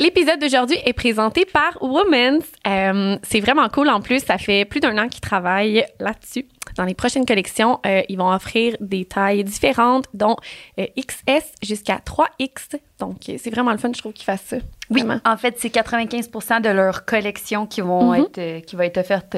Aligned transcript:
L'épisode 0.00 0.40
d'aujourd'hui 0.40 0.76
est 0.84 0.92
présenté 0.92 1.44
par 1.44 1.80
Women's. 1.80 2.44
Euh, 2.66 3.16
c'est 3.22 3.38
vraiment 3.38 3.68
cool. 3.68 3.88
En 3.88 4.00
plus, 4.00 4.18
ça 4.24 4.38
fait 4.38 4.64
plus 4.64 4.80
d'un 4.80 4.98
an 4.98 5.08
qu'ils 5.08 5.20
travaillent 5.20 5.84
là-dessus. 6.00 6.46
Dans 6.76 6.82
les 6.84 6.94
prochaines 6.94 7.24
collections, 7.24 7.78
euh, 7.86 8.02
ils 8.08 8.18
vont 8.18 8.28
offrir 8.32 8.76
des 8.80 9.04
tailles 9.04 9.44
différentes, 9.44 10.06
dont 10.12 10.34
euh, 10.80 10.86
XS 10.98 11.52
jusqu'à 11.62 11.98
3X. 12.04 12.76
Donc, 12.98 13.18
c'est 13.38 13.50
vraiment 13.50 13.70
le 13.70 13.78
fun, 13.78 13.92
je 13.94 14.00
trouve, 14.00 14.12
qu'ils 14.12 14.24
fassent 14.24 14.42
ça. 14.46 14.56
Oui, 14.90 15.02
Vraiment. 15.02 15.20
en 15.24 15.36
fait, 15.36 15.54
c'est 15.58 15.68
95% 15.72 16.60
de 16.60 16.70
leur 16.70 17.04
collection 17.04 17.66
qui, 17.66 17.80
vont 17.80 18.14
Mhm. 18.14 18.24
être, 18.36 18.66
qui 18.66 18.74
va 18.74 18.86
être 18.86 18.98
offerte 18.98 19.36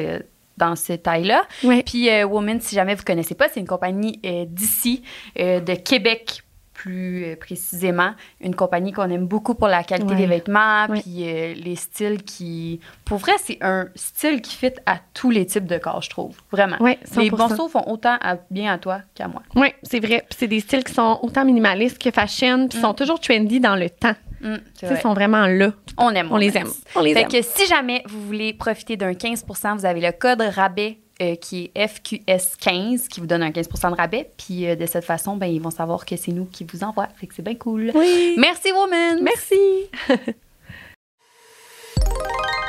dans 0.56 0.74
cette 0.74 1.02
taille-là. 1.02 1.44
Ouais. 1.64 1.82
Puis 1.82 2.08
euh, 2.08 2.24
Woman, 2.24 2.62
si 2.62 2.74
jamais 2.74 2.94
vous 2.94 3.04
connaissez 3.04 3.34
pas, 3.34 3.48
c'est 3.52 3.60
une 3.60 3.66
compagnie 3.66 4.20
euh, 4.24 4.46
d'ici, 4.48 5.02
euh, 5.38 5.60
de 5.60 5.74
Québec 5.74 6.42
plus 6.76 7.24
euh, 7.24 7.36
précisément. 7.36 8.12
Une 8.40 8.54
compagnie 8.54 8.92
qu'on 8.92 9.08
aime 9.10 9.26
beaucoup 9.26 9.54
pour 9.54 9.68
la 9.68 9.82
qualité 9.82 10.10
Ouais. 10.12 10.16
des 10.16 10.26
vêtements, 10.26 10.86
Ouais. 10.88 11.00
puis 11.00 11.22
euh, 11.28 11.54
les 11.54 11.74
styles 11.76 12.22
qui... 12.22 12.80
Pour 13.04 13.18
vrai, 13.18 13.32
c'est 13.42 13.58
un 13.62 13.88
style 13.94 14.40
qui 14.42 14.54
fit 14.56 14.72
à 14.84 14.98
tous 15.14 15.30
les 15.30 15.46
types 15.46 15.66
de 15.66 15.78
corps, 15.78 16.02
je 16.02 16.10
trouve. 16.10 16.36
Vraiment. 16.52 16.76
Ouais, 16.80 16.98
les 17.16 17.30
100%. 17.30 17.36
morceaux 17.38 17.68
font 17.68 17.84
autant 17.88 18.16
à- 18.20 18.36
bien 18.50 18.72
à 18.74 18.78
toi 18.78 19.00
qu'à 19.14 19.26
moi. 19.28 19.42
Oui, 19.54 19.68
c'est 19.82 20.00
vrai. 20.00 20.24
C'est 20.36 20.48
des 20.48 20.60
styles 20.60 20.84
qui 20.84 20.92
sont 20.92 21.18
autant 21.22 21.44
minimalistes 21.44 21.98
que 22.00 22.10
fashion, 22.10 22.68
puis 22.68 22.78
Mm. 22.78 22.82
sont 22.82 22.94
toujours 22.94 23.18
trendy 23.20 23.58
dans 23.60 23.76
le 23.76 23.88
temps. 23.90 24.14
Mm, 24.42 24.48
vrai. 24.50 24.60
Ils 24.82 25.00
sont 25.00 25.14
vraiment 25.14 25.46
là. 25.46 25.72
On 25.96 26.10
aime. 26.10 26.28
On 26.30 26.36
les 26.36 26.48
Women's. 26.50 26.56
aime. 26.56 26.72
On 26.94 27.00
les 27.00 27.14
Fait 27.14 27.22
aime. 27.22 27.28
que 27.28 27.40
si 27.42 27.66
jamais 27.66 28.02
vous 28.06 28.20
voulez 28.20 28.52
profiter 28.52 28.96
d'un 28.98 29.14
15 29.14 29.44
vous 29.78 29.86
avez 29.86 30.00
le 30.02 30.12
code 30.12 30.42
rabais 30.42 30.98
euh, 31.22 31.34
qui 31.36 31.70
est 31.74 31.86
FQS15 31.86 33.08
qui 33.08 33.20
vous 33.20 33.26
donne 33.26 33.42
un 33.42 33.50
15% 33.50 33.90
de 33.90 33.96
rabais. 33.96 34.30
Puis 34.36 34.66
euh, 34.66 34.76
de 34.76 34.86
cette 34.86 35.04
façon, 35.04 35.36
ben, 35.36 35.46
ils 35.46 35.60
vont 35.60 35.70
savoir 35.70 36.04
que 36.04 36.16
c'est 36.16 36.32
nous 36.32 36.44
qui 36.44 36.64
vous 36.70 36.84
envoie. 36.84 37.08
Fait 37.16 37.26
que 37.26 37.34
c'est 37.34 37.42
bien 37.42 37.54
cool. 37.54 37.90
Oui. 37.94 38.34
Merci, 38.38 38.72
Woman! 38.72 39.22
Merci. 39.22 39.88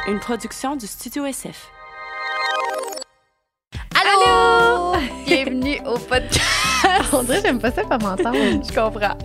Une 0.08 0.20
production 0.20 0.76
du 0.76 0.88
Studio 0.88 1.26
SF. 1.26 1.70
Allô! 3.96 4.66
Bienvenue 5.26 5.79
au 5.85 5.98
podcast. 5.98 6.41
On 7.13 7.23
dirait 7.23 7.37
que 7.41 7.48
j'aime 7.48 7.59
pas 7.59 7.71
ça 7.71 7.84
pas 7.84 7.98
m'entendre. 7.98 8.34
Je 8.67 8.73
comprends. 8.73 9.15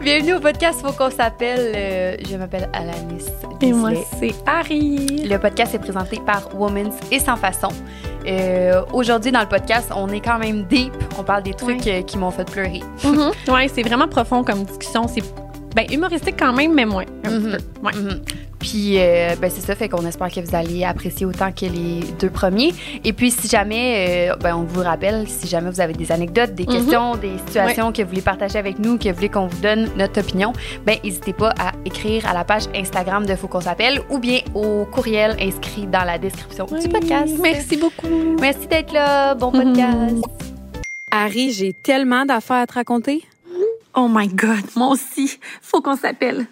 Bienvenue 0.00 0.34
au 0.34 0.40
podcast 0.40 0.80
Faut 0.84 0.92
qu'on 0.92 1.10
s'appelle. 1.10 1.72
euh, 1.74 2.16
je 2.28 2.36
m'appelle 2.36 2.68
Alanis. 2.72 3.26
Et 3.60 3.72
moi, 3.72 3.90
c'est 4.18 4.32
Harry. 4.46 5.24
Le 5.28 5.36
podcast 5.38 5.74
est 5.74 5.78
présenté 5.78 6.20
par 6.24 6.48
Women's 6.58 6.94
et 7.10 7.18
Sans 7.18 7.36
Façon. 7.36 7.68
Euh, 8.26 8.82
Aujourd'hui, 8.92 9.32
dans 9.32 9.40
le 9.40 9.48
podcast, 9.48 9.90
on 9.94 10.08
est 10.08 10.20
quand 10.20 10.38
même 10.38 10.64
deep. 10.64 10.92
On 11.18 11.22
parle 11.22 11.42
des 11.42 11.54
trucs 11.54 11.86
euh, 11.86 12.02
qui 12.02 12.16
m'ont 12.18 12.30
fait 12.30 12.48
pleurer. 12.50 12.80
Mhm. 13.04 13.30
Ouais, 13.48 13.68
c'est 13.72 13.82
vraiment 13.82 14.08
profond 14.08 14.42
comme 14.44 14.64
discussion. 14.64 15.06
C'est 15.08 15.22
ben, 15.74 15.86
humoristique 15.90 16.36
quand 16.38 16.52
même, 16.52 16.74
mais 16.74 16.84
moins. 16.86 17.04
Un 17.24 17.30
Mhm. 17.30 17.42
petit 17.52 17.56
peu. 17.56 17.86
Ouais. 17.86 17.92
Mhm. 17.94 18.20
Puis, 18.62 18.94
euh, 18.98 19.34
ben, 19.40 19.50
c'est 19.52 19.60
ça, 19.60 19.74
fait 19.74 19.88
qu'on 19.88 20.06
espère 20.06 20.30
que 20.30 20.40
vous 20.40 20.54
allez 20.54 20.84
apprécier 20.84 21.26
autant 21.26 21.50
que 21.50 21.66
les 21.66 22.00
deux 22.20 22.30
premiers. 22.30 22.72
Et 23.04 23.12
puis, 23.12 23.32
si 23.32 23.48
jamais, 23.48 24.30
euh, 24.30 24.36
ben, 24.36 24.54
on 24.54 24.62
vous 24.62 24.82
rappelle, 24.82 25.26
si 25.28 25.48
jamais 25.48 25.68
vous 25.68 25.80
avez 25.80 25.92
des 25.94 26.12
anecdotes, 26.12 26.54
des 26.54 26.62
Mhm. 26.64 26.72
questions, 26.72 27.16
des 27.16 27.38
situations 27.46 27.92
que 27.92 28.02
vous 28.02 28.08
voulez 28.10 28.22
partager 28.22 28.58
avec 28.58 28.78
nous, 28.78 28.98
que 28.98 29.08
vous 29.08 29.14
voulez 29.16 29.28
qu'on 29.28 29.48
vous 29.48 29.60
donne 29.60 29.90
notre 29.98 30.20
opinion, 30.20 30.52
ben, 30.86 30.96
n'hésitez 31.02 31.32
pas 31.32 31.50
à 31.58 31.72
écrire 31.84 32.24
à 32.28 32.34
la 32.34 32.44
page 32.44 32.62
Instagram 32.74 33.26
de 33.26 33.34
Faut 33.34 33.48
qu'on 33.48 33.60
s'appelle 33.60 34.00
ou 34.10 34.18
bien 34.20 34.38
au 34.54 34.84
courriel 34.84 35.36
inscrit 35.40 35.86
dans 35.88 36.04
la 36.04 36.16
description 36.18 36.66
du 36.66 36.88
podcast. 36.88 37.34
Merci 37.42 37.76
beaucoup. 37.76 38.36
Merci 38.40 38.68
d'être 38.68 38.92
là. 38.92 39.34
Bon 39.34 39.50
Mhm. 39.50 39.64
podcast. 39.64 40.14
Harry, 41.10 41.50
j'ai 41.52 41.72
tellement 41.72 42.24
d'affaires 42.24 42.58
à 42.62 42.66
te 42.66 42.74
raconter. 42.74 43.22
Oh 43.94 44.08
my 44.08 44.28
God, 44.28 44.62
moi 44.76 44.88
aussi. 44.88 45.38
Faut 45.60 45.80
qu'on 45.82 45.96
s'appelle. 45.96 46.46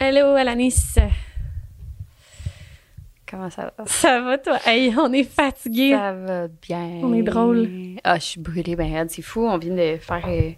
Hello, 0.00 0.34
Alanis. 0.34 0.94
Comment 3.30 3.50
ça 3.50 3.70
va? 3.76 3.84
Ça 3.84 4.20
va, 4.22 4.38
toi? 4.38 4.58
Hey, 4.64 4.94
on 4.96 5.12
est 5.12 5.24
fatigué. 5.24 5.90
Ça 5.90 6.14
va 6.14 6.48
bien. 6.48 7.00
On 7.02 7.12
est 7.12 7.22
drôle. 7.22 7.68
Ah, 8.02 8.18
je 8.18 8.24
suis 8.24 8.40
brûlée, 8.40 8.76
ben 8.76 9.06
c'est 9.10 9.20
fou. 9.20 9.46
On 9.46 9.58
vient 9.58 9.74
de 9.74 9.98
faire, 9.98 10.24
euh, 10.26 10.52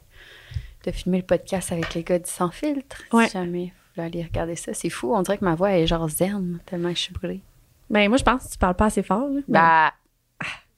de 0.84 0.91
filmer 0.93 1.19
le 1.19 1.25
podcast 1.25 1.72
avec 1.72 1.93
les 1.94 2.04
gars 2.04 2.21
du 2.21 2.31
Sans 2.31 2.50
Filtre. 2.50 3.03
Ouais. 3.12 3.26
Si 3.26 3.32
jamais 3.32 3.72
vous 3.97 4.03
voulez 4.03 4.06
aller 4.06 4.22
regarder 4.22 4.54
ça, 4.54 4.75
c'est 4.75 4.91
fou. 4.91 5.12
On 5.12 5.22
dirait 5.22 5.38
que 5.38 5.44
ma 5.44 5.56
voix 5.56 5.72
est 5.72 5.88
genre 5.88 6.09
zen, 6.09 6.60
tellement 6.65 6.91
que 6.91 6.97
je 6.97 7.00
suis 7.00 7.12
brûlée. 7.12 7.41
Ben, 7.88 8.09
moi, 8.09 8.16
je 8.16 8.22
pense 8.22 8.44
que 8.44 8.53
tu 8.53 8.59
parles 8.59 8.77
pas 8.77 8.87
assez 8.87 9.03
fort. 9.03 9.28
là. 9.28 9.41
Bah, 9.48 9.92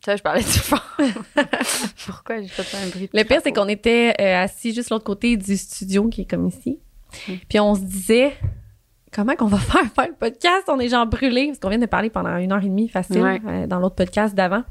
ça, 0.03 0.17
je 0.17 0.23
parlais 0.23 0.43
du 0.43 0.49
fort. 0.49 0.97
Pourquoi 2.07 2.41
j'ai 2.41 2.49
fait 2.49 2.77
un 2.79 2.89
bruit? 2.89 3.11
Le 3.13 3.25
pire, 3.25 3.41
c'est 3.45 3.53
qu'on 3.53 3.69
était 3.69 4.15
euh, 4.19 4.43
assis 4.43 4.73
juste 4.73 4.89
l'autre 4.89 5.05
côté 5.05 5.37
du 5.37 5.55
studio 5.59 6.09
qui 6.09 6.23
est 6.23 6.31
comme 6.31 6.49
ici. 6.49 6.79
Mm. 7.29 7.33
Puis 7.49 7.61
on 7.61 7.75
se 7.75 7.81
disait, 7.81 8.35
comment 9.13 9.35
qu'on 9.37 9.47
va 9.47 9.59
faire 9.59 9.85
faire 9.93 10.09
le 10.09 10.15
podcast? 10.15 10.65
On 10.69 10.79
est 10.81 10.89
genre 10.89 11.07
brûlés 11.07 11.47
parce 11.49 11.59
qu'on 11.59 11.69
vient 11.69 11.79
de 11.79 11.87
parler 11.87 12.11
pendant 12.11 12.37
une 12.37 12.53
heure 12.53 12.63
et 12.63 12.69
demie 12.69 12.89
facile 12.89 13.21
Ouais. 13.23 13.41
euh, 13.47 13.67
dans 13.67 13.79
l'autre 13.79 13.97
podcast 13.97 14.35
d'avant. 14.35 14.65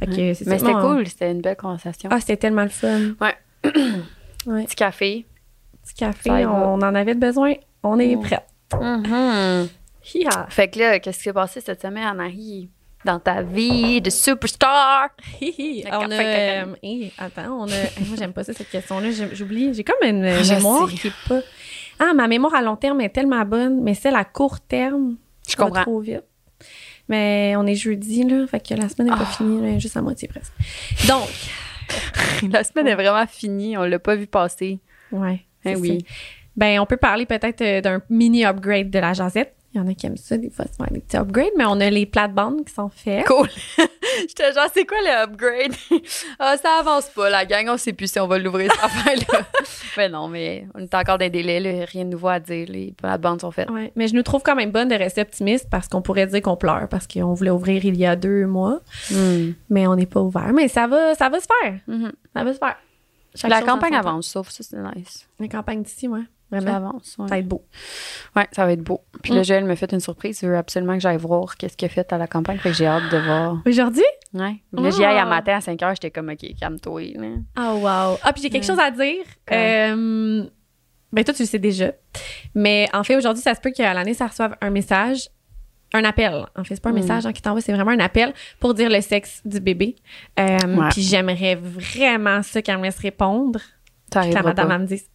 Ouais. 0.00 0.08
Mais 0.16 0.34
c'était 0.34 0.72
cool, 0.72 1.06
c'était 1.06 1.30
une 1.30 1.40
belle 1.40 1.56
conversation. 1.56 2.08
Ah, 2.12 2.20
c'était 2.20 2.36
tellement 2.36 2.62
le 2.64 2.68
fun. 2.68 3.12
Ouais. 3.20 3.34
ouais. 4.46 4.64
Petit 4.64 4.76
café. 4.76 5.26
Petit 5.82 5.94
café, 5.94 6.46
on 6.46 6.74
en 6.74 6.94
avait 6.94 7.14
besoin. 7.14 7.54
On 7.82 7.98
est 7.98 8.14
Mm. 8.16 8.20
prêts. 8.20 8.46
Mhm. 8.80 9.68
Hi-ha. 10.14 10.46
Fait 10.48 10.68
que 10.68 10.78
là, 10.80 10.98
qu'est-ce 10.98 11.18
qui 11.18 11.24
s'est 11.24 11.32
passé 11.32 11.60
cette 11.60 11.80
semaine, 11.82 12.18
Harry? 12.20 12.68
Dans 13.04 13.18
ta 13.18 13.42
vie 13.42 14.00
de 14.00 14.10
superstar? 14.10 15.08
On 15.40 16.10
a. 16.10 16.14
euh, 16.14 16.64
hey, 16.82 17.12
attends, 17.18 17.58
on 17.60 17.68
a. 17.68 17.74
hey, 17.74 17.90
moi, 18.06 18.16
j'aime 18.18 18.32
pas 18.32 18.44
ça, 18.44 18.52
cette 18.52 18.70
question-là. 18.70 19.08
J'oublie. 19.32 19.74
J'ai 19.74 19.82
comme 19.84 20.08
une 20.08 20.24
Ah, 20.24 20.54
mémoire 20.54 20.88
qui 20.88 21.08
est 21.08 21.12
pas. 21.28 21.40
Ah, 21.98 22.12
ma 22.14 22.28
mémoire 22.28 22.54
à 22.54 22.62
long 22.62 22.76
terme 22.76 23.00
est 23.00 23.08
tellement 23.10 23.44
bonne, 23.44 23.82
mais 23.82 23.94
celle 23.94 24.14
à 24.14 24.24
court 24.24 24.60
terme. 24.60 25.16
Je 25.48 25.56
va 25.56 25.64
comprends. 25.64 25.82
trop 25.82 26.00
vite. 26.00 26.22
Mais 27.08 27.54
on 27.56 27.66
est 27.66 27.74
jeudi, 27.74 28.22
là. 28.24 28.46
Fait 28.46 28.60
que 28.66 28.74
la 28.74 28.88
semaine 28.88 29.10
n'est 29.10 29.16
pas 29.16 29.26
Ah. 29.28 29.36
finie, 29.36 29.72
là, 29.72 29.78
juste 29.78 29.96
à 29.96 30.02
moitié 30.02 30.28
presque. 30.28 30.52
Donc, 31.08 31.28
La 32.52 32.64
semaine 32.64 32.86
est 32.88 32.94
vraiment 32.94 33.26
finie, 33.26 33.76
on 33.76 33.82
l'a 33.82 33.98
pas 33.98 34.14
vu 34.14 34.26
passer. 34.26 34.78
ouais. 35.10 35.40
C'est 35.64 35.74
oui. 35.76 35.98
ça. 36.00 36.14
Ben, 36.56 36.80
on 36.80 36.86
peut 36.86 36.96
parler 36.96 37.24
peut-être 37.26 37.60
euh, 37.62 37.80
d'un 37.80 38.00
mini 38.10 38.44
upgrade 38.44 38.90
de 38.90 38.98
la 38.98 39.12
jasette. 39.12 39.54
Il 39.74 39.78
y 39.78 39.80
en 39.80 39.88
a 39.88 39.94
qui 39.94 40.04
aiment 40.06 40.18
ça, 40.18 40.36
des 40.36 40.50
fois, 40.50 40.66
faire 40.76 40.90
des 40.90 41.00
petits 41.00 41.16
upgrades, 41.16 41.52
mais 41.56 41.64
on 41.66 41.80
a 41.80 41.88
les 41.88 42.04
plates-bandes 42.04 42.62
qui 42.66 42.74
sont 42.74 42.90
faites. 42.90 43.26
Cool. 43.26 43.48
J'étais 44.20 44.52
genre, 44.52 44.68
c'est 44.74 44.84
quoi 44.84 44.98
le 45.00 45.22
upgrade? 45.24 45.72
ah, 46.38 46.56
ça 46.58 46.80
avance 46.80 47.06
pas, 47.08 47.30
la 47.30 47.46
gang. 47.46 47.66
On 47.70 47.78
sait 47.78 47.94
plus 47.94 48.10
si 48.12 48.20
on 48.20 48.26
va 48.26 48.38
l'ouvrir, 48.38 48.70
cette 48.70 48.84
affaire-là. 48.84 49.46
mais 49.96 50.08
non, 50.10 50.28
mais 50.28 50.66
on 50.74 50.80
est 50.80 50.94
encore 50.94 51.16
dans 51.16 51.24
des 51.24 51.30
délais, 51.30 51.58
là, 51.58 51.86
rien 51.90 52.04
de 52.04 52.10
nouveau 52.10 52.28
à 52.28 52.38
dire. 52.38 52.66
Les 52.68 52.92
plates-bandes 52.92 53.40
sont 53.40 53.50
faites. 53.50 53.70
Ouais, 53.70 53.90
mais 53.96 54.08
je 54.08 54.14
nous 54.14 54.22
trouve 54.22 54.42
quand 54.42 54.54
même 54.54 54.70
bonne 54.72 54.88
de 54.88 54.94
rester 54.94 55.22
optimiste 55.22 55.68
parce 55.70 55.88
qu'on 55.88 56.02
pourrait 56.02 56.26
dire 56.26 56.42
qu'on 56.42 56.56
pleure 56.56 56.86
parce 56.90 57.06
qu'on 57.06 57.32
voulait 57.32 57.50
ouvrir 57.50 57.82
il 57.84 57.96
y 57.96 58.04
a 58.04 58.14
deux 58.14 58.46
mois, 58.46 58.80
Hmm. 59.10 59.52
mais 59.70 59.86
on 59.86 59.96
n'est 59.96 60.04
pas 60.06 60.20
ouvert. 60.20 60.52
Mais 60.52 60.68
ça 60.68 60.86
va, 60.86 61.14
ça 61.14 61.28
va 61.30 61.40
se 61.40 61.46
faire. 61.62 61.78
Mhm. 61.86 62.12
Ça 62.36 62.44
va 62.44 62.52
se 62.52 62.58
faire. 62.58 62.76
Chaque 63.34 63.50
La 63.50 63.62
campagne 63.62 63.94
avance, 63.94 64.26
sauf 64.26 64.50
ça, 64.50 64.62
c'est 64.62 64.76
nice. 64.96 65.26
La 65.40 65.48
campagne 65.48 65.82
d'ici, 65.82 66.08
ouais. 66.08 66.20
Ça 66.52 66.60
Vraiment? 66.60 66.88
avance. 66.88 67.16
Ouais. 67.18 67.28
Ça 67.28 67.34
va 67.34 67.38
être 67.38 67.48
beau. 67.48 67.64
Ouais, 68.36 68.46
ça 68.52 68.66
va 68.66 68.72
être 68.72 68.82
beau. 68.82 69.00
Puis 69.22 69.32
là, 69.32 69.40
Mm. 69.40 69.44
Joël 69.44 69.64
me 69.64 69.74
fait 69.74 69.90
une 69.92 70.00
surprise. 70.00 70.40
Il 70.42 70.48
veut 70.48 70.56
absolument 70.56 70.94
que 70.94 71.00
j'aille 71.00 71.16
voir 71.16 71.56
qu'est-ce 71.56 71.76
qu'il 71.76 71.86
a 71.86 71.88
fait 71.88 72.12
à 72.12 72.18
la 72.18 72.26
campagne. 72.26 72.58
Fait 72.58 72.70
que 72.70 72.74
j'ai 72.76 72.86
hâte 72.86 73.10
de 73.10 73.16
voir. 73.18 73.62
Aujourd'hui? 73.66 74.04
Ouais. 74.34 74.56
Là, 74.72 74.90
j'y 74.90 75.04
aille 75.04 75.16
à 75.18 75.22
Ah. 75.22 75.26
matin 75.26 75.56
à 75.56 75.60
5 75.60 75.80
h. 75.80 75.90
J'étais 75.94 76.10
comme, 76.10 76.28
OK, 76.28 76.44
calme-toi. 76.60 77.00
là. 77.16 77.28
Oh, 77.58 77.78
wow. 77.78 78.18
Ah, 78.22 78.32
puis 78.34 78.42
j'ai 78.42 78.50
quelque 78.50 78.62
Ouais. 78.64 78.68
chose 78.68 78.78
à 78.78 78.90
dire. 78.90 79.24
Quoi? 79.46 79.56
Euh, 79.56 80.44
ben, 81.12 81.24
toi, 81.24 81.34
tu 81.34 81.42
le 81.42 81.46
sais 81.48 81.58
déjà. 81.58 81.92
Mais 82.54 82.88
en 82.92 83.02
fait, 83.04 83.16
aujourd'hui, 83.16 83.42
ça 83.42 83.54
se 83.54 83.60
peut 83.60 83.70
qu'à 83.70 83.94
l'année, 83.94 84.14
ça 84.14 84.26
reçoive 84.26 84.54
un 84.60 84.70
message, 84.70 85.28
un 85.94 86.04
appel. 86.04 86.44
En 86.56 86.64
fait, 86.64 86.74
c'est 86.76 86.82
pas 86.82 86.90
un 86.90 86.92
Mm. 86.92 86.96
message 86.96 87.26
hein, 87.26 87.32
qui 87.32 87.42
t'envoie, 87.42 87.60
c'est 87.60 87.72
vraiment 87.72 87.90
un 87.90 88.00
appel 88.00 88.32
pour 88.60 88.74
dire 88.74 88.88
le 88.90 89.00
sexe 89.00 89.40
du 89.44 89.60
bébé. 89.60 89.96
Euh, 90.38 90.56
Ouais. 90.66 90.88
Puis 90.90 91.02
j'aimerais 91.02 91.54
vraiment 91.54 92.42
ça 92.42 92.60
qu'elle 92.62 92.78
me 92.78 92.84
laisse 92.84 92.98
répondre. 92.98 93.60
Ça 94.12 94.20
Puis 94.20 94.30
que 94.30 94.34
la 94.34 94.42
madame, 94.42 94.82
me 94.82 94.86
dise, 94.86 95.06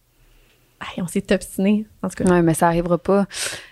Hey, 0.80 1.02
on 1.02 1.06
s'est 1.06 1.32
obstiné. 1.32 1.86
En 2.02 2.08
tout 2.08 2.22
cas, 2.22 2.30
Ouais, 2.30 2.42
mais 2.42 2.54
ça 2.54 2.68
arrivera 2.68 2.98
pas. 2.98 3.26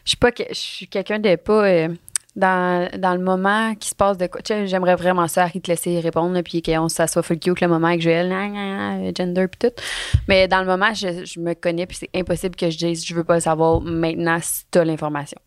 Je 0.04 0.10
suis 0.10 0.16
pas 0.16 0.32
que 0.32 0.42
je 0.48 0.54
suis 0.54 0.88
quelqu'un 0.88 1.18
de 1.18 1.36
pas 1.36 1.64
euh, 1.64 1.88
dans, 2.34 2.88
dans 2.98 3.14
le 3.14 3.20
moment 3.20 3.74
qui 3.74 3.88
se 3.88 3.94
passe 3.94 4.18
de 4.18 4.26
quoi. 4.26 4.42
Tu 4.42 4.52
sais, 4.52 4.66
j'aimerais 4.66 4.96
vraiment 4.96 5.26
ça, 5.28 5.44
Harry, 5.44 5.60
te 5.60 5.70
laisser 5.70 6.00
répondre, 6.00 6.34
là, 6.34 6.42
puis 6.42 6.62
qu'on 6.62 6.88
ça 6.88 7.06
soit 7.06 7.22
full 7.22 7.38
cute 7.38 7.60
le 7.60 7.68
moment 7.68 7.88
avec 7.88 8.02
Joël, 8.02 8.28
nan, 8.28 8.52
nan, 8.52 9.02
nan, 9.02 9.12
gender 9.16 9.46
puis 9.48 9.68
tout. 9.68 9.82
Mais 10.28 10.48
dans 10.48 10.60
le 10.60 10.66
moment, 10.66 10.92
je, 10.94 11.24
je 11.24 11.40
me 11.40 11.54
connais, 11.54 11.86
puis 11.86 11.96
c'est 11.96 12.10
impossible 12.14 12.56
que 12.56 12.70
je 12.70 12.76
dise 12.78 13.06
je 13.06 13.14
veux 13.14 13.24
pas 13.24 13.34
le 13.34 13.40
savoir 13.40 13.80
maintenant 13.80 14.38
si 14.40 14.64
t'as 14.70 14.84
l'information. 14.84 15.38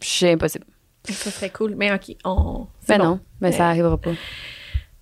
C'est 0.00 0.32
impossible. 0.32 0.66
ça 1.04 1.30
serait 1.30 1.50
cool. 1.50 1.74
Mais 1.76 1.92
OK, 1.92 2.14
on. 2.24 2.66
Mais 2.88 2.98
bon. 2.98 3.04
non, 3.04 3.20
mais 3.40 3.52
ça 3.52 3.68
arrivera 3.68 3.98
pas. 3.98 4.12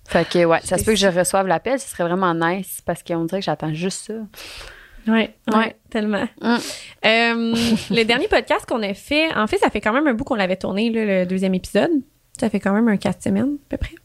Fait 0.07 0.27
que, 0.27 0.43
ouais, 0.43 0.59
ça 0.63 0.79
se 0.79 0.83
peut 0.83 0.93
que 0.93 0.97
je 0.97 1.07
reçoive 1.07 1.45
l'appel, 1.45 1.79
ce 1.79 1.87
serait 1.87 2.03
vraiment 2.03 2.33
nice 2.33 2.81
parce 2.83 3.03
qu'on 3.03 3.25
dirait 3.25 3.41
que 3.41 3.45
j'attends 3.45 3.73
juste 3.75 4.07
ça. 4.07 4.13
Ouais, 5.07 5.33
ouais, 5.51 5.55
Ouais. 5.57 5.75
tellement. 5.89 6.27
Mm. 6.41 6.55
Euh, 7.05 7.55
le 7.91 8.03
dernier 8.03 8.27
podcast 8.27 8.65
qu'on 8.67 8.81
a 8.83 8.93
fait, 8.93 9.33
en 9.35 9.47
fait, 9.47 9.57
ça 9.57 9.69
fait 9.69 9.81
quand 9.81 9.93
même 9.93 10.07
un 10.07 10.13
bout 10.13 10.23
qu'on 10.23 10.35
l'avait 10.35 10.55
tourné, 10.57 10.89
là, 10.89 11.05
le 11.05 11.25
deuxième 11.25 11.53
épisode. 11.55 11.91
Ça 12.39 12.49
fait 12.49 12.59
quand 12.59 12.73
même 12.73 12.87
un 12.87 12.97
quatre 12.97 13.21
semaines, 13.21 13.57
à 13.65 13.69
peu 13.69 13.77
près. 13.77 13.95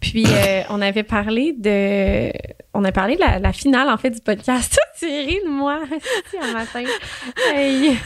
Puis, 0.00 0.24
euh, 0.26 0.62
on 0.70 0.80
avait 0.80 1.02
parlé 1.02 1.52
de. 1.52 2.32
On 2.74 2.84
a 2.84 2.92
parlé 2.92 3.16
de 3.16 3.20
la, 3.20 3.38
la 3.38 3.52
finale, 3.52 3.88
en 3.88 3.96
fait, 3.96 4.10
du 4.10 4.20
podcast. 4.20 4.78
Ris 5.02 5.40
de 5.44 5.48
moi, 5.48 5.80
un 6.42 6.52
matin. 6.52 6.84
Hey. 7.52 7.96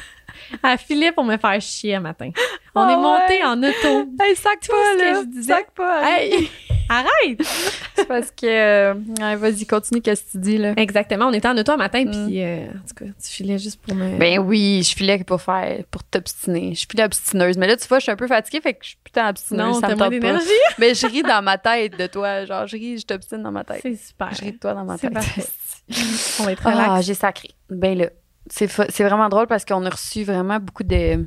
À 0.62 0.76
Philippe, 0.76 1.14
on 1.16 1.24
me 1.24 1.36
faire 1.36 1.60
chier 1.60 1.96
un 1.96 2.00
matin. 2.00 2.30
On 2.74 2.80
Ah 2.82 2.92
est 2.92 2.96
monté 2.96 3.44
en 3.44 3.60
auto. 3.62 4.08
Hey, 4.20 4.36
sac 4.36 4.60
Tout 4.60 4.72
ce 4.72 4.98
que 4.98 5.20
je 5.22 5.26
disais. 5.26 5.52
Sac 5.52 5.70
pas. 5.72 6.02
Hey, 6.08 6.48
arrête! 6.88 7.40
C'est 7.94 8.06
parce 8.08 8.30
que. 8.30 8.46
euh, 8.46 8.94
ouais, 9.20 9.36
vas-y, 9.36 9.66
continue, 9.66 10.00
qu'est-ce 10.02 10.24
que 10.24 10.30
tu 10.32 10.38
dis, 10.38 10.58
là? 10.58 10.72
Exactement, 10.76 11.26
on 11.26 11.32
était 11.32 11.48
en 11.48 11.56
auto 11.56 11.72
un 11.72 11.76
matin, 11.76 12.04
Mm. 12.04 12.26
puis 12.26 12.42
euh, 12.42 12.66
en 12.68 12.86
tout 12.88 12.94
cas, 12.96 13.04
tu 13.22 13.30
filais 13.30 13.58
juste 13.58 13.80
pour 13.80 13.94
me. 13.94 14.18
Ben 14.18 14.38
oui, 14.40 14.82
je 14.88 14.94
filais 14.94 15.22
pour 15.24 15.40
faire, 15.40 15.82
pour 15.90 16.02
t'obstiner. 16.04 16.74
Je 16.74 16.86
filais 16.90 17.04
obstineuse. 17.04 17.56
Mais 17.56 17.66
là, 17.66 17.76
tu 17.76 17.86
vois, 17.88 17.98
je 17.98 18.04
suis 18.04 18.12
un 18.12 18.16
peu 18.16 18.26
fatiguée, 18.26 18.60
fait 18.60 18.74
que 18.74 18.84
je 18.84 18.88
suis 18.90 18.98
putain 19.04 19.28
obstineuse. 19.30 19.66
non, 19.66 19.80
ça 19.80 19.88
me 19.88 19.94
tente 19.96 20.20
pas. 20.20 20.38
Mais 20.78 20.94
je 20.94 21.06
ris 21.06 21.22
dans 21.22 21.42
ma 21.42 21.58
tête 21.58 21.98
de 21.98 22.06
toi. 22.06 22.44
Genre, 22.44 22.66
je 22.66 22.76
ris, 22.76 22.98
je 22.98 23.06
t'obstine 23.06 23.42
dans 23.42 23.52
ma 23.52 23.64
tête. 23.64 23.80
C'est 23.82 23.96
super. 23.96 24.30
Je 24.34 24.40
ris 24.42 24.52
de 24.52 24.58
toi 24.58 24.74
dans 24.74 24.84
ma 24.84 24.98
tête. 24.98 25.12
On 26.40 26.44
va 26.44 26.52
être 26.52 26.62
relax. 26.64 26.88
Ah, 26.90 27.00
j'ai 27.00 27.14
sacré. 27.14 27.50
Ben 27.70 27.96
là, 27.96 28.06
c'est 28.50 28.66
vraiment 29.04 29.28
drôle 29.28 29.46
parce 29.46 29.64
qu'on 29.64 29.84
a 29.86 29.90
reçu 29.90 30.24
vraiment 30.24 30.58
beaucoup 30.58 30.82
de, 30.84 31.26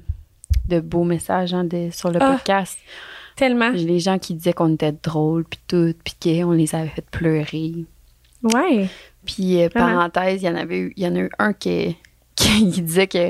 de 0.67 0.79
beaux 0.79 1.03
messages 1.03 1.53
hein, 1.53 1.63
de- 1.63 1.89
sur 1.91 2.11
le 2.11 2.19
Ah. 2.21 2.33
podcast. 2.33 2.77
Tellement. 3.37 3.69
Les 3.69 3.99
gens 3.99 4.17
qui 4.19 4.33
disaient 4.33 4.51
qu'on 4.53 4.73
était 4.73 4.91
drôles, 4.91 5.45
puis 5.45 5.59
tout, 5.67 5.93
puis 6.03 6.15
qu'on 6.21 6.51
les 6.51 6.75
avait 6.75 6.89
fait 6.89 7.05
pleurer. 7.09 7.85
Ouais. 8.43 8.89
Puis, 9.25 9.61
euh, 9.63 9.69
parenthèse, 9.69 10.41
il 10.41 10.45
y 10.45 10.49
en 10.49 10.55
avait 10.55 10.79
eu, 10.79 10.93
il 10.97 11.03
y 11.03 11.07
en 11.07 11.15
a 11.15 11.19
eu 11.19 11.29
un 11.39 11.53
qui, 11.53 11.95
qui, 12.35 12.69
qui 12.71 12.81
disait 12.81 13.07
que. 13.07 13.29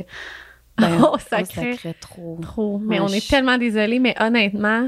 ben, 0.77 1.00
Oh, 1.04 1.18
sacré. 1.30 1.74
sacrait 1.74 1.95
trop. 2.00 2.39
Trop. 2.42 2.80
Mais 2.83 3.00
Ouais, 3.00 3.06
on 3.09 3.13
est 3.13 3.27
tellement 3.27 3.57
désolés, 3.57 4.00
mais 4.00 4.15
honnêtement, 4.19 4.83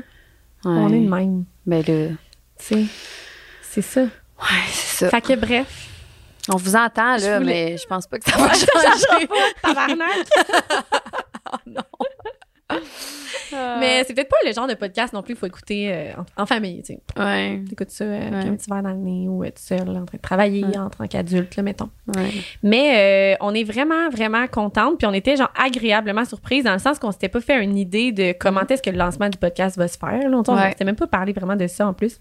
Ouais. 0.65 0.71
on 0.71 0.89
est 0.93 0.99
de 1.01 1.09
même. 1.09 1.45
Ben 1.65 1.83
là, 1.87 1.93
ouais, 1.93 2.11
Tu 2.57 2.65
sais. 2.65 2.85
C'est 3.61 3.81
ça. 3.81 4.05
c'est 4.71 5.05
ça. 5.05 5.09
Fait 5.09 5.21
que 5.21 5.35
bref. 5.35 5.85
On 6.51 6.55
vous 6.55 6.75
entend, 6.75 7.17
Je 7.19 7.25
là, 7.25 7.39
voulais- 7.39 7.71
mais 7.71 7.77
je 7.77 7.85
pense 7.85 8.07
pas 8.07 8.17
que 8.17 8.29
ça 8.29 8.37
va 8.37 8.51
Ça 8.53 8.65
changer. 8.65 9.27
pas, 9.27 9.35
tabarnak. 13.49 13.79
Mais 13.79 14.03
c'est 14.05 14.13
peut-être 14.13 14.29
pas 14.29 14.37
le 14.45 14.53
genre 14.53 14.67
de 14.67 14.73
podcast 14.73 15.13
non 15.13 15.21
plus 15.21 15.33
qu'il 15.33 15.39
faut 15.39 15.45
écouter 15.45 15.93
euh, 15.93 16.11
en, 16.37 16.43
en 16.43 16.45
famille, 16.45 16.81
tu 16.83 16.93
sais. 16.93 16.99
Ouais, 17.17 17.61
T'écoutes 17.69 17.89
ça 17.91 18.03
euh, 18.05 18.17
avec 18.21 18.33
Ouais. 18.33 18.49
un 18.49 18.55
petit 18.55 18.69
verre 18.69 18.83
dans 18.83 18.89
le 18.91 18.95
nez 18.97 19.27
ou 19.27 19.43
euh, 19.43 19.47
tout 19.47 19.53
seul, 19.57 19.81
en 19.89 20.05
train 20.05 20.17
de 20.17 20.21
travailler 20.21 20.63
Ouais. 20.65 20.77
en 20.77 20.89
tant 20.89 21.07
qu'adulte, 21.07 21.55
là, 21.55 21.63
mettons. 21.63 21.89
ouais. 22.15 22.29
Mais 22.63 23.33
euh, 23.33 23.37
on 23.41 23.53
est 23.53 23.63
vraiment, 23.63 24.09
vraiment 24.09 24.47
contente. 24.47 24.97
Puis 24.97 25.07
on 25.07 25.13
était 25.13 25.35
genre 25.35 25.51
agréablement 25.57 26.25
surprise 26.25 26.63
dans 26.63 26.73
le 26.73 26.79
sens 26.79 26.99
qu'on 26.99 27.11
s'était 27.11 27.29
pas 27.29 27.41
fait 27.41 27.63
une 27.63 27.77
idée 27.77 28.11
de 28.11 28.33
comment 28.39 28.61
est-ce 28.69 28.81
que 28.81 28.89
le 28.89 28.97
lancement 28.97 29.29
du 29.29 29.37
podcast 29.37 29.77
va 29.77 29.87
se 29.87 29.97
faire. 29.97 30.29
Là. 30.29 30.37
On 30.47 30.69
s'était 30.69 30.85
même 30.85 30.95
pas 30.95 31.07
parlé 31.07 31.33
vraiment 31.33 31.55
de 31.55 31.67
ça 31.67 31.87
en 31.87 31.93
plus. 31.93 32.19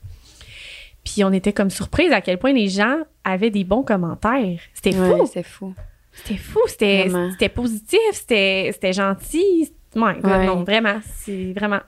Puis 1.05 1.25
on 1.25 1.33
était 1.33 1.53
comme 1.53 1.71
surprise 1.71 2.13
à 2.13 2.21
quel 2.21 2.39
point 2.39 2.53
les 2.53 2.69
gens 2.69 2.99
avaient 3.25 3.51
des 3.51 3.65
bons 3.65 3.83
commentaires. 3.83 4.59
C'était 4.75 4.93
fou. 4.93 5.27
C'est 5.33 5.43
fou. 5.43 5.75
C'était 6.13 6.37
fou. 6.37 6.59
C'était 6.67 7.09
c'était 7.31 7.49
positif. 7.49 7.99
C'était 8.13 8.71
c'était 8.73 8.93
gentil. 8.93 9.73
Ouais, 9.97 10.17
Ouais. 10.23 10.47
non, 10.47 10.65
vraiment. 10.65 11.01
C'est 11.17 11.53
vraiment. 11.53 11.81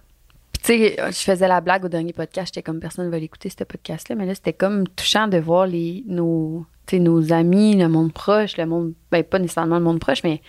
Puis, 0.52 0.62
tu 0.62 0.66
sais, 0.66 0.96
je 0.98 1.18
faisais 1.18 1.48
la 1.48 1.60
blague 1.60 1.84
au 1.84 1.88
dernier 1.88 2.12
podcast, 2.12 2.48
j'étais 2.54 2.62
comme 2.62 2.80
personne 2.80 3.06
ne 3.06 3.10
va 3.10 3.18
l'écouter, 3.18 3.48
ce 3.50 3.64
podcast-là, 3.64 4.16
mais 4.16 4.26
là, 4.26 4.34
c'était 4.34 4.52
comme 4.52 4.86
touchant 4.88 5.28
de 5.28 5.38
voir 5.38 5.66
les, 5.66 6.04
nos, 6.06 6.66
nos 6.92 7.32
amis, 7.32 7.76
le 7.76 7.88
monde 7.88 8.12
proche, 8.12 8.56
le 8.56 8.66
monde, 8.66 8.94
ben, 9.10 9.22
pas 9.22 9.38
nécessairement 9.38 9.78
le 9.78 9.84
monde 9.84 10.00
proche, 10.00 10.22
mais 10.24 10.42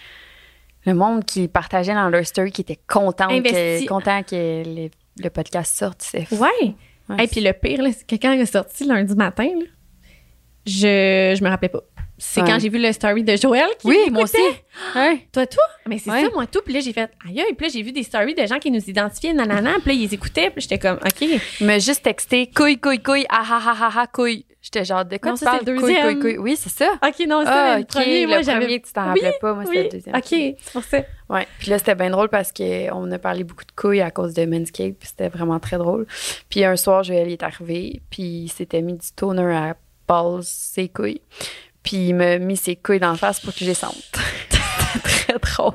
le 0.86 0.94
monde 0.95 1.24
qui 1.24 1.48
partageait 1.48 1.94
dans 1.94 2.09
leur 2.09 2.25
story, 2.25 2.51
qui 2.51 2.62
était 2.62 2.80
content 2.88 3.30
Investi. 3.30 3.86
que, 3.86 3.88
content 3.88 4.24
que 4.24 4.63
le, 4.65 4.89
le 5.24 5.30
podcast 5.30 5.77
sorte. 5.77 6.01
C'est 6.01 6.25
fou. 6.25 6.36
Ouais. 6.38 6.75
Ouais, 7.09 7.24
Et 7.25 7.27
puis 7.27 7.42
le 7.42 7.54
pire, 7.54 7.81
c'est 7.94 8.07
que 8.07 8.15
quand 8.15 8.31
il 8.31 8.42
est 8.42 8.45
sorti 8.47 8.86
lundi 8.86 9.13
matin, 9.15 9.45
là, 9.45 9.65
je, 10.65 11.36
je 11.38 11.44
me 11.44 11.50
rappelais 11.50 11.69
pas. 11.69 11.81
C'est 12.23 12.41
Ouais. 12.41 12.47
quand 12.47 12.59
j'ai 12.59 12.69
vu 12.69 12.77
le 12.79 12.91
story 12.91 13.23
de 13.23 13.35
Joël 13.35 13.68
qui 13.79 13.88
Oui, 13.88 13.97
moi 14.12 14.23
aussi. 14.23 14.38
Ouais. 14.95 15.27
Toi, 15.33 15.47
tout? 15.47 15.57
Mais 15.88 15.97
c'est 15.97 16.12
Ouais. 16.12 16.21
ça, 16.21 16.29
moi, 16.35 16.45
tout. 16.45 16.62
Puis 16.63 16.71
là, 16.71 16.79
j'ai 16.79 16.94
fait, 16.94 17.09
aïe, 17.27 17.41
aïe. 17.41 17.53
Puis 17.57 17.65
là, 17.65 17.71
j'ai 17.73 17.81
vu 17.81 17.91
des 17.91 18.03
stories 18.03 18.35
de 18.35 18.45
gens 18.45 18.59
qui 18.59 18.69
nous 18.69 18.79
identifiaient, 18.88 19.33
nanana. 19.33 19.73
Puis 19.83 19.88
là, 19.88 19.94
ils 20.03 20.13
écoutaient. 20.13 20.51
Puis 20.51 20.62
j'étais 20.62 20.77
comme, 20.77 20.97
OK. 21.03 21.21
Il 21.59 21.65
m'a 21.65 21.79
juste 21.79 22.03
texté 22.03 22.45
couille, 22.56 22.79
couille, 22.79 23.01
couille, 23.01 23.25
ah 23.29 23.41
ah 23.50 23.62
ah 23.65 23.77
ah 23.81 23.91
ah, 23.97 24.07
couille. 24.07 24.45
J'étais 24.62 24.85
genre, 24.85 25.03
de 25.03 25.18
quoi 25.18 25.31
Non, 25.31 25.38
tu 25.38 25.44
parles? 25.45 25.62
le 25.65 25.79
Couille, 25.79 25.95
couille, 26.00 26.19
couille. 26.19 26.38
Oui, 26.38 26.56
c'est 26.56 26.69
ça. 26.69 26.91
OK, 27.03 27.25
non, 27.27 27.39
c'était 27.39 27.51
Ah, 27.51 27.79
le 27.79 27.85
premier. 27.85 28.27
Moi, 28.27 28.41
premier, 28.41 28.79
tu 28.81 28.94
t'en 28.94 29.01
Oui, 29.01 29.07
rappelais 29.07 29.33
pas. 29.41 29.53
Moi, 29.56 29.65
c'était 29.65 29.77
Oui, 29.79 29.83
le 29.85 29.89
deuxième. 29.89 30.15
OK, 30.15 30.23
c'est 30.29 30.71
pour 30.73 30.83
ça. 30.83 30.97
Ouais. 31.29 31.47
Puis 31.57 31.71
là, 31.71 31.79
c'était 31.79 31.95
bien 31.95 32.12
drôle 32.12 32.29
parce 32.29 32.53
qu'on 32.53 33.12
a 33.12 33.18
parlé 33.18 33.44
beaucoup 33.44 33.65
de 33.65 33.71
couilles 33.75 34.01
à 34.01 34.12
cause 34.12 34.35
de 34.35 34.45
Manscaped. 34.45 34.95
Puis 35.00 35.09
c'était 35.09 35.29
vraiment 35.29 35.59
très 35.59 35.79
drôle. 35.79 36.06
Puis 36.50 36.63
un 36.63 36.75
soir, 36.75 37.01
Joël 37.03 37.31
est 37.31 37.41
arrivé. 37.41 38.03
Puis 38.12 38.21
il 38.44 38.50
s'était 38.50 38.83
mis 38.83 38.94
du 38.94 39.07
toner 39.15 39.41
à 39.56 39.75
pause 40.06 40.45
ses 40.45 40.88
couilles. 40.89 41.21
Puis 41.83 42.10
il 42.10 42.13
m'a 42.16 42.38
mis 42.38 42.57
ses 42.57 42.75
couilles 42.75 43.00
dans 43.00 43.12
la 43.12 43.18
face 43.18 43.39
pour 43.39 43.54
que 43.54 43.60
je 43.60 43.66
les 43.66 43.74
sente. 43.74 43.95
c'était 44.50 45.00
très 45.04 45.39
drôle. 45.39 45.74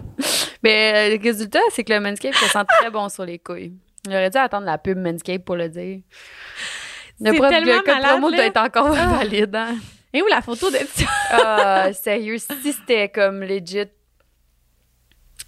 Mais 0.62 1.10
euh, 1.12 1.16
le 1.16 1.22
résultat, 1.22 1.58
c'est 1.72 1.84
que 1.84 1.92
le 1.92 2.00
Manscaped 2.00 2.34
se 2.34 2.46
sent 2.48 2.64
très 2.80 2.90
bon 2.90 3.08
sur 3.08 3.24
les 3.24 3.38
couilles. 3.38 3.72
J'aurais 4.04 4.30
dû 4.30 4.38
attendre 4.38 4.66
la 4.66 4.78
pub 4.78 4.98
Manscaped 4.98 5.44
pour 5.44 5.56
le 5.56 5.68
dire. 5.68 6.00
Le, 7.20 7.30
C'est 7.32 7.36
pro- 7.38 7.46
le 7.46 7.76
code 7.80 7.86
malade, 7.86 8.10
promo 8.10 8.28
là. 8.30 8.36
doit 8.36 8.46
être 8.46 8.56
encore 8.58 8.94
Ah. 8.96 9.16
valide. 9.18 9.54
hein? 9.56 9.76
Et 10.12 10.22
où 10.22 10.26
la 10.28 10.42
photo 10.42 10.70
de 10.70 10.76
ça? 10.76 11.04
Ah, 11.30 11.92
sérieux, 11.92 12.38
si 12.38 12.72
c'était 12.72 13.08
comme 13.08 13.40
legit, 13.40 13.86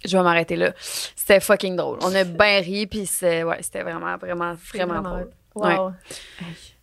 je 0.05 0.17
vais 0.17 0.23
m'arrêter 0.23 0.55
là. 0.55 0.73
C'était 1.15 1.39
fucking 1.39 1.75
drôle. 1.75 1.99
On 2.01 2.13
a 2.15 2.23
bien 2.23 2.59
ri, 2.59 2.85
puis 2.87 3.05
c'est, 3.05 3.43
ouais, 3.43 3.57
c'était 3.61 3.83
vraiment, 3.83 4.17
vraiment, 4.17 4.53
vraiment 4.73 5.01
drôle. 5.01 5.29
Wow. 5.55 5.93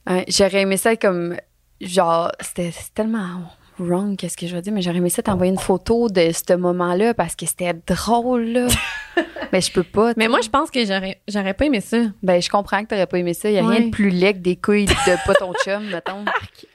Ouais, 0.09 0.25
j'aurais 0.29 0.63
aimé 0.63 0.77
ça 0.77 0.97
comme, 0.97 1.37
genre, 1.81 2.31
c'était 2.41 2.73
tellement 2.95 3.43
wrong, 3.79 4.17
qu'est-ce 4.17 4.37
que 4.37 4.47
je 4.47 4.55
veux 4.55 4.63
dire, 4.63 4.73
mais 4.73 4.83
j'aurais 4.83 4.99
aimé 4.99 5.11
ça 5.11 5.23
t'envoyer 5.23 5.53
une 5.53 5.59
photo 5.59 6.09
de 6.09 6.31
ce 6.33 6.55
moment-là 6.57 7.15
parce 7.15 7.37
que 7.37 7.47
c'était 7.47 7.75
drôle, 7.87 8.45
là. 8.45 8.67
mais 9.53 9.61
je 9.61 9.73
peux 9.73 9.83
pas. 9.83 10.13
Mais 10.17 10.29
moi, 10.29 10.41
je 10.43 10.49
pense 10.49 10.71
que 10.71 10.85
j'aurais, 10.85 11.21
j'aurais 11.29 11.55
pas 11.55 11.65
aimé 11.67 11.81
ça. 11.81 11.99
Ben, 12.23 12.41
je 12.41 12.49
comprends 12.51 12.83
que 12.83 12.89
t'aurais 12.89 13.07
pas 13.07 13.19
aimé 13.19 13.35
ça. 13.35 13.49
Il 13.51 13.55
y 13.55 13.59
a 13.59 13.65
Ouais. 13.65 13.77
rien 13.77 13.87
de 13.87 13.91
plus 13.91 14.11
laid 14.11 14.35
que 14.35 14.39
des 14.39 14.57
couilles 14.57 14.87
de 14.87 15.27
pas 15.27 15.35
ton 15.35 15.53
chum, 15.65 15.85
mettons. 15.91 16.25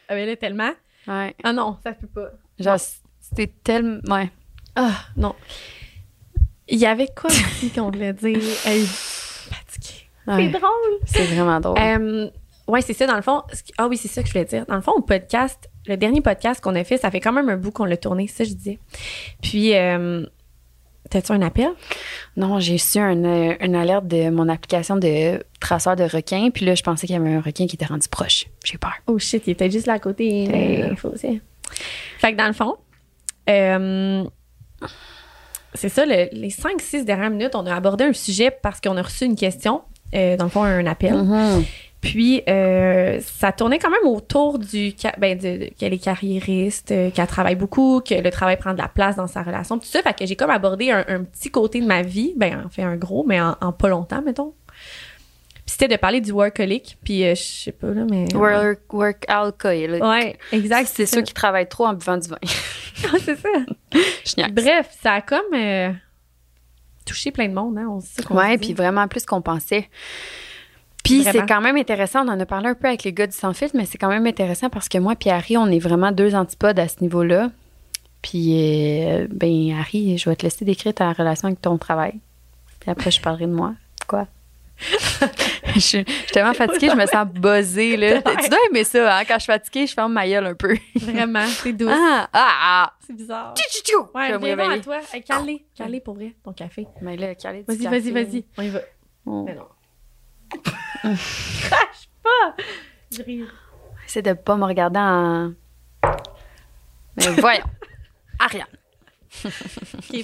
Ah, 0.09 0.15
mais 0.15 0.25
là, 0.25 0.35
tellement. 0.35 0.71
Ouais. 1.07 1.35
Ah 1.43 1.53
non, 1.53 1.77
ça 1.83 1.93
peut 1.93 2.07
pas. 2.07 2.29
Genre, 2.59 2.77
c'était 3.19 3.51
tellement. 3.63 3.99
Ouais. 4.07 4.29
Ah, 4.75 4.91
non. 5.17 5.35
Il 6.67 6.77
y 6.79 6.85
avait 6.85 7.07
quoi 7.15 7.29
aussi 7.29 7.69
qu'on 7.71 7.89
voulait 7.91 8.13
dire? 8.13 8.39
Hey. 8.65 8.81
Ouais. 10.27 10.35
C'est 10.53 10.59
drôle. 10.59 10.99
C'est 11.05 11.25
vraiment 11.25 11.59
drôle. 11.59 11.77
Euh, 11.79 12.29
ouais, 12.67 12.81
c'est 12.81 12.93
ça, 12.93 13.07
dans 13.07 13.15
le 13.15 13.21
fond. 13.23 13.41
Ah 13.77 13.87
oui, 13.87 13.97
c'est 13.97 14.07
ça 14.07 14.21
que 14.21 14.27
je 14.27 14.33
voulais 14.33 14.45
dire. 14.45 14.65
Dans 14.67 14.75
le 14.75 14.81
fond, 14.81 14.91
au 14.93 15.01
podcast, 15.01 15.67
le 15.87 15.97
dernier 15.97 16.21
podcast 16.21 16.61
qu'on 16.61 16.75
a 16.75 16.83
fait, 16.83 16.97
ça 16.97 17.09
fait 17.11 17.19
quand 17.19 17.33
même 17.33 17.49
un 17.49 17.57
bout 17.57 17.71
qu'on 17.71 17.85
l'a 17.85 17.97
tourné, 17.97 18.27
ça 18.27 18.43
je 18.43 18.53
disais. 18.53 18.79
Puis, 19.41 19.75
euh, 19.75 20.25
t'as-tu 21.09 21.31
un 21.31 21.41
appel? 21.41 21.69
Non, 22.37 22.59
j'ai 22.59 22.73
reçu 22.73 22.99
un, 22.99 23.23
euh, 23.25 23.55
une 23.59 23.75
alerte 23.75 24.07
de 24.07 24.29
mon 24.29 24.47
application 24.47 24.95
de 24.95 25.43
traceur 25.59 25.95
de 25.95 26.03
requins. 26.03 26.49
Puis 26.51 26.65
là, 26.65 26.75
je 26.75 26.83
pensais 26.83 27.07
qu'il 27.07 27.15
y 27.15 27.19
avait 27.19 27.33
un 27.33 27.41
requin 27.41 27.67
qui 27.67 27.75
était 27.75 27.85
rendu 27.85 28.07
proche. 28.07 28.45
J'ai 28.63 28.77
peur. 28.77 28.93
Oh 29.07 29.17
shit, 29.19 29.43
il 29.47 29.51
était 29.51 29.69
juste 29.71 29.87
là 29.87 29.93
à 29.93 29.99
côté. 29.99 30.47
Euh. 30.53 30.87
Il 30.91 30.95
faut 30.97 31.09
aussi. 31.09 31.41
Fait 32.19 32.31
que 32.33 32.37
dans 32.37 32.47
le 32.47 32.53
fond, 32.53 32.75
euh, 33.49 34.23
c'est 35.73 35.89
ça, 35.89 36.05
le- 36.05 36.29
les 36.33 36.49
5-6 36.49 37.05
dernières 37.05 37.29
minutes, 37.29 37.55
on 37.55 37.65
a 37.65 37.73
abordé 37.75 38.03
un 38.03 38.13
sujet 38.13 38.51
parce 38.51 38.79
qu'on 38.81 38.97
a 38.97 39.01
reçu 39.01 39.25
une 39.25 39.35
question, 39.35 39.81
euh, 40.13 40.35
dans 40.37 40.43
le 40.45 40.49
fond, 40.49 40.63
un 40.63 40.85
appel. 40.85 41.15
Mhm. 41.15 41.63
Puis, 42.01 42.41
euh, 42.49 43.19
ça 43.21 43.51
tournait 43.51 43.77
quand 43.77 43.91
même 43.91 44.07
autour 44.07 44.57
du 44.57 44.93
ben, 45.19 45.37
de, 45.37 45.69
qu'elle 45.77 45.93
est 45.93 46.03
carriériste, 46.03 46.91
euh, 46.91 47.11
qu'elle 47.11 47.27
travaille 47.27 47.55
beaucoup, 47.55 48.01
que 48.01 48.15
le 48.15 48.31
travail 48.31 48.57
prend 48.57 48.73
de 48.73 48.79
la 48.79 48.87
place 48.87 49.15
dans 49.15 49.27
sa 49.27 49.43
relation, 49.43 49.77
tout 49.77 49.85
ça. 49.85 50.01
Fait 50.01 50.17
que 50.17 50.25
j'ai 50.25 50.35
comme 50.35 50.49
abordé 50.49 50.89
un, 50.89 51.05
un 51.07 51.23
petit 51.23 51.51
côté 51.51 51.79
de 51.79 51.85
ma 51.85 52.01
vie, 52.01 52.33
ben, 52.35 52.63
en 52.65 52.69
fait, 52.69 52.81
un 52.81 52.95
gros, 52.95 53.23
mais 53.23 53.39
en, 53.39 53.55
en 53.61 53.71
pas 53.71 53.87
longtemps, 53.87 54.23
mettons. 54.23 54.53
Puis 55.65 55.75
c'était 55.77 55.87
de 55.89 55.95
parler 55.95 56.21
du 56.21 56.31
workaholic, 56.31 56.97
puis 57.03 57.23
euh, 57.23 57.35
je 57.35 57.41
sais 57.41 57.71
pas, 57.71 57.91
là, 57.91 58.03
mais... 58.09 58.33
Work, 58.33 58.91
work 58.91 59.25
alcohol. 59.27 60.01
Ouais, 60.01 60.37
exact. 60.51 60.89
C'est 60.91 61.05
ceux 61.05 61.21
qui 61.21 61.35
travaillent 61.35 61.69
trop 61.69 61.85
en 61.85 61.93
buvant 61.93 62.17
du 62.17 62.27
vin. 62.27 62.37
Ah, 63.03 63.17
c'est 63.19 63.35
ça. 63.35 64.47
Bref, 64.51 64.95
ça 65.01 65.13
a 65.13 65.21
comme 65.21 65.55
euh, 65.55 65.91
touché 67.03 67.31
plein 67.31 67.47
de 67.47 67.53
monde, 67.53 67.79
hein, 67.79 67.87
on 67.89 68.23
qu'on 68.23 68.37
Ouais, 68.37 68.59
puis 68.59 68.73
vraiment 68.73 69.07
plus 69.07 69.25
qu'on 69.25 69.41
pensait. 69.41 69.89
Puis 71.03 71.23
c'est 71.23 71.45
quand 71.47 71.61
même 71.61 71.77
intéressant, 71.77 72.25
on 72.25 72.31
en 72.31 72.39
a 72.39 72.45
parlé 72.45 72.69
un 72.69 72.75
peu 72.75 72.87
avec 72.87 73.03
les 73.03 73.13
gars 73.13 73.27
du 73.27 73.35
Sans 73.35 73.53
Filtre, 73.53 73.75
mais 73.75 73.85
c'est 73.85 73.97
quand 73.97 74.09
même 74.09 74.27
intéressant 74.27 74.69
parce 74.69 74.87
que 74.87 74.97
moi 74.97 75.15
puis 75.15 75.29
Harry, 75.29 75.57
on 75.57 75.67
est 75.67 75.79
vraiment 75.79 76.11
deux 76.11 76.35
antipodes 76.35 76.79
à 76.79 76.87
ce 76.87 77.01
niveau-là. 77.01 77.49
Puis, 78.21 79.07
euh, 79.07 79.27
ben 79.29 79.75
Harry, 79.79 80.17
je 80.17 80.29
vais 80.29 80.35
te 80.35 80.43
laisser 80.43 80.63
décrire 80.63 80.93
ta 80.93 81.11
relation 81.11 81.47
avec 81.47 81.61
ton 81.61 81.77
travail. 81.77 82.19
Puis 82.79 82.91
après, 82.91 83.11
je 83.11 83.21
parlerai 83.21 83.47
de 83.47 83.51
moi. 83.51 83.73
Quoi? 84.07 84.27
je, 85.75 85.79
suis 85.79 86.05
tellement 86.31 86.53
fatiguée, 86.53 86.89
je 86.89 86.95
me 86.95 87.05
sens 87.05 87.27
buzzée, 87.27 87.97
là. 87.97 88.21
tu 88.43 88.49
dois 88.49 88.59
aimer 88.69 88.83
ça, 88.83 89.17
hein? 89.17 89.23
Quand 89.27 89.35
je 89.35 89.43
suis 89.43 89.51
fatiguée, 89.51 89.87
je 89.87 89.93
ferme 89.93 90.13
ma 90.13 90.27
gueule 90.27 90.45
un 90.47 90.55
peu. 90.55 90.75
Vraiment, 90.95 91.45
c'est 91.45 91.73
douce. 91.73 91.91
Ah! 91.91 92.27
Ah! 92.33 92.49
ah. 92.61 92.93
C'est 93.05 93.13
bizarre. 93.13 93.53
Tchou, 93.55 93.63
tchou, 93.69 93.83
tchou. 93.83 94.17
Ouais, 94.17 94.37
viens 94.37 94.55
voir 94.55 94.71
à 94.71 94.79
toi. 94.79 94.99
Hey, 95.13 95.23
calé, 95.23 95.65
calé 95.75 95.99
pour 95.99 96.15
vrai, 96.15 96.33
ton 96.43 96.53
café. 96.53 96.87
Mais 97.01 97.15
là, 97.15 97.35
calé 97.35 97.63
Vas-y, 97.67 97.85
vas-y, 97.85 98.11
vas-y. 98.11 98.45
On 98.57 98.61
y 98.63 98.69
va. 98.69 98.79
Oh. 99.25 99.43
Mais 99.45 99.53
non. 99.53 99.65
Crache 101.03 102.07
pas! 102.23 102.55
Je 103.11 103.21
ris. 103.23 103.43
Essaie 104.05 104.21
de 104.21 104.33
pas 104.33 104.55
me 104.55 104.65
regarder 104.65 104.99
en. 104.99 105.53
Mais 107.17 107.27
voyons. 107.39 107.63
Ariane. 108.39 108.65
OK, 109.45 109.51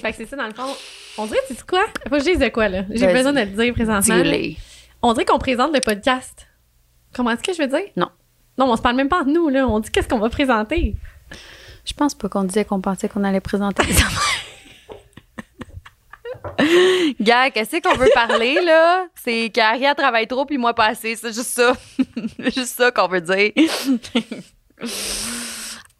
que 0.00 0.16
c'est 0.16 0.26
ça, 0.26 0.36
dans 0.36 0.46
le 0.46 0.52
fond. 0.54 0.74
On 1.16 1.26
dirait, 1.26 1.38
tu 1.48 1.54
sais 1.54 1.62
quoi? 1.66 1.84
Faut 2.04 2.10
que 2.10 2.18
je 2.20 2.24
dise 2.24 2.38
de 2.38 2.48
quoi, 2.48 2.68
là. 2.68 2.84
J'ai 2.90 3.12
besoin 3.12 3.32
de 3.32 3.40
le 3.40 3.46
dire 3.46 3.72
présentement. 3.74 4.22
On 5.02 5.12
dirait 5.12 5.24
qu'on 5.24 5.38
présente 5.38 5.72
le 5.74 5.80
podcast. 5.80 6.46
Comment 7.14 7.30
est-ce 7.30 7.42
que 7.42 7.52
je 7.54 7.62
veux 7.62 7.68
dire? 7.68 7.88
Non. 7.96 8.10
Non, 8.58 8.70
on 8.70 8.76
se 8.76 8.82
parle 8.82 8.96
même 8.96 9.08
pas 9.08 9.20
entre 9.20 9.30
nous, 9.30 9.48
là. 9.48 9.66
On 9.66 9.80
dit 9.80 9.90
qu'est-ce 9.90 10.08
qu'on 10.08 10.18
va 10.18 10.28
présenter. 10.28 10.96
Je 11.84 11.92
pense 11.94 12.14
pas 12.14 12.28
qu'on 12.28 12.44
disait 12.44 12.64
qu'on 12.64 12.80
pensait 12.80 13.08
qu'on 13.08 13.24
allait 13.24 13.40
présenter 13.40 13.84
des 13.86 13.92
affaires. 14.02 14.44
Gars, 17.20 17.50
qu'est-ce 17.50 17.80
qu'on 17.80 17.94
veut 17.94 18.10
parler, 18.14 18.60
là? 18.62 19.06
C'est 19.14 19.50
qu'Aria 19.50 19.94
travaille 19.94 20.26
trop 20.26 20.44
puis 20.44 20.58
moi 20.58 20.74
pas 20.74 20.86
assez. 20.86 21.16
C'est 21.16 21.32
juste 21.32 21.50
ça. 21.50 21.72
Juste 22.38 22.76
ça 22.76 22.90
qu'on 22.90 23.08
veut 23.08 23.20
dire. 23.20 23.52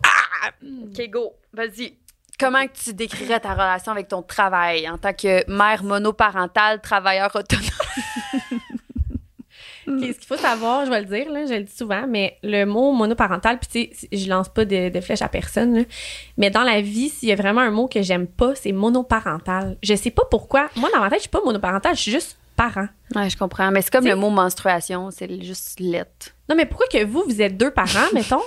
ah! 0.04 0.50
OK, 0.62 1.10
go. 1.10 1.34
Vas-y. 1.52 1.94
Comment 2.38 2.66
tu 2.68 2.94
décrirais 2.94 3.40
ta 3.40 3.52
relation 3.52 3.92
avec 3.92 4.08
ton 4.08 4.22
travail 4.22 4.88
en 4.88 4.96
tant 4.96 5.12
que 5.12 5.48
mère 5.50 5.82
monoparentale, 5.82 6.80
travailleur 6.80 7.34
autonome? 7.34 7.64
OK, 9.88 10.00
ce 10.04 10.12
qu'il 10.18 10.26
faut 10.26 10.36
savoir, 10.36 10.84
je 10.84 10.90
vais 10.90 11.00
le 11.00 11.06
dire, 11.06 11.30
là, 11.32 11.46
je 11.46 11.54
le 11.54 11.62
dis 11.64 11.74
souvent, 11.76 12.04
mais 12.08 12.36
le 12.42 12.64
mot 12.64 12.92
monoparental, 12.92 13.58
puis 13.58 13.88
tu 13.90 13.96
sais, 13.96 14.08
je 14.12 14.28
lance 14.28 14.48
pas 14.48 14.64
de, 14.64 14.88
de 14.90 15.00
flèche 15.00 15.22
à 15.22 15.28
personne, 15.28 15.74
là, 15.78 15.82
mais 16.36 16.50
dans 16.50 16.62
la 16.62 16.80
vie, 16.80 17.08
s'il 17.08 17.28
y 17.28 17.32
a 17.32 17.36
vraiment 17.36 17.60
un 17.62 17.70
mot 17.70 17.88
que 17.88 18.02
j'aime 18.02 18.26
pas, 18.26 18.54
c'est 18.54 18.72
monoparental. 18.72 19.76
Je 19.82 19.94
sais 19.94 20.10
pas 20.10 20.24
pourquoi. 20.30 20.68
Moi, 20.76 20.90
dans 20.94 21.00
ma 21.00 21.08
tête, 21.10 21.18
je 21.18 21.22
suis 21.22 21.30
pas 21.30 21.40
monoparental, 21.44 21.96
je 21.96 22.00
suis 22.02 22.12
juste 22.12 22.38
parent. 22.56 22.88
Ouais, 23.14 23.30
je 23.30 23.36
comprends. 23.36 23.70
Mais 23.70 23.82
c'est 23.82 23.90
comme 23.90 24.02
T'sais- 24.04 24.10
le 24.10 24.16
mot 24.16 24.30
menstruation, 24.30 25.10
c'est 25.10 25.42
juste 25.42 25.80
lettre. 25.80 26.30
Non, 26.48 26.56
mais 26.56 26.66
pourquoi 26.66 26.86
que 26.92 27.04
vous, 27.04 27.24
vous 27.26 27.40
êtes 27.40 27.56
deux 27.56 27.70
parents, 27.70 28.08
mettons, 28.12 28.42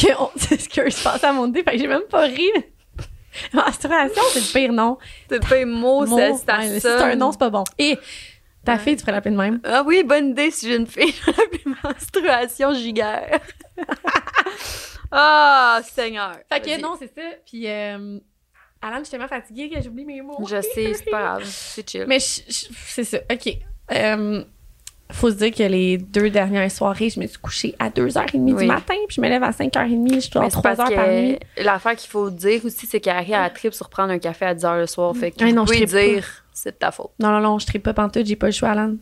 que 0.00 0.06
c'est 0.36 0.60
ce 0.60 0.68
que 0.68 0.88
je 0.88 1.02
pense 1.02 1.22
à 1.24 1.32
mon 1.32 1.48
dé, 1.48 1.62
fait 1.62 1.72
que 1.72 1.78
j'ai 1.78 1.86
même 1.88 2.02
pas 2.10 2.22
ri. 2.22 2.48
Menstruation, 3.52 4.22
c'est 4.32 4.40
le 4.40 4.52
pire 4.66 4.72
nom. 4.72 4.98
C'est 5.30 5.46
pas 5.46 5.56
un 5.56 5.66
mot, 5.66 6.06
ça 6.06 6.14
ouais, 6.58 6.80
c'est 6.80 6.88
un 6.88 7.14
nom, 7.16 7.30
c'est 7.32 7.38
pas 7.38 7.50
bon. 7.50 7.64
Et 7.78 7.98
ta 8.68 8.74
Ouais. 8.74 8.78
fille, 8.80 8.96
tu 8.96 9.00
ferais 9.02 9.12
l'appeler 9.12 9.32
de 9.34 9.40
même? 9.40 9.60
Ah 9.64 9.82
oui, 9.86 10.02
bonne 10.04 10.28
idée 10.30 10.50
si 10.50 10.68
j'ai 10.68 10.76
une 10.76 10.86
fille. 10.86 11.14
La 11.82 11.90
menstruation 11.90 12.72
gigaire. 12.74 13.40
Ah, 15.10 15.80
Seigneur. 15.84 16.32
Fait 16.52 16.60
que 16.60 16.80
non, 16.80 16.94
c'est 16.98 17.06
ça. 17.14 17.22
Puis, 17.46 17.66
euh, 17.66 18.18
Alan, 18.82 18.98
je 18.98 19.04
suis 19.04 19.10
tellement 19.12 19.26
fatiguée 19.28 19.70
que 19.70 19.80
j'oublie 19.82 20.04
mes 20.04 20.20
mots. 20.20 20.36
Je 20.46 20.60
sais, 20.60 20.92
c'est 20.94 21.10
pas 21.10 21.20
grave. 21.22 21.42
C'est 21.44 21.88
chill. 21.88 22.04
Mais 22.06 22.18
je- 22.20 22.42
je- 22.46 22.66
c'est 22.86 23.04
ça. 23.04 23.18
OK. 23.32 23.54
Euh, 23.92 24.44
faut 25.10 25.30
se 25.30 25.36
dire 25.36 25.54
que 25.54 25.62
les 25.62 25.96
deux 25.96 26.28
dernières 26.28 26.70
soirées, 26.70 27.08
je 27.08 27.18
me 27.20 27.26
suis 27.26 27.38
couchée 27.38 27.74
à 27.78 27.88
2h30 27.88 28.52
Oui. 28.54 28.60
du 28.64 28.66
matin, 28.66 28.94
puis 29.08 29.16
je 29.16 29.20
me 29.22 29.28
lève 29.30 29.42
à 29.42 29.52
5h30, 29.52 30.20
je 30.20 30.30
dors 30.30 30.42
Mais 30.42 30.50
c'est 30.50 30.56
3 30.56 30.62
parce 30.76 30.90
heures 30.90 30.94
par 30.96 31.08
nuit. 31.08 31.38
l'affaire 31.56 31.96
qu'il 31.96 32.10
faut 32.10 32.28
dire 32.28 32.62
aussi, 32.66 32.84
c'est 32.86 33.00
qu'Harry 33.00 33.32
a 33.32 33.40
la 33.40 33.48
trip 33.50 33.72
sur 33.72 33.88
prendre 33.88 34.12
un 34.12 34.18
café 34.18 34.44
à 34.44 34.54
10 34.54 34.62
h 34.64 34.76
le 34.78 34.86
soir. 34.86 35.16
Fait 35.16 35.30
que 35.30 35.42
vous 35.42 35.52
non, 35.52 35.64
je 35.64 35.72
pouvez 35.72 35.86
dire, 35.86 36.44
c'est 36.62 36.72
de 36.72 36.76
ta 36.76 36.90
faute. 36.90 37.12
Non, 37.20 37.30
non, 37.30 37.40
non, 37.40 37.58
je 37.58 37.66
tripe 37.66 37.82
pas 37.82 37.94
pantoute, 37.94 38.26
j'ai 38.26 38.36
pas 38.36 38.46
le 38.46 38.52
choix, 38.52 38.70
Alan. 38.70 38.94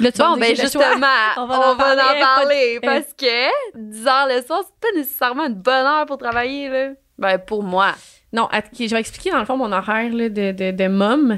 Là, 0.00 0.10
Bon, 0.18 0.36
ben 0.36 0.56
justement, 0.56 0.84
On 1.36 1.42
on 1.42 1.46
va 1.46 1.58
va 1.58 1.68
en 1.68 1.72
en 1.74 1.76
parler. 1.76 2.20
parler, 2.20 2.80
Pas 2.82 2.98
de- 2.98 3.00
parce 3.02 3.12
que 3.14 3.78
10 3.78 4.04
h 4.04 4.36
le 4.36 4.42
soir, 4.44 4.62
c'est 4.64 4.80
pas 4.80 4.98
nécessairement 4.98 5.46
une 5.46 5.54
bonne 5.54 5.86
heure 5.86 6.06
pour 6.06 6.18
travailler, 6.18 6.68
là. 6.68 6.88
Ben, 7.18 7.38
pour 7.38 7.62
moi, 7.62 7.92
Non, 8.32 8.48
je 8.52 8.86
vais 8.88 9.00
expliquer 9.00 9.30
dans 9.30 9.38
le 9.38 9.44
fond 9.44 9.56
mon 9.56 9.70
horaire 9.70 10.12
là, 10.12 10.28
de, 10.28 10.52
de, 10.52 10.70
de 10.72 10.88
mom, 10.88 11.36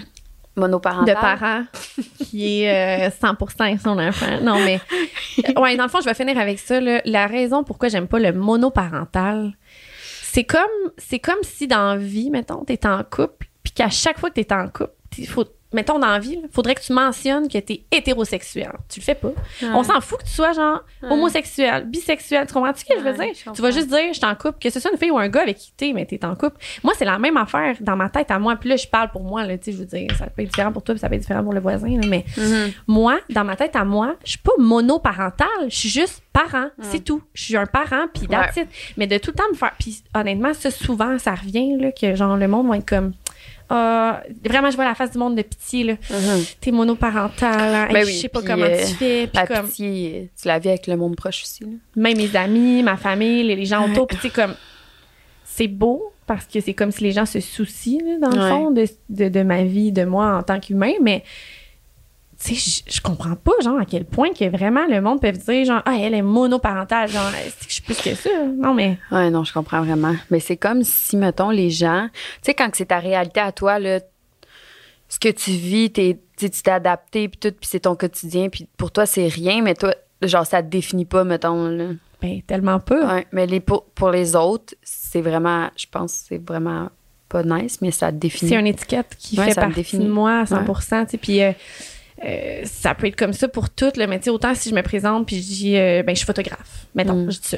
monoparental. 0.57 1.15
de 1.15 1.21
parent, 1.21 1.65
qui 2.19 2.63
est 2.63 3.09
euh, 3.09 3.11
100% 3.11 3.81
son 3.83 3.99
enfant. 3.99 4.41
Non, 4.43 4.59
mais 4.61 4.81
ouais, 5.61 5.77
dans 5.77 5.85
le 5.85 5.89
fond, 5.91 6.01
je 6.01 6.07
vais 6.07 6.15
finir 6.15 6.39
avec 6.39 6.59
ça. 6.59 6.81
là. 6.81 7.03
La 7.05 7.27
raison 7.27 7.65
pourquoi 7.65 7.89
j'aime 7.89 8.07
pas 8.09 8.19
le 8.19 8.33
monoparental, 8.33 9.53
c'est 10.23 10.45
comme 10.45 10.63
c'est 10.97 11.19
comme 11.19 11.43
si 11.43 11.67
dans 11.67 11.95
la 11.95 11.97
vie, 11.97 12.31
mettons, 12.31 12.65
t'es 12.65 12.87
en 12.87 13.03
couple, 13.05 13.49
puis 13.63 13.73
qu'à 13.73 13.89
chaque 13.91 14.19
fois 14.19 14.31
que 14.31 14.41
t'es 14.41 14.53
en 14.53 14.69
couple, 14.69 14.93
faut 15.29 15.45
mettons 15.75 15.99
dans 15.99 16.09
la 16.09 16.19
vie, 16.19 16.39
il 16.43 16.51
faudrait 16.53 16.75
que 16.75 16.83
tu 16.83 16.93
mentionnes 16.93 17.49
que 17.49 17.57
t'es 17.57 17.83
hétérosexuel. 17.91 18.73
Tu 18.91 19.01
le 19.01 19.05
fais 19.07 19.15
pas. 19.15 19.31
On 19.63 19.83
s'en 19.83 20.03
fout 20.03 20.19
que 20.19 20.25
tu 20.25 20.31
sois 20.31 20.53
genre 20.53 20.81
Ouais. 21.03 21.11
homosexuel, 21.11 21.87
bisexuel. 21.87 22.47
Tu 22.47 22.53
comprends-tu 22.53 22.81
ce 22.81 22.85
que 22.85 22.99
je 22.99 23.03
veux 23.03 23.15
dire? 23.15 23.33
je 23.35 23.51
Tu 23.53 23.63
vas 23.63 23.71
juste 23.71 23.89
dire, 23.89 24.09
je 24.09 24.19
suis 24.19 24.27
en 24.27 24.35
couple, 24.35 24.59
que 24.61 24.69
ce 24.69 24.79
soit 24.81 24.91
une 24.93 24.99
fille 24.99 25.11
ou 25.11 25.17
un 25.19 25.29
gars 25.29 25.41
avec 25.41 25.57
qui 25.57 25.73
t'es, 25.75 25.93
mais 25.95 26.05
t'es 26.05 26.23
en 26.27 26.35
couple. 26.37 26.59
Moi, 26.85 26.93
c'est 26.99 27.07
la 27.07 27.19
même 27.19 27.39
affaire 27.39 27.75
dans 27.81 27.97
ma 27.97 28.11
tête 28.11 28.31
à 28.31 28.39
moi. 28.39 28.57
Puis 28.57 28.69
là, 28.69 28.77
je 28.77 28.87
parle 28.87 29.11
pour 29.11 29.23
moi, 29.23 29.47
là, 29.47 29.57
tu 29.57 29.65
sais, 29.65 29.73
je 29.73 29.79
veux 29.79 29.87
dire, 29.87 30.09
ça 30.19 30.27
peut 30.27 30.43
être 30.43 30.51
différent 30.51 30.73
pour 30.73 30.83
toi, 30.83 30.95
puis 30.95 31.01
ça 31.01 31.09
peut 31.09 31.15
être 31.15 31.23
différent 31.23 31.43
pour 31.43 31.55
le 31.55 31.61
voisin, 31.61 31.89
là, 31.89 32.07
mais 32.07 32.27
Mhm. 32.37 32.73
moi, 32.87 33.19
dans 33.31 33.45
ma 33.45 33.57
tête 33.57 33.75
à 33.75 33.87
moi, 33.87 34.17
je 34.25 34.31
suis 34.33 34.39
pas 34.41 34.53
monoparentale, 34.59 35.49
je 35.69 35.75
suis 35.77 35.89
juste 35.89 36.23
parent, 36.35 36.69
c'est 36.83 37.03
tout. 37.05 37.23
Je 37.35 37.45
suis 37.45 37.57
un 37.57 37.67
parent, 37.67 38.07
puis 38.13 38.27
that's 38.27 38.57
it. 38.57 38.69
Mais 38.99 39.07
de 39.07 39.17
tout 39.19 39.31
le 39.31 39.37
temps 39.37 39.45
me 39.51 39.57
faire... 39.57 39.73
Puis 39.79 40.03
honnêtement, 40.15 40.53
ça, 40.55 40.71
souvent, 40.71 41.19
ça 41.19 41.35
revient, 41.35 41.77
là, 41.79 41.93
que 41.93 42.15
genre, 42.15 42.37
le 42.37 42.47
monde 42.49 42.69
va 42.69 42.77
être 42.77 42.89
comme... 42.89 43.13
Vraiment, 44.45 44.71
je 44.71 44.77
vois 44.77 44.85
la 44.85 44.95
face 44.95 45.13
du 45.13 45.19
monde 45.19 45.37
de 45.37 45.43
pitié, 45.43 45.85
là. 45.85 45.93
Mhm. 46.11 46.45
T'es 46.61 46.71
monoparental, 46.71 47.75
hein, 47.75 47.89
Ben 47.93 48.05
oui, 48.05 48.13
je 48.13 48.19
sais 48.21 48.29
pas 48.29 48.41
puis, 48.41 48.49
comment 48.49 48.65
euh, 48.65 48.79
tu 48.79 48.95
fais, 48.95 49.27
puis 49.27 49.37
La 49.37 49.47
comme 49.47 49.67
pitié, 49.67 50.31
tu 50.41 50.49
la 50.49 50.59
vis 50.59 50.69
avec 50.71 50.87
le 50.87 50.97
monde 50.97 51.17
proche 51.17 51.43
aussi, 51.43 51.65
là. 51.65 51.71
même 51.97 52.17
mes 52.17 52.35
amis, 52.37 52.83
ma 52.83 52.97
famille, 52.97 53.43
les, 53.45 53.57
les 53.57 53.65
gens 53.67 53.89
autour, 53.91 54.07
puis 54.07 54.17
tu 54.17 54.23
sais 54.29 54.31
comme 54.31 54.55
c'est 55.45 55.69
beau 55.69 56.13
parce 56.27 56.47
que 56.47 56.61
c'est 56.61 56.73
comme 56.75 56.91
si 56.93 57.03
les 57.05 57.13
gens 57.13 57.27
se 57.27 57.41
soucient 57.41 58.01
là, 58.05 58.29
dans 58.29 58.35
le 58.37 58.43
Ouais. 58.43 58.49
fond 58.51 58.71
de, 58.71 58.87
de, 59.11 59.29
de 59.29 59.43
ma 59.43 59.65
vie, 59.65 59.93
de 59.93 60.05
moi 60.05 60.37
en 60.39 60.43
tant 60.43 60.59
qu'humain, 60.61 60.93
mais 61.03 61.23
tu 62.45 62.55
sais, 62.57 62.83
je- 62.87 62.95
je 62.97 63.01
comprends 63.01 63.37
pas 63.37 63.53
genre 63.63 63.79
à 63.79 63.85
quel 63.85 64.05
point 64.05 64.33
que 64.33 64.49
vraiment 64.49 64.87
le 64.89 65.01
monde 65.01 65.21
peut 65.21 65.31
dire 65.33 65.65
genre 65.65 65.83
ah 65.87 65.95
elle 65.99 66.15
est 66.15 66.23
monoparentale, 66.23 67.09
genre 67.11 67.31
que 67.31 67.67
je 67.69 67.73
suis 67.75 67.83
plus 67.83 67.97
que 68.01 68.15
ça? 68.15 68.31
Non 68.59 68.75
mais 68.75 68.99
Ouais, 69.11 69.31
non, 69.31 69.45
je 69.45 69.53
comprends 69.53 69.83
vraiment. 69.83 70.15
Mais 70.31 70.41
c'est 70.41 70.57
comme 70.57 70.83
si, 70.83 71.17
mettons, 71.17 71.51
les 71.51 71.71
gens, 71.71 72.09
tu 72.13 72.19
sais, 72.43 72.55
quand 72.55 72.69
c'est 72.75 72.87
ta 72.87 72.99
réalité 72.99 73.41
à 73.41 73.53
toi, 73.53 73.79
là, 73.79 74.01
ce 75.09 75.19
que 75.19 75.29
tu 75.29 75.51
vis, 75.51 75.91
t'es, 75.93 76.19
tu 76.37 76.51
t'es 76.51 76.71
adapté, 76.71 77.29
puis 77.29 77.39
tout, 77.39 77.51
puis 77.59 77.69
c'est 77.71 77.81
ton 77.81 77.95
quotidien, 77.97 78.49
puis 78.49 78.67
pour 78.77 78.91
toi, 78.91 79.05
c'est 79.07 79.29
rien, 79.29 79.63
mais 79.63 79.75
toi, 79.75 79.95
genre, 80.23 80.47
ça 80.47 80.63
te 80.63 80.69
définit 80.69 81.05
pas, 81.05 81.23
mettons, 81.25 81.69
là. 81.69 81.89
ben 82.23 82.41
tellement 82.47 82.81
pas. 82.81 83.15
Ouais, 83.17 83.27
mais 83.33 83.47
les, 83.47 83.61
pour, 83.61 83.85
pour 83.85 84.11
les 84.11 84.35
autres, 84.35 84.75
c'est 84.83 85.21
vraiment, 85.21 85.69
je 85.77 85.87
pense, 85.91 86.25
c'est 86.29 86.41
vraiment 86.43 86.89
pas 87.29 87.43
nice, 87.43 87.81
mais 87.83 87.91
ça 87.91 88.11
te 88.11 88.17
définit. 88.17 88.51
C'est 88.51 88.59
une 88.59 88.67
étiquette 88.67 89.15
qui 89.19 89.39
Ouais, 89.39 89.47
fait 89.49 89.55
partie 89.55 89.75
définit. 89.77 90.07
de 90.07 90.11
moi 90.11 90.41
à 90.41 90.47
100 90.47 90.65
tu 90.65 91.11
sais, 91.11 91.19
Puis 91.19 91.43
euh, 91.43 91.53
euh, 92.25 92.61
ça 92.65 92.95
peut 92.95 93.07
être 93.07 93.17
comme 93.17 93.33
ça 93.33 93.49
pour 93.49 93.71
toutes, 93.71 93.97
là, 93.97 94.07
mais 94.07 94.19
tu 94.19 94.25
sais, 94.25 94.31
autant 94.31 94.55
si 94.55 94.71
je 94.71 94.75
me 94.75 94.83
présente 94.83 95.27
puis 95.27 95.37
je 95.37 95.43
dis, 95.43 95.77
euh, 95.77 96.03
ben, 96.03 96.15
je 96.15 96.19
suis 96.19 96.27
photographe. 96.27 96.87
Mettons, 96.95 97.15
Mm. 97.27 97.31
je 97.31 97.41
dis 97.41 97.49
ça. 97.49 97.57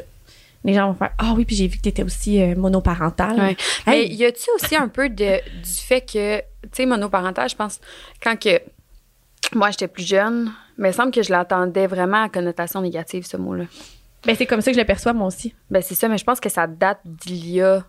Les 0.66 0.72
gens 0.72 0.86
vont 0.88 0.94
faire, 0.94 1.10
ah 1.18 1.34
oui, 1.36 1.44
puis 1.44 1.54
j'ai 1.56 1.66
vu 1.66 1.76
que 1.76 1.82
tu 1.82 1.90
étais 1.90 2.02
aussi 2.02 2.40
euh, 2.40 2.54
monoparentale. 2.56 3.38
Ouais. 3.38 3.56
Mais 3.86 4.04
Hey, 4.04 4.14
y 4.14 4.24
a-tu 4.24 4.48
aussi 4.56 4.74
un 4.76 4.88
peu 4.88 5.10
de, 5.10 5.36
du 5.62 5.70
fait 5.70 6.00
que, 6.00 6.38
tu 6.38 6.44
sais, 6.72 6.86
monoparental, 6.86 7.48
je 7.50 7.54
pense, 7.56 7.80
quand 8.22 8.38
que 8.40 8.60
moi 9.54 9.70
j'étais 9.70 9.88
plus 9.88 10.06
jeune, 10.06 10.50
mais 10.78 10.90
il 10.90 10.94
semble 10.94 11.10
que 11.12 11.22
je 11.22 11.30
l'entendais 11.32 11.86
vraiment 11.86 12.22
à 12.24 12.28
connotation 12.30 12.80
négative, 12.80 13.26
ce 13.26 13.36
mot-là. 13.36 13.64
ben, 14.26 14.34
c'est 14.34 14.46
comme 14.46 14.62
ça 14.62 14.70
que 14.70 14.74
je 14.76 14.80
le 14.80 14.86
perçois, 14.86 15.12
moi 15.12 15.26
aussi. 15.26 15.54
Ben 15.70 15.82
c'est 15.82 15.94
ça, 15.94 16.08
mais 16.08 16.16
je 16.18 16.24
pense 16.24 16.40
que 16.40 16.48
ça 16.48 16.66
date 16.66 17.00
d'il 17.04 17.50
y 17.50 17.60
a 17.60 17.84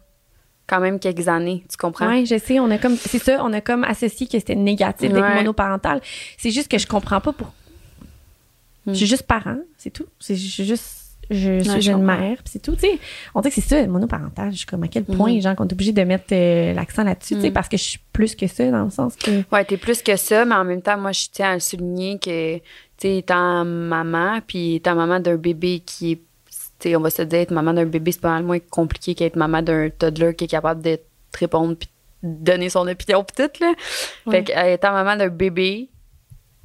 quand 0.67 0.79
même 0.79 0.99
quelques 0.99 1.27
années, 1.27 1.63
tu 1.69 1.77
comprends? 1.77 2.09
Oui, 2.09 2.25
je 2.25 2.37
sais, 2.37 2.59
on 2.59 2.69
a 2.71 2.77
comme, 2.77 2.95
c'est 2.95 3.19
ça, 3.19 3.39
on 3.43 3.53
a 3.53 3.61
comme 3.61 3.83
associé 3.83 4.25
que 4.27 4.33
c'était 4.39 4.55
négatif 4.55 5.11
d'être 5.11 5.21
Ouais. 5.21 5.35
monoparental. 5.35 6.01
C'est 6.37 6.51
juste 6.51 6.69
que 6.69 6.77
je 6.77 6.87
comprends 6.87 7.21
pas 7.21 7.33
pour. 7.33 7.53
Mm. 8.85 8.91
Je 8.91 8.97
suis 8.97 9.05
juste 9.07 9.23
parent, 9.23 9.57
c'est 9.77 9.91
tout. 9.91 10.05
C'est 10.19 10.35
je 10.35 10.47
suis 10.47 10.65
juste. 10.65 11.01
Je 11.31 11.59
suis 11.59 11.81
je 11.81 11.89
une 11.89 11.97
comprends. 12.05 12.17
mère, 12.19 12.37
c'est 12.45 12.61
tout. 12.61 12.73
Tu 12.75 12.81
sais, 12.81 12.99
on 13.33 13.41
dit 13.41 13.49
que 13.49 13.55
c'est 13.55 13.61
ça, 13.61 13.87
monoparental. 13.87 14.51
Je 14.51 14.57
suis 14.57 14.65
comme 14.67 14.83
à 14.83 14.87
quel 14.87 15.05
point, 15.05 15.33
Mhm. 15.33 15.41
genre, 15.41 15.55
qu'on 15.55 15.67
est 15.67 15.73
obligé 15.73 15.91
de 15.91 16.03
mettre 16.03 16.25
euh, 16.33 16.71
l'accent 16.73 17.03
là-dessus, 17.03 17.33
tu 17.33 17.41
sais, 17.41 17.49
Mm. 17.49 17.53
parce 17.53 17.67
que 17.67 17.77
je 17.77 17.83
suis 17.83 17.99
plus 18.13 18.35
que 18.35 18.45
ça, 18.45 18.69
dans 18.69 18.83
le 18.83 18.91
sens 18.91 19.15
que. 19.15 19.43
Ouais, 19.51 19.65
t'es 19.65 19.77
plus 19.77 20.03
que 20.03 20.15
ça, 20.17 20.45
mais 20.45 20.53
en 20.53 20.63
même 20.63 20.83
temps, 20.83 20.99
moi, 20.99 21.13
je 21.13 21.25
tiens 21.31 21.49
à 21.49 21.53
le 21.55 21.61
souligner 21.61 22.19
que, 22.19 22.57
tu 22.57 22.61
sais, 22.99 23.17
étant 23.17 23.65
maman, 23.65 24.39
puis 24.45 24.75
étant 24.75 24.93
maman 24.93 25.19
d'un 25.19 25.35
bébé 25.37 25.81
qui 25.83 26.11
est, 26.11 26.21
on 26.95 26.99
va 27.01 27.09
se 27.09 27.21
dire, 27.21 27.39
être 27.39 27.51
maman 27.51 27.73
d'un 27.73 27.85
bébé, 27.85 28.11
c'est 28.11 28.21
pas 28.21 28.29
mal 28.31 28.43
moins 28.43 28.59
compliqué 28.59 29.15
qu'être 29.15 29.35
maman 29.35 29.61
d'un 29.61 29.89
toddler 29.89 30.35
qui 30.35 30.45
est 30.45 30.47
capable 30.47 30.81
de 30.81 30.95
te 31.31 31.39
répondre 31.39 31.75
puis 31.75 31.89
donner 32.23 32.69
son 32.69 32.87
opinion 32.87 33.23
tout, 33.35 33.49
là. 33.61 33.73
Fait 34.29 34.43
que, 34.43 34.51
euh, 34.51 34.73
étant 34.73 34.91
maman 34.91 35.15
d'un 35.15 35.29
bébé, 35.29 35.89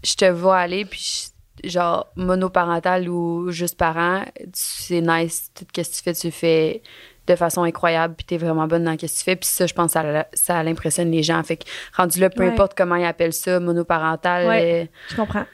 je 0.04 0.14
te 0.14 0.24
vois 0.24 0.58
aller, 0.58 0.84
puis 0.84 1.28
je- 1.64 1.68
genre, 1.68 2.08
monoparental 2.16 3.08
ou 3.08 3.50
juste 3.50 3.76
parent, 3.76 4.24
c'est 4.54 5.00
nice. 5.02 5.50
Tout 5.54 5.64
ce 5.82 5.82
que 5.82 5.86
tu 5.86 6.02
fais, 6.02 6.14
tu 6.14 6.26
le 6.28 6.32
fais 6.32 6.82
de 7.26 7.36
façon 7.36 7.62
incroyable, 7.62 8.14
puis 8.16 8.24
t'es 8.24 8.38
vraiment 8.38 8.66
bonne 8.66 8.84
dans 8.84 8.92
ce 8.92 8.96
que 8.96 9.06
tu 9.06 9.22
fais. 9.22 9.36
Puis 9.36 9.46
ça, 9.48 9.66
je 9.66 9.74
pense, 9.74 9.92
ça, 9.92 10.26
ça 10.32 10.62
l'impressionne 10.62 11.10
les 11.10 11.22
gens. 11.22 11.40
Fait 11.42 11.58
que, 11.58 11.64
rendu 11.94 12.18
là, 12.18 12.30
peu 12.30 12.42
Ouais. 12.44 12.50
importe 12.52 12.72
comment 12.76 12.96
ils 12.96 13.04
appellent 13.04 13.34
ça, 13.34 13.60
monoparental, 13.60 14.46
Ouais. 14.46 14.90
Je 15.10 15.16
comprends. 15.16 15.44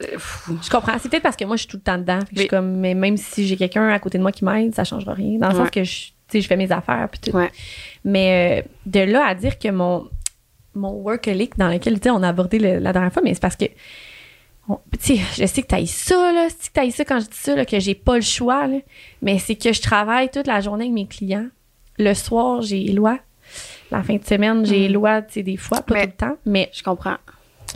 Je 0.00 0.70
comprends. 0.70 0.98
C'est 0.98 1.08
peut-être 1.08 1.22
parce 1.22 1.36
que 1.36 1.44
moi, 1.44 1.56
je 1.56 1.60
suis 1.62 1.68
tout 1.68 1.76
le 1.76 1.82
temps 1.82 1.98
dedans. 1.98 2.20
Je 2.32 2.40
suis 2.40 2.48
comme, 2.48 2.76
mais 2.76 2.94
même 2.94 3.16
si 3.16 3.46
j'ai 3.46 3.56
quelqu'un 3.56 3.88
à 3.88 3.98
côté 3.98 4.16
de 4.18 4.22
moi 4.22 4.32
qui 4.32 4.44
m'aide, 4.44 4.74
ça 4.74 4.84
changera 4.84 5.12
rien. 5.14 5.38
Dans 5.38 5.48
le 5.48 5.54
Ouais. 5.54 5.60
sens 5.60 5.70
que 5.70 5.84
je, 5.84 6.08
je 6.32 6.46
fais 6.46 6.56
mes 6.56 6.70
affaires, 6.72 7.08
puis 7.10 7.20
tout. 7.30 7.36
Ouais. 7.36 7.50
Mais 8.04 8.62
euh, 8.64 8.68
de 8.86 9.00
là 9.00 9.26
à 9.26 9.34
dire 9.34 9.58
que 9.58 9.68
mon, 9.68 10.08
mon 10.74 10.92
workaholic 10.92 11.58
dans 11.58 11.68
lequel, 11.68 11.98
on 12.06 12.22
a 12.22 12.28
abordé 12.28 12.58
le- 12.58 12.78
la 12.78 12.92
dernière 12.92 13.12
fois, 13.12 13.22
mais 13.22 13.34
c'est 13.34 13.40
parce 13.42 13.56
que 13.56 13.66
tu 15.00 15.16
sais, 15.16 15.20
je 15.36 15.46
sais 15.46 15.62
que 15.62 15.66
t'ailles 15.66 15.86
ça, 15.88 16.32
là. 16.32 16.46
Si 16.56 16.70
t'ailles 16.70 16.92
ça 16.92 17.04
quand 17.04 17.18
je 17.18 17.26
dis 17.26 17.36
ça, 17.36 17.56
là, 17.56 17.64
que 17.66 17.80
j'ai 17.80 17.94
pas 17.96 18.14
le 18.16 18.20
choix, 18.22 18.68
là. 18.68 18.78
Mais 19.20 19.38
c'est 19.40 19.56
que 19.56 19.72
je 19.72 19.80
travaille 19.82 20.30
toute 20.30 20.46
la 20.46 20.60
journée 20.60 20.84
avec 20.84 20.94
mes 20.94 21.06
clients. 21.06 21.48
Le 21.98 22.14
soir, 22.14 22.62
j'ai 22.62 22.84
loi. 22.92 23.18
La 23.90 24.02
fin 24.04 24.14
de 24.14 24.24
semaine, 24.24 24.64
j'ai 24.64 24.88
loi, 24.88 25.22
tu 25.22 25.32
sais, 25.34 25.42
des 25.42 25.56
fois, 25.56 25.82
pas 25.82 25.94
Mais- 25.94 26.06
tout 26.06 26.12
le 26.12 26.28
temps. 26.28 26.36
Mais 26.46 26.70
Je 26.72 26.84
comprends. 26.84 27.16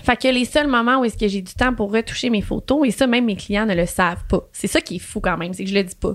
Fait 0.03 0.17
que 0.17 0.29
les 0.29 0.45
seuls 0.45 0.67
moments 0.69 0.99
où 1.01 1.05
est-ce 1.05 1.17
que 1.17 1.29
j'ai 1.29 1.43
du 1.43 1.55
temps 1.55 1.75
pour 1.75 1.93
retoucher 1.93 2.31
mes 2.31 2.43
photos, 2.43 2.87
et 2.87 2.91
ça, 2.91 3.07
même 3.07 3.25
mes 3.27 3.37
clients 3.37 3.67
ne 3.67 3.75
le 3.75 3.87
savent 3.87 4.25
pas. 4.29 4.41
C'est 4.53 4.67
ça 4.67 4.81
qui 4.81 4.97
est 4.97 5.01
fou 5.01 5.21
quand 5.21 5.37
même, 5.37 5.53
c'est 5.55 5.65
que 5.65 5.71
je 5.71 5.75
le 5.75 5.85
dis 5.85 5.95
pas. 5.97 6.15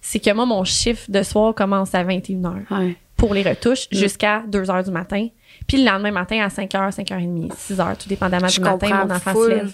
C'est 0.00 0.20
que 0.20 0.32
moi, 0.32 0.46
mon 0.46 0.64
chiffre 0.64 1.10
de 1.10 1.22
soir 1.22 1.54
commence 1.54 1.94
à 1.94 2.02
21h 2.04 2.62
Ouais. 2.70 2.96
pour 3.16 3.34
les 3.34 3.42
retouches 3.42 3.88
Mm. 3.92 3.96
jusqu'à 3.96 4.42
2h 4.48 4.84
du 4.84 4.90
matin. 4.90 5.28
Puis 5.66 5.78
le 5.78 5.84
lendemain 5.90 6.12
matin 6.12 6.40
à 6.42 6.48
5h, 6.48 6.92
5h30, 6.92 7.52
6h, 7.56 7.96
tout 7.98 8.08
dépendamment 8.08 8.48
Je 8.48 8.54
du 8.56 8.60
matin, 8.62 9.04
mon 9.06 9.14
enfant 9.14 9.32
full. 9.32 9.44
se 9.44 9.48
lève. 9.50 9.72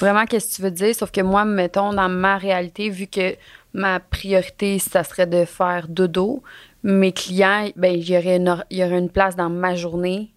Vraiment, 0.00 0.26
qu'est-ce 0.26 0.50
que 0.50 0.54
tu 0.56 0.62
veux 0.62 0.70
dire? 0.70 0.94
Sauf 0.94 1.10
que 1.10 1.20
moi, 1.20 1.44
mettons, 1.44 1.92
dans 1.92 2.08
ma 2.08 2.36
réalité, 2.36 2.88
vu 2.90 3.06
que 3.06 3.36
ma 3.72 4.00
priorité, 4.00 4.78
ça 4.78 5.02
serait 5.04 5.26
de 5.26 5.44
faire 5.44 5.86
dodo, 5.88 6.42
mes 6.82 7.12
clients, 7.12 7.68
ben, 7.76 7.94
il 7.94 8.08
y 8.10 8.16
aurait 8.84 8.98
une 8.98 9.08
place 9.10 9.34
dans 9.36 9.48
ma 9.48 9.74
journée 9.76 10.32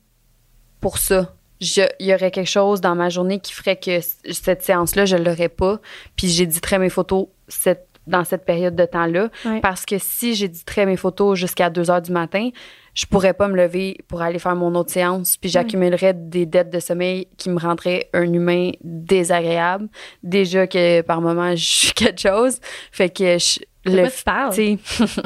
pour 0.80 0.98
ça. 1.00 1.35
Il 1.62 1.88
y 2.08 2.14
aurait 2.14 2.32
quelque 2.32 2.50
chose 2.50 2.82
dans 2.82 2.96
ma 2.96 3.10
journée 3.10 3.40
qui 3.40 3.54
ferait 3.54 3.78
que 3.78 4.00
cette 4.32 4.64
séance-là, 4.64 5.06
je 5.06 5.16
l'aurais 5.18 5.50
pas. 5.50 5.80
Puis 6.16 6.28
j'éditerais 6.28 6.80
mes 6.80 6.90
photos 6.90 7.28
cette, 7.48 7.88
dans 8.08 8.24
cette 8.24 8.46
période 8.46 8.76
de 8.76 8.86
temps-là. 8.86 9.30
Parce 9.62 9.86
que 9.86 9.96
si 9.98 10.36
j'éditerais 10.36 10.86
mes 10.86 10.98
photos 10.98 11.40
jusqu'à 11.40 11.70
2 11.70 11.90
heures 11.90 12.02
du 12.02 12.12
matin, 12.12 12.50
je 12.94 13.06
pourrais 13.06 13.34
pas 13.34 13.48
me 13.48 13.56
lever 13.58 13.98
pour 14.08 14.22
aller 14.22 14.40
faire 14.40 14.56
mon 14.56 14.74
autre 14.76 14.92
séance. 14.92 15.38
Puis 15.38 15.50
j'accumulerais 15.50 16.14
des 16.14 16.46
dettes 16.46 16.70
de 16.70 16.80
sommeil 16.80 17.28
qui 17.38 17.50
me 17.50 17.60
rendraient 17.60 18.10
un 18.14 18.32
humain 18.32 18.72
désagréable. 18.82 19.88
Déjà 20.24 20.68
que 20.68 21.02
par 21.02 21.22
moment, 21.22 21.56
je 21.56 21.64
suis 21.64 21.92
quelque 21.94 22.22
chose. 22.22 22.60
Fait 22.92 23.10
que 23.10 23.38
je- 23.38 23.60
le, 23.86 24.04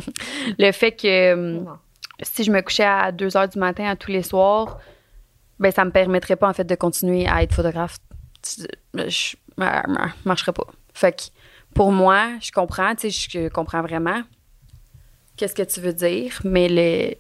le 0.60 0.72
fait 0.72 0.92
que 0.92 1.60
si 2.22 2.44
je 2.44 2.52
me 2.52 2.62
couchais 2.62 2.84
à 2.84 3.12
2 3.12 3.38
heures 3.38 3.48
du 3.48 3.58
matin 3.60 3.86
à 3.90 3.96
tous 3.96 4.12
les 4.12 4.24
soirs, 4.24 4.80
ben 5.60 5.72
ça 5.72 5.86
me 5.86 5.92
permettrait 5.92 6.36
pas 6.36 6.50
en 6.50 6.54
fait 6.54 6.64
de 6.64 6.76
continuer 6.76 7.28
à 7.28 7.44
être 7.44 7.54
photographe. 7.54 7.98
Je, 8.94 9.36
marcherais 10.26 10.54
pas. 10.54 10.68
Fait 10.94 11.12
que 11.12 11.24
pour 11.74 11.92
moi, 11.92 12.30
je 12.42 12.52
comprends, 12.52 12.96
tu 12.96 13.12
sais, 13.12 13.30
je 13.30 13.50
comprends 13.50 13.82
vraiment 13.82 14.22
qu'est-ce 15.36 15.56
que 15.56 15.64
tu 15.64 15.82
veux 15.82 15.94
dire, 15.94 16.40
mais 16.44 16.68
le 16.70 17.16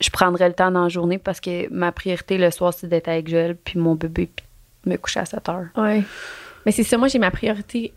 je 0.00 0.10
prendrais 0.10 0.48
le 0.48 0.54
temps 0.54 0.70
dans 0.70 0.82
la 0.82 0.88
journée 0.88 1.18
parce 1.18 1.40
que 1.40 1.72
ma 1.72 1.92
priorité 1.92 2.36
le 2.36 2.50
soir 2.50 2.74
c'est 2.74 2.88
d'être 2.88 3.08
avec 3.08 3.28
Joël 3.28 3.56
puis 3.56 3.78
mon 3.78 3.94
bébé 3.94 4.28
puis 4.34 4.44
me 4.86 4.96
coucher 4.96 5.20
à 5.20 5.24
7 5.24 5.48
heures. 5.48 5.66
Ouais. 5.76 6.02
Mais 6.66 6.72
c'est 6.72 6.82
ça, 6.82 6.98
moi, 6.98 7.08
j'ai 7.08 7.18
ma 7.18 7.30
priorité, 7.30 7.92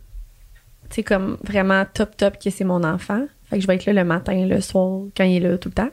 tu 0.90 1.04
comme 1.04 1.38
vraiment 1.44 1.86
top, 1.94 2.16
top, 2.18 2.42
que 2.42 2.50
c'est 2.50 2.64
mon 2.64 2.84
enfant. 2.84 3.26
Fait 3.50 3.58
que 3.58 3.62
je 3.62 3.68
vais 3.68 3.76
être 3.76 3.86
là 3.86 3.94
le 3.94 4.04
matin, 4.04 4.46
le 4.46 4.62
soir, 4.62 5.04
quand 5.16 5.24
il 5.24 5.38
est 5.38 5.50
là, 5.50 5.58
tout 5.58 5.70
le 5.70 5.74
temps. 5.74 5.92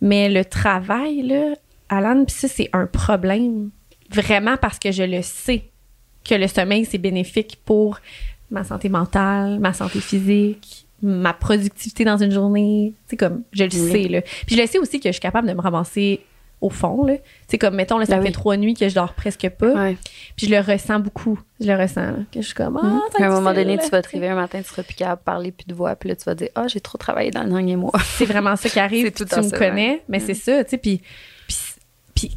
Mais 0.00 0.28
le 0.28 0.44
travail, 0.44 1.22
là, 1.22 1.54
Alan, 1.88 2.24
pis 2.24 2.34
ça, 2.34 2.48
c'est 2.48 2.70
un 2.72 2.86
problème. 2.86 3.70
Vraiment 4.10 4.56
parce 4.56 4.78
que 4.78 4.90
je 4.92 5.02
le 5.02 5.22
sais 5.22 5.64
que 6.28 6.34
le 6.34 6.46
sommeil, 6.48 6.84
c'est 6.84 6.98
bénéfique 6.98 7.58
pour 7.64 8.00
ma 8.50 8.64
santé 8.64 8.88
mentale, 8.88 9.58
ma 9.58 9.72
santé 9.72 10.00
physique, 10.00 10.86
ma 11.02 11.32
productivité 11.32 12.04
dans 12.04 12.16
une 12.16 12.30
journée. 12.30 12.94
C'est 13.06 13.16
comme, 13.16 13.42
je 13.52 13.64
le 13.64 13.70
Oui. 13.74 13.92
sais, 13.92 14.08
là. 14.08 14.20
Puis 14.46 14.56
je 14.56 14.60
le 14.60 14.66
sais 14.66 14.78
aussi 14.78 15.00
que 15.00 15.08
je 15.08 15.12
suis 15.12 15.20
capable 15.20 15.48
de 15.48 15.52
me 15.54 15.60
ramasser 15.60 16.20
au 16.60 16.70
fond, 16.70 17.04
là. 17.04 17.14
C'est 17.46 17.56
comme, 17.58 17.76
mettons, 17.76 17.98
là, 17.98 18.04
ça 18.06 18.16
Ben 18.16 18.22
fait 18.22 18.28
oui. 18.28 18.32
trois 18.32 18.56
nuits 18.56 18.74
que 18.74 18.88
je 18.88 18.94
dors 18.94 19.12
presque 19.14 19.48
pas. 19.50 19.72
Ouais. 19.74 19.96
Puis 20.36 20.46
je 20.48 20.50
le 20.54 20.60
ressens 20.60 20.98
beaucoup. 20.98 21.38
Je 21.60 21.66
le 21.70 21.76
ressens. 21.80 22.00
là, 22.00 22.16
que 22.32 22.40
je 22.40 22.46
suis 22.46 22.54
comme, 22.54 22.78
ah, 22.82 22.86
Mhm. 22.86 23.00
c'est 23.16 23.22
à 23.22 23.26
un 23.26 23.34
moment 23.34 23.52
donné, 23.54 23.76
là. 23.76 23.82
tu 23.84 23.90
vas 23.90 24.02
te 24.02 24.08
réveiller 24.10 24.32
un 24.32 24.36
matin, 24.36 24.60
tu 24.60 24.68
seras 24.68 24.82
plus 24.82 24.94
capable 24.94 25.20
de 25.20 25.24
parler 25.24 25.52
plus 25.52 25.66
de 25.66 25.74
voix, 25.74 25.94
puis 25.94 26.08
là, 26.08 26.16
tu 26.16 26.24
vas 26.24 26.34
dire 26.34 26.48
Ah, 26.56 26.66
j'ai 26.66 26.80
trop 26.80 26.98
travaillé 26.98 27.30
dans 27.30 27.44
le 27.44 27.50
dernier 27.50 27.76
mois. 27.76 27.92
C'est 28.16 28.24
vraiment 28.24 28.56
ça 28.56 28.68
qui 28.68 28.80
arrive. 28.80 29.10
Puis 29.12 29.24
tout 29.24 29.32
tu 29.32 29.40
me 29.40 29.56
connais, 29.56 30.02
mais 30.08 30.18
c'est 30.20 30.34
ça, 30.34 30.64
tu 30.64 30.70
sais. 30.70 30.78
Puis, 30.78 31.00
puis, 32.18 32.36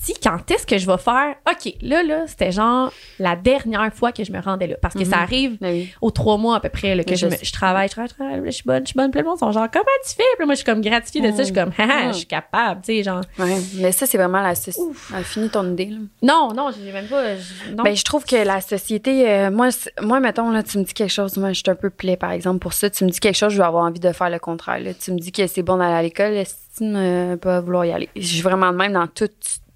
asti, 0.00 0.14
quand 0.22 0.50
est-ce 0.50 0.66
que 0.66 0.78
je 0.78 0.86
vais 0.86 0.98
faire, 0.98 1.34
OK, 1.50 1.74
là, 1.82 2.02
là, 2.02 2.26
c'était 2.26 2.52
genre 2.52 2.92
la 3.18 3.36
dernière 3.36 3.92
fois 3.92 4.12
que 4.12 4.24
je 4.24 4.32
me 4.32 4.40
rendais 4.40 4.66
là. 4.66 4.76
Parce 4.80 4.94
que 4.94 5.04
ça 5.04 5.16
Mhm. 5.18 5.22
arrive 5.22 5.58
Ben 5.60 5.72
oui. 5.74 5.92
aux 6.00 6.10
trois 6.10 6.36
mois 6.38 6.56
à 6.56 6.60
peu 6.60 6.68
près 6.68 6.94
là, 6.94 7.04
que 7.04 7.14
je, 7.14 7.20
je 7.20 7.26
me- 7.26 7.36
je 7.42 7.52
travaille, 7.52 7.88
je 7.88 7.92
travaille, 7.92 8.08
je 8.08 8.14
travaille, 8.14 8.42
je 8.46 8.50
suis 8.50 8.64
bonne, 8.64 8.82
je 8.82 8.86
suis 8.88 8.96
bonne. 8.96 9.10
Puis 9.10 9.20
le 9.20 9.26
monde 9.26 9.38
sont 9.38 9.52
genre, 9.52 9.68
comment 9.72 9.84
tu 10.08 10.14
fais? 10.14 10.22
Puis 10.38 10.46
moi, 10.46 10.54
je 10.54 10.60
suis 10.60 10.64
comme 10.66 10.80
gratifiée 10.80 11.20
de 11.20 11.30
ça. 11.30 11.38
Je 11.38 11.42
suis 11.44 11.52
comme, 11.54 11.68
Mm. 11.70 12.08
je 12.12 12.16
suis 12.18 12.26
capable, 12.26 12.80
tu 12.82 12.96
sais, 12.96 13.02
genre. 13.02 13.20
Ouais. 13.38 13.56
Mais 13.76 13.92
ça, 13.92 14.06
c'est 14.06 14.18
vraiment 14.18 14.40
la 14.42 14.54
société. 14.54 14.90
Fini 15.22 15.48
ton 15.50 15.70
idée, 15.72 15.86
là. 15.86 15.98
Non, 16.22 16.52
non, 16.54 16.70
j'ai 16.70 16.92
même 16.92 17.06
pas. 17.06 17.36
je- 17.36 17.74
non. 17.74 17.82
Ben, 17.84 17.94
je 17.94 18.04
trouve 18.04 18.24
que 18.24 18.36
la 18.36 18.60
société, 18.60 19.28
euh, 19.30 19.50
moi, 19.50 19.68
moi, 20.00 20.20
mettons, 20.20 20.50
là, 20.50 20.62
tu 20.62 20.78
me 20.78 20.84
dis 20.84 20.94
quelque 20.94 21.10
chose, 21.12 21.36
moi, 21.36 21.50
je 21.52 21.60
suis 21.60 21.70
un 21.70 21.74
peu 21.74 21.90
plaie, 21.90 22.16
par 22.16 22.32
exemple, 22.32 22.58
pour 22.60 22.72
ça. 22.72 22.88
Tu 22.90 23.04
me 23.04 23.10
dis 23.10 23.20
quelque 23.20 23.36
chose, 23.36 23.52
je 23.52 23.58
vais 23.58 23.64
avoir 23.64 23.84
envie 23.84 24.00
de 24.00 24.12
faire 24.12 24.30
le 24.30 24.38
contraire. 24.38 24.80
là. 24.80 24.94
Tu 24.94 25.12
me 25.12 25.18
dis 25.18 25.32
que 25.32 25.46
c'est 25.46 25.62
bon 25.62 25.76
d'aller 25.76 25.94
à 25.94 26.02
l'école, 26.02 26.32
estime 26.34 26.94
euh, 26.96 27.36
pas 27.36 27.60
vouloir 27.60 27.84
y 27.84 27.92
aller? 27.92 28.08
Je 28.16 28.22
suis 28.26 28.42
vraiment 28.42 28.70
de 28.72 28.76
même 28.76 28.92
dans 28.92 29.06
tout, 29.06 29.28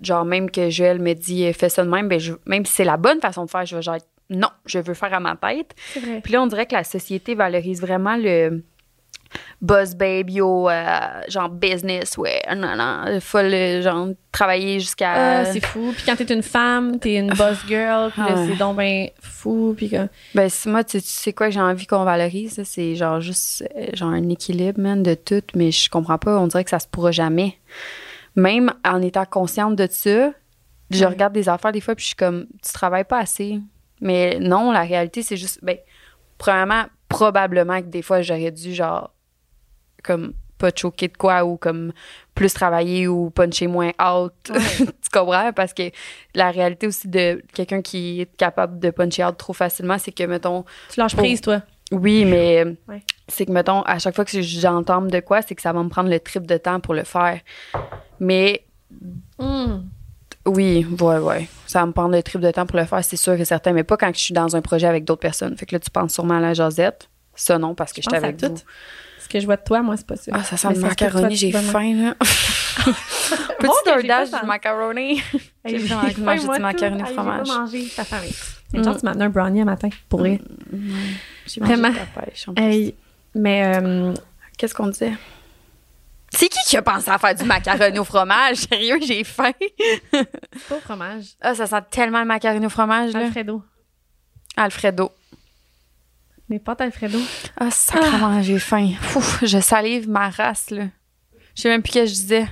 genre, 0.05 0.25
même 0.25 0.51
que 0.51 0.71
Joël 0.71 1.01
me 1.01 1.13
dit, 1.15 1.47
euh, 1.47 1.53
fais 1.53 1.69
ça 1.69 1.85
de 1.85 1.91
même, 1.91 2.09
ben, 2.09 2.19
je- 2.21 2.33
même 2.47 2.65
si 2.67 2.73
c'est 2.73 2.85
la 2.85 2.97
bonne 2.97 3.21
façon 3.21 3.45
de 3.45 3.51
faire, 3.51 3.65
je 3.67 3.77
vais 3.77 3.83
genre, 3.83 3.99
non, 4.31 4.49
je 4.67 4.79
veux 4.79 4.95
faire 4.95 5.13
à 5.13 5.21
ma 5.21 5.37
tête. 5.37 5.75
vrai. 5.97 6.21
Puis 6.23 6.33
là, 6.33 6.43
on 6.43 6.47
dirait 6.47 6.67
que 6.67 6.75
la 6.75 6.85
société 6.85 7.35
valorise 7.35 7.81
vraiment 7.81 8.17
le 8.17 8.63
boss 9.61 9.95
babe, 9.95 10.31
yo, 10.31 10.69
euh, 10.69 10.85
genre 11.29 11.49
business, 11.49 12.17
ouais, 12.19 12.41
non, 12.55 12.77
non, 12.77 13.19
folle, 13.21 13.53
euh, 13.53 13.83
genre, 13.83 14.09
travailler 14.31 14.79
jusqu'à. 14.81 15.41
Ah, 15.41 15.45
c'est 15.45 15.65
fou. 15.65 15.93
Puis 15.97 16.05
quand 16.07 16.17
t'es 16.17 16.33
une 16.33 16.43
femme, 16.43 16.99
t'es 16.99 17.17
une 17.17 17.31
boss 17.35 17.59
girl, 17.67 18.11
puis 18.13 18.21
là, 18.23 18.35
Ah 18.37 18.45
c'est 18.47 18.57
donc 18.57 18.77
ben 18.77 19.09
fou. 19.21 19.75
Puis 19.77 19.91
que. 19.91 20.09
Ben, 20.35 20.49
moi, 20.67 20.85
tu, 20.85 21.01
tu 21.01 21.09
sais 21.09 21.33
quoi 21.33 21.47
que 21.49 21.53
j'ai 21.55 21.61
envie 21.61 21.87
qu'on 21.87 22.05
valorise, 22.05 22.59
là, 22.59 22.65
c'est 22.65 22.95
genre 22.95 23.21
juste 23.21 23.65
euh, 23.77 23.87
genre 23.95 24.11
un 24.11 24.29
équilibre, 24.29 24.81
man, 24.81 25.03
de 25.03 25.15
tout, 25.15 25.43
mais 25.55 25.71
je 25.73 25.89
comprends 25.91 26.19
pas, 26.19 26.39
on 26.39 26.47
dirait 26.47 26.65
que 26.65 26.71
ça 26.71 26.79
se 26.79 26.87
pourra 26.89 27.11
jamais. 27.11 27.57
Même 28.37 28.73
en 28.85 29.01
étant 29.03 29.25
consciente 29.25 29.77
de 29.77 29.87
ça, 29.91 30.33
je 30.91 31.05
regarde 31.05 31.33
des 31.33 31.49
affaires 31.49 31.73
des 31.73 31.81
fois, 31.81 31.95
puis 31.95 32.03
je 32.03 32.09
suis 32.09 32.17
comme, 32.17 32.47
tu 32.65 32.73
travailles 32.73 33.05
pas 33.05 33.19
assez. 33.19 33.61
Mais 34.01 34.39
non, 34.41 34.71
la 34.73 34.83
réalité, 34.83 35.23
c'est 35.23 35.37
juste, 35.37 35.61
ben, 35.63 35.77
premièrement, 36.39 36.85
probablement 37.09 37.81
que 37.81 37.87
des 37.87 38.03
fois, 38.03 38.23
j'aurais 38.23 38.51
dû, 38.51 38.75
genre, 38.75 39.13
comme, 40.03 40.35
pas 40.59 40.71
te 40.73 40.81
choquer 40.81 41.09
de 41.09 41.17
quoi, 41.17 41.45
ou 41.45 41.57
comme, 41.57 41.93
plus 42.35 42.53
travailler, 42.53 43.09
ou 43.09 43.31
puncher 43.31 43.67
moins 43.67 43.93
out. 44.01 44.35
tu 44.77 44.87
comprends? 45.13 45.53
Parce 45.53 45.73
que 45.73 45.91
la 46.35 46.51
réalité 46.51 46.87
aussi 46.87 47.09
de 47.09 47.43
quelqu'un 47.55 47.83
qui 47.83 48.21
est 48.21 48.37
capable 48.37 48.79
de 48.79 48.91
puncher 48.91 49.25
out 49.25 49.37
trop 49.37 49.53
facilement, 49.53 49.99
c'est 49.99 50.13
que, 50.13 50.25
mettons, 50.25 50.65
Tu 50.91 51.01
lâches 51.01 51.17
prise, 51.17 51.41
toi. 51.41 51.63
Oui, 51.95 52.25
mais 52.25 52.65
Ouais. 52.89 53.03
c'est 53.29 53.47
que, 53.47 53.53
mettons, 53.53 53.83
à 53.83 53.99
chaque 53.99 54.15
fois 54.15 54.25
que 54.25 54.41
j'entame 54.43 55.11
de 55.11 55.21
quoi, 55.21 55.43
c'est 55.43 55.55
que 55.55 55.63
ça 55.63 55.73
va 55.73 55.83
me 55.83 55.89
prendre 55.89 56.11
le 56.11 56.21
trip 56.21 56.47
de 56.47 56.57
temps 56.57 56.81
pour 56.81 56.95
le 56.95 57.05
faire. 57.05 57.41
Mais 58.21 58.65
Hum. 59.39 59.85
oui, 60.47 60.87
ouais, 61.01 61.19
ouais. 61.19 61.49
Ça 61.67 61.81
va 61.81 61.87
me 61.87 61.93
prendre 61.93 62.15
le 62.15 62.23
trip 62.23 62.41
de 62.41 62.51
temps 62.51 62.67
pour 62.67 62.79
le 62.79 62.85
faire, 62.85 63.03
c'est 63.05 63.17
sûr 63.17 63.33
et 63.35 63.45
certain, 63.45 63.73
mais 63.73 63.83
pas 63.85 63.97
quand 63.97 64.11
je 64.15 64.21
suis 64.21 64.35
dans 64.35 64.55
un 64.55 64.61
projet 64.63 64.87
avec 64.87 65.05
d'autres 65.05 65.21
personnes. 65.21 65.57
Fait 65.57 65.67
que 65.67 65.75
là, 65.75 65.79
tu 65.81 65.91
penses 65.91 66.13
sûrement 66.15 66.37
à 66.37 66.41
la 66.41 66.55
Josette. 66.55 67.09
Ça, 67.35 67.59
non, 67.59 67.75
parce 67.75 67.93
que 67.93 68.01
à 68.13 68.17
avec 68.17 68.37
tout. 68.37 68.49
vous. 68.51 68.59
Ce 69.19 69.29
que 69.29 69.41
je 69.41 69.47
vois 69.47 69.57
de 69.57 69.65
toi, 69.65 69.83
moi, 69.83 69.97
c'est 69.97 70.07
pas 70.07 70.17
ça. 70.17 70.31
Ah, 70.35 70.45
ça 70.45 70.57
sent 70.57 70.69
Mais 70.69 70.75
le 70.75 70.81
ça 70.83 70.87
macaroni, 70.89 71.35
j'ai 71.35 71.51
faim, 71.51 71.95
là. 71.97 72.15
Petit 73.59 73.71
j'ai 74.03 74.09
senti. 74.09 74.41
du 74.41 74.47
macaroni? 74.47 75.23
J'ai 75.65 75.79
vraiment 75.79 76.03
faim, 76.11 76.45
moi, 76.45 76.57
du 76.57 76.63
macaroni 76.63 77.03
fromage. 77.07 77.47
J'ai 77.47 77.53
mangé 77.55 77.89
ta 77.97 78.05
famille. 78.05 78.35
Une 78.75 78.81
Mm. 78.81 78.85
chance, 78.85 78.99
tu 78.99 79.05
m'as 79.07 79.13
donné 79.15 79.25
un 79.25 79.31
brownie 79.31 79.63
un 79.63 79.65
matin, 79.65 79.89
pour. 80.09 80.23
J'ai 80.25 80.33
mangé 80.33 80.41
Vraiment. 81.59 81.91
de 81.91 81.97
la 81.97 82.07
pêche, 82.07 82.49
en 82.49 82.55
plus. 82.55 82.65
Hey, 82.65 82.95
mais 83.35 83.77
euh, 83.77 84.15
Qu'est-ce 84.57 84.75
qu'on 84.75 84.87
disait? 84.89 85.13
C'est 86.31 86.49
qui 86.49 86.59
qui 86.67 86.77
a 86.77 86.83
pensé 86.83 87.11
à 87.11 87.19
faire 87.19 87.35
du 87.35 87.45
macaroni 87.45 87.99
au 87.99 88.05
fromage? 88.05 88.57
Sérieux, 88.71 88.99
j'ai 89.07 89.25
faim. 89.25 89.53
c'est 90.13 90.29
pas 90.69 90.77
au 90.77 90.81
fromage. 90.81 91.27
Ah, 91.41 91.55
ça 91.55 91.67
sent 91.67 91.83
tellement 91.91 92.21
le 92.21 92.27
macaroni 92.27 92.67
au 92.67 92.71
fromage, 92.71 93.13
là. 93.13 93.21
Alfredo. 93.21 93.63
Alfredo. 94.57 95.13
Les 96.49 96.59
pâtes 96.59 96.81
Alfredo. 96.81 97.19
Ah, 97.59 97.71
sacrément, 97.71 98.43
j'ai 98.43 98.59
faim. 98.59 98.91
Ouf, 99.17 99.45
je 99.45 99.61
salive 99.61 100.09
ma 100.09 100.29
race, 100.31 100.71
là. 100.71 100.85
Je 101.55 101.63
sais 101.63 101.69
même 101.69 101.83
plus 101.83 101.93
ce 101.93 101.99
que 101.99 102.07
je 102.07 102.13
disais. 102.13 102.47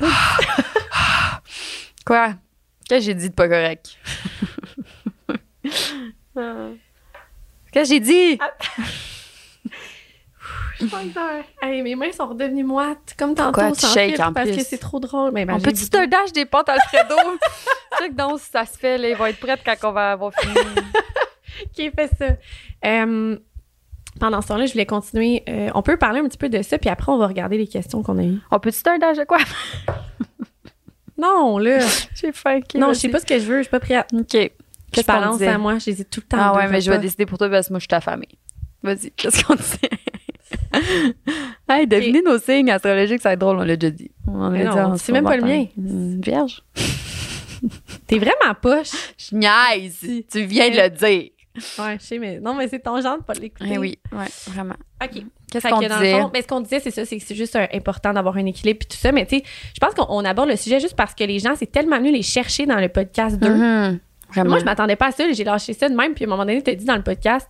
Quoi? 2.06 2.34
Qu'est-ce 2.88 3.00
que 3.00 3.04
j'ai 3.06 3.14
dit 3.14 3.28
de 3.30 3.34
pas 3.34 3.48
correct? 3.48 3.96
Qu'est-ce 6.34 7.88
que 7.90 7.94
j'ai 7.94 8.00
dit? 8.00 8.38
Je 10.80 10.86
suis. 10.86 11.14
Hey, 11.62 11.82
mes 11.82 11.94
mains 11.94 12.10
sont 12.12 12.26
redevenues 12.28 12.64
moites, 12.64 13.14
comme 13.16 13.34
tantôt, 13.34 13.52
Pourquoi 13.52 13.72
tu 13.72 13.86
sans 13.86 13.92
filtre, 13.92 14.20
en 14.22 14.32
parce 14.32 14.48
plus? 14.48 14.56
que 14.56 14.64
c'est 14.64 14.78
trop 14.78 14.98
drôle. 14.98 15.30
Mais 15.32 15.44
ben, 15.44 15.54
On 15.54 15.60
peut-tu 15.60 15.88
te 15.88 16.06
dash 16.06 16.32
des 16.32 16.44
pâtes 16.44 16.68
Alfredo? 16.68 17.14
Check 17.98 18.16
donc 18.16 18.40
si 18.40 18.50
ça 18.50 18.66
se 18.66 18.76
fait, 18.76 18.98
là. 18.98 19.10
Ils 19.10 19.16
vont 19.16 19.26
être 19.26 19.38
prêts 19.38 19.58
quand 19.64 19.88
on 19.90 19.92
va 19.92 20.12
avoir 20.12 20.32
fini. 20.34 20.54
qui 21.72 21.90
fait 21.90 22.10
ça. 22.18 23.06
Pendant 24.20 24.42
ce 24.42 24.48
temps-là, 24.48 24.66
je 24.66 24.72
voulais 24.72 24.86
continuer. 24.86 25.42
euh, 25.48 25.70
on 25.74 25.82
peut 25.82 25.96
parler 25.96 26.20
un 26.20 26.28
petit 26.28 26.38
peu 26.38 26.48
de 26.48 26.62
ça, 26.62 26.78
puis 26.78 26.90
après, 26.90 27.12
on 27.12 27.18
va 27.18 27.26
regarder 27.28 27.58
les 27.58 27.66
questions 27.66 28.02
qu'on 28.02 28.18
a 28.18 28.24
eues. 28.24 28.40
On 28.50 28.58
peut-tu 28.58 28.82
te 28.82 28.98
dash 28.98 29.18
de 29.18 29.24
quoi? 29.24 29.38
Non, 31.16 31.58
là. 31.58 31.78
J'ai 32.14 32.32
faim. 32.32 32.58
ok, 32.58 32.74
non, 32.74 32.88
je 32.88 32.98
sais 32.98 33.08
pas 33.08 33.20
ce 33.20 33.26
que 33.26 33.38
je 33.38 33.44
veux. 33.44 33.58
Je 33.58 33.62
suis 33.62 33.70
pas 33.70 33.80
prête. 33.80 34.06
OK. 34.12 34.50
Je 34.92 34.96
Qu'est-ce 34.96 35.06
balance 35.06 35.38
disait? 35.38 35.48
à 35.48 35.58
moi. 35.58 35.78
J'hésite 35.78 36.10
tout 36.10 36.20
le 36.20 36.28
temps. 36.28 36.36
Ah 36.38 36.54
ouais, 36.54 36.66
deux 36.66 36.72
mais 36.72 36.80
je 36.80 36.90
vais 36.90 36.98
décider 36.98 37.26
pour 37.26 37.38
toi 37.38 37.48
parce 37.48 37.68
que 37.68 37.72
moi, 37.72 37.78
je 37.78 37.82
suis 37.82 37.88
ta 37.88 38.00
famille. 38.00 38.38
Vas-y, 38.82 39.10
qu'est-ce 39.16 39.44
qu'on 39.44 39.54
dit? 39.54 39.62
hey, 41.68 41.86
devinez 41.86 42.22
nos 42.22 42.38
signes 42.38 42.70
astrologiques, 42.70 43.20
ça 43.22 43.30
va 43.30 43.32
être 43.34 43.40
drôle, 43.40 43.56
on 43.58 43.62
l'a 43.64 43.76
déjà 43.76 43.90
dit. 43.90 44.10
On 44.26 44.50
Mais 44.50 44.64
dit 44.64 44.70
c'est 44.98 45.12
même 45.12 45.24
pas 45.24 45.36
le 45.36 45.44
mien. 45.44 45.66
Hum, 45.78 46.20
Vierge. 46.20 46.62
T'es 48.06 48.18
vraiment 48.18 48.54
poche. 48.60 48.90
Je 49.16 49.36
niaise. 49.36 50.24
Tu 50.30 50.44
viens 50.44 50.68
de 50.70 50.76
le 50.76 50.90
dire. 50.90 51.30
Ouais, 51.78 51.98
je 52.00 52.04
sais, 52.04 52.18
mais 52.18 52.40
non, 52.40 52.54
mais 52.54 52.66
c'est 52.68 52.78
ton 52.78 53.00
genre 53.00 53.18
de 53.18 53.24
pas 53.24 53.34
l'écouter. 53.34 53.70
Eh 53.72 53.78
oui, 53.78 53.98
ouais, 54.12 54.24
vraiment. 54.48 54.74
OK. 55.02 55.22
Qu'est-ce 55.50 55.68
qu'on 55.68 55.80
que 55.80 55.86
dans 55.86 55.98
le 55.98 56.02
disait? 56.06 56.18
fond, 56.18 56.30
ben, 56.32 56.42
ce 56.42 56.48
qu'on 56.48 56.60
disait, 56.62 56.80
c'est 56.80 56.90
ça, 56.90 57.04
c'est 57.04 57.18
que 57.18 57.22
c'est 57.24 57.34
juste 57.34 57.56
important 57.56 58.14
d'avoir 58.14 58.36
un 58.38 58.46
équilibre 58.46 58.78
puis 58.78 58.88
tout 58.88 58.96
ça. 58.96 59.12
Mais 59.12 59.26
tu 59.26 59.36
sais, 59.36 59.44
je 59.74 59.78
pense 59.78 59.92
qu'on 59.92 60.06
on 60.08 60.24
aborde 60.24 60.48
le 60.48 60.56
sujet 60.56 60.80
juste 60.80 60.96
parce 60.96 61.14
que 61.14 61.24
les 61.24 61.40
gens, 61.40 61.54
c'est 61.54 61.70
tellement 61.70 61.98
venu 61.98 62.10
les 62.10 62.22
chercher 62.22 62.64
dans 62.64 62.78
le 62.80 62.88
podcast 62.88 63.38
2. 63.38 63.48
Mhm, 63.50 63.98
Vraiment. 64.34 64.50
Moi, 64.50 64.58
je 64.58 64.64
m'attendais 64.64 64.96
pas 64.96 65.06
à 65.06 65.12
ça. 65.12 65.30
J'ai 65.32 65.44
lâché 65.44 65.72
ça 65.72 65.88
de 65.88 65.94
même. 65.94 66.14
Puis 66.14 66.24
à 66.24 66.28
un 66.28 66.30
moment 66.30 66.44
donné, 66.44 66.62
tu 66.62 66.70
as 66.70 66.74
dit 66.74 66.84
dans 66.84 66.96
le 66.96 67.02
podcast, 67.02 67.48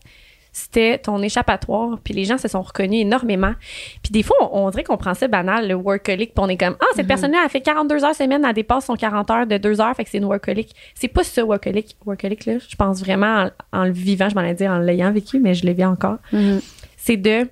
c'était 0.53 0.99
ton 0.99 1.23
échappatoire. 1.23 1.99
Puis 2.05 2.15
les 2.15 2.25
gens 2.25 2.39
se 2.39 2.49
sont 2.49 2.63
reconnus 2.63 3.01
énormément. 3.01 3.55
Puis 4.03 4.13
des 4.13 4.23
fois, 4.23 4.37
on, 4.41 4.67
on 4.67 4.71
dirait 4.71 4.85
qu'on 4.85 4.97
prend 4.97 5.15
ça 5.15 5.29
banal, 5.29 5.69
le 5.69 5.75
workaholic. 5.75 6.35
Puis 6.35 6.45
on 6.45 6.49
est 6.49 6.57
comme, 6.57 6.77
ah, 6.81 6.87
cette 6.95 7.07
personne-là, 7.07 7.39
elle 7.45 7.51
fait 7.51 7.61
42 7.61 8.05
heures 8.05 8.15
semaine, 8.15 8.45
elle 8.45 8.55
dépasse 8.55 8.87
son 8.87 8.97
40 8.97 9.31
heures 9.31 9.47
de 9.47 9.57
2 9.57 9.81
heures. 9.81 9.95
Fait 9.95 10.05
que 10.05 10.11
c'est 10.11 10.19
une 10.19 10.27
workaholic. 10.27 10.75
C'est 10.95 11.09
pas 11.09 11.25
ça, 11.25 11.45
workaholic. 11.45 11.97
Workaholic, 12.05 12.47
là. 12.47 12.55
Je 12.69 12.77
pense 12.77 13.01
vraiment 13.01 13.49
en, 13.73 13.81
en 13.81 13.85
le 13.85 13.93
vivant, 13.93 14.29
je 14.29 14.35
m'en 14.35 14.43
ai 14.43 14.55
dit 14.55 14.69
en 14.69 14.79
l'ayant 14.79 15.13
vécu, 15.13 15.39
mais 15.39 15.55
je 15.55 15.67
le 15.67 15.73
vis 15.73 15.85
encore. 15.87 16.19
Mhm. 16.33 16.61
C'est 16.97 17.17
de 17.17 17.49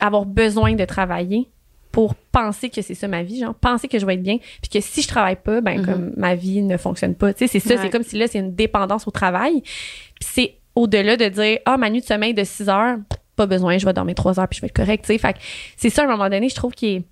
avoir 0.00 0.24
besoin 0.24 0.74
de 0.74 0.84
travailler 0.84 1.50
pour 1.92 2.14
penser 2.14 2.70
que 2.70 2.82
c'est 2.82 2.94
ça 2.94 3.08
ma 3.08 3.22
vie, 3.22 3.40
genre 3.40 3.54
penser 3.54 3.88
que 3.88 3.98
je 3.98 4.06
vais 4.06 4.14
être 4.14 4.22
bien, 4.22 4.38
puis 4.62 4.70
que 4.72 4.80
si 4.80 5.02
je 5.02 5.08
travaille 5.08 5.36
pas, 5.36 5.60
ben 5.60 5.78
Mhm. 5.80 5.84
comme 5.86 6.12
ma 6.16 6.34
vie 6.34 6.62
ne 6.62 6.76
fonctionne 6.76 7.14
pas. 7.14 7.32
Tu 7.34 7.40
sais, 7.40 7.46
c'est 7.48 7.60
ça, 7.68 7.74
Ouais. 7.74 7.80
c'est 7.82 7.90
comme 7.90 8.02
si 8.04 8.16
là 8.18 8.26
c'est 8.28 8.38
une 8.38 8.54
dépendance 8.54 9.06
au 9.08 9.10
travail. 9.10 9.60
Puis 9.62 10.28
c'est 10.32 10.54
au-delà 10.74 11.16
de 11.16 11.28
dire 11.28 11.58
ah 11.64 11.76
ma 11.76 11.90
nuit 11.90 12.00
de 12.00 12.06
sommeil 12.06 12.32
de 12.34 12.44
6 12.44 12.68
heures, 12.68 12.96
pas 13.36 13.46
besoin, 13.46 13.78
je 13.78 13.86
vais 13.86 13.92
dormir 13.92 14.14
3 14.14 14.38
heures 14.38 14.46
puis 14.48 14.56
je 14.58 14.60
vais 14.62 14.68
être 14.68 14.76
correct, 14.76 15.04
tu 15.04 15.12
sais. 15.12 15.18
Fait 15.18 15.32
que 15.32 15.38
c'est 15.76 15.90
ça 15.90 16.02
à 16.02 16.04
un 16.04 16.08
moment 16.08 16.28
donné, 16.28 16.48
je 16.48 16.54
trouve 16.54 16.72
qu'il 16.72 16.88
est 16.96 17.02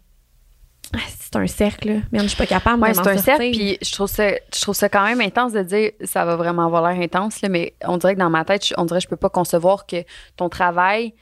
Ah, 0.95 0.99
c'est 1.19 1.37
un 1.37 1.47
cercle, 1.47 1.89
là. 1.89 1.95
Merde, 2.13 2.25
je 2.25 2.29
suis 2.31 2.39
pas 2.39 2.47
capable 2.47 2.83
Ouais, 2.83 2.91
de 2.91 2.95
c'est 2.95 3.01
un 3.01 3.05
sortir. 3.17 3.25
cercle, 3.25 3.51
puis 3.51 3.77
je 3.83 3.93
trouve 3.93 4.07
ça, 4.09 4.31
je 4.55 4.61
trouve 4.63 4.75
ça 4.75 4.89
quand 4.89 5.05
même 5.05 5.21
intense 5.21 5.53
de 5.53 5.63
dire 5.63 5.91
ça 6.05 6.25
va 6.25 6.37
vraiment 6.37 6.65
avoir 6.65 6.89
l'air 6.91 6.99
intense, 7.03 7.43
là, 7.43 7.51
mais 7.51 7.75
on 7.85 7.99
dirait 7.99 8.15
que 8.15 8.21
dans 8.21 8.31
ma 8.31 8.45
tête, 8.47 8.73
on 8.79 8.87
dirait 8.87 8.99
que 9.01 9.05
je 9.05 9.09
peux 9.09 9.17
pas 9.17 9.29
concevoir 9.29 9.85
que 9.87 9.97
ton 10.37 10.49
travail, 10.49 11.13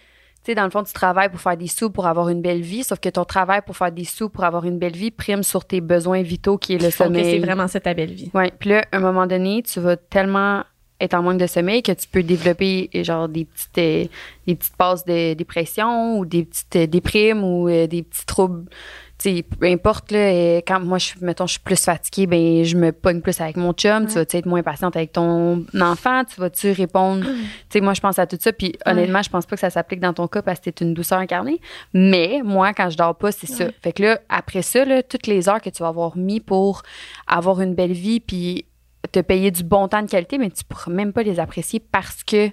tu 0.47 0.53
sais, 0.53 0.55
dans 0.55 0.65
le 0.65 0.71
fond, 0.71 0.85
tu 0.85 0.93
travailles 0.93 1.29
pour 1.29 1.41
faire 1.41 1.57
des 1.57 1.67
sous 1.67 1.91
pour 1.91 2.07
avoir 2.07 2.29
une 2.29 2.41
belle 2.41 2.61
vie, 2.61 2.85
sauf 2.85 3.01
que 3.01 3.09
ton 3.09 3.25
travail 3.25 3.63
pour 3.67 3.77
faire 3.77 3.91
des 3.91 4.05
sous 4.05 4.29
pour 4.29 4.45
avoir 4.45 4.65
une 4.65 4.79
belle 4.79 4.95
vie 4.95 5.11
prime 5.11 5.43
sur 5.43 5.65
tes 5.65 5.81
besoins 5.81 6.23
vitaux 6.23 6.57
qui 6.57 6.75
est 6.75 6.79
le 6.79 6.93
trouve 6.93 7.09
que 7.09 7.15
c'est 7.15 7.23
sommeil. 7.25 7.41
vraiment 7.41 7.67
ça 7.67 7.81
ta 7.81 7.95
belle 7.95 8.13
vie. 8.13 8.31
Ouais, 8.33 8.53
puis 8.57 8.71
là, 8.71 8.85
à 8.93 8.99
un 8.99 9.01
moment 9.01 9.27
donné, 9.27 9.65
tu 9.65 9.81
vas 9.81 9.97
tellement 9.97 10.63
être 11.01 11.15
en 11.15 11.23
manque 11.23 11.39
de 11.39 11.49
sommeil 11.49 11.83
que 11.83 11.91
tu 11.91 12.07
peux 12.07 12.23
développer 12.23 12.91
euh, 12.95 13.03
genre 13.03 13.29
des 13.29 13.45
petites 13.45 13.79
euh, 13.79 14.05
des 14.47 14.55
petites 14.55 14.77
passes 14.77 15.05
de 15.05 15.35
dépression 15.35 16.17
ou 16.17 16.25
des 16.25 16.45
petites 16.45 16.77
euh, 16.77 16.87
déprimes 16.87 17.43
ou 17.43 17.69
euh, 17.69 17.89
des 17.89 18.05
petits 18.05 18.25
troubles 18.25 18.71
sais 19.19 19.43
peu 19.43 19.67
importe 19.67 20.11
là 20.13 20.57
quand 20.59 20.81
moi 20.81 20.99
je 20.99 21.13
mettons 21.21 21.47
je 21.47 21.53
suis 21.53 21.61
plus 21.61 21.83
fatiguée 21.83 22.27
ben 22.27 22.65
je 22.65 22.77
me 22.77 22.93
pogne 22.93 23.21
plus 23.21 23.41
avec 23.41 23.57
mon 23.57 23.73
chum 23.73 24.07
tu 24.07 24.15
vas 24.15 24.23
être 24.29 24.47
moins 24.47 24.63
patiente 24.63 24.97
avec 24.97 25.13
ton 25.13 25.65
enfant 25.81 26.25
tu 26.25 26.41
vas 26.41 26.51
tu 26.51 26.71
répondre? 26.71 27.27
Tu 27.69 27.79
sais 27.79 27.81
moi 27.81 27.95
je 27.95 28.01
pense 28.01 28.19
à 28.19 28.27
tout 28.27 28.37
ça 28.41 28.53
puis 28.53 28.75
honnêtement 28.87 29.23
je 29.23 29.31
pense 29.31 29.47
pas 29.47 29.57
que 29.57 29.61
ça 29.61 29.71
s'applique 29.71 30.01
dans 30.01 30.13
ton 30.13 30.29
cas 30.29 30.43
parce 30.43 30.61
que 30.61 30.71
t'es 30.71 30.85
une 30.85 30.95
douceur 30.95 31.19
incarnée 31.19 31.61
mais 31.93 32.41
moi 32.45 32.73
quand 32.73 32.91
je 32.91 32.97
dors 32.97 33.17
pas 33.17 33.33
c'est 33.33 33.47
ça. 33.47 33.67
Fait 33.83 33.93
que 33.93 34.03
là 34.03 34.21
après 34.29 34.63
ça 34.63 34.85
là 34.85 35.03
toutes 35.03 35.27
les 35.27 35.49
heures 35.49 35.61
que 35.61 35.71
tu 35.71 35.83
vas 35.83 35.89
avoir 35.89 36.17
mis 36.17 36.41
pour 36.41 36.83
avoir 37.27 37.61
une 37.61 37.75
belle 37.75 37.93
vie 37.93 38.21
puis 38.21 38.67
te 39.07 39.21
payer 39.21 39.51
du 39.51 39.63
bon 39.63 39.89
temps 39.89 40.03
de 40.03 40.09
qualité, 40.09 40.39
mais 40.39 40.51
tu 40.51 40.65
pourras 40.65 40.93
même 40.93 41.13
pas 41.13 41.23
les 41.23 41.41
apprécier 41.41 41.81
parce 41.81 42.25
que 42.25 42.51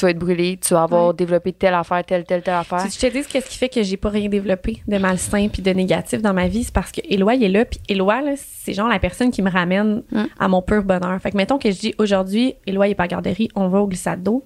tu 0.00 0.06
vas 0.06 0.10
être 0.10 0.18
brûlé, 0.18 0.56
tu 0.56 0.74
vas 0.74 0.82
avoir 0.84 1.08
Ouais. 1.08 1.14
développé 1.14 1.52
telle 1.52 1.74
affaire, 1.74 2.02
telle, 2.04 2.24
telle, 2.24 2.42
telle 2.42 2.54
affaire. 2.54 2.80
Si 2.80 2.98
je 2.98 3.06
te 3.06 3.12
dis 3.12 3.22
qu'est-ce 3.26 3.48
qui 3.48 3.58
fait 3.58 3.68
que 3.68 3.82
j'ai 3.82 3.96
pas 3.96 4.08
rien 4.08 4.28
développé 4.28 4.82
de 4.88 4.98
malsain 4.98 5.48
puis 5.52 5.62
de 5.62 5.70
négatif 5.70 6.22
dans 6.22 6.32
ma 6.34 6.48
vie, 6.48 6.64
c'est 6.64 6.72
parce 6.74 6.90
que 6.90 7.00
Éloi 7.08 7.34
il 7.34 7.44
est 7.44 7.48
là 7.48 7.64
puis 7.64 7.78
Éloi 7.88 8.22
là, 8.22 8.32
c'est 8.36 8.72
genre 8.72 8.88
la 8.88 8.98
personne 8.98 9.30
qui 9.30 9.42
me 9.42 9.50
ramène 9.50 10.02
Mm. 10.10 10.24
à 10.38 10.48
mon 10.48 10.62
pur 10.62 10.82
bonheur. 10.82 11.20
Fait 11.20 11.30
que 11.30 11.36
mettons 11.36 11.58
que 11.58 11.70
je 11.70 11.78
dis 11.78 11.94
aujourd'hui 11.98 12.54
Éloi 12.66 12.88
il 12.88 12.92
est 12.92 12.94
pas 12.94 13.04
à 13.04 13.08
garderie, 13.08 13.48
on 13.54 13.68
va 13.68 13.80
au 13.80 13.86
glissade 13.86 14.22
d'eau. 14.22 14.44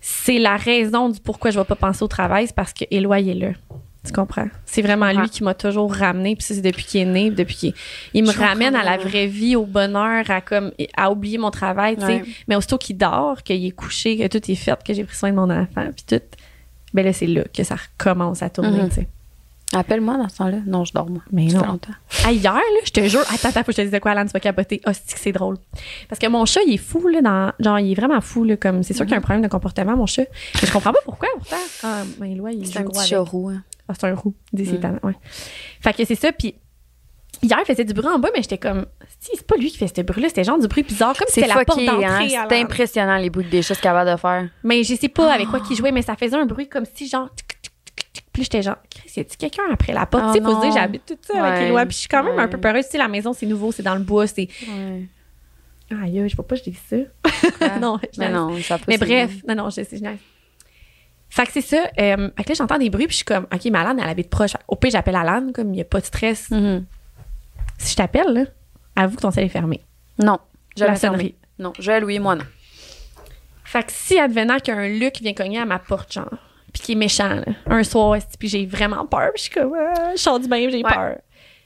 C'est 0.00 0.38
la 0.38 0.56
raison 0.56 1.08
du 1.10 1.20
pourquoi 1.20 1.50
je 1.52 1.58
vais 1.58 1.64
pas 1.64 1.76
penser 1.76 2.02
au 2.02 2.08
travail, 2.08 2.46
c'est 2.48 2.56
parce 2.56 2.72
que 2.72 2.84
Éloi 2.90 3.20
est 3.20 3.34
là. 3.34 3.50
Tu 4.04 4.12
comprends? 4.12 4.48
C'est 4.66 4.82
vraiment 4.82 5.10
lui 5.12 5.28
qui 5.30 5.44
m'a 5.44 5.54
toujours 5.54 5.94
ramené, 5.94 6.34
puis 6.34 6.44
ça, 6.44 6.54
c'est 6.54 6.60
depuis 6.60 6.84
qu'il 6.84 7.00
est 7.02 7.04
né, 7.04 7.28
puis 7.28 7.36
depuis 7.36 7.54
qu'il 7.56 7.74
il 8.14 8.24
me 8.24 8.32
Je 8.32 8.38
ramène 8.38 8.74
à 8.74 8.82
la 8.82 8.96
vraie 8.96 9.26
vie, 9.28 9.54
au 9.54 9.64
bonheur, 9.64 10.28
à 10.28 10.40
comme 10.40 10.72
à 10.96 11.10
oublier 11.12 11.38
mon 11.38 11.50
travail, 11.52 11.94
tu 11.96 12.02
sais. 12.02 12.06
Ouais. 12.06 12.24
Mais 12.48 12.56
aussitôt 12.56 12.78
qu'il 12.78 12.96
dort, 12.96 13.42
qu'il 13.44 13.64
est 13.64 13.70
couché, 13.70 14.16
que 14.18 14.26
tout 14.26 14.50
est 14.50 14.54
fait, 14.56 14.82
que 14.84 14.92
j'ai 14.92 15.04
pris 15.04 15.16
soin 15.16 15.30
de 15.30 15.36
mon 15.36 15.48
enfant, 15.50 15.88
puis 15.94 16.04
tout, 16.06 16.24
ben 16.92 17.04
là, 17.04 17.12
c'est 17.12 17.26
là 17.28 17.44
que 17.54 17.62
ça 17.62 17.76
recommence 17.76 18.42
à 18.42 18.50
tourner, 18.50 18.82
Mhm. 18.82 18.88
tu 18.88 18.94
sais. 18.96 19.08
Appelle-moi 19.74 20.18
dans 20.18 20.28
ce 20.28 20.36
temps-là. 20.36 20.58
Non, 20.66 20.84
je 20.84 20.92
dors, 20.92 21.08
moi. 21.08 21.22
Mais 21.32 21.46
non. 21.46 21.62
longtemps. 21.64 21.94
Hier, 22.28 22.52
là, 22.52 22.60
je 22.84 22.90
te 22.90 23.08
jure, 23.08 23.22
attends, 23.32 23.48
attends, 23.48 23.60
faut 23.60 23.66
que 23.66 23.72
je 23.72 23.76
te 23.78 23.82
dise 23.82 23.90
de 23.90 23.98
quoi, 24.00 24.10
Alan, 24.10 24.26
tu 24.26 24.32
vas 24.32 24.40
capoter. 24.40 24.82
Ah, 24.84 24.92
c'est 24.92 25.14
que 25.14 25.18
c'est 25.20 25.32
drôle? 25.32 25.56
Parce 26.10 26.18
que 26.18 26.26
mon 26.26 26.44
chat, 26.44 26.60
il 26.66 26.74
est 26.74 26.76
fou, 26.76 27.08
là, 27.08 27.22
dans, 27.22 27.52
genre, 27.58 27.78
il 27.78 27.92
est 27.92 27.94
vraiment 27.94 28.20
fou, 28.20 28.44
là, 28.44 28.56
comme, 28.58 28.82
c'est 28.82 28.92
sûr 28.92 29.06
qu'il 29.06 29.12
y 29.12 29.14
a 29.14 29.18
un 29.18 29.22
problème 29.22 29.40
de 29.42 29.48
comportement, 29.48 29.96
mon 29.96 30.04
chat. 30.04 30.24
Mais 30.60 30.66
je 30.66 30.72
comprends 30.72 30.92
pas 30.92 30.98
pourquoi, 31.06 31.28
pourtant. 31.38 31.56
Ah, 31.84 32.02
ben, 32.18 32.26
Éloi, 32.32 32.52
il 32.52 32.66
joue 32.70 32.78
un 32.78 32.82
gros 32.82 32.90
petit 32.92 32.98
avec. 32.98 33.08
chat 33.10 33.20
roux. 33.20 33.48
hein. 33.48 33.62
Ah, 33.88 33.94
c'est 33.98 34.06
un 34.06 34.14
roux. 34.14 34.34
Dis, 34.52 34.70
ouais. 35.02 35.12
Fait 35.80 35.92
que 35.92 36.04
c'est 36.04 36.14
ça, 36.14 36.32
puis 36.32 36.54
hier, 37.42 37.58
il 37.60 37.66
faisait 37.66 37.84
du 37.84 37.92
bruit 37.92 38.08
en 38.08 38.18
bas, 38.18 38.28
mais 38.34 38.42
j'étais 38.42 38.58
comme, 38.58 38.86
si, 39.18 39.30
c'est 39.34 39.46
pas 39.46 39.56
lui 39.56 39.70
qui 39.70 39.78
fait 39.78 39.88
ce 39.94 40.02
bruit-là, 40.02 40.28
c'était 40.28 40.44
genre 40.44 40.58
du 40.58 40.68
bruit 40.68 40.82
bizarre, 40.82 41.16
comme 41.16 41.26
si 41.28 41.34
C'est 41.34 41.42
c'était 41.42 41.54
la 41.54 41.64
porte 41.64 41.78
hein. 41.80 41.84
d'entrée. 41.84 42.28
C'est 42.28 42.48
la- 42.48 42.60
impressionnant, 42.60 43.16
les 43.16 43.30
bruits 43.30 43.46
des 43.50 43.62
choses 43.62 43.78
capable 43.78 44.10
de 44.10 44.16
faire. 44.16 44.48
Mais 44.62 44.82
je 44.84 44.94
sais 44.94 45.08
pas 45.08 45.32
avec 45.32 45.48
quoi 45.48 45.60
qu'il 45.60 45.76
jouait, 45.76 45.92
mais 45.92 46.02
ça 46.02 46.16
faisait 46.16 46.36
un 46.36 46.46
bruit 46.46 46.68
comme 46.68 46.84
si, 46.94 47.08
genre. 47.08 47.28
Puis 48.32 48.44
j'étais 48.44 48.62
genre, 48.62 48.76
Chris, 48.88 49.12
y 49.16 49.20
a-tu 49.20 49.36
quelqu'un 49.36 49.64
après 49.70 49.92
la 49.92 50.06
porte? 50.06 50.24
Oh 50.26 50.32
tu 50.32 50.38
sais, 50.38 50.44
faut 50.44 50.56
se 50.56 50.60
dire, 50.62 50.72
j'habite 50.72 51.04
toute 51.04 51.24
seule 51.26 51.44
avec 51.44 51.66
Éloi, 51.66 51.84
puis 51.84 51.94
je 51.94 51.98
suis 52.00 52.08
quand 52.08 52.22
même 52.22 52.38
un 52.38 52.48
peu 52.48 52.58
peureuse. 52.58 52.84
Tu 52.86 52.92
sais, 52.92 52.98
la 52.98 53.08
maison, 53.08 53.32
c'est 53.32 53.46
nouveau, 53.46 53.72
c'est 53.72 53.82
dans 53.82 53.94
le 53.94 54.00
bois, 54.00 54.26
c'est. 54.26 54.48
Ouais. 54.68 55.06
Aïe, 56.02 56.24
je 56.26 56.36
vois 56.36 56.46
pas, 56.46 56.54
je 56.54 56.62
dis 56.62 56.78
ça. 56.88 56.96
non, 57.80 57.98
je 58.02 58.18
Mais 58.18 58.30
non, 58.30 58.56
ça 58.62 58.78
peut 58.78 58.84
Mais 58.88 58.96
bref, 58.96 59.30
non, 59.46 59.54
non, 59.54 59.70
je 59.70 59.82
sais, 59.82 59.98
je. 59.98 60.04
Fait 61.34 61.46
que 61.46 61.52
c'est 61.52 61.62
ça. 61.62 61.84
Euh, 61.98 62.28
fait 62.36 62.44
que 62.44 62.48
là, 62.50 62.54
j'entends 62.58 62.76
des 62.76 62.90
bruits, 62.90 63.06
puis 63.06 63.12
je 63.12 63.16
suis 63.16 63.24
comme, 63.24 63.46
OK, 63.50 63.64
mais 63.64 63.78
Alan, 63.78 63.96
elle 63.96 64.06
habite 64.08 64.28
proche. 64.28 64.52
Au 64.68 64.76
pire, 64.76 64.90
j'appelle 64.90 65.16
Alan, 65.16 65.50
comme 65.54 65.68
il 65.68 65.76
n'y 65.76 65.80
a 65.80 65.84
pas 65.84 66.00
de 66.00 66.04
stress. 66.04 66.50
Mhm. 66.50 66.84
Si 67.78 67.92
je 67.92 67.96
t'appelle, 67.96 68.26
là, 68.34 68.44
avoue 68.96 69.16
que 69.16 69.22
ton 69.22 69.30
sel 69.30 69.44
est 69.44 69.48
fermé. 69.48 69.80
Non. 70.18 70.38
La 70.76 70.86
Jamais 70.88 70.98
sonnerie. 70.98 71.34
Non. 71.58 71.72
Joël, 71.78 72.04
oui, 72.04 72.18
moi, 72.18 72.34
non. 72.34 72.44
Fait 73.64 73.82
que 73.82 73.92
si 73.92 74.18
advenant 74.18 74.58
qu'un 74.58 74.86
Luc 74.88 75.20
vient 75.22 75.32
cogner 75.32 75.58
à 75.58 75.64
ma 75.64 75.78
porte, 75.78 76.12
genre, 76.12 76.28
puis 76.70 76.82
qui 76.82 76.92
est 76.92 76.96
méchant, 76.96 77.28
là, 77.36 77.44
un 77.64 77.82
soir, 77.82 78.18
puis 78.38 78.48
j'ai 78.48 78.66
vraiment 78.66 79.06
peur, 79.06 79.30
puis 79.34 79.38
je 79.38 79.50
suis 79.50 79.50
comme, 79.52 79.72
Ah, 79.74 80.10
je 80.14 80.20
sors 80.20 80.38
du 80.38 80.48
bain, 80.48 80.68
j'ai 80.68 80.84
Ouais. 80.84 80.92
peur. 80.94 81.16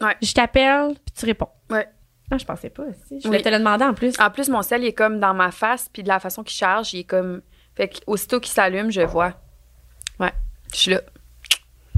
Ouais. 0.00 0.14
Je 0.22 0.32
t'appelle, 0.32 0.94
puis 0.94 1.14
tu 1.18 1.26
réponds. 1.26 1.48
Ouais. 1.70 1.88
Non, 2.30 2.38
je 2.38 2.44
pensais 2.44 2.70
pas. 2.70 2.84
Si. 3.08 3.20
Je 3.20 3.26
voulais 3.26 3.38
Oui. 3.38 3.42
te 3.44 3.48
le 3.48 3.58
demander 3.58 3.84
en 3.84 3.94
plus. 3.94 4.14
En 4.20 4.30
plus, 4.30 4.48
mon 4.48 4.62
sel, 4.62 4.82
il 4.82 4.86
est 4.86 4.92
comme 4.92 5.18
dans 5.18 5.34
ma 5.34 5.50
face, 5.50 5.88
puis 5.92 6.04
de 6.04 6.08
la 6.08 6.20
façon 6.20 6.44
qu'il 6.44 6.56
charge, 6.56 6.94
il 6.94 7.00
est 7.00 7.04
comme. 7.04 7.42
Fait 7.76 7.88
que 7.88 7.98
aussitôt 8.06 8.38
qu'il 8.38 8.52
s'allume, 8.52 8.92
je 8.92 9.00
vois. 9.00 9.32
Ouais. 10.20 10.32
Je 10.72 10.76
suis 10.78 10.90
là. 10.90 11.00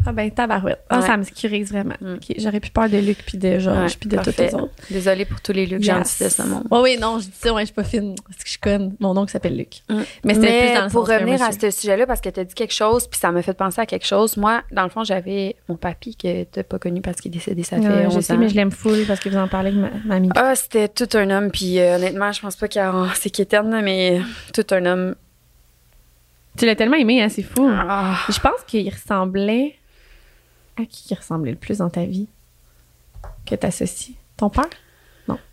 Ah 0.07 0.13
ben, 0.13 0.31
tabarouette. 0.31 0.85
Ah, 0.89 1.01
Ouais. 1.01 1.07
ça 1.07 1.17
me 1.17 1.23
sécurise 1.25 1.71
vraiment. 1.71 1.97
Mm. 2.01 2.15
J'aurais 2.39 2.61
plus 2.61 2.71
peur 2.71 2.89
de 2.89 2.97
Luc, 2.99 3.19
puis 3.27 3.37
de 3.37 3.59
Georges, 3.59 3.99
puis 3.99 4.09
de 4.09 4.15
parfait. 4.17 4.47
les 4.47 4.55
autres. 4.55 4.73
Désolée 4.91 5.25
pour 5.25 5.41
tous 5.41 5.53
les 5.53 5.67
Lucs 5.67 5.85
Yes. 5.85 5.95
gentils 5.97 6.25
de 6.25 6.29
ce 6.29 6.43
monde. 6.45 6.65
Oh 6.71 6.81
oui, 6.85 6.97
non, 6.99 7.19
je 7.19 7.27
dis 7.27 7.33
ça, 7.37 7.53
ouais, 7.53 7.63
je 7.63 7.67
suis 7.67 7.75
pas 7.75 7.83
fine. 7.85 8.15
Parce 8.27 8.43
que 8.45 8.49
je 8.49 8.59
conne. 8.59 8.95
Mon 9.01 9.15
oncle 9.19 9.31
s'appelle 9.33 9.57
Luc. 9.57 9.83
Mm. 9.91 10.01
Mais 10.25 10.35
c'était 10.35 10.67
plus 10.67 10.75
dans 10.79 10.85
le 10.85 10.91
pour 10.91 11.07
sens 11.07 11.17
revenir 11.19 11.43
à 11.43 11.51
ce 11.53 11.71
sujet-là, 11.71 12.07
parce 12.07 12.21
que 12.21 12.29
tu 12.29 12.41
as 12.41 12.45
dit 12.45 12.55
quelque 12.55 12.73
chose, 12.73 13.07
puis 13.09 13.19
ça 13.21 13.33
m'a 13.33 13.43
fait 13.43 13.53
penser 13.55 13.81
à 13.81 13.87
quelque 13.87 14.07
chose. 14.07 14.37
Moi, 14.37 14.63
dans 14.73 14.85
le 14.85 14.89
fond, 14.89 15.03
j'avais 15.05 15.57
mon 15.69 15.77
papy 15.77 16.17
que 16.17 16.45
tu 16.45 16.63
pas 16.63 16.79
connu 16.79 17.03
parce 17.03 17.21
qu'il 17.21 17.33
est 17.33 17.35
décédé, 17.35 17.65
ça 17.65 17.77
fait 17.79 17.89
Ouais, 17.89 18.07
11 18.07 18.15
je 18.15 18.21
sais, 18.21 18.33
ans. 18.33 18.39
mais 18.39 18.49
je 18.49 18.55
l'aime 18.55 18.71
full 18.71 19.05
parce 19.07 19.19
que 19.21 19.29
vous 19.29 19.37
en 19.37 19.49
parlez 19.49 19.71
avec 19.77 19.81
ma 19.81 20.15
mamie. 20.15 20.31
Ah, 20.37 20.55
c'était 20.55 20.89
tout 20.89 21.09
un 21.19 21.29
homme, 21.29 21.51
puis 21.51 21.81
euh, 21.81 21.97
honnêtement, 21.97 22.31
je 22.33 22.41
pense 22.41 22.55
pas 22.57 22.69
qu'il 22.69 22.81
y 22.81 22.85
a. 22.85 22.95
C'est 23.17 23.31
qu'éterne, 23.31 23.81
mais 23.83 24.21
tout 24.55 24.65
un 24.71 24.87
homme. 24.87 25.15
Tu 26.59 26.67
l'as 26.67 26.75
tellement 26.77 26.97
aimé, 26.97 27.23
hein, 27.23 27.29
c'est 27.29 27.43
fou. 27.43 27.67
Ah. 27.71 28.19
Je 28.29 28.39
pense 28.41 28.63
qu'il 28.67 28.89
ressemblait. 28.91 29.77
À 30.79 30.85
qui 30.85 31.07
il 31.11 31.15
ressemblait 31.17 31.53
le 31.53 31.57
plus 31.57 31.79
dans 31.79 31.91
ta 31.91 32.05
vie 32.05 32.29
que 33.47 33.55
t'associes? 33.55 34.15
Ton 34.37 34.51
père? 34.51 34.67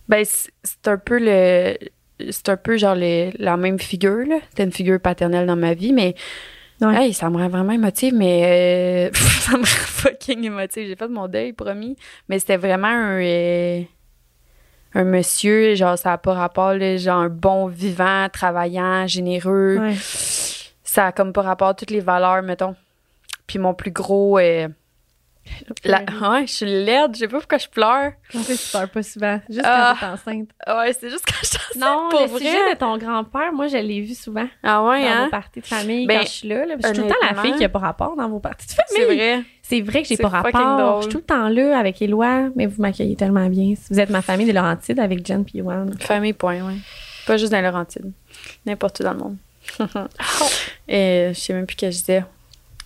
Ben, 0.07 0.23
c'est 0.25 0.87
un 0.87 0.97
peu 0.97 1.17
le. 1.19 1.75
C'est 2.29 2.49
un 2.49 2.57
peu 2.57 2.77
genre 2.77 2.93
le- 2.95 3.31
la 3.39 3.57
même 3.57 3.79
figure, 3.79 4.25
là. 4.27 4.37
C'était 4.49 4.63
une 4.63 4.71
figure 4.71 4.99
paternelle 4.99 5.47
dans 5.47 5.55
ma 5.55 5.73
vie, 5.73 5.93
mais. 5.93 6.13
Ouais. 6.81 7.05
Hey, 7.07 7.13
ça 7.13 7.29
me 7.31 7.37
rend 7.37 7.49
vraiment 7.49 7.71
émotive, 7.73 8.13
mais. 8.13 9.09
euh, 9.09 9.13
ça 9.41 9.53
me 9.53 9.57
rend 9.63 9.65
fucking 9.65 10.43
émotive. 10.43 10.87
J'ai 10.87 10.95
fait 10.95 11.07
mon 11.07 11.27
deuil, 11.27 11.53
promis. 11.53 11.97
Mais 12.29 12.37
c'était 12.39 12.57
vraiment 12.57 12.87
un. 12.87 13.19
euh, 13.19 13.81
un 14.93 15.03
monsieur, 15.03 15.73
genre, 15.75 15.97
ça 15.97 16.11
n'a 16.11 16.17
pas 16.19 16.33
rapport, 16.35 16.73
là, 16.73 16.97
genre, 16.97 17.17
un 17.19 17.29
bon 17.29 17.65
vivant, 17.67 18.27
travaillant, 18.31 19.07
généreux. 19.07 19.77
Ouais. 19.79 19.95
Ça 20.95 21.07
a 21.07 21.11
comme 21.11 21.33
pas 21.33 21.41
rapport 21.41 21.67
à 21.67 21.73
toutes 21.73 21.91
les 21.91 21.99
valeurs, 21.99 22.41
mettons. 22.41 22.73
Puis 23.47 23.59
mon 23.59 23.73
plus 23.73 23.91
gros. 23.91 24.39
euh, 24.39 24.69
La- 25.83 25.99
ouais, 26.31 26.47
je 26.47 26.53
suis 26.53 26.65
laide, 26.65 27.11
je 27.13 27.19
sais 27.19 27.27
pas 27.27 27.37
pourquoi 27.39 27.57
je 27.57 27.67
pleure. 27.67 28.13
Fait, 28.29 28.55
tu 28.55 28.69
pleures 28.71 28.89
pas 28.89 29.03
souvent. 29.03 29.39
Juste 29.49 29.61
Ah. 29.65 29.95
quand 29.99 30.07
t'es 30.07 30.13
enceinte. 30.13 30.49
Ouais, 30.67 30.93
c'est 30.93 31.09
juste 31.09 31.25
quand 31.27 31.35
je 31.41 31.47
suis 31.47 31.57
enceinte, 31.57 31.81
Non, 31.81 32.07
pour 32.09 32.21
le 32.21 32.25
vrai. 32.27 32.39
sujet 32.39 32.73
de 32.73 32.77
ton 32.79 32.97
grand-père, 32.97 33.51
moi, 33.53 33.67
je 33.67 33.75
l'ai 33.77 33.99
vu 34.01 34.15
souvent 34.15 34.47
Ah 34.63 34.83
ouais, 34.85 35.03
dans 35.03 35.07
hein? 35.09 35.23
vos 35.25 35.29
parties 35.31 35.59
de 35.59 35.65
famille 35.67 36.07
Ben, 36.07 36.19
quand 36.19 36.25
je 36.25 36.31
suis 36.31 36.47
là. 36.47 36.65
là. 36.65 36.75
Je 36.81 36.87
suis 36.87 36.95
tout 36.95 37.01
le 37.03 37.07
temps 37.09 37.15
la 37.35 37.41
fille 37.43 37.55
qui 37.57 37.63
a 37.65 37.69
pas 37.69 37.79
rapport 37.79 38.15
dans 38.15 38.29
vos 38.29 38.39
parties 38.39 38.65
de 38.67 38.71
famille. 38.71 38.95
C'est 38.95 39.05
vrai. 39.05 39.43
C'est 39.61 39.81
vrai 39.81 40.01
que 40.01 40.07
j'ai 40.07 40.17
pas 40.17 40.29
rapport. 40.29 41.01
Je 41.01 41.07
suis 41.07 41.11
tout 41.11 41.17
le 41.19 41.23
temps 41.25 41.49
là 41.49 41.77
avec 41.77 42.01
Éloi, 42.01 42.49
mais 42.55 42.65
vous 42.67 42.81
m'accueillez 42.81 43.17
tellement 43.17 43.47
bien. 43.49 43.73
Vous 43.91 43.99
êtes 43.99 44.09
ma 44.09 44.21
famille 44.21 44.45
des 44.47 44.53
Laurentides 44.53 44.99
avec 44.99 45.27
Jen 45.27 45.43
puis 45.45 45.59
Yoann. 45.59 45.93
Famille, 45.99 46.33
point, 46.33 46.61
ouais. 46.65 46.77
Pas 47.27 47.37
juste 47.37 47.51
dans 47.51 47.61
Laurentides. 47.61 48.11
N'importe 48.65 48.99
où 49.01 49.03
dans 49.03 49.13
le 49.13 49.19
monde. 49.19 49.37
Et 50.87 51.29
je 51.33 51.39
sais 51.39 51.53
même 51.53 51.65
plus 51.65 51.75
ce 51.75 51.81
que 51.81 51.91
je 51.91 51.97
disais. 51.97 52.23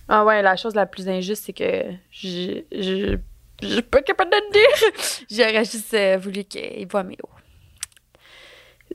Ah 0.08 0.24
ouais, 0.24 0.42
la 0.42 0.56
chose 0.56 0.74
la 0.74 0.86
plus 0.86 1.08
injuste, 1.08 1.44
c'est 1.46 1.52
que 1.52 1.84
je 2.10 2.62
je 2.72 3.16
je 3.62 3.68
suis 3.68 3.82
pas 3.82 4.00
capable 4.02 4.30
de 4.30 4.36
le 4.36 4.52
dire. 4.52 4.90
J'aurais 5.30 5.64
juste 5.64 5.92
euh, 5.94 6.16
voulu 6.18 6.44
qu'il 6.44 6.86
voit 6.88 7.02
mes 7.02 7.16
hauts. 7.22 7.28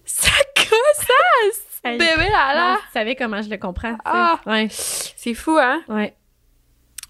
Ça 0.03 0.31
gosse, 0.57 1.07
ça! 1.07 1.89
Hey. 1.89 1.97
Bébé 1.99 2.29
là, 2.31 2.53
Non, 2.53 2.59
là! 2.73 2.77
tu 2.83 2.91
savais 2.93 3.15
comment 3.15 3.41
je 3.41 3.49
le 3.49 3.57
comprends. 3.57 3.95
Ah. 4.03 4.39
Ouais, 4.47 4.67
C'est 4.71 5.35
fou, 5.35 5.57
hein? 5.61 5.81
ouais. 5.87 6.15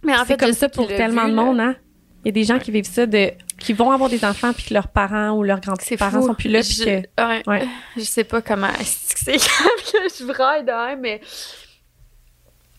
Mais 0.03 0.13
en 0.13 0.19
c'est 0.19 0.25
fait, 0.33 0.37
comme 0.37 0.49
je 0.49 0.55
ça 0.55 0.69
pour 0.69 0.87
tellement 0.87 1.25
vu, 1.25 1.31
de 1.31 1.35
monde, 1.35 1.59
hein. 1.61 1.75
Il 2.23 2.27
y 2.27 2.29
a 2.29 2.31
des 2.33 2.43
gens 2.43 2.59
qui 2.59 2.71
vivent 2.71 2.85
ça 2.85 3.05
de 3.05 3.31
qui 3.59 3.73
vont 3.73 3.91
avoir 3.91 4.09
des 4.09 4.23
enfants 4.25 4.53
puis 4.53 4.65
que 4.65 4.73
leurs 4.73 4.87
parents 4.89 5.31
ou 5.31 5.43
leurs 5.43 5.59
grands-parents 5.61 6.21
sont 6.21 6.33
plus 6.35 6.49
là 6.49 6.59
puis 6.61 6.71
je, 6.73 6.83
que 6.83 7.25
ouais, 7.27 7.43
Ouais. 7.47 7.67
je 7.97 8.01
sais 8.01 8.23
pas 8.23 8.41
comment. 8.41 8.71
C'est 8.81 9.37
que 9.37 9.41
je 9.41 10.25
braille 10.25 10.63
de 10.63 10.95
mais. 10.99 11.21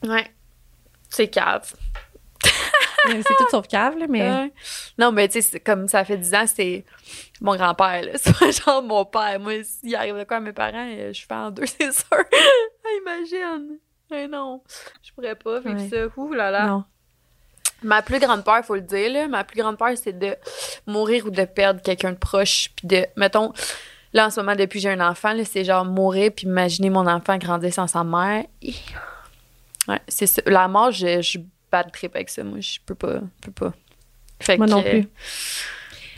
Ouais. 0.05 0.31
C'est 1.09 1.29
cave. 1.29 1.73
c'est 3.07 3.23
tout 3.23 3.49
sauf 3.51 3.67
cave 3.69 3.97
là, 3.99 4.07
mais 4.09 4.29
Ouais. 4.29 4.53
Non, 4.99 5.13
mais 5.13 5.29
tu 5.29 5.41
sais, 5.41 5.61
comme 5.61 5.89
ça 5.89 6.05
fait 6.05 6.17
10 6.19 6.35
ans, 6.35 6.45
c'est 6.47 6.85
mon 7.41 7.55
grand-père, 7.57 8.03
là. 8.03 8.13
C'est 8.17 8.37
pas 8.37 8.51
genre 8.51 8.83
mon 8.83 9.05
père. 9.05 9.39
Moi, 9.41 9.63
s'il 9.65 9.95
arrive 9.95 10.19
de 10.19 10.25
quoi 10.25 10.39
à 10.39 10.41
mes 10.41 10.53
parents, 10.53 10.89
euh, 10.91 11.13
je 11.13 11.25
fais 11.27 11.35
en 11.35 11.51
deux, 11.51 11.67
c'est 11.67 11.93
sûr. 11.93 12.05
Ah, 12.13 12.89
Imagine. 13.03 13.79
Mais 14.11 14.29
non, 14.29 14.63
je 15.03 15.13
pourrais 15.13 15.35
pas 15.35 15.61
vivre 15.61 15.81
Ouais. 15.81 15.89
ça. 15.89 16.07
Ouh 16.17 16.33
là 16.33 16.51
là. 16.51 16.67
non. 16.67 16.85
Ma 17.87 18.03
plus 18.03 18.19
grande 18.19 18.45
peur, 18.45 18.65
faut 18.65 18.75
le 18.75 18.81
dire, 18.81 19.13
là, 19.13 19.29
ma 19.29 19.45
plus 19.45 19.61
grande 19.61 19.79
peur, 19.79 19.91
c'est 19.95 20.19
de 20.19 20.37
mourir 20.87 21.25
ou 21.27 21.31
de 21.31 21.45
perdre 21.45 21.81
quelqu'un 21.81 22.13
de 22.13 22.19
proche. 22.19 22.71
Puis 22.77 22.87
de, 22.89 23.07
mettons, 23.17 23.53
là, 24.13 24.27
en 24.27 24.31
ce 24.31 24.41
moment, 24.41 24.57
depuis 24.57 24.79
que 24.79 24.83
j'ai 24.83 24.91
un 24.91 25.09
enfant, 25.09 25.35
c'est 25.45 25.65
genre 25.65 25.85
mourir 25.85 26.33
puis 26.35 26.47
imaginer 26.47 26.91
mon 26.91 27.07
enfant 27.07 27.39
grandir 27.39 27.73
sans 27.73 27.87
sa 27.87 28.03
mère. 28.05 28.45
Ouais, 29.89 30.01
c'est 30.09 30.27
ça. 30.27 30.43
La 30.47 30.67
mort, 30.69 30.91
je, 30.91 31.23
je 31.23 31.39
bats 31.71 31.85
de 31.85 31.91
trip 31.91 32.15
avec 32.17 32.29
ça. 32.29 32.43
Moi, 32.43 32.61
je 32.61 32.79
peux 32.85 32.95
pas. 32.95 33.21
peux 33.41 33.53
pas. 33.53 33.73
Fait 34.41 34.57
Moi 34.59 34.67
que, 34.67 34.73
non 34.73 34.83
plus. 34.83 35.09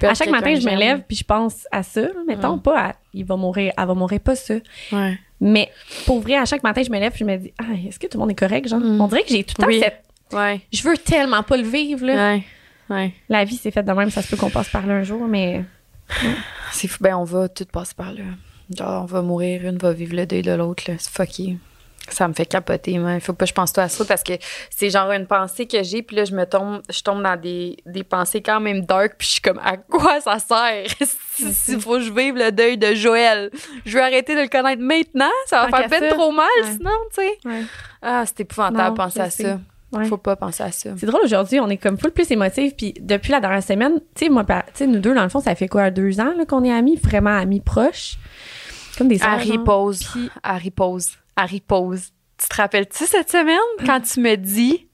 perdre 0.01 0.13
À 0.13 0.15
chaque 0.15 0.31
matin, 0.31 0.55
je 0.55 0.67
me 0.67 0.75
lève 0.77 1.03
puis 1.07 1.17
je 1.17 1.25
pense 1.25 1.67
à 1.71 1.83
ça. 1.83 2.03
Mettons 2.27 2.59
pas 2.59 2.89
à 2.89 2.95
il 3.15 3.25
va 3.25 3.37
mourir, 3.37 3.73
elle 3.77 3.87
va 3.87 3.95
mourir 3.95 4.21
pas 4.21 4.37
ça. 4.37 4.55
Ouais. 4.93 5.19
Mais 5.41 5.71
pour 6.07 6.21
vrai, 6.21 6.37
à 6.37 6.45
chaque 6.45 6.63
matin, 6.63 6.83
je 6.83 6.91
me 6.91 6.99
lève 6.99 7.13
puis 7.13 7.21
je 7.21 7.25
me 7.25 7.37
dis 7.37 7.53
ah, 7.59 7.75
est-ce 7.87 7.99
que 7.99 8.07
tout 8.07 8.17
le 8.17 8.21
monde 8.21 8.31
est 8.31 8.35
correct 8.39 8.69
genre? 8.69 8.81
Mm. 8.81 9.01
On 9.01 9.07
dirait 9.09 9.23
que 9.23 9.29
j'ai 9.29 9.45
tout 9.45 9.55
le 9.59 9.63
temps 9.63 9.69
Oui. 9.69 9.81
cette 9.81 10.05
Ouais. 10.33 10.61
je 10.73 10.83
veux 10.83 10.97
tellement 10.97 11.43
pas 11.43 11.57
le 11.57 11.67
vivre 11.69 12.07
là. 12.07 12.33
Ouais. 12.35 12.45
Ouais. 12.91 13.15
La 13.29 13.45
vie 13.45 13.57
c'est 13.57 13.71
faite 13.71 13.87
de 13.87 13.93
même, 13.93 14.11
ça 14.11 14.23
se 14.23 14.29
peut 14.29 14.37
qu'on 14.37 14.51
passe 14.51 14.69
par 14.71 14.87
là 14.87 14.95
un 14.95 15.03
jour 15.03 15.27
mais 15.27 15.65
C'est 16.73 16.89
fou. 16.89 16.99
Ben, 17.03 17.15
on 17.17 17.25
va 17.25 17.49
tout 17.49 17.67
passer 17.67 17.95
par 17.97 18.13
là. 18.13 18.23
Genre, 18.77 19.03
on 19.03 19.07
va 19.07 19.23
mourir, 19.23 19.67
une 19.67 19.79
va 19.79 19.93
vivre 19.93 20.15
le 20.17 20.27
deuil 20.27 20.43
de 20.43 20.53
l'autre. 20.53 20.85
là. 20.89 20.95
C'est 20.99 21.11
fucké. 21.13 21.57
Ça 22.11 22.27
me 22.29 22.33
fait 22.33 22.47
capoter, 22.47 22.99
moi. 22.99 23.15
Il 23.15 23.21
faut 23.21 23.35
pas 23.35 23.45
que 23.45 23.51
je 23.51 23.55
pense 23.55 23.73
tout 23.75 23.81
à 23.83 23.89
ça 23.89 24.03
parce 24.07 24.23
que 24.23 24.33
c'est 24.71 24.89
genre 24.89 25.11
une 25.13 25.27
pensée 25.27 25.67
que 25.67 25.83
j'ai, 25.83 26.03
puis 26.03 26.17
là, 26.17 26.25
je 26.25 26.35
me 26.35 26.47
tombe, 26.47 26.81
je 26.91 27.03
tombe 27.03 27.23
dans 27.23 27.39
des, 27.39 27.77
des 27.85 28.03
pensées 28.05 28.41
quand 28.41 28.61
même 28.61 28.87
dark, 28.87 29.17
puis 29.19 29.27
je 29.27 29.33
suis 29.33 29.41
comme, 29.43 29.59
à 29.63 29.77
quoi 29.77 30.19
ça 30.23 30.39
sert? 30.39 30.87
S'il 31.35 31.81
faut 31.81 31.95
que 31.97 32.01
je 32.01 32.13
vive 32.13 32.35
le 32.37 32.51
deuil 32.51 32.79
de 32.79 32.95
Joël, 32.95 33.51
je 33.85 33.93
vais 33.93 34.01
arrêter 34.03 34.35
de 34.35 34.41
le 34.41 34.49
connaître 34.49 34.81
maintenant, 34.83 35.29
ça 35.47 35.67
va 35.67 35.83
Tant 35.83 35.89
faire 35.89 36.01
ça. 36.01 36.09
trop 36.09 36.33
mal, 36.33 36.47
Ouais. 36.63 36.71
sinon, 36.73 36.91
tu 37.15 37.23
sais. 37.23 37.39
Ouais. 37.49 37.63
Ah, 38.01 38.25
c'est 38.27 38.41
épouvantable 38.41 38.97
de 38.97 39.03
penser 39.03 39.21
à 39.21 39.29
sais. 39.31 39.43
ça. 39.43 39.61
Ouais. 39.93 40.05
Faut 40.05 40.19
pas 40.19 40.37
penser 40.37 40.63
à 40.63 40.71
ça. 40.71 40.91
C'est 40.99 41.07
drôle 41.07 41.23
aujourd'hui, 41.25 41.61
on 41.61 41.69
est 41.69 41.79
comme 41.79 41.97
full 41.99 42.11
plus 42.11 42.31
émotive 42.31 42.75
puis 42.77 42.93
depuis 43.01 43.33
la 43.33 43.41
dernière 43.41 43.63
semaine, 43.63 44.01
tu 44.15 44.27
sais 44.27 44.29
moi 44.29 44.45
nous 44.87 44.99
deux 44.99 45.15
dans 45.15 45.23
le 45.23 45.31
fond, 45.31 45.41
ça 45.41 45.55
fait 45.55 45.69
quoi 45.69 45.91
deux 45.91 46.21
ans 46.21 46.35
qu'on 46.47 46.63
est 46.63 46.71
amis, 46.73 46.97
vraiment 46.97 47.35
amis 47.37 47.61
proches? 47.61 48.19
Comme 48.99 49.09
des 49.09 49.23
Harry 49.23 49.55
genre. 49.55 49.65
pose. 49.65 50.01
Puis- 50.05 50.31
Harry 50.43 50.71
pose. 50.71 51.13
Harry 51.37 51.61
pose. 51.61 52.11
Tu 52.37 52.49
te 52.49 52.57
rappelles-tu 52.57 53.07
cette 53.07 53.31
semaine 53.31 53.57
quand 53.87 54.01
tu 54.03 54.21
me 54.21 54.37
dis 54.37 54.89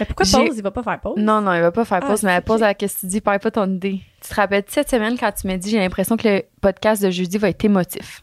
Mais 0.00 0.04
pourquoi 0.06 0.26
pause, 0.26 0.56
il 0.56 0.62
va 0.62 0.70
pas 0.70 0.82
faire 0.82 1.00
pause 1.00 1.14
Non, 1.16 1.40
non, 1.40 1.54
il 1.54 1.60
va 1.62 1.72
pas 1.72 1.84
faire 1.86 2.00
Ah, 2.02 2.06
pause, 2.06 2.22
mais 2.22 2.40
pose 2.42 2.56
ok. 2.56 2.62
à 2.62 2.66
la 2.66 2.74
question 2.74 2.98
que 2.98 3.06
tu 3.06 3.06
dis, 3.06 3.20
perds 3.22 3.40
pas 3.40 3.50
ton 3.50 3.72
idée. 3.72 4.02
Tu 4.20 4.28
te 4.28 4.34
rappelles 4.34 4.64
cette 4.66 4.90
semaine 4.90 5.16
quand 5.18 5.32
tu 5.32 5.46
m'as 5.46 5.56
dit, 5.56 5.70
j'ai 5.70 5.78
l'impression 5.78 6.16
que 6.18 6.28
le 6.28 6.42
podcast 6.60 7.02
de 7.02 7.10
jeudi 7.10 7.38
va 7.38 7.48
être 7.48 7.64
émotif? 7.64 8.22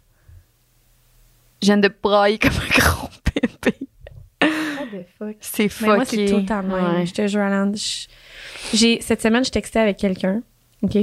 Je 1.61 1.67
viens 1.67 1.77
de 1.77 1.89
brailler 2.03 2.37
comme 2.37 2.51
un 2.51 2.79
gros 2.79 3.07
bébé. 3.33 3.42
C'est 5.45 5.67
fucké. 5.69 5.85
moi, 5.95 6.05
c'est 6.05 6.25
tout 6.25 6.37
le 6.37 6.45
temps 6.45 6.63
de 6.63 6.67
même. 6.69 6.95
Ouais. 6.99 7.05
Je 7.05 7.13
te 7.13 7.27
jure, 7.27 7.41
Alan. 7.41 7.71
J'ai, 8.73 9.01
cette 9.01 9.21
semaine, 9.21 9.43
je 9.43 9.51
textais 9.51 9.79
avec 9.79 9.97
quelqu'un. 9.97 10.41
OK? 10.81 10.97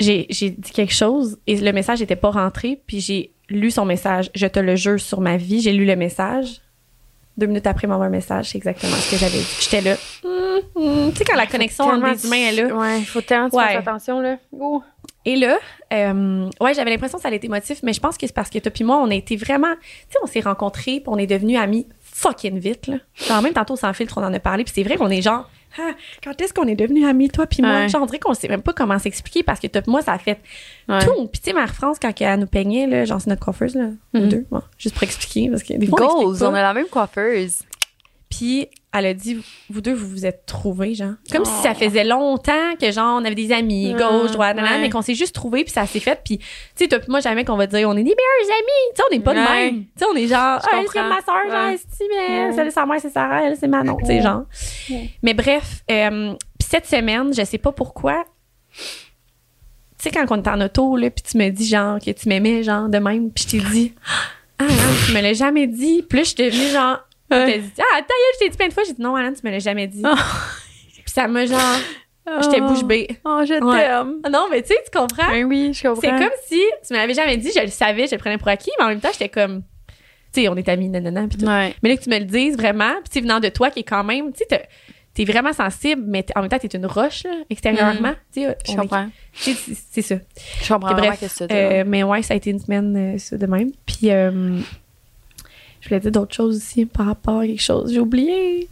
J'ai, 0.00 0.26
j'ai 0.30 0.50
dit 0.50 0.70
quelque 0.72 0.92
chose 0.94 1.38
et 1.46 1.56
le 1.56 1.72
message 1.72 2.00
n'était 2.00 2.16
pas 2.16 2.30
rentré, 2.30 2.80
puis 2.86 3.00
j'ai 3.00 3.32
lu 3.48 3.70
son 3.70 3.84
message. 3.84 4.30
Je 4.34 4.46
te 4.46 4.60
le 4.60 4.76
jure 4.76 5.00
sur 5.00 5.20
ma 5.20 5.36
vie, 5.36 5.60
j'ai 5.60 5.72
lu 5.72 5.84
le 5.84 5.96
message. 5.96 6.60
Deux 7.36 7.46
minutes 7.46 7.66
après 7.68 7.86
m'envoyer 7.86 8.08
un 8.08 8.10
message, 8.10 8.50
c'est 8.50 8.58
exactement 8.58 8.94
ce 8.96 9.10
que 9.12 9.16
j'avais 9.16 9.38
dit. 9.38 9.56
J'étais 9.60 9.80
là. 9.80 9.96
hum. 10.24 11.10
Tu 11.12 11.18
sais, 11.18 11.24
quand 11.24 11.36
la 11.36 11.46
connexion 11.46 11.84
entre 11.84 12.06
les 12.06 12.26
humains 12.26 12.48
est 12.48 12.52
là. 12.62 12.74
Ouais, 12.74 12.98
il 13.00 13.06
faut 13.06 13.20
tellement 13.20 13.48
Ouais. 13.52 13.64
fasses 13.74 13.76
attention, 13.76 14.20
là. 14.20 14.38
Go. 14.52 14.82
Et 15.24 15.36
là, 15.36 15.58
euh, 15.92 16.48
ouais, 16.60 16.74
j'avais 16.74 16.90
l'impression 16.90 17.18
que 17.18 17.22
ça 17.22 17.28
allait 17.28 17.36
être 17.36 17.44
émotif, 17.44 17.80
mais 17.82 17.92
je 17.92 18.00
pense 18.00 18.16
que 18.16 18.26
c'est 18.26 18.32
parce 18.34 18.50
que 18.50 18.58
toi 18.58 18.70
puis 18.72 18.82
moi, 18.84 18.96
on 18.98 19.10
a 19.10 19.14
été 19.14 19.36
vraiment, 19.36 19.72
tu 19.80 19.86
sais, 20.10 20.18
on 20.22 20.26
s'est 20.26 20.40
rencontrés, 20.40 21.00
puis 21.00 21.04
on 21.08 21.16
est 21.18 21.26
devenus 21.26 21.58
amis 21.58 21.86
fucking 22.18 22.58
vite 22.58 22.88
là. 22.88 22.96
Genre 23.28 23.40
même 23.42 23.52
tantôt 23.52 23.76
sans 23.76 23.92
filtre, 23.92 24.18
on 24.18 24.24
en 24.24 24.34
a 24.34 24.40
parlé, 24.40 24.64
puis 24.64 24.72
c'est 24.74 24.82
vrai 24.82 24.96
qu'on 24.96 25.08
est 25.10 25.22
genre, 25.22 25.48
ah, 25.78 25.92
quand 26.24 26.40
est-ce 26.40 26.52
qu'on 26.52 26.66
est 26.66 26.74
devenus 26.74 27.06
amis 27.06 27.28
toi 27.30 27.46
puis 27.46 27.62
moi 27.62 27.72
Ouais. 27.82 27.88
Genre 27.88 28.02
on 28.02 28.06
dirait 28.06 28.18
qu'on 28.18 28.34
sait 28.34 28.48
même 28.48 28.62
pas 28.62 28.72
comment 28.72 28.98
s'expliquer 28.98 29.42
parce 29.44 29.60
que 29.60 29.68
toi 29.68 29.82
moi 29.86 30.02
ça 30.02 30.14
a 30.14 30.18
fait 30.18 30.40
Ouais. 30.88 30.98
tout. 31.04 31.28
Puis 31.28 31.40
tu 31.40 31.50
sais, 31.50 31.52
Mère 31.52 31.72
France 31.74 31.98
quand 32.00 32.12
elle 32.20 32.40
nous 32.40 32.46
peignait 32.46 32.86
là, 32.88 33.04
genre 33.04 33.20
c'est 33.20 33.30
notre 33.30 33.44
coiffeuse 33.44 33.76
là, 33.76 33.90
Mhm. 34.14 34.28
deux, 34.28 34.46
bon, 34.50 34.62
juste 34.78 34.94
pour 34.96 35.04
expliquer 35.04 35.48
parce 35.50 35.62
que 35.62 35.74
des 35.74 35.86
fois 35.86 36.02
on 36.12 36.24
Goals, 36.24 36.38
pas. 36.38 36.48
on 36.50 36.54
a 36.54 36.62
la 36.62 36.74
même 36.74 36.86
coiffeuse. 36.86 37.58
Puis 38.30 38.68
elle 38.92 39.06
a 39.06 39.14
dit, 39.14 39.42
vous 39.70 39.80
deux, 39.80 39.94
vous 39.94 40.08
vous 40.08 40.26
êtes 40.26 40.44
trouvés, 40.44 40.94
genre. 40.94 41.14
Comme 41.32 41.44
si 41.46 41.50
Oh. 41.54 41.62
ça 41.62 41.74
faisait 41.74 42.04
longtemps 42.04 42.74
que, 42.80 42.90
genre, 42.92 43.18
on 43.20 43.24
avait 43.24 43.34
des 43.34 43.52
amis, 43.52 43.94
Ouais, 43.94 43.98
gauche, 43.98 44.32
droite, 44.32 44.56
nanana, 44.56 44.76
ouais. 44.76 44.82
mais 44.82 44.90
qu'on 44.90 45.00
s'est 45.02 45.14
juste 45.14 45.34
trouvés, 45.34 45.64
puis 45.64 45.72
ça 45.72 45.86
s'est 45.86 46.00
fait. 46.00 46.20
Puis, 46.24 46.38
tu 46.38 46.44
sais, 46.74 46.88
toi 46.88 46.98
puis 46.98 47.08
moi, 47.10 47.20
jamais 47.20 47.44
qu'on 47.44 47.56
va 47.56 47.66
dire, 47.66 47.88
on 47.88 47.92
est 47.92 48.02
des 48.02 48.14
meilleurs 48.14 48.58
amis. 48.58 48.90
Tu 48.90 48.96
sais, 48.96 49.02
on 49.10 49.14
n'est 49.14 49.22
pas 49.22 49.32
de 49.34 49.38
même. 49.40 49.84
Tu 49.84 49.88
sais, 49.96 50.04
on 50.10 50.14
est 50.16 50.26
genre, 50.26 50.60
Je 50.62 50.66
ah, 50.70 50.78
elle, 50.80 50.86
c'est 50.92 51.02
ma 51.02 51.20
soeur, 51.22 51.50
genre, 51.50 51.68
esti, 51.70 52.04
mais 52.10 52.52
celle 52.52 52.72
sa 52.72 52.84
mère, 52.86 53.00
c'est 53.00 53.10
Sarah, 53.10 53.42
elle, 53.44 53.56
c'est 53.56 53.68
Manon, 53.68 53.96
tu 53.96 54.06
sais, 54.06 54.20
genre. 54.22 54.42
Mais 55.22 55.32
bref, 55.34 55.82
euh, 55.90 56.34
puis 56.58 56.68
cette 56.68 56.86
semaine, 56.86 57.32
je 57.34 57.44
sais 57.44 57.58
pas 57.58 57.72
pourquoi, 57.72 58.24
tu 58.74 58.84
sais, 59.98 60.10
quand 60.10 60.24
on 60.30 60.36
était 60.40 60.50
en 60.50 60.60
auto, 60.60 60.96
là, 60.96 61.10
puis 61.10 61.22
tu 61.28 61.38
me 61.38 61.48
dis, 61.50 61.66
genre, 61.66 61.98
que 61.98 62.10
tu 62.10 62.28
m'aimais, 62.28 62.62
genre, 62.62 62.88
de 62.88 62.98
même, 62.98 63.30
puis 63.30 63.44
je 63.44 63.50
t'ai 63.58 63.70
dit, 63.70 63.94
ah, 64.06 64.64
Alan, 64.64 64.72
tu 65.06 65.12
me 65.12 65.20
l'as 65.20 65.34
jamais 65.34 65.66
dit. 65.68 66.04
Là, 66.10 66.18
je 66.18 66.24
suis 66.24 66.34
devenue, 66.34 66.70
genre. 66.72 66.98
T'as 67.30 67.46
dit, 67.58 67.72
ah, 67.78 67.98
gueule, 68.00 68.08
je 68.34 68.38
t'ai 68.38 68.48
dit 68.50 68.56
plein 68.56 68.68
de 68.68 68.72
fois. 68.72 68.82
J'ai 68.86 68.92
dit, 68.94 69.02
non, 69.02 69.14
Alan, 69.16 69.32
tu 69.32 69.40
me 69.46 69.50
l'as 69.50 69.58
jamais 69.58 69.86
dit. 69.86 70.02
Oh. 70.04 70.14
Puis 70.94 71.02
ça 71.12 71.26
m'a, 71.28 71.46
genre, 71.46 71.60
j'étais 72.42 72.60
bouche 72.60 72.84
bée. 72.84 73.08
Oh, 73.24 73.42
je 73.46 73.54
Ouais. 73.54 73.60
t'aime. 73.86 74.20
Ah 74.24 74.28
Non, 74.30 74.46
mais 74.50 74.62
tu 74.62 74.68
sais, 74.68 74.78
tu 74.84 74.96
comprends? 74.98 75.28
Ben 75.30 75.44
oui, 75.44 75.72
je 75.72 75.82
comprends. 75.82 76.00
C'est 76.00 76.08
comme 76.10 76.30
si 76.46 76.60
tu 76.86 76.92
me 76.94 76.98
l'avais 76.98 77.14
jamais 77.14 77.36
dit, 77.36 77.50
je 77.54 77.60
le 77.60 77.68
savais, 77.68 78.06
je 78.06 78.12
le 78.14 78.18
prenais 78.18 78.38
pour 78.38 78.48
acquis, 78.48 78.70
mais 78.78 78.84
en 78.84 78.88
même 78.88 79.00
temps, 79.00 79.10
j'étais 79.12 79.28
comme, 79.28 79.62
tu 80.32 80.42
sais, 80.42 80.48
on 80.48 80.56
est 80.56 80.68
amis, 80.68 80.88
nanana, 80.88 81.26
puis 81.28 81.38
tout. 81.38 81.46
Ouais. 81.46 81.74
Mais 81.82 81.88
là, 81.90 81.96
que 81.96 82.02
tu 82.02 82.10
me 82.10 82.18
le 82.18 82.24
dises 82.26 82.56
vraiment, 82.56 82.92
puis 83.04 83.10
tu 83.12 83.20
venant 83.20 83.40
de 83.40 83.48
toi, 83.48 83.70
qui 83.70 83.80
est 83.80 83.84
quand 83.84 84.04
même, 84.04 84.32
tu 84.32 84.44
sais, 84.48 84.68
t'es 85.14 85.24
vraiment 85.24 85.52
sensible, 85.52 86.02
mais 86.06 86.24
en 86.36 86.40
même 86.42 86.50
temps, 86.50 86.58
t'es 86.58 86.68
une 86.68 86.86
roche, 86.86 87.24
là, 87.24 87.30
extérieurement. 87.50 88.12
Tu 88.32 88.42
sais, 88.42 88.56
Je 88.68 88.76
comprends. 88.76 89.08
c'est 89.34 90.02
ça. 90.02 90.16
Je 90.62 90.72
comprends 90.72 90.92
bref, 90.94 91.18
que 91.20 91.46
dire. 91.46 91.46
euh, 91.50 91.84
mais 91.86 92.02
ouais, 92.04 92.22
ça 92.22 92.34
a 92.34 92.36
été 92.36 92.50
une 92.50 92.60
semaine 92.60 93.14
euh, 93.14 93.18
ça, 93.18 93.36
de 93.38 93.46
même. 93.46 93.70
Puis, 93.86 94.10
euh, 94.10 94.58
je 95.88 95.94
voulais 95.94 96.00
dire 96.00 96.12
d'autres 96.12 96.34
choses 96.34 96.56
aussi 96.56 96.84
par 96.84 97.06
rapport 97.06 97.40
à 97.40 97.46
quelque 97.46 97.62
chose. 97.62 97.92
J'ai 97.92 98.00
oublié. 98.00 98.68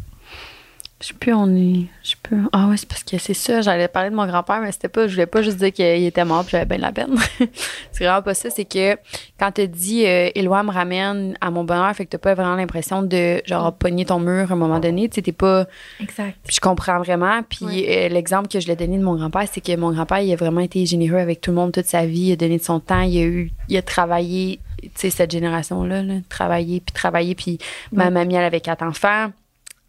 Je 1.00 1.08
sais 1.08 1.14
plus, 1.14 1.32
on 1.32 1.54
est. 1.54 1.86
Je 2.02 2.10
sais 2.10 2.16
plus. 2.22 2.42
Ah 2.52 2.68
ouais, 2.68 2.76
c'est 2.76 2.88
parce 2.88 3.04
que 3.04 3.16
c'est 3.16 3.34
ça. 3.34 3.62
J'allais 3.62 3.88
parler 3.88 4.10
de 4.10 4.14
mon 4.14 4.26
grand-père, 4.26 4.60
mais 4.60 4.70
c'était 4.72 4.88
pas. 4.88 5.06
Je 5.06 5.12
voulais 5.12 5.26
pas 5.26 5.40
juste 5.40 5.56
dire 5.56 5.72
qu'il 5.72 6.04
était 6.04 6.24
mort 6.26 6.42
puis 6.42 6.52
j'avais 6.52 6.66
bien 6.66 6.76
de 6.76 6.82
la 6.82 6.92
peine. 6.92 7.14
c'est 7.92 8.04
vraiment 8.04 8.22
pas 8.22 8.34
ça. 8.34 8.50
C'est 8.50 8.66
que 8.66 8.96
quand 9.38 9.50
t'as 9.52 9.66
dit 9.66 10.06
euh, 10.06 10.30
Éloi 10.34 10.62
me 10.62 10.70
ramène 10.70 11.36
à 11.40 11.50
mon 11.50 11.64
bonheur, 11.64 11.94
fait 11.94 12.04
que 12.04 12.10
t'as 12.10 12.18
pas 12.18 12.34
vraiment 12.34 12.56
l'impression 12.56 13.02
de 13.02 13.42
genre 13.46 13.74
pogner 13.74 14.04
ton 14.04 14.20
mur 14.20 14.50
à 14.50 14.54
un 14.54 14.56
moment 14.56 14.78
donné. 14.78 15.08
Tu 15.08 15.16
sais, 15.16 15.22
t'es 15.22 15.32
pas. 15.32 15.66
Exact. 16.00 16.36
Je 16.50 16.60
comprends 16.60 16.98
vraiment. 16.98 17.42
Puis 17.42 17.86
euh, 17.88 18.08
l'exemple 18.08 18.48
que 18.48 18.60
je 18.60 18.66
l'ai 18.66 18.76
donné 18.76 18.98
de 18.98 19.04
mon 19.04 19.16
grand-père, 19.16 19.46
c'est 19.50 19.62
que 19.62 19.74
mon 19.76 19.92
grand-père, 19.92 20.20
il 20.20 20.32
a 20.32 20.36
vraiment 20.36 20.60
été 20.60 20.84
généreux 20.84 21.18
avec 21.18 21.40
tout 21.40 21.50
le 21.50 21.56
monde 21.56 21.72
toute 21.72 21.86
sa 21.86 22.04
vie. 22.04 22.28
Il 22.28 22.32
a 22.32 22.36
donné 22.36 22.58
de 22.58 22.64
son 22.64 22.80
temps. 22.80 23.02
Il 23.02 23.18
a 23.18 23.24
eu, 23.24 23.50
il 23.68 23.76
a 23.76 23.82
travaillé, 23.82 24.60
tu 24.65 24.65
cette 24.94 25.30
génération-là, 25.30 26.02
là, 26.02 26.14
travaillé 26.28 26.80
puis 26.80 26.92
travaillé. 26.92 27.34
Puis 27.34 27.58
ma 27.92 28.10
mamie, 28.10 28.34
elle 28.34 28.44
avait 28.44 28.60
quatre 28.60 28.82
enfants. 28.82 29.30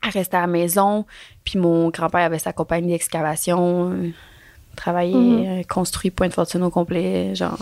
elle 0.03 0.09
restait 0.11 0.37
à 0.37 0.41
la 0.41 0.47
maison. 0.47 1.05
Puis 1.43 1.57
mon 1.59 1.89
grand-père 1.89 2.21
avait 2.21 2.39
sa 2.39 2.53
compagnie 2.53 2.89
d'excavation, 2.91 3.91
euh, 3.91 4.09
travaillait, 4.75 5.15
Mhm. 5.15 5.59
euh, 5.59 5.63
construit 5.67 6.11
Point 6.11 6.27
de 6.27 6.33
Fortune 6.33 6.61
au 6.63 6.69
complet, 6.69 7.33
genre. 7.35 7.57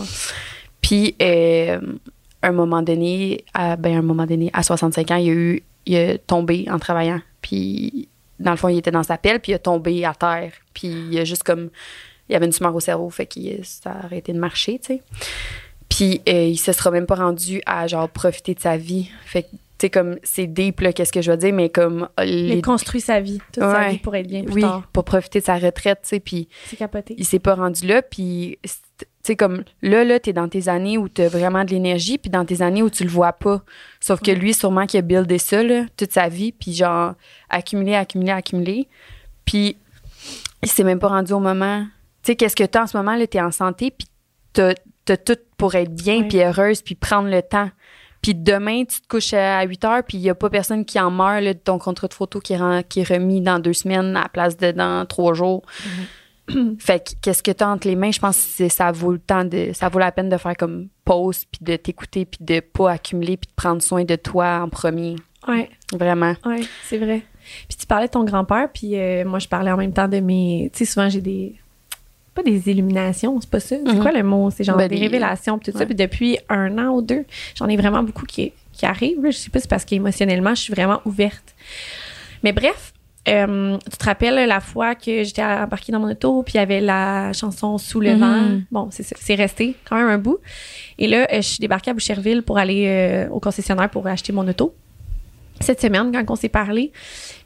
Puis, 0.82 1.16
euh, 1.22 1.80
un 2.42 2.52
moment 2.52 2.82
donné, 2.82 3.42
à, 3.54 3.76
ben, 3.76 3.96
un 3.96 4.02
moment 4.02 4.26
donné, 4.26 4.50
à 4.52 4.62
65 4.62 5.10
ans, 5.10 5.16
il 5.16 5.30
a 5.30 5.32
eu, 5.32 5.62
il 5.86 5.96
a 5.96 6.18
tombé 6.18 6.66
en 6.70 6.78
travaillant. 6.78 7.20
Puis, 7.40 8.06
dans 8.38 8.50
le 8.50 8.56
fond, 8.58 8.68
il 8.68 8.76
était 8.78 8.90
dans 8.90 9.02
sa 9.02 9.16
pelle, 9.16 9.40
puis 9.40 9.52
il 9.52 9.54
a 9.54 9.58
tombé 9.58 10.04
à 10.04 10.12
terre. 10.14 10.52
Puis, 10.74 10.88
il 11.10 11.18
a 11.18 11.24
juste 11.24 11.42
comme, 11.42 11.70
il 12.28 12.34
y 12.34 12.36
avait 12.36 12.46
une 12.46 12.52
tumeur 12.52 12.74
au 12.76 12.80
cerveau, 12.80 13.08
fait 13.08 13.26
qu'il 13.26 13.60
ça 13.64 13.92
a 13.92 14.04
arrêté 14.04 14.32
de 14.34 14.38
marcher, 14.38 14.78
tu 14.78 14.96
sais. 14.96 15.02
Puis, 15.96 16.20
euh, 16.28 16.44
il 16.48 16.58
se 16.58 16.72
sera 16.72 16.90
même 16.90 17.06
pas 17.06 17.14
rendu 17.14 17.62
à, 17.64 17.86
genre, 17.86 18.06
profiter 18.10 18.52
de 18.54 18.60
sa 18.60 18.76
vie. 18.76 19.08
Fait 19.24 19.44
que, 19.44 19.48
tu 19.48 19.56
sais, 19.80 19.88
comme, 19.90 20.16
c'est 20.22 20.46
deep, 20.46 20.82
là, 20.82 20.92
qu'est-ce 20.92 21.10
que 21.10 21.22
je 21.22 21.30
veux 21.30 21.38
dire, 21.38 21.54
mais 21.54 21.70
comme, 21.70 22.06
euh, 22.20 22.24
Il 22.26 22.48
les 22.48 22.60
construit 22.60 23.00
sa 23.00 23.18
vie, 23.18 23.38
toute 23.50 23.62
sa 23.62 23.88
vie 23.88 23.96
pour 23.96 24.14
être 24.14 24.26
bien 24.26 24.44
plus 24.44 24.52
oui, 24.56 24.60
tard. 24.60 24.86
pour 24.92 25.04
profiter 25.04 25.40
de 25.40 25.44
sa 25.46 25.56
retraite, 25.56 26.00
tu 26.02 26.08
sais, 26.08 26.20
puis 26.20 26.48
C'est 26.66 26.76
capoté. 26.76 27.14
il 27.16 27.24
s'est 27.24 27.38
pas 27.38 27.54
rendu 27.54 27.86
là, 27.86 28.02
puis 28.02 28.58
tu 28.62 29.04
sais 29.22 29.36
comme 29.36 29.64
là 29.82 30.04
là 30.04 30.20
t'es 30.20 30.32
dans 30.32 30.48
tes 30.48 30.68
années 30.68 30.98
où 30.98 31.08
t'as 31.08 31.28
vraiment 31.28 31.64
de 31.64 31.70
l'énergie, 31.70 32.18
puis 32.18 32.30
dans 32.30 32.44
tes 32.44 32.60
années 32.60 32.82
où 32.82 32.90
tu 32.90 33.02
le 33.04 33.10
vois 33.10 33.32
pas. 33.32 33.62
Sauf 33.98 34.20
que 34.20 34.30
lui 34.30 34.52
sûrement 34.52 34.84
qu'il 34.86 34.98
a 34.98 35.02
buildé 35.02 35.38
ça 35.38 35.62
là, 35.62 35.84
toute 35.96 36.12
sa 36.12 36.28
vie, 36.28 36.52
puis 36.52 36.74
genre 36.74 37.14
accumulé, 37.48 37.94
accumulé, 37.94 38.32
accumulé, 38.32 38.88
puis 39.46 39.78
il 40.62 40.68
s'est 40.68 40.84
même 40.84 40.98
pas 40.98 41.08
rendu 41.08 41.32
au 41.32 41.40
moment. 41.40 41.86
Tu 42.22 42.32
sais 42.32 42.36
qu'est-ce 42.36 42.56
que 42.56 42.64
t'as 42.64 42.82
en 42.82 42.86
ce 42.86 42.96
moment 42.98 43.16
là, 43.16 43.26
t'es 43.26 43.40
en 43.40 43.50
santé, 43.50 43.90
puis 43.90 44.06
t'as 44.52 44.74
t'as 45.04 45.16
tout 45.16 45.36
pour 45.56 45.74
être 45.74 45.94
bien, 45.94 46.22
puis 46.24 46.40
heureuse, 46.42 46.82
puis 46.82 46.94
prendre 46.94 47.28
le 47.30 47.42
temps. 47.42 47.70
Puis 48.22 48.34
demain, 48.34 48.84
tu 48.84 49.00
te 49.00 49.06
couches 49.08 49.34
à 49.34 49.62
8 49.64 49.84
heures, 49.84 50.02
puis 50.02 50.18
il 50.18 50.20
n'y 50.22 50.30
a 50.30 50.34
pas 50.34 50.50
personne 50.50 50.84
qui 50.84 50.98
en 50.98 51.10
meurt 51.10 51.42
là, 51.42 51.54
de 51.54 51.58
ton 51.58 51.78
contrat 51.78 52.08
de 52.08 52.14
photo 52.14 52.40
qui 52.40 52.54
est, 52.54 52.56
ren- 52.56 52.82
qui 52.82 53.00
est 53.00 53.08
remis 53.08 53.40
dans 53.40 53.58
deux 53.58 53.72
semaines 53.72 54.16
à 54.16 54.22
la 54.22 54.28
place 54.28 54.56
de 54.56 54.72
dans 54.72 55.06
trois 55.06 55.34
jours. 55.34 55.62
fait 56.78 57.00
que 57.04 57.10
qu'est-ce 57.22 57.42
que 57.42 57.50
tu 57.50 57.64
as 57.64 57.68
entre 57.68 57.88
les 57.88 57.96
mains? 57.96 58.10
Je 58.12 58.20
pense 58.20 58.36
que 58.36 58.42
c'est- 58.42 58.68
ça 58.68 58.92
vaut 58.92 59.12
le 59.12 59.18
temps 59.18 59.44
de. 59.44 59.70
Ça 59.74 59.88
vaut 59.88 59.98
la 59.98 60.12
peine 60.12 60.28
de 60.28 60.36
faire 60.36 60.56
comme 60.56 60.88
pause, 61.04 61.44
puis 61.44 61.60
de 61.62 61.76
t'écouter, 61.76 62.24
puis 62.24 62.38
de 62.40 62.60
pas 62.60 62.92
accumuler, 62.92 63.36
puis 63.36 63.48
de 63.48 63.54
prendre 63.54 63.82
soin 63.82 64.04
de 64.04 64.16
toi 64.16 64.60
en 64.62 64.68
premier. 64.68 65.16
Ouais, 65.48 65.68
Vraiment. 65.92 66.34
ouais, 66.44 66.62
c'est 66.84 66.98
vrai. 66.98 67.22
Puis 67.68 67.76
tu 67.78 67.86
parlais 67.86 68.06
de 68.06 68.12
ton 68.12 68.24
grand-père, 68.24 68.68
puis 68.72 68.98
euh, 68.98 69.24
moi 69.24 69.38
je 69.38 69.46
parlais 69.46 69.70
en 69.70 69.76
même 69.76 69.92
temps 69.92 70.08
de 70.08 70.18
mes. 70.18 70.70
Tu 70.72 70.78
sais, 70.84 70.92
souvent 70.92 71.08
j'ai 71.08 71.20
des. 71.20 71.54
Pas 72.36 72.42
des 72.44 72.68
illuminations, 72.70 73.40
c'est 73.40 73.50
pas 73.50 73.58
ça. 73.60 73.76
C'est 73.84 73.94
Mhm. 73.94 74.00
quoi 74.02 74.12
le 74.12 74.22
mot? 74.22 74.50
C'est 74.50 74.62
genre 74.62 74.76
Ben, 74.76 74.86
des 74.88 74.98
révélations, 74.98 75.58
tout 75.58 75.72
ça. 75.72 75.84
Puis 75.86 75.94
depuis 75.96 76.38
un 76.50 76.76
an 76.78 76.90
ou 76.94 77.02
deux, 77.02 77.24
j'en 77.56 77.66
ai 77.66 77.76
vraiment 77.76 78.02
beaucoup 78.02 78.26
qui, 78.26 78.52
qui 78.72 78.84
arrivent. 78.86 79.18
Je 79.24 79.30
sais 79.32 79.50
pas, 79.50 79.58
c'est 79.58 79.70
parce 79.70 79.84
qu'émotionnellement, 79.86 80.54
je 80.54 80.60
suis 80.60 80.72
vraiment 80.74 81.00
ouverte. 81.06 81.54
Mais 82.44 82.52
bref, 82.52 82.92
euh, 83.28 83.76
tu 83.90 83.96
te 83.96 84.04
rappelles 84.04 84.46
la 84.46 84.60
fois 84.60 84.94
que 84.94 85.24
j'étais 85.24 85.42
embarquée 85.42 85.90
dans 85.92 85.98
mon 85.98 86.10
auto, 86.10 86.42
puis 86.42 86.52
il 86.54 86.58
y 86.58 86.60
avait 86.60 86.80
la 86.80 87.32
chanson 87.32 87.78
Sous 87.78 88.00
le 88.00 88.12
Mhm. 88.14 88.20
vent? 88.20 88.60
Bon, 88.70 88.88
c'est 88.92 89.02
ça. 89.02 89.16
C'est 89.18 89.34
resté 89.34 89.74
quand 89.88 89.96
même 89.96 90.08
un 90.08 90.18
bout. 90.18 90.38
Et 90.98 91.08
là, 91.08 91.26
euh, 91.32 91.36
je 91.36 91.40
suis 91.40 91.58
débarquée 91.58 91.90
à 91.90 91.94
Boucherville 91.94 92.42
pour 92.42 92.58
aller 92.58 92.84
euh, 92.86 93.28
au 93.30 93.40
concessionnaire 93.40 93.88
pour 93.90 94.06
acheter 94.06 94.32
mon 94.32 94.46
auto. 94.46 94.74
Cette 95.60 95.80
semaine, 95.80 96.12
quand 96.12 96.24
on 96.32 96.36
s'est 96.36 96.48
parlé, 96.48 96.92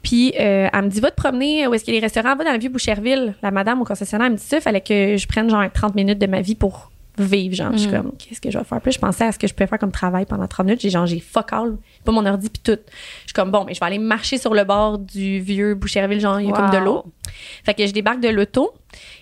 puis 0.03 0.33
euh, 0.39 0.67
elle 0.71 0.81
me 0.83 0.89
dit, 0.89 0.99
va 0.99 1.11
te 1.11 1.15
promener 1.15 1.65
où 1.67 1.73
est-ce 1.73 1.83
qu'il 1.85 1.93
y 1.93 1.97
a 1.97 1.99
les 1.99 2.05
restaurants, 2.05 2.35
va 2.35 2.43
dans 2.43 2.51
le 2.53 2.59
vieux 2.59 2.69
Boucherville. 2.69 3.35
La 3.41 3.51
madame 3.51 3.81
au 3.81 3.85
concessionnaire, 3.85 4.27
elle 4.27 4.33
me 4.33 4.37
dit 4.37 4.43
ça, 4.43 4.59
fallait 4.61 4.81
que 4.81 5.15
je 5.17 5.27
prenne 5.27 5.49
genre 5.49 5.63
30 5.71 5.95
minutes 5.95 6.19
de 6.19 6.27
ma 6.27 6.41
vie 6.41 6.55
pour 6.55 6.91
vivre. 7.17 7.55
Genre, 7.55 7.71
je 7.73 7.77
suis 7.77 7.87
Mhm. 7.89 8.01
comme, 8.03 8.11
qu'est-ce 8.17 8.41
que 8.41 8.49
je 8.51 8.57
vais 8.57 8.63
faire? 8.63 8.81
Puis 8.81 8.91
je 8.93 8.99
pensais 8.99 9.25
à 9.25 9.31
ce 9.31 9.39
que 9.39 9.47
je 9.47 9.53
pouvais 9.53 9.67
faire 9.67 9.79
comme 9.79 9.91
travail 9.91 10.25
pendant 10.25 10.47
30 10.47 10.65
minutes. 10.65 10.81
J'ai 10.81 10.89
genre, 10.89 11.05
j'ai 11.05 11.19
fuck 11.19 11.53
all, 11.53 11.77
pas 12.03 12.11
mon 12.11 12.25
ordi, 12.25 12.49
puis 12.49 12.61
tout. 12.63 12.79
Je 13.21 13.27
suis 13.27 13.33
comme, 13.33 13.51
bon, 13.51 13.63
mais 13.65 13.73
je 13.73 13.79
vais 13.79 13.85
aller 13.85 13.99
marcher 13.99 14.37
sur 14.37 14.53
le 14.53 14.63
bord 14.63 14.97
du 14.97 15.39
vieux 15.39 15.75
Boucherville, 15.75 16.19
genre, 16.19 16.39
il 16.39 16.47
y 16.47 16.49
a 16.49 16.53
comme 16.53 16.71
de 16.71 16.77
l'eau. 16.77 17.05
Fait 17.65 17.73
que 17.73 17.85
je 17.85 17.91
débarque 17.93 18.19
de 18.21 18.29
l'auto 18.29 18.71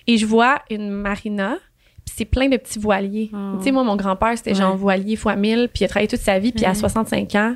et 0.07 0.17
je 0.17 0.25
vois 0.25 0.59
une 0.69 0.89
marina. 0.89 1.57
Puis 2.05 2.13
c'est 2.17 2.25
plein 2.25 2.47
de 2.47 2.57
petits 2.57 2.79
voiliers. 2.79 3.29
Oh. 3.33 3.57
Tu 3.59 3.65
sais, 3.65 3.71
moi, 3.71 3.83
mon 3.83 3.95
grand-père, 3.95 4.35
c'était 4.37 4.55
genre 4.55 4.71
Ouais. 4.73 4.77
voilier 4.77 5.15
fois 5.15 5.35
1000, 5.35 5.69
puis 5.71 5.81
il 5.81 5.85
a 5.85 5.87
travaillé 5.89 6.07
toute 6.07 6.19
sa 6.21 6.39
vie, 6.39 6.51
puis 6.51 6.65
à 6.65 6.69
Ouais. 6.69 6.75
65 6.75 7.35
ans, 7.35 7.55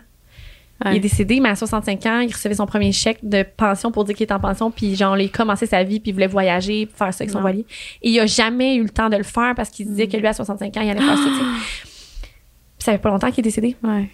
il 0.91 0.97
est 0.97 0.99
décédé, 0.99 1.39
mais 1.39 1.49
à 1.49 1.55
65 1.55 2.05
ans, 2.05 2.19
il 2.19 2.31
recevait 2.33 2.55
son 2.55 2.65
premier 2.65 2.91
chèque 2.91 3.19
de 3.23 3.43
pension 3.43 3.91
pour 3.91 4.03
dire 4.03 4.15
qu'il 4.15 4.23
était 4.23 4.33
en 4.33 4.39
pension, 4.39 4.71
puis 4.71 4.95
genre, 4.95 5.17
il 5.17 5.25
a 5.25 5.29
commencé 5.29 5.65
sa 5.65 5.83
vie, 5.83 5.99
puis 5.99 6.11
il 6.11 6.13
voulait 6.13 6.27
voyager, 6.27 6.85
puis 6.85 6.95
faire 6.97 7.13
ça 7.13 7.23
avec 7.23 7.29
son 7.31 7.41
voilier. 7.41 7.65
Et 8.01 8.09
il 8.09 8.19
a 8.19 8.25
jamais 8.25 8.75
eu 8.75 8.83
le 8.83 8.89
temps 8.89 9.09
de 9.09 9.17
le 9.17 9.23
faire 9.23 9.53
parce 9.55 9.69
qu'il 9.69 9.87
disait 9.87 10.07
que 10.07 10.17
lui, 10.17 10.27
à 10.27 10.33
65 10.33 10.75
ans, 10.77 10.81
il 10.81 10.89
allait 10.89 10.99
faire 10.99 11.17
ça. 11.17 11.23
Puis 11.23 11.89
ça 12.79 12.91
fait 12.91 12.97
pas 12.97 13.09
longtemps 13.09 13.29
qu'il 13.29 13.39
est 13.39 13.43
décédé. 13.43 13.75
Ouais. 13.83 14.09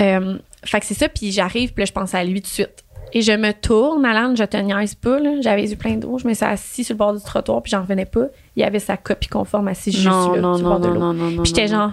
Euh, 0.00 0.38
fait 0.64 0.80
que 0.80 0.86
c'est 0.86 0.94
ça, 0.94 1.08
puis 1.08 1.32
j'arrive, 1.32 1.72
puis 1.72 1.82
là, 1.82 1.86
je 1.86 1.92
pense 1.92 2.14
à 2.14 2.24
lui 2.24 2.40
tout 2.40 2.48
de 2.48 2.52
suite. 2.52 2.84
Et 3.12 3.22
je 3.22 3.32
me 3.32 3.52
tourne, 3.52 4.04
Alan, 4.04 4.34
je 4.34 4.42
te 4.42 4.56
niaise 4.56 4.96
pas. 4.96 5.18
J'avais 5.40 5.62
les 5.62 5.70
yeux 5.70 5.76
pleins 5.76 5.94
d'eau, 5.96 6.18
je 6.18 6.26
me 6.26 6.34
suis 6.34 6.44
assise 6.44 6.86
sur 6.86 6.94
le 6.94 6.98
bord 6.98 7.14
du 7.14 7.22
trottoir, 7.22 7.62
puis 7.62 7.70
j'en 7.70 7.82
revenais 7.82 8.06
pas. 8.06 8.26
Il 8.56 8.62
y 8.62 8.64
avait 8.64 8.80
sa 8.80 8.96
copie 8.96 9.28
conforme 9.28 9.68
assise 9.68 9.94
juste 9.94 10.06
Non, 10.08 10.32
là, 10.32 10.40
non, 10.40 10.56
sur 10.56 10.64
le 10.64 10.70
non, 10.70 10.70
bord 10.70 10.80
de 10.80 10.88
non, 10.88 10.94
l'eau. 10.94 11.00
non, 11.00 11.12
non, 11.12 11.30
non. 11.30 11.42
Puis 11.42 11.52
j'étais 11.54 11.68
genre, 11.68 11.92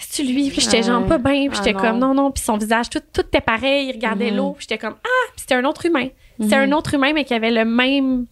c'est 0.00 0.22
lui, 0.22 0.50
puis 0.50 0.60
j'étais 0.60 0.82
genre 0.82 1.02
Ouais. 1.02 1.08
pas 1.08 1.18
bien, 1.18 1.48
puis 1.48 1.50
Ah 1.52 1.56
j'étais 1.56 1.72
non. 1.72 1.80
comme 1.80 1.98
non 1.98 2.14
non, 2.14 2.30
puis 2.30 2.42
son 2.42 2.56
visage 2.56 2.90
tout 2.90 3.00
tout 3.12 3.22
était 3.22 3.40
pareil, 3.40 3.88
il 3.88 3.92
regardait 3.92 4.30
Mhm. 4.30 4.36
l'eau, 4.36 4.52
puis 4.52 4.66
j'étais 4.68 4.78
comme 4.78 4.96
ah, 5.04 5.26
puis 5.32 5.40
c'était 5.40 5.54
un 5.54 5.64
autre 5.64 5.86
humain. 5.86 6.08
C'était 6.40 6.56
Mhm. 6.66 6.72
un 6.72 6.76
autre 6.76 6.94
humain 6.94 7.12
mais 7.12 7.24
qui 7.24 7.34
avait 7.34 7.50
le 7.50 7.64
même 7.64 8.26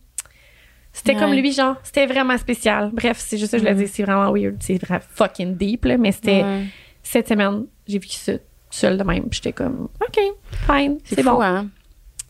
c'était 0.92 1.14
comme 1.14 1.32
lui 1.34 1.52
genre, 1.52 1.76
c'était 1.82 2.06
vraiment 2.06 2.38
spécial. 2.38 2.90
Bref, 2.92 3.18
c'est 3.20 3.36
juste 3.36 3.50
ça 3.50 3.58
que 3.58 3.64
je 3.64 3.68
Mhm. 3.70 3.78
le 3.78 3.84
dis, 3.84 3.92
c'est 3.92 4.02
vraiment 4.02 4.32
weird, 4.32 4.56
c'est 4.60 4.78
vraiment 4.82 5.02
fucking 5.14 5.54
deep 5.56 5.84
là, 5.84 5.98
mais 5.98 6.10
c'était 6.12 6.42
Ouais. 6.42 6.64
cette 7.02 7.28
semaine, 7.28 7.66
j'ai 7.86 7.98
vécu 7.98 8.16
ça 8.16 8.32
seule 8.70 8.96
de 8.98 9.04
même, 9.04 9.24
j'étais 9.30 9.52
comme 9.52 9.88
OK, 10.00 10.18
fine, 10.66 10.98
C'est 11.04 11.16
c'est 11.16 11.22
fou, 11.22 11.30
bon. 11.30 11.42
hein? 11.42 11.66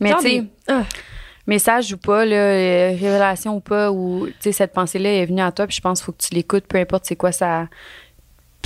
Mais 0.00 0.12
tu 0.14 0.20
sais, 0.28 0.44
ah, 0.68 0.82
message 1.46 1.92
ou 1.92 1.96
pas, 1.96 2.24
là, 2.24 2.36
euh, 2.36 2.88
révélation 2.90 3.56
ou 3.56 3.60
pas, 3.60 3.90
ou 3.92 4.26
tu 4.26 4.34
sais, 4.40 4.52
cette 4.52 4.72
pensée-là 4.72 5.10
est 5.22 5.26
venue 5.26 5.40
à 5.42 5.52
toi, 5.52 5.66
puis 5.66 5.76
je 5.76 5.80
pense 5.80 6.00
qu'il 6.00 6.06
faut 6.06 6.12
que 6.12 6.22
tu 6.22 6.34
l'écoutes, 6.34 6.66
peu 6.66 6.78
importe 6.78 7.04
c'est 7.06 7.16
quoi 7.16 7.30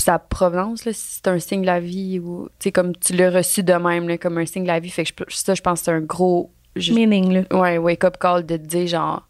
sa, 0.00 0.12
sa 0.12 0.18
provenance, 0.18 0.84
là, 0.84 0.92
si 0.92 1.16
c'est 1.22 1.28
un 1.28 1.38
signe 1.38 1.60
de 1.62 1.66
la 1.66 1.80
vie 1.80 2.18
ou, 2.18 2.48
tu 2.58 2.64
sais, 2.64 2.72
comme 2.72 2.96
tu 2.96 3.12
l'as 3.14 3.30
reçu 3.30 3.62
de 3.62 3.72
même, 3.74 4.08
là, 4.08 4.18
comme 4.18 4.38
un 4.38 4.46
signe 4.46 4.62
de 4.62 4.68
la 4.68 4.80
vie. 4.80 4.90
Fait 4.90 5.04
que 5.04 5.12
je- 5.28 5.36
ça, 5.36 5.54
je 5.54 5.62
pense 5.62 5.80
que 5.80 5.84
c'est 5.86 5.90
un 5.92 6.00
gros, 6.00 6.50
je- 6.76 6.92
meaning 6.92 7.32
là. 7.32 7.58
ouais, 7.60 7.78
wake-up 7.78 8.16
call 8.18 8.44
de 8.46 8.56
te 8.56 8.62
dire, 8.66 8.86
genre, 8.86 9.26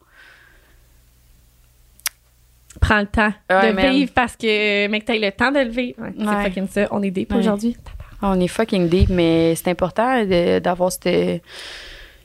Prends 2.80 3.00
le 3.00 3.06
temps 3.06 3.32
Ouais, 3.50 3.70
de 3.70 3.72
man. 3.76 3.90
vivre 3.90 4.12
parce 4.14 4.36
que 4.36 4.86
mec 4.86 5.04
t'as 5.04 5.16
le 5.16 5.30
temps 5.32 5.50
de 5.50 5.58
le 5.58 5.70
vivre. 5.70 6.00
Ouais, 6.00 6.08
Ouais. 6.16 6.24
C'est 6.42 6.44
fucking 6.48 6.68
ça, 6.68 6.88
on 6.92 7.02
est 7.02 7.10
deep 7.10 7.34
aujourd'hui. 7.34 7.76
On 8.22 8.38
est 8.38 8.46
fucking 8.48 8.88
deep, 8.88 9.08
mais 9.10 9.54
c'est 9.56 9.70
important 9.70 10.24
d'avoir 10.24 10.92
cette, 10.92 11.42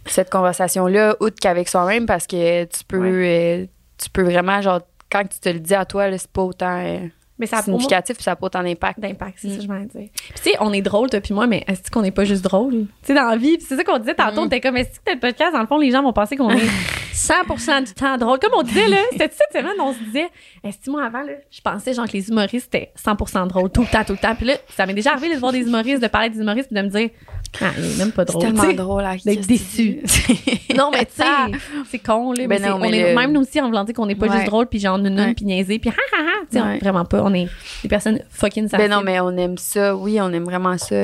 cette 0.06 0.30
conversation-là, 0.30 1.16
outre 1.20 1.38
qu'avec 1.42 1.68
soi-même, 1.68 2.06
parce 2.06 2.28
que 2.28 2.64
tu 2.66 2.84
peux, 2.88 3.02
euh, 3.04 3.66
tu 3.98 4.10
peux 4.12 4.22
vraiment, 4.22 4.62
genre, 4.62 4.82
quand 5.12 5.24
tu 5.28 5.40
te 5.40 5.50
le 5.50 5.60
dis 5.60 5.74
à 5.74 5.86
toi, 5.86 6.16
c'est 6.18 6.30
pas 6.30 6.44
autant 6.44 6.78
euh, 6.86 7.00
Mais 7.38 7.48
ça 7.48 7.62
significatif, 7.62 8.16
puis 8.16 8.24
ça 8.24 8.32
n'a 8.32 8.36
pas 8.38 8.46
autant 8.46 8.64
d'impact. 8.64 9.00
d'impact, 9.00 9.40
c'est 9.42 9.48
Mm. 9.48 9.52
ça 9.52 9.56
que 9.58 9.62
je 9.64 9.68
voulais 9.68 9.86
dire. 9.86 10.10
Puis 10.14 10.34
tu 10.36 10.42
sais, 10.52 10.56
on 10.62 10.72
est 10.72 10.82
drôle, 10.82 11.10
toi 11.10 11.20
puis 11.20 11.34
moi, 11.34 11.48
mais 11.48 11.64
est-ce 11.68 11.92
qu'on 11.92 12.02
n'est 12.02 12.12
pas 12.12 12.24
juste 12.24 12.44
drôle? 12.44 12.72
Tu 12.74 12.88
sais, 13.08 13.14
dans 13.14 13.30
la 13.30 13.36
vie, 13.36 13.58
c'est 13.60 13.76
ça 13.76 13.84
qu'on 13.84 13.98
disait 13.98 14.16
tantôt, 14.16 14.46
Mm. 14.46 14.50
t'es 14.50 14.62
comme, 14.62 14.78
est-ce 14.78 15.00
que 15.00 15.04
t'as 15.06 15.14
le 15.16 15.20
podcast, 15.20 15.52
dans 15.54 15.60
le 15.62 15.68
fond, 15.68 15.78
les 15.78 15.92
gens 15.92 16.02
vont 16.02 16.14
penser 16.14 16.38
qu'on 16.38 16.50
est 16.50 16.56
100% 17.16 17.84
du 17.86 17.94
temps 17.94 18.18
drôle. 18.18 18.40
Comme 18.40 18.52
on 18.58 18.64
disait, 18.64 18.88
là, 18.88 18.98
cette 19.18 19.34
semaine, 19.54 19.74
on 19.80 19.94
se 19.94 20.00
disait, 20.00 20.28
moi, 20.88 21.06
avant, 21.06 21.22
là, 21.22 21.34
je 21.50 21.62
pensais, 21.62 21.94
genre, 21.94 22.08
que 22.08 22.14
les 22.14 22.30
humoristes 22.30 22.74
étaient 22.76 22.92
100% 23.02 23.48
drôles, 23.48 23.70
tout 23.72 23.82
le 23.82 23.88
temps, 23.88 24.04
tout 24.04 24.14
le 24.14 24.20
temps. 24.20 24.36
Puis 24.36 24.46
là, 24.46 24.56
ça 24.76 24.86
m'est 24.86 24.94
déjà 24.94 25.14
arrivé 25.14 25.34
de 25.34 25.40
voir 25.40 25.52
des 25.52 25.62
humoristes, 25.62 26.02
de 26.02 26.08
parler 26.08 26.30
des 26.30 26.40
humoristes, 26.40 26.70
puis 26.72 26.76
de 26.82 26.86
me 26.86 26.90
dire, 26.92 27.10
ah, 27.62 27.66
il 27.78 27.86
est 27.92 27.98
même 27.98 28.12
pas 28.12 28.24
C'est 28.26 28.32
drôle. 28.34 28.42
tellement 28.44 28.62
tu 28.64 28.68
sais. 28.70 28.74
drôle 28.74 29.06
à 29.06 29.16
d'être 29.16 29.48
déçu. 29.48 30.02
Non, 30.76 30.90
mais 30.92 31.06
tu 31.06 31.14
sais, 31.16 31.24
c'est 31.90 32.00
con, 32.00 32.34
là. 32.34 32.40
Ben 32.48 32.50
mais 32.50 32.58
c'est- 32.60 32.70
on 32.70 32.84
est, 32.84 33.16
même 33.16 33.32
nous 33.32 33.40
aussi, 33.42 33.62
en 33.62 33.68
voulant 33.68 33.86
dire 33.86 33.96
qu'on 33.96 34.06
n'est 34.08 34.16
pas 34.16 34.26
Ouais. 34.28 34.34
juste 34.36 34.48
drôle, 34.48 34.66
puis 34.68 34.78
genre, 34.80 34.98
nounoun, 34.98 35.28
Ouais. 35.28 35.34
puis 35.34 35.46
niaiser, 35.46 35.80
puis 35.80 35.90
ha, 35.90 35.94
ha, 35.94 36.22
ha. 36.22 36.46
Tu 36.52 36.58
sais, 36.58 36.62
on- 36.62 36.68
Ouais. 36.68 36.80
vraiment 36.80 37.06
pas. 37.06 37.22
On 37.24 37.34
est 37.34 37.48
des 37.82 37.88
personnes 37.88 38.20
fucking 38.30 38.64
Ben 38.68 38.70
sensibles. 38.72 38.94
non, 38.94 39.02
mais 39.02 39.22
on 39.22 39.38
aime 39.38 39.58
ça. 39.58 39.96
Oui, 39.96 40.20
on 40.20 40.34
aime 40.34 40.44
vraiment 40.44 40.78
ça. 40.78 40.96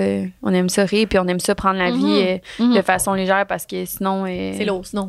On 0.43 0.53
aime 0.53 0.67
ça 0.67 0.83
rire, 0.83 1.07
puis 1.09 1.19
on 1.19 1.27
aime 1.29 1.39
ça 1.39 1.55
prendre 1.55 1.79
la 1.79 1.89
vie 1.91 2.03
euh, 2.03 2.37
Mhm. 2.65 2.75
de 2.75 2.81
façon 2.81 3.13
légère 3.13 3.45
parce 3.47 3.65
que 3.65 3.85
sinon. 3.85 4.25
euh, 4.27 4.53
C'est 4.57 4.65
lourd, 4.65 4.85
sinon. 4.85 5.07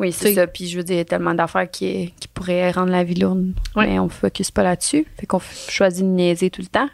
Oui, 0.00 0.12
c'est 0.12 0.32
ça. 0.34 0.46
Puis 0.46 0.68
je 0.68 0.76
veux 0.76 0.84
dire, 0.84 0.94
il 0.94 0.98
y 0.98 1.00
a 1.00 1.04
tellement 1.04 1.34
d'affaires 1.34 1.68
qui, 1.70 2.12
qui 2.20 2.28
pourraient 2.28 2.70
rendre 2.70 2.90
la 2.92 3.02
vie 3.04 3.14
lourde. 3.16 3.52
Ouais. 3.74 3.86
Mais 3.88 3.98
on 3.98 4.04
ne 4.04 4.08
focus 4.10 4.50
pas 4.50 4.62
là-dessus. 4.62 5.06
Fait 5.18 5.26
qu'on 5.26 5.40
choisit 5.68 6.04
de 6.04 6.10
niaiser 6.10 6.50
tout 6.50 6.60
le 6.62 6.68
temps. 6.68 6.88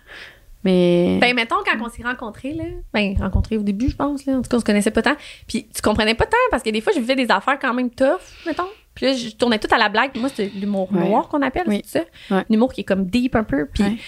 Mais. 0.64 1.18
Ben, 1.20 1.34
mettons, 1.34 1.56
quand 1.64 1.78
on 1.84 1.90
s'est 1.90 2.02
rencontrés, 2.02 2.54
là, 2.54 2.64
ben, 2.94 3.14
rencontrés 3.18 3.58
au 3.58 3.62
début, 3.62 3.90
je 3.90 3.96
pense, 3.96 4.24
là. 4.24 4.34
En 4.38 4.42
tout 4.42 4.48
cas, 4.48 4.56
on 4.56 4.60
se 4.60 4.64
connaissait 4.64 4.90
pas 4.90 5.02
tant. 5.02 5.16
Puis, 5.46 5.68
tu 5.74 5.82
comprenais 5.82 6.14
pas 6.14 6.24
tant 6.24 6.36
parce 6.50 6.62
que 6.62 6.70
des 6.70 6.80
fois, 6.80 6.92
je 6.94 7.00
vivais 7.00 7.16
des 7.16 7.30
affaires 7.30 7.58
quand 7.58 7.74
même 7.74 7.90
tough, 7.90 8.20
mettons. 8.46 8.68
Puis 8.94 9.06
là, 9.06 9.12
je 9.14 9.28
tournais 9.30 9.58
tout 9.58 9.68
à 9.74 9.76
la 9.76 9.90
blague. 9.90 10.12
Puis 10.12 10.20
moi, 10.20 10.30
c'est 10.34 10.46
l'humour 10.54 10.88
Ouais. 10.92 11.06
noir 11.06 11.28
qu'on 11.28 11.42
appelle, 11.42 11.64
Oui. 11.66 11.82
c'est 11.84 11.98
ça? 11.98 12.34
Ouais. 12.36 12.44
L'humour 12.48 12.72
qui 12.72 12.80
est 12.80 12.84
comme 12.84 13.04
deep 13.04 13.36
un 13.36 13.44
peu. 13.44 13.66
Puis, 13.66 14.00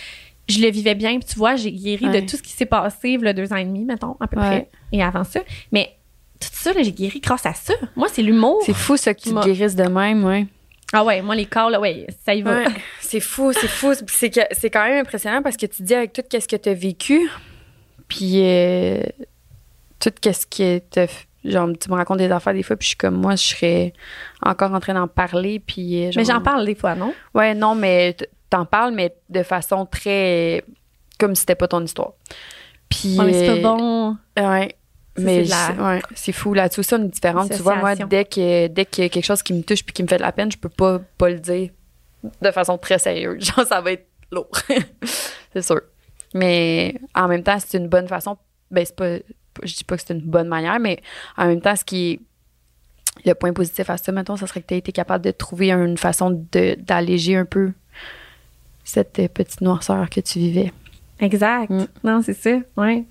je 0.49 0.61
le 0.62 0.70
vivais 0.70 0.94
bien. 0.94 1.18
Puis, 1.18 1.28
tu 1.28 1.36
vois, 1.38 1.57
j'ai 1.57 1.72
guéri 1.72 2.09
de 2.09 2.20
tout 2.20 2.36
ce 2.38 2.42
qui 2.42 2.53
s'est 2.53 2.64
passé, 2.66 3.18
a 3.22 3.32
deux 3.34 3.53
ans 3.53 3.57
et 3.57 3.64
demi, 3.64 3.84
mettons, 3.84 4.16
à 4.20 4.26
peu 4.26 4.36
près. 4.36 4.70
Et 4.92 5.03
avant 5.03 5.24
ça. 5.24 5.40
Mais, 5.72 5.95
tout 6.41 6.49
ça, 6.53 6.72
là, 6.72 6.82
j'ai 6.82 6.93
guéri 6.93 7.20
grâce 7.20 7.47
à 7.47 7.55
ça. 7.55 7.74
Moi, 7.97 8.09
c'est 8.12 8.22
l'humour. 8.22 8.61
C'est 8.64 8.74
fou, 8.74 8.97
ça, 8.97 9.14
que 9.14 9.20
tu 9.20 9.30
te 9.30 9.34
guérisses 9.45 9.76
de 9.76 9.84
même, 9.89 10.24
ouais. 10.24 10.47
Ah 10.93 11.05
ouais, 11.05 11.20
moi, 11.22 11.34
les 11.34 11.47
corps, 11.47 11.68
là, 11.70 11.80
ouais, 11.80 12.07
ça 12.24 12.34
y 12.34 12.43
va. 12.43 12.59
Ouais, 12.59 12.66
c'est 13.01 13.20
fou, 13.20 13.53
c'est 13.53 13.66
fou. 13.68 13.93
C'est 14.07 14.30
que- 14.30 14.41
c'est 14.53 14.70
quand 14.70 14.84
même 14.84 15.01
impressionnant 15.01 15.43
parce 15.43 15.57
que 15.57 15.66
tu 15.66 15.82
dis 15.82 15.95
avec 15.95 16.12
tout 16.12 16.22
ce 16.30 16.47
que 16.47 16.57
tu 16.57 16.68
as 16.68 16.74
vécu, 16.74 17.28
puis 18.09 18.41
euh, 18.43 19.03
tout 19.99 20.11
ce 20.22 20.47
que 20.47 20.78
t'as 20.78 21.07
f- 21.07 21.26
genre, 21.45 21.68
tu 21.80 21.91
me 21.91 21.97
racontes 21.97 22.18
des 22.18 22.30
affaires 22.30 22.55
des 22.55 22.62
fois, 22.62 22.76
puis 22.76 22.84
je 22.84 22.89
suis 22.91 22.97
comme, 22.97 23.16
moi, 23.16 23.34
je 23.37 23.43
serais 23.43 23.93
encore 24.45 24.72
en 24.72 24.80
train 24.80 24.95
d'en 24.95 25.09
parler, 25.09 25.59
puis. 25.59 26.07
euh, 26.07 26.11
Mais 26.16 26.24
j'en 26.24 26.41
parle 26.41 26.64
des 26.64 26.74
fois, 26.76 26.95
non? 26.95 27.12
Ouais, 27.34 27.55
non, 27.55 27.74
mais 27.74 28.16
t'en 28.49 28.64
parles, 28.64 28.95
mais 28.95 29.14
de 29.28 29.43
façon 29.43 29.87
très. 29.87 30.62
comme 31.18 31.34
si 31.34 31.41
c'était 31.41 31.55
pas 31.57 31.66
ton 31.68 31.82
histoire. 31.82 32.12
Puis. 32.89 33.18
Ouais, 33.18 33.24
mais 33.26 33.32
c'est 33.32 33.51
euh, 33.51 33.62
pas 33.62 33.76
bon. 33.76 34.16
Ouais. 34.39 34.76
Ça, 35.16 35.22
Mais 35.22 35.44
c'est 36.14 36.30
ouais, 36.30 36.32
fou. 36.32 36.54
Là-dessus, 36.54 36.82
ça, 36.82 36.96
on 36.96 37.04
est 37.04 37.08
différente. 37.08 37.50
Tu 37.50 37.62
vois, 37.62 37.76
moi, 37.76 37.94
dès 37.96 38.24
que 38.24 38.66
dès 38.68 38.84
qu'il 38.84 39.04
y 39.04 39.06
a 39.06 39.10
quelque 39.10 39.24
chose 39.24 39.42
qui 39.42 39.52
me 39.54 39.62
touche 39.62 39.84
puis 39.84 39.92
qui 39.92 40.02
me 40.02 40.08
fait 40.08 40.18
de 40.18 40.22
la 40.22 40.32
peine, 40.32 40.50
je 40.52 40.58
peux 40.58 40.68
pas, 40.68 41.00
pas 41.18 41.30
le 41.30 41.38
dire 41.38 41.70
de 42.40 42.50
façon 42.50 42.78
très 42.78 42.98
sérieuse. 42.98 43.44
Genre, 43.56 43.66
ça 43.66 43.80
va 43.80 43.92
être 43.92 44.06
lourd. 44.30 44.50
c'est 45.52 45.62
sûr. 45.62 45.80
Mais 46.34 46.94
en 47.14 47.28
même 47.28 47.42
temps, 47.42 47.58
c'est 47.58 47.78
une 47.78 47.88
bonne 47.88 48.08
façon. 48.08 48.36
Ben, 48.70 48.84
c'est 48.84 48.96
pas. 48.96 49.16
Je 49.62 49.74
dis 49.74 49.84
pas 49.84 49.96
que 49.96 50.02
c'est 50.06 50.12
une 50.12 50.20
bonne 50.20 50.48
manière, 50.48 50.78
mais 50.78 51.00
en 51.36 51.46
même 51.46 51.60
temps, 51.60 51.76
ce 51.76 51.84
qui 51.84 52.12
est. 52.12 52.20
Le 53.24 53.32
point 53.34 53.54
positif 53.54 53.88
à 53.88 53.96
ça, 53.96 54.12
mettons, 54.12 54.36
ça 54.36 54.46
serait 54.46 54.60
que 54.60 54.66
tu 54.66 54.74
as 54.74 54.76
été 54.76 54.92
capable 54.92 55.24
de 55.24 55.30
trouver 55.30 55.72
une 55.72 55.96
façon 55.96 56.46
d'alléger 56.52 57.34
un 57.34 57.46
peu 57.46 57.72
cette 58.84 59.18
euh, 59.18 59.28
petite 59.28 59.62
noirceur 59.62 60.10
que 60.10 60.20
tu 60.20 60.38
vivais. 60.38 60.70
Exact. 61.18 61.70
Mm. 61.70 61.86
Non, 62.04 62.20
c'est 62.22 62.34
ça. 62.34 62.58
Ouais. 62.76 63.04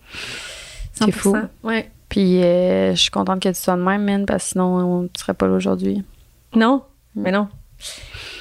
C'est 0.93 1.11
fou. 1.11 1.33
100%. 1.35 1.47
Ouais. 1.63 1.91
Puis 2.09 2.43
euh, 2.43 2.91
je 2.95 3.01
suis 3.01 3.11
contente 3.11 3.41
que 3.41 3.49
tu 3.49 3.55
sois 3.55 3.75
de 3.75 3.81
même, 3.81 4.03
man, 4.03 4.25
parce 4.25 4.43
que 4.45 4.49
sinon, 4.51 4.65
on 4.77 5.09
serait 5.17 5.33
pas 5.33 5.47
là 5.47 5.53
aujourd'hui. 5.55 6.03
Non, 6.55 6.83
Mm. 7.15 7.21
mais 7.21 7.31
non. 7.31 7.47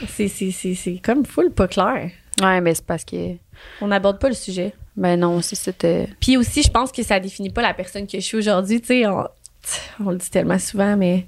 C'est, 0.09 0.27
c'est, 0.29 0.51
c'est, 0.51 0.75
c'est 0.75 0.99
comme 0.99 1.25
full 1.25 1.51
pas 1.53 1.69
clair. 1.69 2.11
Ouais, 2.43 2.61
mais 2.61 2.75
c'est 2.75 2.85
parce 2.85 3.05
que. 3.05 3.35
On 3.81 3.87
n'aborde 3.87 4.19
pas 4.19 4.29
le 4.29 4.35
sujet. 4.35 4.75
Ben 4.97 5.19
non, 5.19 5.41
si 5.43 5.55
c'était. 5.57 6.09
Puis 6.21 6.37
aussi, 6.37 6.63
je 6.63 6.71
pense 6.71 6.91
que 6.93 7.03
ça 7.03 7.21
définit 7.21 7.51
pas 7.51 7.63
la 7.63 7.75
personne 7.75 8.07
que 8.07 8.19
je 8.19 8.25
suis 8.25 8.37
aujourd'hui. 8.37 8.81
Tu 8.81 8.87
sais, 8.89 9.07
on, 9.07 9.27
on 10.05 10.11
le 10.11 10.17
dit 10.19 10.31
tellement 10.31 10.59
souvent, 10.59 10.97
mais 10.97 11.27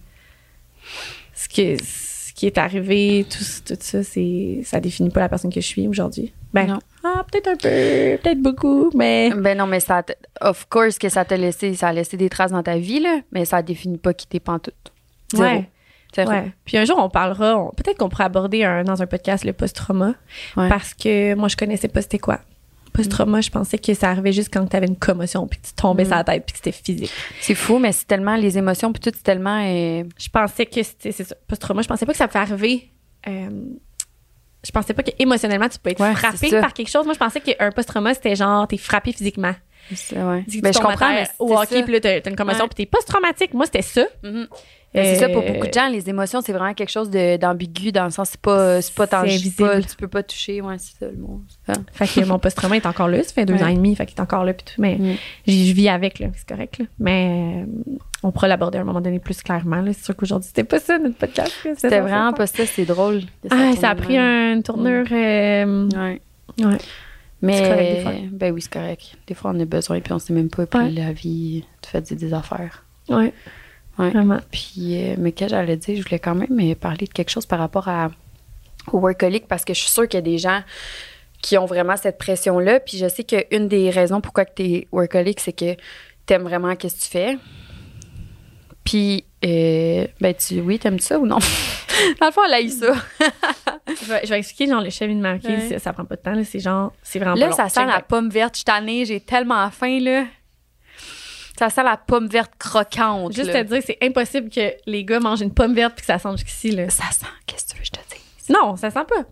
ce, 1.35 1.49
que, 1.49 1.83
ce 1.83 2.33
qui 2.35 2.47
est 2.47 2.59
arrivé, 2.59 3.25
tout, 3.29 3.45
tout 3.67 3.77
ça, 3.81 4.03
c'est, 4.03 4.61
ça 4.65 4.81
définit 4.81 5.11
pas 5.11 5.21
la 5.21 5.29
personne 5.29 5.53
que 5.53 5.61
je 5.61 5.67
suis 5.67 5.87
aujourd'hui. 5.89 6.33
Ben, 6.53 6.67
Non. 6.67 6.79
ah, 7.05 7.25
peut-être 7.31 7.49
un 7.49 7.57
peu, 7.57 7.69
peut-être 8.23 8.41
beaucoup, 8.41 8.91
mais 8.95 9.31
Ben 9.37 9.59
non, 9.59 9.67
mais 9.67 9.81
ça. 9.81 10.03
Of 10.41 10.67
course 10.69 10.99
que 10.99 11.09
ça 11.09 11.25
t'a 11.25 11.37
laissé. 11.37 11.75
Ça 11.75 11.89
a 11.89 11.93
laissé 11.93 12.17
des 12.17 12.29
traces 12.31 12.53
dans 12.53 12.63
ta 12.63 12.79
vie, 12.79 13.01
là, 13.01 13.21
mais 13.33 13.45
ça 13.45 13.61
définit 13.63 13.99
pas 13.99 14.15
qui 14.15 14.27
t'es 14.27 14.41
pantoute. 14.41 14.75
Zéro. 15.35 15.43
ouais. 15.45 15.69
Zéro. 16.15 16.31
Ouais. 16.31 16.53
Puis 16.65 16.79
un 16.79 16.85
jour, 16.87 16.97
on 16.99 17.11
parlera, 17.11 17.59
on- 17.59 17.71
peut-être 17.73 17.99
qu'on 17.99 18.09
pourrait 18.09 18.25
aborder 18.25 18.65
un- 18.65 18.85
dans 18.85 19.03
un 19.03 19.07
podcast 19.07 19.45
le 19.45 19.53
post-trauma, 19.53 20.15
Ouais. 20.57 20.69
parce 20.69 20.95
que 20.95 21.35
moi, 21.35 21.49
je 21.49 21.57
connaissais 21.57 21.89
pas 21.89 22.01
c'était 22.01 22.19
quoi. 22.21 22.41
Post-trauma, 22.95 23.43
je 23.43 23.51
pensais 23.51 23.77
que 23.77 23.93
ça 23.93 24.09
arrivait 24.09 24.33
juste 24.33 24.49
quand 24.51 24.65
tu 24.67 24.75
avais 24.77 24.87
une 24.87 24.97
commotion, 24.97 25.47
puis 25.47 25.61
que 25.61 25.67
tu 25.67 25.75
tombais 25.75 26.05
Mm. 26.05 26.07
sur 26.07 26.17
la 26.17 26.25
tête, 26.25 26.45
puis 26.47 26.53
que 26.53 26.59
c'était 26.65 26.73
physique. 26.73 27.11
C'est 27.41 27.55
fou, 27.55 27.79
mais 27.79 27.93
c'est 27.93 28.07
tellement. 28.07 28.37
Les 28.37 28.57
émotions, 28.57 28.91
puis 28.93 29.01
tout, 29.01 29.11
c'est 29.15 29.23
tellement. 29.25 29.61
euh, 29.63 30.05
Je 30.19 30.29
pensais 30.31 30.65
que 30.65 30.83
c'était 30.83 31.13
c'est 31.13 31.25
ça, 31.25 31.35
post-trauma, 31.47 31.83
je 31.83 31.89
pensais 31.89 32.07
pas 32.07 32.13
que 32.13 32.19
ça 32.19 32.29
pouvait 32.29 32.41
arriver. 32.41 32.91
euh, 33.29 33.51
je 34.67 34.71
pensais 34.73 34.93
pas 34.95 35.03
que 35.03 35.11
émotionnellement 35.19 35.69
tu 35.69 35.79
peux 35.79 35.91
être 35.91 36.01
Ouais, 36.01 36.15
frappé 36.15 36.51
par 36.61 36.73
quelque 36.73 36.91
chose. 36.91 37.05
Moi, 37.05 37.15
je 37.15 37.19
pensais 37.19 37.41
qu'un 37.41 37.71
post-trauma, 37.71 38.15
c'était 38.15 38.35
genre, 38.37 38.67
t'es 38.67 38.77
frappé 38.77 39.13
physiquement. 39.13 39.55
c'est- 39.95 40.21
ouais. 40.21 40.45
Tu 40.51 40.61
Ben, 40.61 40.73
je 40.73 40.79
comprends, 40.81 41.11
mais 41.13 41.29
au 41.39 41.57
hockey, 41.57 41.83
puis 41.85 41.93
là, 41.93 42.01
t'as 42.01 42.29
une 42.31 42.35
commotion, 42.37 42.65
Ouais. 42.65 42.69
puis 42.75 42.85
t'es 42.85 42.91
post-traumatique. 42.91 43.55
Moi, 43.55 43.67
c'était 43.67 43.83
ça. 43.83 44.05
Mhm. 44.25 44.49
Ben, 44.95 45.05
c'est 45.05 45.17
ça 45.21 45.29
pour 45.29 45.43
Euh, 45.43 45.53
beaucoup 45.53 45.67
de 45.67 45.73
gens, 45.75 45.89
les 45.91 46.09
émotions, 46.09 46.41
c'est 46.41 46.53
vraiment 46.53 46.73
quelque 46.73 46.91
chose 46.91 47.11
de- 47.11 47.37
d'ambigu 47.37 47.93
dans 47.93 48.07
le 48.07 48.11
sens, 48.11 48.31
c'est 48.31 48.41
pas, 48.41 48.81
c'est 48.81 48.95
pas 48.95 49.07
tangible. 49.07 49.85
tu 49.87 49.97
peux 49.97 50.09
pas 50.09 50.23
toucher, 50.23 50.63
ouais, 50.63 50.77
c'est 50.79 50.97
ça 50.99 51.07
le 51.11 51.19
mot. 51.19 51.43
Fait 51.93 52.07
que 52.07 52.25
mon 52.25 52.39
post-trauma 52.39 52.77
est 52.77 52.87
encore 52.87 53.09
là. 53.09 53.23
Ça 53.23 53.33
fait 53.33 53.45
deux 53.45 53.55
Ouais. 53.55 53.63
ans 53.63 53.69
et 53.69 53.75
demi, 53.75 53.95
fait 53.95 54.07
qu'il 54.07 54.17
est 54.17 54.23
encore 54.23 54.45
là, 54.45 54.55
puis 54.55 54.65
tout. 54.65 54.81
Mais 54.81 54.97
Mm. 54.97 55.17
je 55.47 55.73
vis 55.75 55.89
avec, 55.91 56.19
là. 56.19 56.29
C'est 56.35 56.49
correct, 56.49 56.79
là. 56.79 56.87
Mais 56.99 57.63
euh, 57.63 57.95
on 58.27 58.33
pourra 58.33 58.49
l'aborder 58.49 58.79
à 58.79 58.81
un 58.81 58.85
moment 58.85 59.01
donné 59.01 59.19
plus 59.19 59.41
clairement. 59.43 59.83
C'est 59.87 60.05
sûr 60.05 60.17
qu'aujourd'hui, 60.17 60.49
c'était 60.49 60.65
pas 60.65 60.81
ça, 60.81 60.99
notre 60.99 61.17
podcast. 61.17 61.53
C'était 61.77 62.01
vraiment 62.01 62.33
pas 62.33 62.47
ça, 62.47 62.67
c'est 62.67 62.85
drôle. 62.85 63.21
que 63.43 63.49
Ah, 63.51 63.73
ça 63.81 63.91
a 63.91 63.95
pris 63.95 64.17
une 64.19 64.63
tournure. 64.63 65.07
euh, 65.13 65.89
Ouais. 65.91 66.21
ouais. 66.65 66.79
Mais 67.43 67.53
C'est 67.59 67.69
correct 67.71 67.95
des 67.97 68.03
fois. 68.03 68.13
ben 68.33 68.53
oui, 68.55 68.63
c'est 68.63 68.73
correct. 68.73 69.17
Des 69.27 69.35
fois, 69.35 69.53
on 69.55 69.61
a 69.61 69.65
besoin 69.65 70.01
puis 70.01 70.13
on 70.13 70.19
sait 70.19 70.33
même 70.33 70.49
pas. 70.49 70.67
Puis 70.67 70.79
Ouais. 70.81 70.91
la 70.91 71.13
vie, 71.13 71.65
tu 71.83 71.91
fais 71.91 72.01
des, 72.01 72.33
affaires. 72.35 72.83
Ouais. 73.09 73.33
Ouais. 73.99 74.11
Vraiment. 74.11 74.41
Puis, 74.51 75.03
euh, 75.03 75.15
mais 75.19 75.33
que 75.33 75.47
j'allais 75.47 75.77
dire, 75.77 75.97
je 75.97 76.03
voulais 76.03 76.19
quand 76.19 76.35
même 76.35 76.59
euh, 76.61 76.75
parler 76.75 77.07
de 77.07 77.13
quelque 77.13 77.31
chose 77.31 77.47
par 77.47 77.59
rapport 77.59 77.89
à, 77.89 78.11
au 78.93 78.99
workaholic 78.99 79.47
parce 79.47 79.65
que 79.65 79.73
je 79.75 79.81
suis 79.81 79.91
sûre 79.91 80.09
qu'il 80.09 80.19
y 80.19 80.23
a 80.23 80.23
des 80.23 80.39
gens 80.39 80.63
qui 81.43 81.57
ont 81.59 81.67
vraiment 81.67 81.97
cette 81.97 82.19
pression-là. 82.19 82.81
Puis 82.81 82.99
je 82.99 83.09
sais 83.09 83.23
qu'une 83.25 83.69
des 83.69 83.91
raisons 83.91 84.21
pourquoi 84.21 84.45
tu 84.47 84.63
es 84.65 84.89
workaholic, 84.91 85.39
c'est 85.41 85.53
que 85.53 85.75
tu 86.27 86.33
aimes 86.35 86.43
vraiment 86.43 86.71
ce 86.73 86.75
que 86.77 86.89
tu 86.89 87.09
fais. 87.09 87.39
Puis, 88.87 89.25
euh, 89.45 90.07
ben, 90.21 90.35
tu, 90.35 90.61
oui, 90.61 90.79
t'aimes 90.79 90.99
ça 91.01 91.19
ou 91.19 91.27
non? 91.27 91.39
Dans 92.21 92.27
le 92.27 92.33
fond, 92.33 92.41
elle 92.47 92.55
a 92.55 92.61
eu 92.63 92.71
ça. 92.71 92.95
Je 93.89 94.05
vais, 94.07 94.21
je 94.25 94.29
vais 94.31 94.39
expliquer, 94.39 94.67
genre, 94.71 94.83
le 94.83 94.91
cheminement. 94.91 95.35
ok? 95.35 95.45
Ouais. 95.45 95.69
Ça, 95.69 95.79
ça 95.79 95.93
prend 95.93 96.05
pas 96.05 96.17
de 96.17 96.21
temps, 96.21 96.33
là. 96.33 96.45
C'est 96.45 96.59
genre, 96.59 96.93
c'est 97.03 97.19
vraiment 97.21 97.37
Là, 97.37 97.49
pas 97.49 97.53
ça 97.53 97.69
sent 97.69 97.87
la 97.87 98.01
pomme 98.01 98.31
verte. 98.31 98.55
Je 98.55 98.59
suis 98.59 98.65
tannée, 98.65 99.05
j'ai 99.05 99.21
tellement 99.21 99.71
faim, 99.71 100.01
là. 100.01 100.25
Ça 101.59 101.71
sent 101.71 101.83
la 101.85 101.97
pomme 101.97 102.27
verte 102.29 102.53
croquante. 102.59 103.33
Juste 103.33 103.53
là. 103.53 103.65
te 103.65 103.69
dire, 103.69 103.83
c'est 103.87 103.99
impossible 104.03 104.51
que 104.51 104.73
les 104.87 105.05
gars 105.05 105.21
mangent 105.21 105.41
une 105.41 105.55
pomme 105.55 105.75
verte 105.75 105.95
puis 105.95 106.01
que 106.03 106.07
ça 106.07 106.19
sente 106.19 106.39
jusqu'ici, 106.39 106.73
là. 106.73 106.91
Ça 106.91 107.05
sent, 107.13 107.27
qu'est-ce 107.47 107.65
que 107.67 107.71
tu 107.71 107.77
veux 107.77 107.83
que 107.83 107.87
je 107.87 107.93
te 107.93 108.15
dise? 108.15 108.51
Non, 108.51 108.77
ça 108.77 108.91
sent 108.91 109.05
pas. 109.09 109.25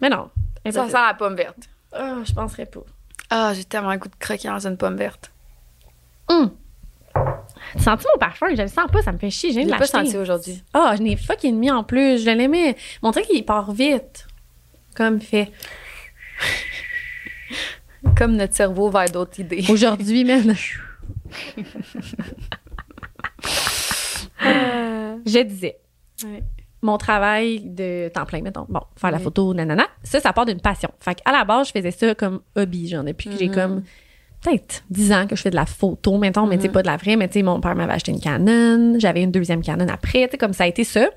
Mais 0.00 0.08
non. 0.08 0.30
Ça 0.64 0.68
Impossible. 0.80 0.90
sent 0.90 1.06
la 1.06 1.14
pomme 1.14 1.36
verte. 1.36 1.58
Ah, 1.92 2.16
je 2.24 2.32
penserais 2.34 2.66
pas. 2.66 2.80
Ah, 3.30 3.52
j'ai 3.54 3.64
tellement 3.64 3.92
le 3.92 3.98
goût 3.98 4.08
de 4.08 4.16
croquer 4.18 4.48
dans 4.48 4.66
une 4.66 4.76
pomme 4.76 4.96
verte. 4.96 5.32
Hum. 6.28 6.50
Tu 7.76 7.82
sens 7.82 8.04
mon 8.12 8.18
parfum? 8.18 8.46
Je 8.54 8.62
le 8.62 8.68
sens 8.68 8.90
pas, 8.90 9.02
ça 9.02 9.12
me 9.12 9.18
fait 9.18 9.30
chier. 9.30 9.52
L'ai 9.52 9.66
pas 9.66 9.86
senti 9.86 10.16
aujourd'hui. 10.16 10.62
Ah, 10.74 10.94
je 10.96 11.02
n'ai 11.02 11.16
fucking 11.16 11.56
mis 11.56 11.70
en 11.70 11.84
plus. 11.84 12.24
Je 12.24 12.30
l'aimais. 12.30 12.76
Mon 13.02 13.12
truc, 13.12 13.26
il 13.32 13.44
part 13.44 13.72
vite. 13.72 14.26
Comme 14.94 15.20
fait. 15.20 15.50
Comme 18.16 18.36
notre 18.36 18.54
cerveau 18.54 18.88
vers 18.90 19.10
d'autres 19.10 19.40
idées. 19.40 19.64
Aujourd'hui, 19.68 20.24
même. 20.24 20.54
je 25.26 25.42
disais. 25.42 25.76
Mon 26.82 26.98
travail 26.98 27.60
de 27.60 28.08
temps 28.14 28.26
plein, 28.26 28.42
mettons. 28.42 28.66
Bon, 28.68 28.80
faire 28.96 29.10
la 29.10 29.18
photo, 29.18 29.52
nanana. 29.54 29.86
Ça, 30.02 30.20
ça 30.20 30.32
part 30.32 30.46
d'une 30.46 30.60
passion. 30.60 30.90
Fait 31.00 31.16
qu'à 31.16 31.32
la 31.32 31.44
base, 31.44 31.68
je 31.68 31.72
faisais 31.72 31.90
ça 31.90 32.14
comme 32.14 32.40
hobby, 32.54 32.88
genre, 32.88 33.02
depuis 33.02 33.30
que 33.30 33.36
j'ai 33.38 33.48
Mhm. 33.48 33.54
comme 33.54 33.82
peut-être 34.50 34.84
10 34.90 35.12
ans 35.12 35.26
que 35.26 35.36
je 35.36 35.42
fais 35.42 35.50
de 35.50 35.56
la 35.56 35.66
photo, 35.66 36.18
mettons, 36.18 36.46
mais 36.46 36.56
tu 36.56 36.62
sais, 36.62 36.68
Mhm. 36.68 36.74
pas 36.74 36.82
de 36.82 36.86
la 36.86 36.96
vraie, 36.96 37.16
mais 37.16 37.28
tu 37.28 37.34
sais, 37.34 37.42
mon 37.42 37.60
père 37.60 37.74
m'avait 37.74 37.92
acheté 37.92 38.12
une 38.12 38.20
Canon, 38.20 38.94
j'avais 38.98 39.22
une 39.22 39.30
deuxième 39.32 39.62
Canon 39.62 39.86
après, 39.92 40.24
tu 40.26 40.32
sais, 40.32 40.38
comme 40.38 40.52
ça 40.52 40.64
a 40.64 40.66
été 40.66 40.84
ça. 40.84 41.08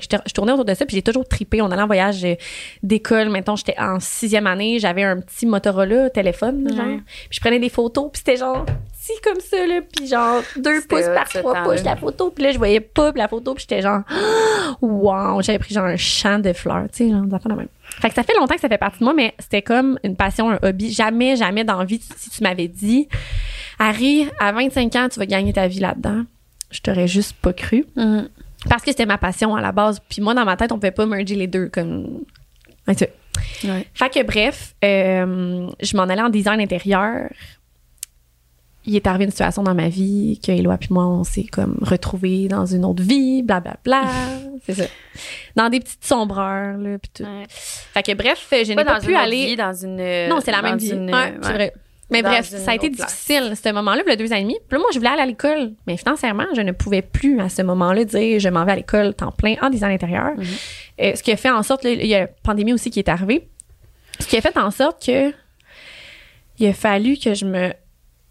Fait 0.00 0.06
que 0.06 0.16
je, 0.26 0.32
tournais 0.34 0.52
autour 0.52 0.66
de 0.66 0.74
ça, 0.74 0.84
puis 0.84 0.94
j'ai 0.94 1.02
toujours 1.02 1.26
tripé. 1.26 1.62
On 1.62 1.70
allait 1.70 1.82
en 1.82 1.86
voyage 1.86 2.24
euh, 2.24 2.34
d'école, 2.82 3.30
mettons, 3.30 3.56
j'étais 3.56 3.76
en 3.78 3.98
sixième 3.98 4.46
année, 4.46 4.78
j'avais 4.78 5.04
un 5.04 5.20
petit 5.20 5.46
Motorola 5.46 6.10
téléphone, 6.10 6.68
genre. 6.74 6.84
Puis 6.84 7.30
je 7.30 7.40
prenais 7.40 7.58
des 7.58 7.70
photos, 7.70 8.10
puis 8.12 8.18
c'était 8.18 8.36
genre 8.36 8.64
petit 8.64 9.20
comme 9.22 9.40
ça, 9.40 9.66
là, 9.66 9.80
puis 9.80 10.06
genre 10.06 10.42
deux 10.56 10.82
pouces 10.82 11.08
par 11.14 11.28
trois 11.28 11.62
pouces 11.62 11.82
la 11.84 11.96
photo, 11.96 12.30
puis 12.30 12.44
là, 12.44 12.52
je 12.52 12.58
voyais 12.58 12.80
pas 12.80 13.12
la 13.14 13.28
photo, 13.28 13.54
puis 13.54 13.64
j'étais 13.68 13.82
genre, 13.82 14.02
wow, 14.82 15.40
j'avais 15.40 15.58
pris 15.58 15.74
genre 15.74 15.86
un 15.86 15.96
champ 15.96 16.38
de 16.38 16.52
fleurs, 16.52 16.86
tu 16.92 17.04
sais, 17.04 17.10
genre, 17.10 17.22
des 17.22 17.34
affaires 17.34 17.52
de 17.52 17.56
même. 17.56 17.68
Fait 18.00 18.08
que 18.08 18.14
ça 18.14 18.22
fait 18.22 18.34
longtemps 18.38 18.54
que 18.54 18.60
ça 18.60 18.68
fait 18.68 18.78
partie 18.78 18.98
de 18.98 19.04
moi, 19.04 19.14
mais 19.14 19.34
c'était 19.38 19.62
comme 19.62 19.98
une 20.02 20.16
passion, 20.16 20.50
un 20.50 20.58
hobby. 20.62 20.92
Jamais, 20.92 21.36
jamais 21.36 21.64
d'envie, 21.64 22.00
si 22.16 22.30
tu 22.30 22.42
m'avais 22.42 22.68
dit, 22.68 23.08
Harry, 23.78 24.28
à 24.40 24.52
25 24.52 24.96
ans, 24.96 25.08
tu 25.10 25.18
vas 25.18 25.26
gagner 25.26 25.52
ta 25.52 25.68
vie 25.68 25.80
là-dedans, 25.80 26.24
je 26.70 26.80
t'aurais 26.80 27.08
juste 27.08 27.34
pas 27.40 27.52
cru. 27.52 27.86
Mhm. 27.96 28.28
Parce 28.68 28.82
que 28.82 28.90
c'était 28.90 29.06
ma 29.06 29.18
passion 29.18 29.54
à 29.54 29.60
la 29.60 29.72
base. 29.72 30.00
Puis 30.08 30.20
moi, 30.22 30.34
dans 30.34 30.44
ma 30.44 30.56
tête, 30.56 30.72
on 30.72 30.76
pouvait 30.76 30.90
pas 30.90 31.06
merger 31.06 31.34
les 31.34 31.46
deux 31.46 31.68
comme. 31.68 32.22
Ouais. 32.88 32.94
Fait 33.94 34.08
que 34.10 34.22
bref, 34.22 34.74
euh, 34.84 35.68
je 35.82 35.96
m'en 35.96 36.04
allais 36.04 36.22
en 36.22 36.30
design 36.30 36.60
intérieur. 36.60 37.28
Il 38.88 38.94
est 38.94 39.06
arrivé 39.08 39.24
une 39.24 39.30
situation 39.32 39.64
dans 39.64 39.74
ma 39.74 39.88
vie 39.88 40.40
que 40.44 40.52
Éloi 40.52 40.78
puis 40.78 40.90
moi, 40.92 41.04
on 41.06 41.24
s'est 41.24 41.42
comme 41.44 41.76
retrouvés 41.82 42.46
dans 42.46 42.66
une 42.66 42.84
autre 42.84 43.02
vie, 43.02 43.42
blablabla. 43.42 44.02
c'est 44.64 44.74
ça. 44.74 44.84
Dans 45.56 45.68
des 45.68 45.80
petites 45.80 46.04
sombreurs, 46.04 46.78
là, 46.78 46.96
puis 46.98 47.10
tout. 47.12 47.24
Ouais. 47.24 47.44
Fait 47.48 48.02
que 48.04 48.14
bref, 48.14 48.46
je 48.52 48.68
n'ai 48.68 48.74
Pas 48.76 48.84
pas, 48.84 48.94
dans 48.94 49.00
pu 49.00 49.06
une 49.10 49.16
autre 49.16 49.24
aller. 49.24 49.46
vie, 49.46 49.56
dans 49.56 49.72
une. 49.74 50.28
Non, 50.28 50.38
c'est 50.40 50.52
la 50.52 50.62
même 50.62 50.78
vie. 50.78 50.90
une- 50.90 51.12
Ouais, 51.12 51.34
c'est 51.42 51.52
vrai. 51.52 51.72
Mais 52.10 52.22
bref, 52.22 52.48
ça 52.48 52.70
a 52.70 52.74
été 52.74 52.90
place. 52.90 53.08
difficile, 53.08 53.54
ce 53.56 53.72
moment-là, 53.72 54.02
le 54.06 54.16
deux 54.16 54.32
ans 54.32 54.36
et 54.36 54.42
demi. 54.42 54.56
Puis 54.68 54.76
là, 54.76 54.78
moi, 54.78 54.88
je 54.92 54.98
voulais 54.98 55.10
aller 55.10 55.22
à 55.22 55.26
l'école. 55.26 55.72
Mais 55.86 55.96
financièrement, 55.96 56.44
je 56.54 56.60
ne 56.60 56.72
pouvais 56.72 57.02
plus, 57.02 57.40
à 57.40 57.48
ce 57.48 57.62
moment-là, 57.62 58.04
dire 58.04 58.38
je 58.38 58.48
m'en 58.48 58.64
vais 58.64 58.72
à 58.72 58.76
l'école 58.76 59.14
temps 59.14 59.32
plein 59.32 59.56
en 59.60 59.70
design 59.70 59.92
intérieur. 59.92 60.32
Euh, 61.00 61.14
ce 61.14 61.22
qui 61.22 61.32
a 61.32 61.36
fait 61.36 61.50
en 61.50 61.62
sorte, 61.62 61.84
là, 61.84 61.90
il 61.90 62.06
y 62.06 62.14
a 62.14 62.20
la 62.20 62.26
pandémie 62.26 62.72
aussi 62.72 62.90
qui 62.90 63.00
est 63.00 63.08
arrivée. 63.08 63.48
Ce 64.20 64.26
qui 64.26 64.36
a 64.36 64.40
fait 64.40 64.56
en 64.56 64.70
sorte 64.70 65.04
que 65.04 65.32
il 66.58 66.66
a 66.66 66.72
fallu 66.72 67.18
que 67.18 67.34
je 67.34 67.44
me 67.44 67.72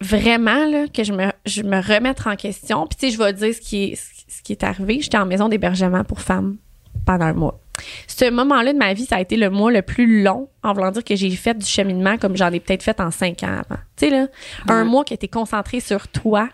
vraiment 0.01 0.65
là, 0.65 0.88
que 0.88 1.03
je 1.03 1.13
me 1.13 1.32
je 1.45 1.61
me 1.61 1.80
remette 1.80 2.26
en 2.26 2.36
question. 2.36 2.88
Puis 2.88 2.97
tu 2.97 3.07
sais, 3.07 3.13
je 3.13 3.19
vais 3.21 3.34
dire 3.34 3.53
ce 3.53 3.61
qui 3.61 3.84
est 3.84 3.95
ce 3.95 4.41
qui 4.41 4.53
est 4.53 4.63
arrivé. 4.63 4.99
J'étais 5.01 5.17
en 5.17 5.26
maison 5.26 5.49
d'hébergement 5.49 6.03
pour 6.03 6.21
femmes 6.21 6.57
pendant 7.05 7.26
un 7.26 7.34
mois. 7.34 7.59
Ce 8.07 8.30
moment-là 8.30 8.73
de 8.73 8.78
ma 8.78 8.93
vie, 8.93 9.05
ça 9.05 9.17
a 9.17 9.21
été 9.21 9.38
le 9.38 9.49
mois 9.49 9.71
le 9.71 9.82
plus 9.82 10.23
long, 10.23 10.49
en 10.63 10.73
voulant 10.73 10.91
dire 10.91 11.03
que 11.03 11.15
j'ai 11.15 11.30
fait 11.32 11.57
du 11.57 11.65
cheminement 11.65 12.17
comme 12.17 12.36
j'en 12.38 12.51
ai 12.51 12.59
peut-être 12.59 12.84
fait 12.84 12.99
en 12.99 13.11
cinq 13.11 13.43
ans 13.43 13.61
avant. 13.69 13.82
Tu 13.95 14.07
sais, 14.07 14.09
là, 14.09 14.28
un 14.67 14.84
mois 14.84 15.03
qui 15.03 15.13
était 15.13 15.28
concentré 15.28 15.80
sur 15.80 16.07
toi, 16.07 16.49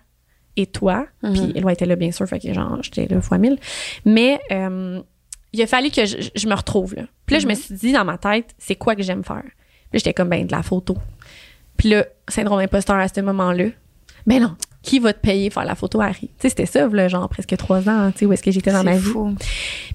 et 0.57 0.65
toi. 0.65 1.07
Mhm. 1.24 1.34
Puis 1.34 1.51
Éloi 1.55 1.74
était 1.74 1.86
là, 1.86 1.95
bien 1.95 2.11
sûr, 2.11 2.28
fait 2.28 2.39
que 2.39 2.53
genre, 2.53 2.80
j'étais 2.82 3.07
là 3.07 3.22
fois 3.22 3.38
mille. 3.38 3.57
Mais 4.05 4.39
euh, 4.51 5.01
il 5.53 5.61
a 5.61 5.67
fallu 5.67 5.89
que 5.89 6.05
je, 6.05 6.30
je 6.34 6.47
me 6.47 6.53
retrouve, 6.53 6.95
là. 6.95 7.03
Puis 7.26 7.36
là, 7.36 7.39
je 7.39 7.47
me 7.47 7.53
suis 7.53 7.76
dit 7.76 7.93
dans 7.93 8.05
ma 8.05 8.17
tête, 8.17 8.53
c'est 8.57 8.76
quoi 8.76 8.95
que 8.95 9.03
j'aime 9.03 9.24
faire? 9.24 9.43
Puis 9.89 9.99
j'étais 9.99 10.13
comme, 10.13 10.30
ben, 10.30 10.45
de 10.45 10.51
la 10.51 10.63
photo. 10.63 10.97
Puis 11.78 11.89
là, 11.89 12.05
syndrome 12.28 12.59
imposteur 12.59 12.97
à 12.97 13.07
ce 13.07 13.22
moment-là. 13.22 13.65
Ben 14.28 14.41
non, 14.41 14.55
qui 14.82 14.99
va 14.99 15.13
te 15.13 15.19
payer 15.19 15.49
pour 15.49 15.61
faire 15.61 15.69
la 15.69 15.76
photo, 15.76 16.01
Harry? 16.01 16.28
Tu 16.28 16.34
sais, 16.39 16.49
c'était 16.49 16.65
ça, 16.65 16.88
là, 16.88 17.07
genre 17.07 17.28
presque 17.30 17.55
trois 17.57 17.88
ans, 17.89 18.11
tu 18.11 18.19
sais, 18.19 18.26
où 18.26 18.34
est-ce 18.34 18.43
que 18.43 18.51
j'étais 18.51 18.72
dans 18.72 18.84
ma 18.84 18.97
vie. 18.97 18.99
fou. 18.99 19.36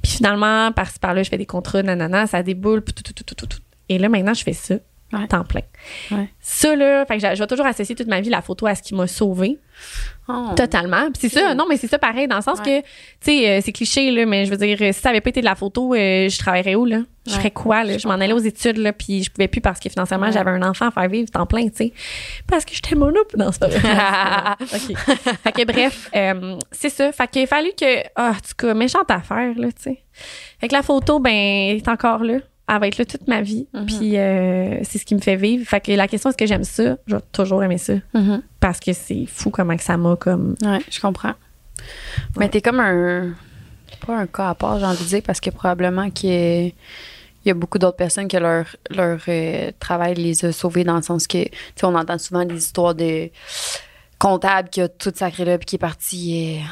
Puis 0.02 0.12
finalement, 0.12 0.72
par-ci 0.72 0.98
par-là, 0.98 1.22
je 1.22 1.28
fais 1.28 1.38
des 1.38 1.46
contrats, 1.46 1.82
nanana, 1.82 2.26
ça 2.26 2.42
déboule, 2.42 2.82
tout, 2.82 2.92
tout, 2.92 3.12
tout, 3.12 3.34
tout, 3.34 3.46
tout. 3.46 3.58
Et 3.88 3.98
là, 3.98 4.08
maintenant, 4.08 4.34
je 4.34 4.42
fais 4.42 4.52
ça, 4.52 4.76
Ouais. 5.18 5.26
temps 5.26 5.44
plein. 5.44 5.62
Ouais. 6.10 6.28
Ça, 6.40 6.74
là, 6.76 7.04
fait 7.06 7.18
que 7.18 7.34
je 7.34 7.38
vais 7.40 7.46
toujours 7.46 7.66
associer 7.66 7.94
toute 7.94 8.08
ma 8.08 8.20
vie 8.20 8.30
la 8.30 8.42
photo 8.42 8.66
à 8.66 8.74
ce 8.74 8.82
qui 8.82 8.94
m'a 8.94 9.06
sauvée. 9.06 9.58
Oh. 10.28 10.48
Totalement. 10.56 11.08
C'est 11.18 11.28
ça, 11.28 11.54
non, 11.54 11.66
mais 11.68 11.76
c'est 11.76 11.86
ça 11.86 11.98
pareil, 11.98 12.26
dans 12.26 12.36
le 12.36 12.42
sens 12.42 12.58
Ouais. 12.60 12.82
que, 12.82 12.86
tu 12.86 12.86
sais, 13.20 13.50
euh, 13.50 13.60
c'est 13.62 13.72
cliché, 13.72 14.10
là, 14.10 14.26
mais 14.26 14.44
je 14.46 14.50
veux 14.50 14.56
dire, 14.56 14.76
si 14.78 15.00
ça 15.00 15.10
avait 15.10 15.20
pas 15.20 15.28
été 15.30 15.40
de 15.40 15.44
la 15.44 15.54
photo, 15.54 15.94
euh, 15.94 16.28
je 16.28 16.38
travaillerais 16.38 16.74
où, 16.74 16.84
là? 16.84 17.00
Je 17.26 17.32
ferais 17.34 17.50
quoi, 17.50 17.84
là? 17.84 17.98
Je 17.98 18.06
m'en 18.08 18.14
allais 18.14 18.32
aux 18.32 18.38
études, 18.38 18.78
là, 18.78 18.92
puis 18.92 19.22
je 19.24 19.30
pouvais 19.30 19.48
plus 19.48 19.60
parce 19.60 19.78
que 19.80 19.88
financièrement, 19.88 20.30
j'avais 20.30 20.50
un 20.50 20.62
enfant 20.62 20.88
à 20.88 20.90
faire 20.90 21.08
vivre 21.08 21.30
temps 21.30 21.46
plein, 21.46 21.68
tu 21.68 21.76
sais. 21.76 21.92
Parce 22.48 22.64
que 22.64 22.72
j'étais 22.74 22.94
monope 22.94 23.36
dans 23.36 23.52
ce 23.52 23.58
OK. 23.64 24.96
Fait 25.44 25.52
que 25.52 25.64
bref, 25.64 26.10
euh, 26.14 26.56
c'est 26.72 26.88
ça. 26.90 27.12
Fait 27.12 27.28
qu'il 27.28 27.42
a 27.42 27.46
fallu 27.46 27.70
que, 27.78 28.02
ah, 28.16 28.30
en 28.30 28.34
tout 28.34 28.54
cas, 28.56 28.74
méchante 28.74 29.10
affaire, 29.10 29.52
là, 29.56 29.68
tu 29.72 29.82
sais. 29.82 30.02
Fait 30.60 30.68
que 30.68 30.74
la 30.74 30.82
photo, 30.82 31.18
ben, 31.20 31.32
est 31.32 31.88
encore 31.88 32.22
là. 32.24 32.38
Elle 32.68 32.80
va 32.80 32.88
être 32.88 32.98
là 32.98 33.04
toute 33.04 33.28
ma 33.28 33.42
vie. 33.42 33.66
Mhm. 33.72 33.86
Puis 33.86 34.16
euh, 34.18 34.80
c'est 34.82 34.98
ce 34.98 35.04
qui 35.04 35.14
me 35.14 35.20
fait 35.20 35.36
vivre. 35.36 35.64
Fait 35.66 35.80
que 35.80 35.92
la 35.92 36.08
question, 36.08 36.30
est-ce 36.30 36.36
que 36.36 36.46
j'aime 36.46 36.64
ça? 36.64 36.96
Je 37.06 37.16
vais 37.16 37.22
toujours 37.32 37.62
aimer 37.62 37.78
ça. 37.78 37.94
Mhm. 38.14 38.42
Parce 38.60 38.80
que 38.80 38.92
c'est 38.92 39.26
fou 39.26 39.50
comment 39.50 39.76
que 39.76 39.84
ça 39.84 39.96
m'a 39.96 40.16
comme... 40.16 40.56
Ouais, 40.62 40.80
je 40.90 41.00
comprends. 41.00 41.34
Mais 42.38 42.48
t'es 42.48 42.60
comme 42.60 42.80
un. 42.80 43.34
Pas 44.04 44.16
un 44.16 44.26
cas 44.26 44.50
à 44.50 44.54
part, 44.54 44.78
j'ai 44.78 44.86
envie 44.86 45.04
de 45.04 45.08
dire, 45.08 45.22
parce 45.24 45.40
que 45.40 45.50
probablement 45.50 46.10
qu'il 46.10 46.30
y 46.30 46.34
a, 46.34 46.62
il 46.66 46.72
y 47.44 47.50
a 47.50 47.54
beaucoup 47.54 47.78
d'autres 47.78 47.96
personnes 47.96 48.26
que 48.26 48.36
leur, 48.36 48.66
leur 48.90 49.20
euh, 49.28 49.70
travail 49.78 50.14
les 50.14 50.44
a 50.44 50.52
sauvés 50.52 50.82
dans 50.82 50.96
le 50.96 51.02
sens 51.02 51.26
que, 51.28 51.44
tu 51.44 51.50
sais, 51.76 51.86
on 51.86 51.94
entend 51.94 52.18
souvent 52.18 52.44
des 52.44 52.56
histoires 52.56 52.94
de 52.94 53.30
comptables 54.18 54.68
qui 54.68 54.80
a 54.80 54.88
tout 54.88 55.12
sacré 55.14 55.44
là 55.44 55.56
puis 55.58 55.66
qui 55.66 55.76
est 55.76 55.78
parti 55.78 56.58
euh, 56.58 56.64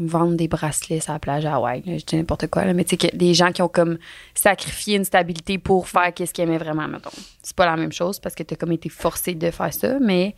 vendre 0.00 0.34
des 0.34 0.48
bracelets 0.48 1.00
sur 1.00 1.12
la 1.12 1.18
plage 1.18 1.44
à 1.46 1.54
Hawaï. 1.56 1.82
là, 1.86 1.98
Je 1.98 2.04
dis 2.04 2.16
n'importe 2.16 2.46
quoi, 2.48 2.64
là, 2.64 2.72
mais 2.74 2.84
tu 2.84 2.90
sais, 2.90 3.08
que 3.08 3.16
des 3.16 3.34
gens 3.34 3.52
qui 3.52 3.62
ont 3.62 3.68
comme 3.68 3.98
sacrifié 4.34 4.96
une 4.96 5.04
stabilité 5.04 5.58
pour 5.58 5.88
faire 5.88 6.12
qu'est-ce 6.14 6.32
qu'ils 6.32 6.44
aimaient 6.44 6.58
vraiment, 6.58 6.86
mettons. 6.88 7.10
C'est 7.42 7.56
pas 7.56 7.66
la 7.66 7.76
même 7.76 7.92
chose 7.92 8.18
parce 8.20 8.34
que 8.34 8.42
t'as 8.42 8.56
comme 8.56 8.72
été 8.72 8.88
forcé 8.88 9.34
de 9.34 9.50
faire 9.50 9.72
ça, 9.74 9.98
mais. 10.00 10.34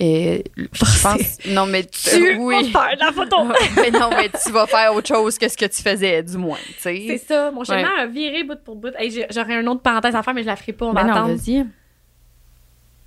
euh, 0.00 0.38
je 0.56 1.02
pense. 1.02 1.38
Non, 1.48 1.66
mais 1.66 1.84
Tu 1.90 2.36
oui. 2.38 2.70
vas 2.72 2.80
faire 2.88 2.96
la 2.98 3.12
photo! 3.12 3.36
mais 3.76 3.90
non, 3.90 4.10
mais 4.10 4.28
tu 4.30 4.50
vas 4.50 4.66
faire 4.66 4.94
autre 4.94 5.08
chose 5.08 5.38
que 5.38 5.48
ce 5.48 5.56
que 5.56 5.66
tu 5.66 5.82
faisais, 5.82 6.22
du 6.22 6.36
moins, 6.36 6.58
tu 6.66 6.80
C'est 6.82 7.18
ça. 7.18 7.50
Mon 7.50 7.62
chemin 7.64 7.82
Ouais. 7.82 8.00
a 8.02 8.06
viré 8.06 8.42
bout 8.44 8.58
pour 8.64 8.76
bout. 8.76 8.92
Hey, 8.98 9.24
J'aurais 9.30 9.60
une 9.60 9.68
autre 9.68 9.82
parenthèse 9.82 10.14
à 10.16 10.22
faire, 10.22 10.34
mais 10.34 10.42
je 10.42 10.46
la 10.48 10.56
ferai 10.56 10.72
pas. 10.72 10.86
On 10.86 10.92
va 10.92 11.04
Mais 11.04 11.10
non. 11.12 11.36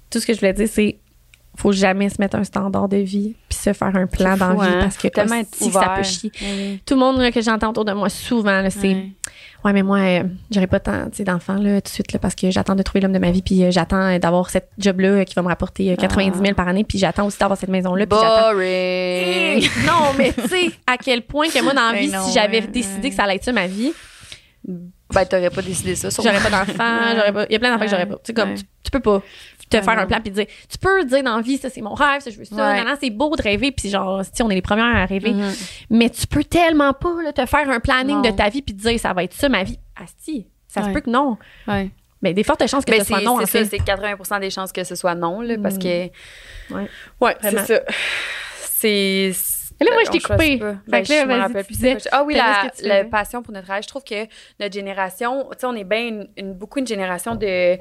Tout 0.09 0.19
ce 0.21 0.25
que 0.25 0.33
je 0.33 0.39
voulais 0.39 0.53
dire, 0.53 0.67
c'est 0.69 0.97
faut 1.57 1.71
jamais 1.71 2.09
se 2.09 2.15
mettre 2.19 2.37
un 2.37 2.43
standard 2.43 2.87
de 2.87 2.97
vie 2.97 3.35
puis 3.49 3.57
se 3.57 3.73
faire 3.73 3.95
un 3.95 4.07
plan 4.07 4.37
dans 4.37 4.53
vie 4.53 4.67
hein? 4.67 4.79
parce 4.81 4.97
que 4.97 5.07
Tellement 5.07 5.41
que 5.43 5.71
ça 5.71 5.93
peut 5.97 6.03
chier. 6.03 6.31
Oui. 6.41 6.81
Tout 6.85 6.93
le 6.93 6.99
monde 6.99 7.19
là, 7.19 7.31
que 7.31 7.41
j'entends 7.41 7.69
autour 7.69 7.85
de 7.85 7.93
moi 7.93 8.09
souvent, 8.09 8.63
c'est 8.69 8.87
Ouais. 8.87 9.11
Ouais, 9.65 9.73
mais 9.73 9.83
moi, 9.83 9.97
euh, 9.97 10.23
j'aurais 10.51 10.67
pas 10.67 10.79
tant 10.79 11.07
d'enfants 11.19 11.55
là, 11.55 11.81
tout 11.81 11.89
de 11.89 11.93
suite 11.93 12.13
là, 12.13 12.19
parce 12.19 12.35
que 12.35 12.51
j'attends 12.51 12.75
de 12.75 12.83
trouver 12.83 13.01
l'homme 13.01 13.13
de 13.13 13.19
ma 13.19 13.31
vie, 13.31 13.41
puis 13.41 13.63
euh, 13.63 13.71
j'attends 13.71 14.15
euh, 14.15 14.19
d'avoir 14.19 14.49
cette 14.49 14.69
job-là 14.77 15.09
euh, 15.09 15.23
qui 15.23 15.33
va 15.33 15.41
me 15.41 15.47
rapporter 15.47 15.91
euh, 15.91 15.95
90 15.95 16.39
000 16.39 16.53
par 16.53 16.67
année, 16.67 16.83
puis 16.83 16.97
j'attends 16.99 17.25
aussi 17.25 17.39
d'avoir 17.39 17.57
cette 17.59 17.69
maison-là. 17.69 18.05
Boring. 18.05 19.67
non, 19.85 20.13
mais 20.17 20.31
tu 20.33 20.47
sais, 20.47 20.71
à 20.85 20.97
quel 20.97 21.23
point 21.23 21.49
que 21.49 21.61
moi, 21.63 21.73
dans 21.73 21.91
la 21.91 21.99
vie, 21.99 22.07
non, 22.07 22.23
si 22.23 22.33
j'avais 22.33 22.61
ouais, 22.61 22.67
décidé 22.67 23.01
ouais. 23.03 23.09
que 23.09 23.15
ça 23.15 23.23
allait 23.23 23.35
être 23.35 23.43
ça 23.43 23.51
ma 23.51 23.67
vie, 23.67 23.91
Ben, 24.63 25.25
t'aurais 25.25 25.49
pas 25.49 25.61
décidé 25.61 25.95
ça, 25.95 26.09
j'aurais 26.09 26.39
pas 26.39 26.49
d'enfants, 26.49 27.15
j'aurais 27.15 27.33
pas. 27.33 27.45
Il 27.49 27.53
y 27.53 27.55
a 27.55 27.59
plein 27.59 27.71
d'enfants 27.71 27.85
que 27.85 27.91
j'aurais 27.91 28.05
pas. 28.05 28.15
Tu 28.15 28.21
sais, 28.25 28.33
comme, 28.33 28.53
tu 28.55 28.91
peux 28.91 28.99
pas 28.99 29.21
te 29.69 29.77
Ouais, 29.77 29.83
faire 29.83 29.95
non. 29.95 30.01
un 30.01 30.05
plan 30.05 30.19
puis 30.21 30.31
dire. 30.31 30.45
Tu 30.69 30.77
peux 30.77 31.03
dire 31.05 31.23
dans 31.23 31.35
la 31.37 31.41
vie, 31.41 31.57
ça, 31.57 31.69
c'est 31.69 31.81
mon 31.81 31.93
rêve, 31.93 32.21
ça, 32.21 32.29
je 32.31 32.37
veux 32.37 32.45
ça. 32.45 32.55
Ouais. 32.55 32.83
Non, 32.83 32.89
non, 32.89 32.97
c'est 33.01 33.09
beau 33.09 33.35
de 33.35 33.41
rêver, 33.41 33.71
puis 33.71 33.89
genre, 33.89 34.21
si 34.31 34.41
on 34.43 34.49
est 34.49 34.55
les 34.55 34.61
premières 34.61 34.95
à 34.95 35.05
rêver. 35.05 35.31
Mhm. 35.33 35.53
Mais 35.89 36.09
tu 36.09 36.25
peux 36.27 36.43
tellement 36.43 36.93
pas, 36.93 37.21
là, 37.23 37.33
te 37.33 37.45
faire 37.45 37.69
un 37.69 37.79
planning 37.79 38.15
Non. 38.17 38.21
de 38.21 38.31
ta 38.31 38.49
vie 38.49 38.61
puis 38.61 38.75
te 38.75 38.81
dire, 38.81 38.99
ça 38.99 39.13
va 39.13 39.23
être 39.23 39.33
ça 39.33 39.49
ma 39.49 39.63
vie. 39.63 39.79
Asti, 40.01 40.47
ça 40.67 40.83
se 40.83 40.89
peut 40.89 41.01
que 41.01 41.09
non. 41.09 41.37
Ouais. 41.67 41.89
Mais 42.21 42.33
des 42.33 42.43
fortes 42.43 42.65
chances 42.67 42.83
que 42.83 42.91
Mais 42.91 42.99
ce 42.99 43.05
soit 43.05 43.19
c'est 43.19 43.25
non, 43.25 43.35
en 43.35 43.39
c'est 43.45 43.45
ça, 43.45 43.59
fait. 43.69 43.77
c'est 43.77 43.83
80% 43.83 44.39
des 44.39 44.49
chances 44.49 44.71
que 44.71 44.83
ce 44.83 44.95
soit 44.95 45.13
non, 45.15 45.41
là, 45.41 45.55
parce 45.61 45.75
Mm. 45.75 45.79
que. 45.79 46.05
Ouais. 46.73 46.89
Ouais, 47.21 47.35
c'est 47.41 47.59
ça. 47.65 47.79
C'est. 48.63 49.31
Là, 49.79 49.91
moi, 49.93 50.01
je 50.05 50.09
on 50.09 50.11
t'ai 50.13 50.19
coupé. 50.19 50.57
Fait 50.57 50.75
Ben, 50.87 51.03
que 51.03 51.11
là, 51.13 51.21
je 51.21 51.25
me 51.27 51.37
rappelle 51.39 51.65
plus 51.65 51.73
disais-. 51.75 51.97
Ah 52.11 52.23
oui, 52.23 52.33
la, 52.35 53.05
passion 53.05 53.43
pour 53.43 53.53
notre 53.53 53.65
travail. 53.65 53.83
Je 53.83 53.87
trouve 53.87 54.03
que 54.03 54.25
notre 54.59 54.73
génération, 54.73 55.47
tu 55.51 55.59
sais, 55.59 55.65
on 55.67 55.75
est 55.75 55.83
bien 55.83 56.07
une, 56.07 56.27
une- 56.35 56.53
beaucoup 56.53 56.79
une 56.79 56.87
génération 56.87 57.35
de 57.35 57.77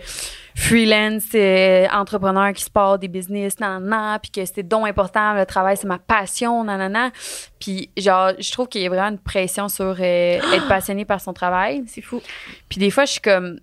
freelance, 0.55 1.25
euh, 1.35 1.87
entrepreneurs 1.93 2.53
qui 2.53 2.65
se 2.65 2.71
partent 2.71 3.01
des 3.01 3.09
business, 3.09 3.59
nanana, 3.61 4.19
puis 4.19 4.31
que 4.31 4.45
c'est 4.45 4.63
donc 4.63 4.87
important, 4.87 5.35
le 5.35 5.47
travail, 5.47 5.77
c'est 5.77 5.87
ma 5.87 5.99
passion, 5.99 6.65
nanana. 6.65 7.11
Puis, 7.59 7.91
genre, 7.97 8.33
je 8.39 8.53
trouve 8.53 8.69
qu'il 8.69 8.83
y 8.83 8.87
a 8.87 8.89
vraiment 8.91 9.09
une 9.09 9.19
pression 9.19 9.69
sur 9.69 9.97
euh, 9.99 10.39
être 10.53 10.69
passionné 10.69 11.05
par 11.05 11.21
son 11.21 11.33
travail. 11.33 11.85
C'est 11.87 12.03
fou. 12.03 12.21
Puis 12.69 12.79
des 12.79 12.91
fois, 12.91 13.07
je 13.07 13.13
suis 13.13 13.21
comme, 13.23 13.59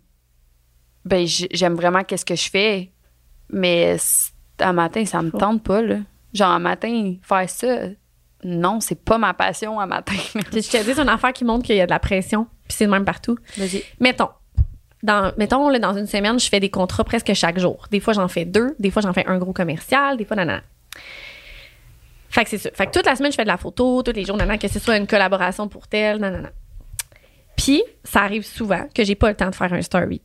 ben, 1.06 1.26
j'aime 1.28 1.76
vraiment 1.76 2.04
qu'est-ce 2.04 2.26
que 2.26 2.36
je 2.36 2.50
fais, 2.50 2.92
mais 3.50 3.98
un 4.60 4.74
matin, 4.74 5.06
ça 5.06 5.22
me 5.22 5.30
tente 5.32 5.62
pas, 5.64 5.82
là. 5.82 5.98
Genre, 6.34 6.50
un 6.50 6.60
matin, 6.60 7.16
faire 7.22 7.50
ça, 7.50 7.68
non, 8.46 8.80
c'est 8.80 9.04
pas 9.04 9.18
ma 9.18 9.34
passion 9.34 9.80
un 9.80 9.86
matin. 9.86 10.14
Je 10.36 10.42
te 10.42 10.58
dis, 10.58 10.94
c'est 10.94 11.00
une 11.00 11.10
affaire 11.10 11.34
qui 11.34 11.46
montre 11.46 11.66
qu'il 11.66 11.76
y 11.76 11.82
a 11.82 11.86
de 11.86 11.92
la 11.92 12.00
pression, 12.00 12.48
puis 12.68 12.78
c'est 12.78 12.86
le 12.86 12.92
même 12.92 13.06
partout. 13.06 13.38
Vas-y. 13.58 13.84
Mettons, 14.00 14.30
dans, 15.04 15.34
mettons 15.38 15.70
là, 15.70 15.80
dans 15.80 15.98
une 15.98 16.08
semaine, 16.08 16.40
je 16.40 16.48
fais 16.48 16.60
des 16.60 16.70
contrats 16.70 17.04
presque 17.04 17.34
chaque 17.34 17.60
jour. 17.60 17.88
Des 17.92 18.00
fois, 18.00 18.14
j'en 18.14 18.28
fais 18.28 18.46
deux, 18.46 18.76
des 18.80 18.90
fois, 18.90 19.02
j'en 19.02 19.14
fais 19.14 19.26
un 19.28 19.38
gros 19.38 19.54
commercial, 19.54 20.18
des 20.18 20.26
fois, 20.26 20.36
nanana. 20.36 20.64
Fait 22.30 22.44
que 22.46 22.50
c'est 22.50 22.58
ça. 22.58 22.72
Fait 22.74 22.88
que 22.88 22.92
toute 22.92 23.06
la 23.06 23.16
semaine, 23.16 23.32
je 23.32 23.36
fais 23.36 23.44
de 23.44 23.50
la 23.50 23.58
photo, 23.58 24.02
tous 24.02 24.14
les 24.14 24.26
jours, 24.26 24.38
nanana, 24.38 24.58
que 24.58 24.68
ce 24.68 24.80
soit 24.80 24.98
une 24.98 25.08
collaboration 25.08 25.68
pour 25.68 25.88
tel, 25.88 26.20
nanana. 26.20 26.52
Puis, 27.56 27.84
ça 28.04 28.22
arrive 28.22 28.46
souvent 28.46 28.88
que 28.96 29.04
j'ai 29.04 29.16
pas 29.16 29.30
le 29.30 29.36
temps 29.36 29.50
de 29.50 29.56
faire 29.56 29.74
un 29.74 29.82
story. 29.82 30.22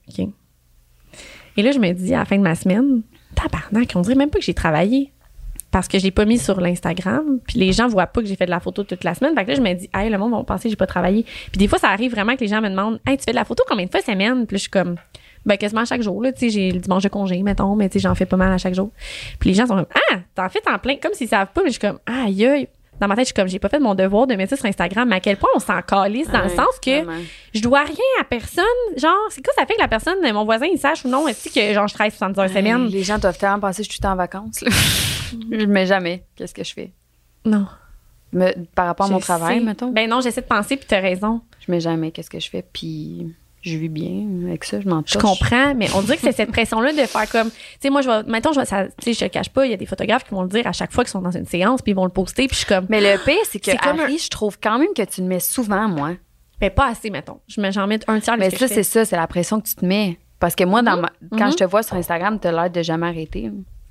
Et 1.57 1.63
là, 1.63 1.73
je 1.73 1.79
me 1.79 1.93
dis, 1.93 2.15
à 2.15 2.21
la 2.21 2.25
fin 2.25 2.37
de 2.37 2.43
ma 2.43 2.55
semaine, 2.55 3.03
tabarnak, 3.35 3.93
on 3.95 4.01
dirait 4.01 4.15
même 4.15 4.31
pas 4.31 4.39
que 4.39 4.45
j'ai 4.45 4.55
travaillé. 4.55 5.13
Parce 5.71 5.87
que 5.87 5.99
je 5.99 6.05
l'ai 6.05 6.11
pas 6.11 6.25
mis 6.25 6.39
sur 6.39 6.61
l'Instagram. 6.61 7.41
Puis 7.47 7.59
les 7.59 7.73
gens 7.73 7.89
voient 7.89 8.07
pas 8.07 8.23
que 8.23 8.27
j'ai 8.27 8.37
fait 8.37 8.47
de 8.47 8.51
la 8.51 8.61
photo 8.61 8.85
toute 8.85 9.05
la 9.05 9.15
semaine. 9.15 9.35
Fait 9.35 9.45
que 9.45 9.51
là, 9.51 9.57
je 9.57 9.61
me 9.61 9.75
dis, 9.75 9.91
hey, 9.95 10.09
le 10.09 10.17
monde 10.17 10.33
va 10.33 10.43
penser 10.43 10.65
que 10.65 10.71
j'ai 10.71 10.77
pas 10.77 10.87
travaillé. 10.87 11.25
Puis 11.25 11.59
des 11.59 11.69
fois, 11.69 11.79
ça 11.79 11.89
arrive 11.89 12.11
vraiment 12.11 12.35
que 12.37 12.41
les 12.41 12.49
gens 12.49 12.61
me 12.61 12.71
demandent, 12.71 13.01
hey, 13.07 13.19
tu 13.19 13.25
fais 13.25 13.33
de 13.33 13.37
la 13.37 13.45
photo 13.45 13.65
combien 13.69 13.85
de 13.85 13.91
fois 13.91 14.01
semaine? 14.01 14.47
Puis 14.47 14.57
je 14.57 14.63
suis 14.63 14.71
comme, 14.71 14.97
ben, 15.45 15.57
quasiment 15.57 15.85
chaque 15.85 16.03
jour, 16.03 16.23
là. 16.23 16.33
Tu 16.33 16.41
sais, 16.41 16.51
j'ai 16.51 16.71
le 16.73 16.81
dimanche 16.81 17.03
de 17.03 17.09
congé, 17.09 17.43
mettons, 17.43 17.75
mais 17.75 17.89
tu 17.89 17.95
sais, 17.95 18.01
j'en 18.01 18.15
fais 18.15 18.27
pas 18.27 18.37
mal 18.37 18.53
à 18.53 18.59
chaque 18.59 18.75
jour. 18.75 18.91
Puis 19.39 19.51
les 19.51 19.55
gens 19.55 19.67
sont 19.67 19.77
comme, 19.77 19.87
ah, 20.11 20.17
t'en 20.35 20.49
fais 20.49 20.61
en 20.71 20.79
plein, 20.79 20.97
comme 20.97 21.13
s'ils 21.13 21.29
savent 21.29 21.53
pas. 21.53 21.63
Mais 21.63 21.69
je 21.69 21.79
suis 21.79 21.81
comme, 21.81 21.99
aïe, 22.07 22.47
aïe. 22.47 22.69
Dans 23.01 23.07
ma 23.09 23.15
tête, 23.15 23.25
je 23.25 23.27
suis 23.27 23.35
comme, 23.35 23.49
j'ai 23.49 23.59
pas 23.59 23.69
fait 23.69 23.79
mon 23.79 23.95
devoir 23.95 24.27
de 24.27 24.35
mettre 24.35 24.51
ça 24.51 24.57
sur 24.57 24.67
Instagram. 24.67 25.09
Mais 25.09 25.17
à 25.17 25.21
quel 25.21 25.37
point 25.37 25.49
on 25.55 25.61
s'en 25.61 25.81
calisse 25.83 26.29
dans 26.31 26.43
le 26.43 26.49
sens 26.49 26.79
que 26.85 27.05
vraiment. 27.05 27.21
je 27.55 27.61
dois 27.61 27.85
rien 27.85 27.97
à 28.21 28.25
personne. 28.25 28.65
Genre, 28.97 29.15
c'est 29.31 29.43
quoi 29.45 29.53
ça 29.57 29.67
fait 29.67 29.75
que 29.75 29.81
la 29.81 29.89
personne, 29.89 30.17
mon 30.33 30.45
voisin, 30.45 30.67
il 30.67 30.79
sache 30.79 31.05
ou 31.05 31.09
non, 31.09 31.27
est-ce 31.29 31.49
que 31.49 31.73
genre 31.75 31.87
je 31.89 31.95
travaille 31.95 32.11
70 32.11 32.39
heures 32.41 32.49
semaine? 32.49 32.87
Les 32.87 33.03
gens 33.05 33.19
doivent 33.19 33.39
tellement 33.39 33.61
penser 33.61 33.83
que 33.83 33.87
je 33.89 33.93
suis 33.93 34.01
tout 34.01 34.07
en 34.09 34.17
vacances. 34.17 34.61
là. 34.63 34.71
je 35.53 35.65
mets 35.67 35.87
jamais 35.87 36.25
qu'est-ce 36.37 36.55
que 36.55 36.65
je 36.65 36.73
fais? 36.73 36.93
Non. 37.45 37.67
Me- 38.33 38.53
par 38.75 38.87
rapport 38.87 39.07
à 39.07 39.11
mon 39.11 39.19
Je 39.21 39.25
travail, 39.25 39.59
sais. 39.61 39.65
mettons, 39.65 39.91
Ben 39.91 40.09
non, 40.09 40.21
j'essaie 40.21 40.43
de 40.43 40.47
penser, 40.47 40.77
puis 40.77 40.87
t'as 40.87 41.01
raison. 41.01 41.41
je 41.67 41.71
mets 41.73 41.81
jamais 41.81 42.11
qu'est-ce 42.11 42.29
que 42.31 42.41
je 42.41 42.51
fais, 42.51 42.63
puis 42.73 43.35
je 43.69 43.77
vis 43.79 43.89
bien 43.89 44.27
avec 44.47 44.65
ça, 44.65 44.81
je 44.81 44.89
m'en 44.89 45.03
Je 45.07 45.19
comprends, 45.19 45.75
mais 45.75 45.91
on 45.93 46.03
dirait 46.03 46.17
que 46.17 46.23
c'est 46.23 46.33
cette 46.33 46.51
pression-là 46.51 46.93
de 46.93 47.07
faire 47.07 47.29
comme, 47.29 47.51
tu 47.51 47.57
sais, 47.81 47.91
moi, 47.91 48.03
je 48.03 48.09
vais, 48.09 48.23
mettons, 48.25 48.53
je 48.53 48.61
vais, 48.61 48.67
ça- 48.67 48.87
tu 48.87 48.93
sais, 49.05 49.13
je 49.13 49.21
te 49.21 49.25
cache 49.33 49.51
pas, 49.51 49.65
il 49.67 49.71
y 49.71 49.75
a 49.75 49.77
des 49.77 49.87
photographes 49.87 50.25
qui 50.25 50.31
vont 50.31 50.43
le 50.43 50.49
dire 50.49 50.67
à 50.67 50.73
chaque 50.73 50.93
fois 50.93 51.05
qu'ils 51.05 51.11
sont 51.13 51.23
dans 51.23 51.31
une 51.37 51.47
séance, 51.47 51.83
puis 51.83 51.93
ils 51.93 51.95
vont 51.95 52.05
le 52.05 52.11
poster, 52.11 52.47
puis 52.47 52.55
je 52.55 52.59
suis 52.61 52.67
comme, 52.67 52.87
Mais 52.89 53.01
le 53.01 53.19
pire, 53.23 53.37
c'est 53.45 53.59
que 53.61 53.71
C'est 53.71 53.79
comme 53.79 54.01
Harry, 54.01 54.19
je 54.19 54.29
trouve 54.31 54.59
quand 54.63 54.79
même 54.79 54.93
que 54.97 55.03
tu 55.03 55.21
le 55.21 55.27
mets 55.27 55.41
souvent, 55.41 55.89
moi. 55.89 56.13
ben 56.61 56.71
pas 56.71 56.89
assez, 56.89 57.11
mettons. 57.11 57.39
Je 57.47 57.61
me, 57.61 57.71
j'en 57.71 57.87
mets 57.87 58.01
un 58.09 58.19
tiers 58.21 58.35
de 58.37 58.41
Mais 58.41 58.51
ça, 58.51 58.67
c'est 58.69 58.83
ça, 58.83 59.05
c'est 59.05 59.17
la 59.17 59.27
pression 59.27 59.61
que 59.61 59.69
tu 59.69 59.75
te 59.77 59.85
mets. 59.87 60.19
Parce 60.41 60.55
que 60.55 60.65
moi, 60.65 60.83
dans 60.83 60.97
ma- 60.97 61.13
quand 61.37 61.47
Mhm. 61.47 61.53
je 61.53 61.57
te 61.57 61.65
vois 61.65 61.83
sur 61.83 61.97
Instagram, 61.97 62.39
t'as 62.41 62.53
l'air 62.53 62.71
de 62.71 62.83
jamais 62.83 63.07
arrêter. 63.07 63.51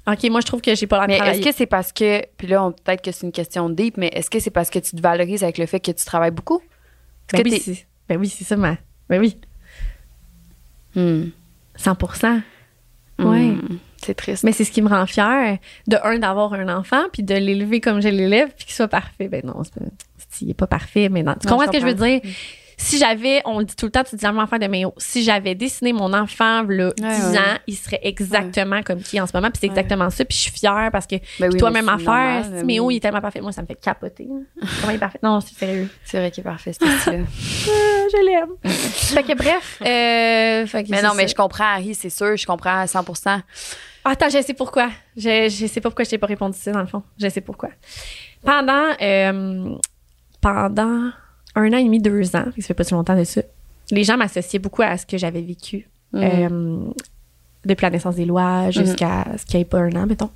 OK, 0.09 0.29
moi, 0.29 0.39
je 0.39 0.45
trouve 0.45 0.61
que 0.61 0.73
j'ai 0.75 0.87
pas 0.87 1.05
l'air 1.05 1.19
Mais 1.19 1.29
est-ce 1.31 1.41
que 1.41 1.53
c'est 1.53 1.65
parce 1.65 1.91
que, 1.91 2.21
puis 2.37 2.47
là, 2.47 2.71
peut-être 2.85 3.01
que 3.01 3.11
c'est 3.11 3.25
une 3.25 3.33
question 3.33 3.69
deep, 3.69 3.97
mais 3.97 4.07
est-ce 4.13 4.29
que 4.29 4.39
c'est 4.39 4.49
parce 4.51 4.69
que 4.69 4.79
tu 4.79 4.95
te 4.95 5.01
valorises 5.01 5.43
avec 5.43 5.57
le 5.57 5.65
fait 5.65 5.81
que 5.81 5.91
tu 5.91 6.05
travailles 6.05 6.31
beaucoup? 6.31 6.61
Ben 7.33 7.43
que 7.43 7.49
oui, 7.49 7.83
ben 8.07 8.17
oui, 8.17 8.29
c'est 8.29 8.45
ça, 8.45 8.55
ma, 8.55 8.77
ben 9.09 9.19
oui, 9.19 9.37
Hmm. 10.97 11.29
100 11.75 11.95
Hmm. 13.19 13.25
Ouais. 13.25 13.55
C'est 13.97 14.13
triste. 14.13 14.43
Mais 14.43 14.51
c'est 14.51 14.63
ce 14.63 14.71
qui 14.71 14.81
me 14.81 14.89
rend 14.89 15.05
fière, 15.07 15.57
de 15.87 15.97
un, 16.03 16.19
d'avoir 16.19 16.53
un 16.53 16.69
enfant, 16.69 17.03
puis 17.11 17.23
de 17.23 17.33
l'élever 17.33 17.81
comme 17.81 18.01
je 18.01 18.09
l'élève, 18.09 18.49
puis 18.55 18.65
qu'il 18.65 18.75
soit 18.75 18.87
parfait. 18.87 19.27
Ben 19.27 19.41
non, 19.43 19.63
c'est 19.63 19.81
il 20.41 20.51
est 20.51 20.53
pas 20.53 20.67
parfait, 20.67 21.09
mais 21.09 21.23
non. 21.23 21.33
Tu 21.39 21.47
Non, 21.47 21.53
comprends 21.57 21.71
ce 21.71 21.77
que 21.77 21.81
je 21.81 21.85
veux 21.85 21.93
dire? 21.95 22.21
Si 22.79 22.99
j'avais, 22.99 23.41
on 23.45 23.59
le 23.59 23.65
dit 23.65 23.75
tout 23.75 23.87
le 23.87 23.91
temps, 23.91 24.03
tu 24.03 24.15
dis 24.15 24.25
à 24.25 24.31
mon 24.31 24.41
enfant 24.41 24.59
de 24.59 24.67
Méo, 24.67 24.93
si 24.97 25.23
j'avais 25.23 25.55
dessiné 25.55 25.93
mon 25.93 26.13
enfant, 26.13 26.61
là, 26.61 26.91
10 26.95 27.03
ouais. 27.03 27.37
ans, 27.39 27.57
il 27.65 27.75
serait 27.75 27.99
exactement 28.03 28.83
comme 28.83 29.01
qui 29.01 29.19
en 29.19 29.25
ce 29.25 29.35
moment. 29.35 29.49
Puis 29.49 29.61
c'est 29.61 29.67
exactement 29.67 30.09
ça. 30.11 30.23
Puis 30.25 30.37
je 30.37 30.43
suis 30.43 30.51
fière 30.51 30.89
parce 30.91 31.07
que 31.07 31.15
Ben 31.39 31.51
oui, 31.51 31.57
toi, 31.57 31.71
mais 31.71 31.81
même 31.81 31.97
c'est 31.97 32.07
affaire. 32.07 32.41
normal, 32.43 32.59
si 32.59 32.65
Méo, 32.65 32.85
oui. 32.85 32.93
il 32.93 32.97
est 32.97 32.99
tellement 32.99 33.19
parfait. 33.21 33.41
Moi, 33.41 33.51
ça 33.51 33.63
me 33.63 33.67
fait 33.67 33.75
capoter. 33.75 34.27
Comment 34.79 34.91
il 34.91 34.95
est 34.95 34.99
parfait? 34.99 35.19
Non, 35.23 35.41
c'est 35.41 35.55
sérieux. 35.57 35.89
C'est 36.05 36.19
vrai 36.19 36.29
qu'il 36.29 36.41
est 36.41 36.43
parfait, 36.43 36.73
ce 36.73 36.85
style-là. 36.85 37.23
Ah, 37.69 38.09
je 38.11 38.25
l'aime. 38.25 38.49
fait 38.63 39.23
que 39.23 39.33
bref. 39.33 39.81
euh, 39.81 40.65
fait 40.67 40.83
que 40.83 40.89
mais 40.91 41.01
non, 41.01 41.13
mais 41.15 41.27
je 41.27 41.35
comprends 41.35 41.65
Harry, 41.65 41.93
c'est 41.93 42.09
sûr, 42.09 42.37
je 42.37 42.45
comprends 42.45 42.79
à 42.81 42.87
100 42.87 43.03
Attends, 44.05 44.29
je 44.29 44.41
sais 44.41 44.53
pourquoi. 44.53 44.89
Je, 45.17 45.49
je 45.49 45.65
sais 45.67 45.81
pas 45.81 45.89
pourquoi 45.89 46.05
je 46.05 46.11
t'ai 46.11 46.17
pas 46.17 46.27
répondu 46.27 46.57
ça, 46.57 46.71
dans 46.71 46.79
le 46.79 46.87
fond. 46.87 47.03
Je 47.19 47.27
sais 47.27 47.41
pourquoi. 47.41 47.69
Pendant, 48.45 48.93
euh, 49.01 49.75
pendant 50.39 51.09
un 51.59 51.73
an 51.73 51.77
et 51.77 51.83
demi, 51.83 51.99
deux 51.99 52.35
ans, 52.35 52.45
ça 52.57 52.61
fait 52.67 52.73
pas 52.73 52.83
si 52.83 52.93
longtemps 52.93 53.17
de 53.17 53.23
ça, 53.23 53.41
les 53.91 54.03
gens 54.03 54.17
m'associaient 54.17 54.59
beaucoup 54.59 54.81
à 54.83 54.97
ce 54.97 55.05
que 55.05 55.17
j'avais 55.17 55.41
vécu 55.41 55.87
Mhm. 56.13 56.21
euh, 56.23 56.89
depuis 57.65 57.83
la 57.83 57.89
naissance 57.89 58.15
des 58.15 58.23
lois 58.25 58.69
jusqu'à 58.71 59.25
ce 59.37 59.45
qu'il 59.45 59.57
n'y 59.57 59.63
ait 59.63 59.65
pas 59.65 59.79
un 59.79 59.91
an, 59.97 60.05
mettons. 60.05 60.29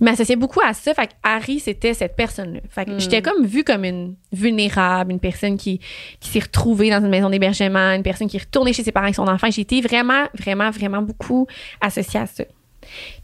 Ils 0.00 0.04
m'associaient 0.04 0.36
beaucoup 0.36 0.60
à 0.64 0.72
ça. 0.74 0.94
Fait 0.94 1.08
que 1.08 1.12
Harry, 1.24 1.58
c'était 1.58 1.92
cette 1.94 2.14
personne-là. 2.14 2.60
Fait 2.70 2.84
que 2.84 2.90
Mhm. 2.92 3.00
j'étais 3.00 3.20
comme 3.22 3.44
vue 3.44 3.64
comme 3.64 3.84
une 3.84 4.14
vulnérable, 4.32 5.10
une 5.10 5.18
personne 5.18 5.56
qui, 5.56 5.80
qui 6.20 6.28
s'est 6.28 6.38
retrouvée 6.40 6.90
dans 6.90 7.00
une 7.00 7.08
maison 7.10 7.30
d'hébergement, 7.30 7.90
une 7.94 8.04
personne 8.04 8.28
qui 8.28 8.36
est 8.36 8.40
retournée 8.44 8.72
chez 8.72 8.84
ses 8.84 8.92
parents 8.92 9.06
avec 9.06 9.16
son 9.16 9.26
enfant. 9.26 9.48
Été 9.48 9.80
vraiment, 9.80 10.24
vraiment, 10.38 10.70
vraiment 10.70 11.02
beaucoup 11.02 11.48
associée 11.80 12.20
à 12.20 12.26
ça. 12.26 12.44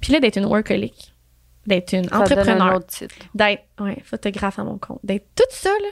Puis 0.01 0.13
là, 0.13 0.19
d'être 0.21 0.37
une 0.39 0.47
workaholic, 0.47 1.13
d'être 1.67 1.93
une 1.93 2.09
Ça 2.09 2.19
entrepreneur, 2.21 2.81
d'être 3.35 3.63
ouais, 3.81 3.99
photographe 4.05 4.59
à 4.59 4.65
mon 4.65 4.79
compte, 4.79 5.01
d'être 5.05 5.27
tout 5.37 5.45
ça, 5.51 5.71
là, 5.71 5.89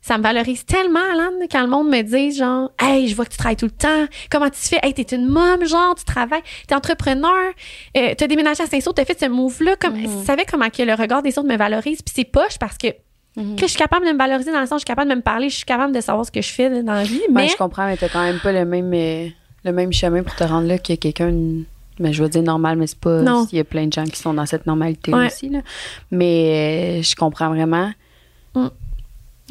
ça 0.00 0.16
me 0.16 0.22
valorise 0.22 0.64
tellement, 0.64 1.00
Alan, 1.12 1.30
quand 1.50 1.60
le 1.62 1.68
monde 1.68 1.88
me 1.88 2.02
dit, 2.02 2.32
genre, 2.36 2.70
hey, 2.80 3.08
je 3.08 3.14
vois 3.16 3.24
que 3.26 3.30
tu 3.32 3.36
travailles 3.36 3.56
tout 3.56 3.66
le 3.66 3.70
temps. 3.72 4.06
Comment 4.30 4.48
tu 4.48 4.58
fais? 4.60 4.78
Hey, 4.82 4.94
t'es 4.94 5.14
une 5.14 5.26
mom, 5.26 5.64
genre, 5.66 5.94
tu 5.96 6.04
travailles, 6.04 6.42
t'es 6.66 6.74
entrepreneur, 6.74 7.52
euh, 7.96 8.14
t'as 8.16 8.26
déménagé 8.26 8.62
à 8.62 8.66
Saint-Saul, 8.66 8.94
t'as 8.94 9.04
fait 9.04 9.18
ce 9.18 9.26
move-là. 9.26 9.76
Comme, 9.76 9.96
Mhm. 9.96 10.20
Tu 10.20 10.24
savais 10.26 10.44
comment 10.50 10.70
que 10.70 10.82
le 10.82 10.94
regard 10.94 11.22
des 11.22 11.38
autres 11.38 11.48
me 11.48 11.56
valorise. 11.56 12.00
Puis 12.02 12.12
c'est 12.16 12.24
poche 12.24 12.58
parce 12.58 12.78
que, 12.78 12.88
Mhm. 13.36 13.56
que 13.56 13.62
je 13.62 13.66
suis 13.70 13.78
capable 13.78 14.06
de 14.06 14.12
me 14.12 14.18
valoriser 14.18 14.50
dans 14.52 14.60
le 14.60 14.66
sens, 14.66 14.76
je 14.76 14.78
suis 14.80 14.84
capable 14.86 15.10
de 15.10 15.16
me 15.16 15.20
parler, 15.22 15.50
je 15.50 15.56
suis 15.56 15.64
capable 15.64 15.92
de 15.94 16.00
savoir 16.00 16.24
ce 16.24 16.30
que 16.30 16.40
je 16.42 16.52
fais 16.52 16.82
dans 16.82 16.94
la 16.94 17.04
vie. 17.04 17.20
Mais 17.30 17.42
Mais, 17.42 17.48
je 17.48 17.56
comprends, 17.56 17.86
mais 17.86 17.96
t'as 17.96 18.08
quand 18.08 18.22
même 18.22 18.38
pas 18.40 18.52
le 18.52 18.64
même, 18.64 18.92
euh, 18.94 19.28
le 19.64 19.72
même 19.72 19.92
chemin 19.92 20.22
pour 20.22 20.34
te 20.34 20.44
rendre 20.44 20.66
là 20.68 20.78
que 20.78 20.94
quelqu'un. 20.94 21.32
Mais 22.00 22.12
je 22.12 22.22
veux 22.22 22.28
dire 22.28 22.42
normal, 22.42 22.78
mais 22.78 22.86
c'est 22.86 22.98
pas. 22.98 23.20
Non. 23.22 23.46
Il 23.52 23.58
y 23.58 23.60
a 23.60 23.64
plein 23.64 23.86
de 23.86 23.92
gens 23.92 24.04
qui 24.04 24.16
sont 24.18 24.32
dans 24.32 24.46
cette 24.46 24.66
normalité 24.66 25.12
Ouais. 25.12 25.26
aussi. 25.26 25.48
Là. 25.48 25.60
Mais 26.12 27.00
euh, 27.00 27.02
je 27.02 27.14
comprends 27.16 27.48
vraiment. 27.48 27.90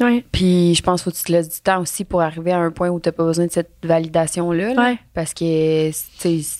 Ouais, 0.00 0.24
Puis 0.32 0.74
je 0.74 0.82
pense 0.82 1.02
qu'il 1.02 1.10
faut 1.12 1.16
que 1.16 1.20
tu 1.20 1.24
te 1.24 1.32
laisses 1.32 1.48
du 1.48 1.60
temps 1.60 1.80
aussi 1.80 2.04
pour 2.04 2.20
arriver 2.22 2.52
à 2.52 2.58
un 2.58 2.70
point 2.70 2.88
où 2.88 3.00
t'as 3.00 3.12
pas 3.12 3.24
besoin 3.24 3.46
de 3.46 3.52
cette 3.52 3.70
validation-là. 3.82 4.74
là. 4.74 4.82
ouais, 4.82 4.98
Parce 5.14 5.34
que, 5.34 5.88
tu 5.90 6.42
sais, 6.42 6.58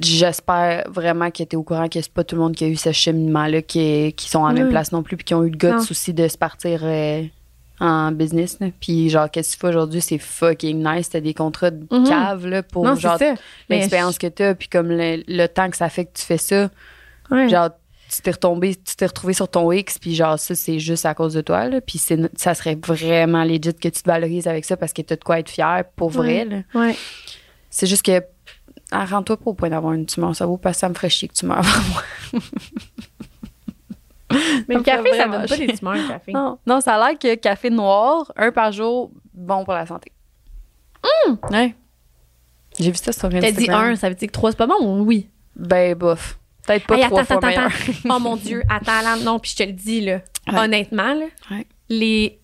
j'espère 0.00 0.84
vraiment 0.90 1.30
que 1.30 1.38
tu 1.38 1.42
es 1.44 1.56
au 1.56 1.62
courant 1.62 1.88
que 1.88 2.00
c'est 2.00 2.12
pas 2.12 2.24
tout 2.24 2.36
le 2.36 2.42
monde 2.42 2.54
qui 2.54 2.64
a 2.64 2.68
eu 2.68 2.76
ce 2.76 2.92
cheminement-là 2.92 3.62
qui, 3.62 4.12
qui 4.14 4.28
sont 4.28 4.46
la 4.46 4.52
même 4.52 4.66
Mm. 4.66 4.70
place 4.70 4.92
non 4.92 5.02
plus, 5.02 5.16
puis 5.16 5.24
qui 5.24 5.34
ont 5.34 5.42
eu 5.44 5.50
le 5.50 5.56
guts 5.56 5.90
aussi 5.90 6.12
de 6.12 6.28
se 6.28 6.36
partir 6.36 6.80
euh, 6.82 7.22
en 7.80 8.12
business. 8.12 8.58
là. 8.60 8.68
Puis, 8.78 9.08
genre, 9.08 9.30
qu'est-ce 9.30 9.50
que 9.50 9.54
tu 9.54 9.60
fais 9.60 9.68
aujourd'hui, 9.68 10.00
c'est 10.02 10.18
fucking 10.18 10.82
nice. 10.86 11.08
T'as 11.10 11.20
des 11.20 11.34
contrats 11.34 11.70
de 11.70 11.86
Mhm. 11.90 12.08
cave 12.08 12.46
là, 12.46 12.62
pour 12.62 12.84
non, 12.84 12.94
genre 12.94 13.18
l'expérience 13.70 14.18
que 14.18 14.26
t'as, 14.26 14.54
puis 14.54 14.68
comme 14.68 14.88
le, 14.88 15.22
le 15.26 15.46
temps 15.46 15.70
que 15.70 15.76
ça 15.76 15.88
fait 15.88 16.04
que 16.04 16.10
tu 16.14 16.24
fais 16.24 16.38
ça. 16.38 16.68
Ouais. 17.30 17.48
Genre, 17.48 17.70
tu 18.10 18.22
t'es 18.22 18.30
retombé, 18.30 18.74
tu 18.76 18.96
t'es 18.96 19.06
retrouvé 19.06 19.32
sur 19.32 19.48
ton 19.48 19.70
X, 19.72 19.98
puis 19.98 20.14
genre, 20.14 20.38
ça, 20.38 20.54
c'est 20.54 20.78
juste 20.78 21.04
à 21.06 21.14
cause 21.14 21.34
de 21.34 21.40
toi, 21.40 21.68
là. 21.68 21.80
Puis 21.80 21.98
ça 22.36 22.54
serait 22.54 22.76
vraiment 22.76 23.42
legit 23.44 23.74
que 23.74 23.88
tu 23.88 24.02
te 24.02 24.08
valorises 24.08 24.46
avec 24.46 24.64
ça 24.64 24.76
parce 24.76 24.92
que 24.92 25.02
t'as 25.02 25.16
de 25.16 25.24
quoi 25.24 25.38
être 25.40 25.50
fier 25.50 25.84
pour 25.96 26.10
vrai, 26.10 26.44
là. 26.44 26.58
ouais. 26.74 26.96
C'est 27.70 27.86
juste 27.86 28.04
que, 28.04 28.22
ah, 28.90 29.04
rends-toi 29.04 29.36
pas 29.36 29.50
au 29.50 29.54
point 29.54 29.68
d'avoir 29.68 29.92
une 29.92 30.06
tumeur 30.06 30.30
au 30.30 30.34
cerveau 30.34 30.56
parce 30.56 30.76
que 30.76 30.80
ça 30.80 30.88
me 30.88 30.94
ferait 30.94 31.10
chier 31.10 31.28
que 31.28 31.34
tu 31.34 31.44
meurs 31.46 31.58
avant 31.58 31.82
moi. 31.90 32.02
Mais 34.68 34.74
Ça 34.74 34.78
le 34.78 34.82
café, 34.82 35.10
ça 35.16 35.28
donne 35.28 35.46
pas 35.46 35.56
des 35.56 35.66
tumeurs, 35.68 35.94
le 35.94 36.08
café. 36.08 36.32
Non, 36.32 36.58
non, 36.66 36.80
ça 36.80 36.94
a 36.96 37.08
l'air 37.10 37.18
que 37.18 37.34
café 37.36 37.70
noir, 37.70 38.30
un 38.36 38.50
par 38.50 38.72
jour, 38.72 39.10
bon 39.34 39.64
pour 39.64 39.74
la 39.74 39.86
santé. 39.86 40.12
Ouais. 41.50 41.74
J'ai 42.78 42.90
vu 42.90 42.96
ça 42.96 43.12
sur 43.12 43.28
T'as 43.28 43.40
dit 43.40 43.46
Instagram. 43.46 43.84
un, 43.84 43.96
ça 43.96 44.08
veut 44.08 44.14
dire 44.14 44.28
que 44.28 44.32
trois, 44.32 44.50
c'est 44.50 44.56
pas 44.56 44.66
bon 44.66 44.76
ou 44.80 45.04
oui? 45.04 45.28
Ben, 45.54 45.94
bof. 45.94 46.38
Peut-être 46.66 46.86
pas 46.86 46.96
Hey, 46.96 47.04
trois 47.04 47.20
attends, 47.22 47.40
fois 47.40 47.48
attends. 47.50 47.74
Oh 48.10 48.18
mon 48.18 48.36
Dieu, 48.36 48.62
attends, 48.68 49.02
là, 49.02 49.16
non, 49.16 49.38
puis 49.38 49.52
je 49.52 49.56
te 49.56 49.62
le 49.62 49.72
dis, 49.72 50.00
là, 50.00 50.20
Ouais. 50.52 50.58
honnêtement, 50.58 51.14
là, 51.14 51.26
Ouais. 51.50 51.66
les 51.88 52.38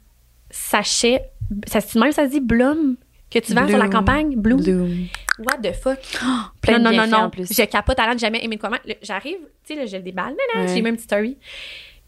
sachets, 0.50 1.22
ça 1.66 1.80
se 1.80 1.92
dit 1.92 1.98
même, 1.98 2.12
ça 2.12 2.26
se 2.26 2.30
dit 2.30 2.40
Bloom, 2.40 2.96
que 3.30 3.38
tu 3.38 3.54
vends 3.54 3.66
sur 3.68 3.78
la 3.78 3.88
campagne, 3.88 4.36
Bloom. 4.36 4.60
Bloom. 4.62 5.06
What 5.38 5.58
the 5.62 5.74
fuck? 5.74 5.98
Plein 6.60 6.78
non, 6.78 6.90
de 6.90 6.96
non, 6.96 7.02
non, 7.06 7.10
non. 7.18 7.24
en 7.24 7.30
plus. 7.30 7.48
Je 7.50 7.62
capote, 7.64 7.98
Alan, 7.98 8.16
jamais 8.18 8.44
aimé 8.44 8.56
de 8.56 8.60
comment. 8.60 8.76
J'arrive, 9.02 9.38
tu 9.66 9.74
sais, 9.74 9.80
là, 9.80 9.86
je 9.86 9.96
le 9.96 10.02
déballe, 10.02 10.34
Ouais. 10.54 10.68
j'ai 10.68 10.82
même 10.82 10.86
une 10.88 10.96
petite 10.96 11.08
story. 11.10 11.36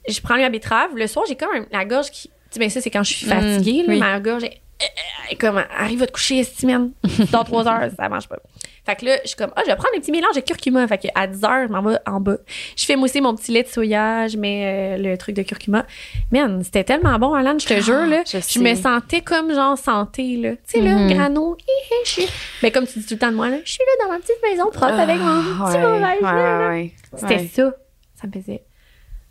Je 0.06 0.20
prends 0.20 0.36
la 0.36 0.50
betterave. 0.50 0.94
Le 0.96 1.06
soir, 1.06 1.24
j'ai 1.26 1.34
comme 1.36 1.48
un- 1.56 1.66
la 1.72 1.84
gorge 1.86 2.10
qui. 2.10 2.28
Tu 2.28 2.34
sais, 2.50 2.60
ben 2.60 2.68
ça, 2.68 2.80
c'est 2.82 2.90
quand 2.90 3.02
je 3.02 3.14
suis 3.14 3.26
Mm, 3.26 3.30
fatiguée, 3.30 3.82
là, 3.84 3.92
oui. 3.94 3.98
ma 3.98 4.20
gorge 4.20 4.44
est. 4.44 4.60
euh, 4.82 5.30
est 5.30 5.36
comme, 5.36 5.64
arrive 5.78 6.02
à 6.02 6.06
te 6.06 6.12
coucher, 6.12 6.42
Steven. 6.44 6.90
Dans 7.32 7.42
trois 7.44 7.66
heures, 7.66 7.90
ça 7.96 8.08
marche 8.10 8.28
pas. 8.28 8.36
Fait 8.86 8.96
que 8.96 9.06
là, 9.06 9.16
je 9.22 9.28
suis 9.28 9.36
comme, 9.36 9.50
ah, 9.56 9.62
je 9.64 9.70
vais 9.70 9.76
prendre 9.76 9.94
un 9.96 10.00
petit 10.00 10.12
mélange 10.12 10.34
de 10.34 10.40
curcuma. 10.40 10.86
Fait 10.86 10.98
que 10.98 11.08
à 11.14 11.26
10 11.26 11.42
heures, 11.44 11.66
je 11.68 11.72
m'en 11.72 11.80
vais 11.82 11.96
en 12.06 12.20
bas. 12.20 12.36
Je 12.76 12.84
fais 12.84 12.96
mousser 12.96 13.20
mon 13.22 13.34
petit 13.34 13.50
lait 13.50 13.62
de 13.62 13.68
soya, 13.68 14.28
je 14.28 14.36
mets 14.36 14.96
euh, 14.98 15.02
le 15.02 15.16
truc 15.16 15.34
de 15.34 15.42
curcuma. 15.42 15.86
Man, 16.30 16.62
c'était 16.62 16.84
tellement 16.84 17.18
bon, 17.18 17.32
Alan, 17.32 17.58
je 17.58 17.66
te 17.66 17.80
jure, 17.80 18.06
là. 18.06 18.20
Ah, 18.20 18.28
je 18.30 18.38
Je, 18.46 18.58
me 18.60 18.74
sentais 18.74 19.22
comme 19.22 19.54
genre 19.54 19.78
santé, 19.78 20.36
là. 20.36 20.50
Tu 20.52 20.58
sais, 20.66 20.80
là, 20.82 20.96
Mhm. 20.96 21.12
grano, 21.14 21.56
je 22.04 22.10
suis. 22.10 22.26
Mais 22.62 22.70
comme 22.70 22.86
tu 22.86 22.98
dis 22.98 23.06
tout 23.06 23.14
le 23.14 23.20
temps 23.20 23.30
de 23.30 23.36
moi, 23.36 23.48
là, 23.48 23.56
je 23.64 23.70
suis 23.72 23.82
là 23.98 24.04
dans 24.04 24.12
ma 24.12 24.18
petite 24.18 24.36
maison 24.42 24.64
propre 24.70 24.98
avec 25.00 25.18
mon 25.18 25.40
petit 25.42 25.56
Ah, 25.60 25.64
ouais, 25.70 25.80
mauvais 25.80 26.04
ouais, 26.04 26.20
là, 26.20 26.58
là. 26.58 26.68
ouais, 26.68 26.92
C'était 27.16 27.34
ouais. 27.36 27.50
ça. 27.54 27.74
Ça 28.20 28.26
me 28.26 28.32
faisait. 28.32 28.62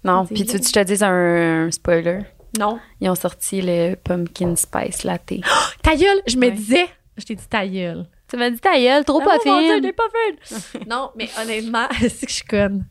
Non, 0.03 0.25
puis 0.25 0.43
tu 0.45 0.53
veux 0.53 0.59
que 0.59 0.65
je 0.67 0.71
te 0.73 0.83
dise 0.83 1.03
un, 1.03 1.67
un 1.67 1.71
spoiler? 1.71 2.21
Non. 2.59 2.79
Ils 3.01 3.09
ont 3.09 3.15
sorti 3.15 3.61
le 3.61 3.95
pumpkin 3.95 4.55
spice 4.55 5.03
latte. 5.03 5.33
Ta 5.83 5.95
gueule, 5.95 6.21
je 6.27 6.37
me 6.37 6.47
Ouais. 6.47 6.51
disais. 6.51 6.85
Je 7.17 7.23
t'ai 7.25 7.35
dit 7.35 7.47
ta 7.47 7.65
gueule. 7.67 8.05
Tu 8.33 8.39
m'as 8.39 8.49
dit 8.49 8.59
ta 8.59 8.75
gueule, 8.79 9.05
trop 9.05 9.21
Oh 9.23 9.29
mon 9.45 9.59
Dieu, 9.61 9.79
t'es 9.79 9.93
pas 9.93 10.07
fine. 10.09 10.81
non, 10.89 11.11
mais 11.15 11.29
honnêtement, 11.39 11.87
c'est 11.99 12.25
que 12.25 12.31
je 12.31 12.37
suis 12.37 12.45
conne. 12.45 12.83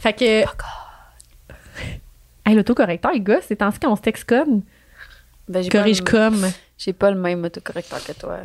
Fait 0.00 0.12
que. 0.12 0.44
Hey, 2.44 2.56
l'autocorrecteur, 2.56 3.12
les 3.12 3.20
gars, 3.20 3.38
c'est 3.40 3.62
ainsi 3.62 3.78
qu'on 3.78 3.94
se 3.94 4.00
texte 4.02 4.24
comme. 4.24 4.62
Ben, 5.48 5.62
j'ai 5.62 5.68
pas 5.68 5.78
Corrige 5.78 6.00
le- 6.00 6.10
comme. 6.10 6.50
J'ai 6.76 6.92
pas 6.92 7.12
le 7.12 7.20
même 7.20 7.44
autocorrecteur 7.44 8.04
que 8.04 8.10
toi. 8.14 8.38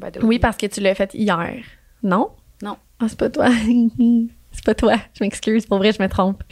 by 0.00 0.12
the 0.12 0.16
way. 0.16 0.24
Oui, 0.24 0.38
parce 0.38 0.56
que 0.56 0.64
tu 0.64 0.80
l'as 0.80 0.94
fait 0.94 1.12
hier. 1.12 1.56
Non? 2.02 2.30
Non. 2.62 2.78
Ah, 2.98 3.04
c'est 3.06 3.18
pas 3.18 3.28
toi. 3.28 3.48
c'est 4.52 4.64
pas 4.64 4.74
toi. 4.74 4.94
Je 5.12 5.24
m'excuse. 5.24 5.66
Pour 5.66 5.76
vrai, 5.76 5.92
je 5.92 6.02
me 6.02 6.08
trompe. 6.08 6.42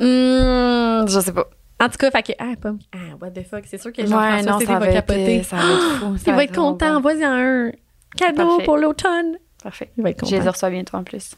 Hmm, 0.00 1.06
je 1.06 1.20
sais 1.22 1.32
pas. 1.34 1.50
En 1.80 1.88
tout 1.88 1.98
cas, 1.98 2.10
fait 2.10 2.22
que. 2.22 2.32
Ah, 2.38 2.54
pas. 2.60 2.72
Ah, 2.94 3.16
what 3.20 3.30
the 3.32 3.42
fuck? 3.46 3.64
C'est 3.66 3.78
sûr 3.80 3.92
que 3.92 4.00
Ouais, 4.02 4.06
Jean-François 4.08 4.66
ça 4.66 4.78
va 4.78 4.86
capoter. 4.92 5.36
être, 5.36 5.44
ça 5.44 5.56
va 5.56 5.62
être 5.62 5.98
fou. 5.98 6.12
Il 6.14 6.18
ça 6.20 6.32
va 6.32 6.44
être 6.44 6.54
content. 6.54 7.00
Vas-y, 7.00 7.24
un 7.24 7.72
cadeau 8.16 8.46
Parfait. 8.48 8.64
pour 8.64 8.76
l'automne. 8.78 9.36
Parfait. 9.62 9.90
Il 9.96 10.02
va 10.02 10.10
être 10.10 10.24
Je 10.26 10.30
les 10.32 10.38
content. 10.38 10.50
reçois 10.52 10.70
bientôt 10.70 10.96
en 10.96 11.04
plus. 11.04 11.36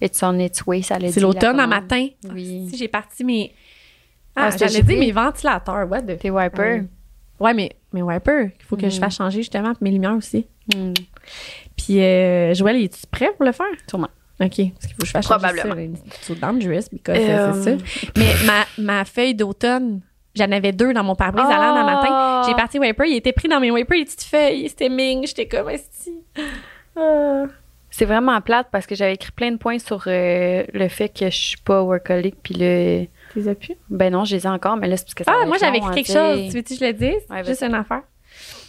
It's 0.00 0.20
on 0.24 0.38
its 0.40 0.62
way, 0.66 0.82
ça 0.82 0.98
l'a 0.98 1.06
dit. 1.06 1.12
C'est 1.12 1.20
l'automne 1.20 1.56
la 1.56 1.64
en 1.64 1.68
matin. 1.68 2.08
Oui. 2.32 2.66
Si 2.70 2.76
j'ai 2.76 2.88
parti 2.88 3.22
mes. 3.24 3.54
Ah, 4.34 4.48
Ah, 4.52 4.56
j'allais 4.56 4.82
dire 4.82 4.98
mes 4.98 5.12
ventilateurs. 5.12 5.88
What 5.88 6.02
the. 6.02 6.18
Tes 6.18 6.30
wipers. 6.30 6.82
Ouais, 7.38 7.54
mais 7.54 7.70
mes 7.92 8.02
wipers. 8.02 8.50
Il 8.58 8.64
faut 8.64 8.76
que 8.76 8.88
je 8.88 8.96
Mm. 8.96 9.00
fasse 9.00 9.16
changer 9.16 9.38
justement 9.38 9.72
mes 9.80 9.90
lumières 9.92 10.16
aussi. 10.16 10.46
Hmm. 10.74 10.92
Puis, 11.76 12.00
euh, 12.00 12.54
Joël, 12.54 12.82
es-tu 12.82 13.06
prêt 13.10 13.30
pour 13.36 13.44
le 13.44 13.52
faire? 13.52 13.66
Sûrement. 13.88 14.08
OK. 14.40 14.48
Parce 14.48 14.56
qu'il 14.56 14.68
faut 14.94 15.00
que 15.00 15.06
je 15.06 15.10
fasse 15.12 15.26
Probablement. 15.26 15.74
C'est 16.22 16.38
dangerous 16.40 16.88
because 16.92 17.16
Euh, 17.18 17.52
euh, 17.52 17.52
c'est 17.62 17.78
ça. 17.78 18.06
Mais 18.16 18.32
ma, 18.46 18.64
ma 18.82 19.04
feuille 19.04 19.34
d'automne, 19.34 20.00
j'en 20.34 20.50
avais 20.50 20.72
deux 20.72 20.92
dans 20.92 21.04
mon 21.04 21.14
pare-brise 21.14 21.46
à 21.46 21.56
l'an 21.56 21.74
Ah! 21.76 21.84
matin. 21.84 22.48
J'ai 22.48 22.54
parti 22.56 22.78
wiper, 22.78 23.04
il 23.08 23.16
était 23.16 23.32
pris 23.32 23.48
dans 23.48 23.60
mes 23.60 23.70
wipers, 23.70 23.98
les 23.98 24.04
petites 24.04 24.24
feuilles. 24.24 24.68
C'était 24.68 24.88
ming. 24.88 25.26
J'étais 25.26 25.46
comme, 25.46 25.70
esti. 25.70 26.12
Ah. 26.96 27.44
C'est 27.90 28.06
vraiment 28.06 28.40
plate 28.40 28.66
parce 28.72 28.86
que 28.86 28.96
j'avais 28.96 29.14
écrit 29.14 29.30
plein 29.30 29.52
de 29.52 29.56
points 29.56 29.78
sur 29.78 30.02
euh, 30.08 30.64
le 30.72 30.88
fait 30.88 31.08
que 31.10 31.26
je 31.30 31.36
suis 31.36 31.56
pas 31.58 31.80
workaholic. 31.82 32.34
Puis 32.42 32.54
là, 32.54 33.06
Tu 33.32 33.38
les 33.38 33.48
as 33.48 33.54
pu? 33.54 33.74
ben 33.88 34.12
non, 34.12 34.24
je 34.24 34.34
les 34.34 34.46
ai 34.46 34.48
encore, 34.48 34.76
mais 34.76 34.88
là, 34.88 34.96
c'est 34.96 35.04
parce 35.04 35.14
que 35.14 35.22
ça 35.24 35.32
Ah, 35.32 35.46
moi, 35.46 35.58
j'avais 35.60 35.78
écrit 35.78 35.90
hein, 35.90 35.94
quelque 35.94 36.12
chose. 36.12 36.48
Tu 36.50 36.56
veux-tu 36.56 36.74
que 36.74 36.80
je 36.80 36.84
le 36.86 36.92
dise? 36.92 37.22
Ouais, 37.30 37.44
Juste 37.44 37.62
une 37.62 37.74
affaire. 37.74 38.02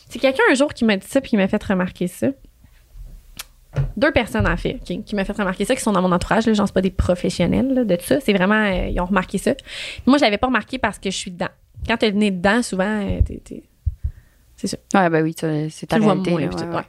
C'est 0.09 0.19
quelqu'un 0.19 0.43
un 0.51 0.53
jour 0.53 0.71
qui 0.75 0.85
m'a 0.85 0.95
dit 0.95 1.07
ça 1.07 1.21
puis 1.21 1.31
qui 1.31 1.37
m'a 1.37 1.47
fait 1.47 1.63
remarquer 1.63 2.05
ça. 2.05 2.27
Deux 3.97 4.11
personnes, 4.11 4.47
en 4.47 4.57
fait, 4.57 4.79
qui, 4.83 5.01
qui 5.03 5.15
m'a 5.15 5.23
fait 5.25 5.33
remarquer 5.37 5.65
ça, 5.65 5.75
qui 5.75 5.81
sont 5.81 5.91
dans 5.93 6.01
mon 6.01 6.11
entourage. 6.11 6.45
Là, 6.47 6.53
genre, 6.53 6.67
c'est 6.67 6.73
pas 6.73 6.81
des 6.81 6.91
professionnels 6.91 7.73
là, 7.73 7.83
de 7.85 7.97
ça. 8.01 8.19
C'est 8.19 8.33
vraiment, 8.33 8.55
euh, 8.65 8.87
ils 8.89 8.99
ont 8.99 9.05
remarqué 9.05 9.37
ça. 9.37 9.53
Moi, 10.05 10.17
je 10.17 10.23
l'avais 10.23 10.37
pas 10.37 10.47
remarqué 10.47 10.77
parce 10.77 10.99
que 10.99 11.09
je 11.09 11.15
suis 11.17 11.31
dedans. 11.31 11.47
Quand 11.87 11.97
t'es 11.97 12.09
le 12.11 12.17
nez 12.17 12.31
dedans, 12.31 12.61
souvent, 12.61 12.83
euh, 13.01 13.21
t'es- 13.25 13.41
t'es- 13.43 13.63
c'est 14.57 14.67
ça. 14.67 14.77
Ouais, 14.93 15.09
ben 15.09 15.21
oui, 15.23 15.35
c'est 15.37 15.85
ta 15.87 15.97
Tu 15.97 16.03
réalité. 16.03 16.31
moins, 16.31 16.39
là, 16.41 16.47
puis 16.47 16.55
ouais, 16.57 16.61
tout, 16.63 16.69
ouais. 16.69 16.75
ouais. 16.77 16.83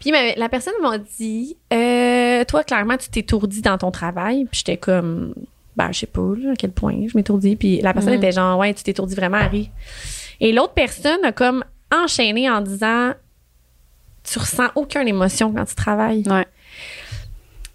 Puis 0.00 0.12
mais 0.12 0.34
la 0.36 0.48
personne 0.48 0.74
m'a 0.80 0.96
dit 0.98 1.56
euh, 1.72 2.44
Toi, 2.44 2.62
clairement, 2.64 2.96
tu 2.96 3.08
t'étourdis 3.10 3.62
dans 3.62 3.76
ton 3.78 3.90
travail. 3.90 4.44
Puis 4.44 4.58
j'étais 4.64 4.76
comme 4.76 5.34
Ben, 5.76 5.90
je 5.92 5.98
sais 6.00 6.06
pas 6.06 6.22
là, 6.38 6.52
à 6.52 6.56
quel 6.56 6.70
point 6.70 6.94
je 7.08 7.16
m'étourdis. 7.16 7.56
Puis 7.56 7.80
la 7.80 7.92
personne 7.92 8.12
Mhm. 8.12 8.18
était 8.18 8.32
genre 8.32 8.58
Ouais, 8.58 8.72
tu 8.74 8.82
t'étourdis 8.84 9.14
vraiment, 9.16 9.38
Harry. 9.38 9.70
Et 10.40 10.52
l'autre 10.52 10.72
personne 10.72 11.22
a 11.24 11.32
comme 11.32 11.64
enchaîné 11.92 12.48
en 12.48 12.60
disant 12.60 13.12
Tu 14.24 14.38
ressens 14.38 14.68
aucune 14.74 15.08
émotion 15.08 15.52
quand 15.52 15.64
tu 15.64 15.74
travailles. 15.74 16.22
Ouais. 16.26 16.46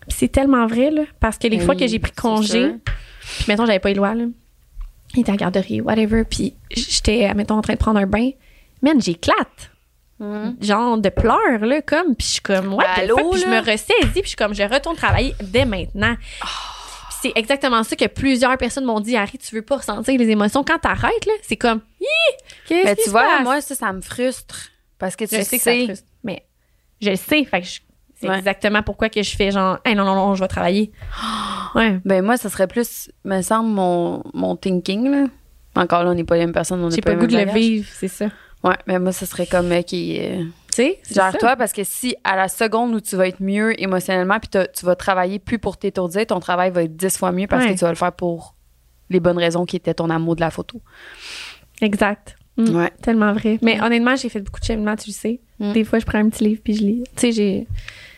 C'est 0.08 0.32
tellement 0.32 0.68
vrai, 0.68 0.92
là, 0.92 1.04
parce 1.20 1.38
que 1.38 1.48
les 1.48 1.58
Oui, 1.58 1.66
fois 1.66 1.76
que 1.76 1.88
j'ai 1.88 2.00
pris 2.00 2.12
congé, 2.12 2.76
puis 2.84 3.46
mettons, 3.48 3.66
j'avais 3.66 3.80
pas 3.80 3.90
Éloi, 3.92 4.14
là, 4.14 4.26
il 5.16 5.22
était 5.22 5.32
à 5.32 5.34
la 5.34 5.38
garderie, 5.38 5.82
whatever, 5.82 6.24
puis 6.24 6.54
j'étais, 6.70 7.34
mettons, 7.34 7.56
en 7.56 7.62
train 7.62 7.74
de 7.74 7.80
prendre 7.80 8.00
un 8.00 8.06
bain. 8.06 8.30
Man, 8.82 9.02
j'éclate. 9.02 9.72
Genre 10.62 10.98
de 10.98 11.10
pleurs, 11.10 11.60
là, 11.66 11.82
comme, 11.82 12.16
puis 12.16 12.26
je 12.28 12.32
suis 12.34 12.42
comme, 12.42 12.72
fuck? 12.72 12.86
Puis 13.32 13.42
je 13.42 13.48
me 13.48 13.60
ressaisis, 13.60 14.12
puis 14.14 14.22
je 14.24 14.28
suis 14.30 14.36
comme, 14.38 14.54
je 14.54 14.64
retourne 14.64 14.96
travailler 14.96 15.36
dès 15.42 15.66
maintenant. 15.66 16.16
Puis 16.40 17.18
c'est 17.22 17.32
exactement 17.36 17.84
ça 17.84 17.96
que 17.96 18.06
plusieurs 18.06 18.58
personnes 18.58 18.86
m'ont 18.86 19.00
dit, 19.02 19.18
Harry, 19.18 19.38
tu 19.38 19.56
veux 19.56 19.62
pas 19.64 19.78
ressentir 19.78 20.18
les 20.18 20.30
émotions. 20.30 20.64
Quand 20.64 20.78
t'arrêtes, 20.80 21.26
là, 21.26 21.34
c'est 21.42 21.58
comme, 21.58 21.82
Mais 22.70 22.96
tu 22.96 23.10
vois, 23.10 23.24
passe? 23.24 23.44
moi, 23.44 23.62
ça, 23.62 23.76
ça 23.76 23.92
me 23.92 24.02
frustre. 24.02 24.70
Parce 25.00 25.16
que 25.18 25.26
tu 25.26 25.36
je 25.36 25.42
sais 25.42 25.58
que 25.58 25.64
ça 25.64 25.72
sais. 25.72 25.86
frustre, 25.86 26.08
je 27.02 27.10
le 27.12 27.16
sais, 27.16 27.44
fait 27.46 27.62
que 27.62 27.68
je- 27.68 27.80
c'est 28.20 28.30
Ouais. 28.30 28.38
exactement 28.38 28.82
pourquoi 28.84 29.10
que 29.10 29.22
je 29.22 29.36
fais 29.36 29.52
genre, 29.52 29.78
hey, 29.86 29.94
non, 29.96 30.06
non, 30.06 30.16
non, 30.16 30.36
je 30.36 30.42
vais 30.42 30.48
travailler. 30.48 30.92
Ouais. 31.76 32.00
Ben, 32.06 32.24
moi, 32.24 32.38
ça 32.38 32.50
serait 32.50 32.68
plus, 32.68 33.12
me 33.26 33.42
semble, 33.42 33.70
mon, 33.70 34.24
mon 34.34 34.56
thinking, 34.56 35.10
là. 35.12 35.26
Encore 35.76 36.04
là, 36.06 36.12
on 36.12 36.14
n'est 36.14 36.24
pas 36.24 36.36
les 36.36 36.42
mêmes 36.46 36.54
personnes, 36.54 36.82
on 36.82 36.88
n'est 36.88 37.02
pas 37.02 37.12
le 37.12 37.20
goût 37.20 37.28
de 37.28 37.36
le 37.38 37.52
vivre, 37.52 37.86
c'est 37.92 38.08
ça. 38.08 38.28
Ouais, 38.64 38.78
mais 38.88 38.98
moi, 38.98 39.12
ça 39.12 39.26
serait 39.26 39.46
comme 39.46 39.70
euh, 39.74 39.82
qui. 39.82 40.18
euh, 40.22 40.44
Tu 40.70 40.76
sais, 40.84 41.00
ça. 41.04 41.34
toi, 41.34 41.58
parce 41.58 41.74
que 41.74 41.84
si 41.84 42.16
à 42.24 42.38
la 42.38 42.48
seconde 42.48 42.96
où 42.96 43.02
tu 43.02 43.18
vas 43.18 43.28
être 43.28 43.42
mieux 43.42 43.80
émotionnellement, 43.82 44.40
puis 44.40 44.50
tu 44.74 44.86
vas 44.86 44.96
travailler 44.96 45.38
plus 45.38 45.60
pour 45.60 45.76
t'étourdir, 45.78 46.26
ton 46.28 46.40
travail 46.40 46.72
va 46.72 46.84
être 46.84 46.96
dix 46.96 47.18
fois 47.18 47.34
mieux 47.34 47.48
parce 47.48 47.66
Ouais. 47.66 47.74
que 47.74 47.78
tu 47.80 47.84
vas 47.84 47.90
le 47.92 47.96
faire 47.98 48.14
pour 48.14 48.56
les 49.10 49.20
bonnes 49.20 49.38
raisons 49.38 49.66
qui 49.66 49.76
étaient 49.76 49.94
ton 49.94 50.10
amour 50.10 50.38
de 50.38 50.42
la 50.42 50.52
photo. 50.52 50.82
Exact. 51.82 52.38
Mm. 52.58 52.76
Ouais. 52.76 52.92
Tellement 53.02 53.34
vrai. 53.34 53.58
Mais 53.62 53.82
honnêtement, 53.82 54.16
j'ai 54.16 54.30
fait 54.30 54.40
beaucoup 54.42 54.60
de 54.60 54.66
cheminement, 54.66 54.96
tu 54.96 55.10
le 55.10 55.14
sais. 55.14 55.40
Mm. 55.60 55.74
Des 55.74 55.84
fois, 55.84 56.00
je 56.00 56.06
prends 56.06 56.20
un 56.20 56.30
petit 56.30 56.44
livre 56.46 56.62
puis 56.64 56.74
je 56.76 56.82
lis. 56.84 57.04
Tu 57.16 57.22
sais, 57.22 57.32
j'ai. 57.32 57.68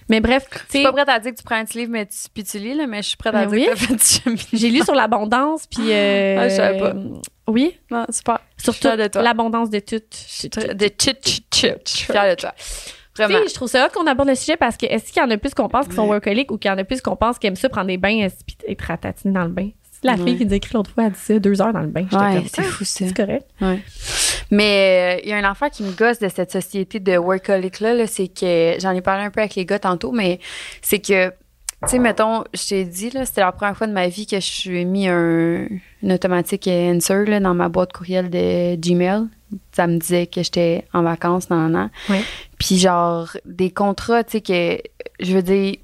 Mais 0.09 0.21
bref, 0.21 0.45
tu 0.49 0.57
Je 0.59 0.77
suis 0.77 0.83
pas 0.83 0.93
prête 0.93 1.09
à 1.09 1.19
dire 1.19 1.31
que 1.31 1.37
tu 1.37 1.43
prends 1.43 1.55
un 1.57 1.65
petit 1.65 1.79
livre, 1.79 1.91
mais 1.91 2.05
tu, 2.05 2.15
puis 2.33 2.43
tu 2.45 2.57
lis, 2.59 2.73
là, 2.75 2.87
mais 2.87 3.01
je 3.01 3.09
suis 3.09 3.17
prête 3.17 3.35
à 3.35 3.45
Ben 3.45 3.51
dire 3.51 3.59
oui. 3.59 3.65
que 3.65 3.71
t'as 3.71 3.75
fait 3.87 3.93
du 3.95 4.03
cheminement. 4.03 4.43
j'ai 4.53 4.69
lu 4.69 4.81
sur 4.83 4.95
l'abondance 4.95 5.67
puis. 5.67 5.91
euh, 5.91 6.37
Ah, 6.39 6.47
je 6.49 6.55
savais 6.55 6.79
pas. 6.79 6.93
Oui, 7.47 7.77
Non, 7.91 8.05
super. 8.09 8.39
surtout 8.57 8.79
fière 8.79 8.97
de 8.97 9.07
toi. 9.07 9.21
l'abondance 9.21 9.69
de 9.69 9.79
tout. 9.79 9.95
De 9.97 10.89
chit. 10.97 11.41
Je 11.53 11.67
suis 11.85 12.05
fière 12.05 12.35
de 12.35 12.39
toi. 12.39 12.53
Tu 12.57 13.23
Vraiment. 13.23 13.39
sais, 13.39 13.49
je 13.49 13.53
trouve 13.55 13.67
ça 13.67 13.85
hot 13.85 13.89
qu'on 13.93 14.05
aborde 14.05 14.29
le 14.29 14.35
sujet 14.35 14.55
parce 14.57 14.77
que 14.77 14.85
est-ce 14.85 15.11
qu'il 15.11 15.21
y 15.21 15.25
en 15.25 15.29
a 15.31 15.37
plus 15.37 15.53
qu'on 15.53 15.67
pense 15.67 15.87
qui 15.87 15.95
sont 15.95 16.05
workaholics 16.07 16.51
ou 16.51 16.57
qu'il 16.57 16.69
y 16.69 16.73
en 16.73 16.77
a 16.77 16.83
plus 16.83 17.01
qu'on 17.01 17.15
pense 17.15 17.39
qui 17.39 17.47
aiment 17.47 17.55
ça 17.55 17.67
prendre 17.67 17.87
des 17.87 17.97
bains 17.97 18.09
et 18.27 18.29
être 18.71 18.81
ratatiné 18.81 19.33
dans 19.33 19.43
le 19.45 19.49
bain? 19.51 19.69
La 20.03 20.13
Ouais. 20.13 20.23
fille 20.25 20.37
qui 20.37 20.45
nous 20.45 20.53
écrit 20.53 20.73
l'autre 20.75 20.91
fois, 20.91 21.05
elle 21.05 21.11
dit 21.13 21.19
ça, 21.19 21.39
deux 21.39 21.61
heures 21.61 21.73
dans 21.73 21.81
le 21.81 21.87
bain. 21.87 22.03
Ouais, 22.11 22.43
c'est 22.53 22.61
Ah, 22.61 22.63
fou 22.63 22.83
ça. 22.85 23.05
C'est 23.07 23.13
correct. 23.15 23.45
Ouais. 23.61 23.79
Mais 24.51 25.17
euh, 25.17 25.21
il 25.23 25.29
y 25.29 25.33
a 25.33 25.37
un 25.37 25.49
enfant 25.49 25.69
qui 25.69 25.83
me 25.83 25.91
gosse 25.91 26.19
de 26.19 26.29
cette 26.29 26.51
société 26.51 26.99
de 26.99 27.17
workaholic-là, 27.17 27.93
là, 27.95 28.07
c'est 28.07 28.27
que 28.27 28.75
j'en 28.79 28.91
ai 28.91 29.01
parlé 29.01 29.23
un 29.25 29.31
peu 29.31 29.39
avec 29.41 29.55
les 29.55 29.65
gars 29.65 29.79
tantôt, 29.79 30.11
mais 30.11 30.39
c'est 30.81 30.99
que, 30.99 31.29
tu 31.29 31.33
sais, 31.87 31.99
mettons, 31.99 32.43
je 32.53 32.67
t'ai 32.69 32.85
dit, 32.85 33.09
là, 33.09 33.25
c'était 33.25 33.41
la 33.41 33.51
première 33.51 33.75
fois 33.77 33.87
de 33.87 33.91
ma 33.93 34.07
vie 34.07 34.25
que 34.25 34.37
je 34.39 34.45
suis 34.45 34.85
mis 34.85 35.07
un, 35.07 35.67
une 36.03 36.11
automatique 36.13 36.67
answer 36.67 37.25
là, 37.25 37.39
dans 37.39 37.53
ma 37.53 37.69
boîte 37.69 37.91
courriel 37.93 38.29
de 38.29 38.75
Gmail. 38.75 39.23
Ça 39.71 39.87
me 39.87 39.97
disait 39.97 40.27
que 40.27 40.43
j'étais 40.43 40.85
en 40.93 41.03
vacances, 41.03 41.49
non, 41.49 41.69
non. 41.69 41.89
Ouais. 42.09 42.21
Puis 42.59 42.77
genre, 42.77 43.29
des 43.45 43.71
contrats, 43.71 44.23
tu 44.23 44.31
sais, 44.33 44.41
que, 44.41 44.81
je 45.19 45.33
veux 45.33 45.41
dire, 45.41 45.75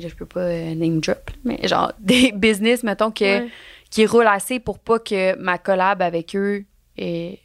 je 0.00 0.14
peux 0.14 0.26
pas 0.26 0.40
euh, 0.40 0.74
name 0.74 1.00
drop, 1.00 1.30
mais 1.44 1.58
genre, 1.66 1.92
des 2.00 2.32
business, 2.32 2.82
mettons, 2.82 3.10
que 3.10 3.40
Ouais. 3.42 3.48
qui 3.90 4.06
roule 4.06 4.26
assez 4.26 4.58
pour 4.60 4.78
pas 4.78 4.98
que 4.98 5.36
ma 5.36 5.58
collab 5.58 6.00
avec 6.02 6.34
eux 6.36 6.64
est 6.96 7.38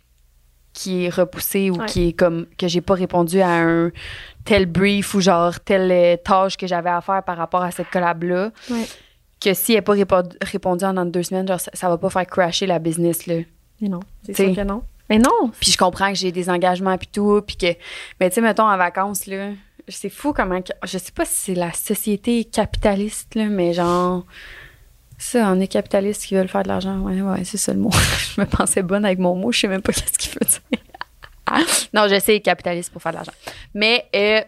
qui 0.73 1.05
est 1.05 1.09
repoussée 1.09 1.69
ou 1.71 1.77
Ouais. 1.79 1.85
qui 1.87 2.09
est 2.09 2.13
comme 2.13 2.45
que 2.57 2.67
j'ai 2.67 2.81
pas 2.81 2.93
répondu 2.93 3.41
à 3.41 3.49
un 3.49 3.91
tel 4.45 4.65
brief 4.67 5.13
ou 5.15 5.21
genre 5.21 5.59
telle 5.59 5.91
euh, 5.91 6.17
tâche 6.17 6.55
que 6.55 6.67
j'avais 6.67 6.89
à 6.91 7.01
faire 7.01 7.23
par 7.23 7.35
rapport 7.37 7.63
à 7.63 7.71
cette 7.71 7.89
collab 7.89 8.23
là 8.23 8.51
Ouais. 8.69 8.85
que 9.41 9.53
si 9.55 9.73
elle 9.73 9.77
n'est 9.79 9.81
pas 9.81 9.95
répo- 9.95 10.35
répondu 10.41 10.85
en 10.85 11.05
deux 11.05 11.23
semaines 11.23 11.47
genre 11.47 11.59
ça, 11.59 11.71
ça 11.73 11.89
va 11.89 11.97
pas 11.97 12.09
faire 12.11 12.27
crasher 12.27 12.67
la 12.67 12.77
business 12.79 13.25
là 13.25 13.37
Mais 13.81 13.89
non, 13.89 14.01
c'est 14.23 14.35
sûr 14.35 14.55
que 14.55 14.61
non. 14.61 14.83
Mais 15.09 15.17
non, 15.19 15.51
puis 15.59 15.71
je 15.71 15.77
comprends 15.77 16.09
que 16.09 16.15
j'ai 16.17 16.31
des 16.31 16.49
engagements 16.49 16.97
puis 16.97 17.07
tout 17.11 17.41
puis 17.41 17.55
que 17.57 17.67
mais 18.19 18.29
tu 18.29 18.35
sais 18.35 18.41
mettons 18.41 18.69
en 18.69 18.77
vacances 18.77 19.25
là 19.25 19.49
c'est 19.87 20.09
fou 20.09 20.33
comment 20.33 20.59
je 20.83 20.97
sais 20.97 21.11
pas 21.11 21.25
si 21.25 21.35
c'est 21.35 21.55
la 21.55 21.71
société 21.73 22.43
capitaliste 22.45 23.35
là 23.35 23.45
mais 23.45 23.73
genre 23.73 24.25
ça, 25.19 25.51
on 25.51 25.59
est 25.59 25.67
capitaliste 25.67 26.25
qui 26.25 26.35
veulent 26.35 26.47
faire 26.47 26.61
de 26.61 26.67
l'argent. 26.67 26.99
Ouais, 26.99 27.21
ouais, 27.21 27.43
c'est 27.43 27.57
ça 27.57 27.73
le 27.73 27.79
mot. 27.79 27.89
je 28.35 28.39
me 28.39 28.45
pensais 28.45 28.83
bonne 28.83 29.03
avec 29.03 29.17
mon 29.17 29.35
mot, 29.35 29.51
je 29.51 29.61
sais 29.61 29.67
même 29.67 29.81
pas 29.81 29.91
qu'est-ce 29.93 30.17
qu'il 30.17 30.31
veut 30.31 30.45
dire. 30.45 31.65
non, 31.93 32.07
je 32.07 32.19
sais 32.19 32.39
capitaliste 32.39 32.91
pour 32.91 33.01
faire 33.01 33.13
de 33.13 33.15
l'argent. 33.17 33.31
Mais 33.73 34.05
euh, 34.15 34.41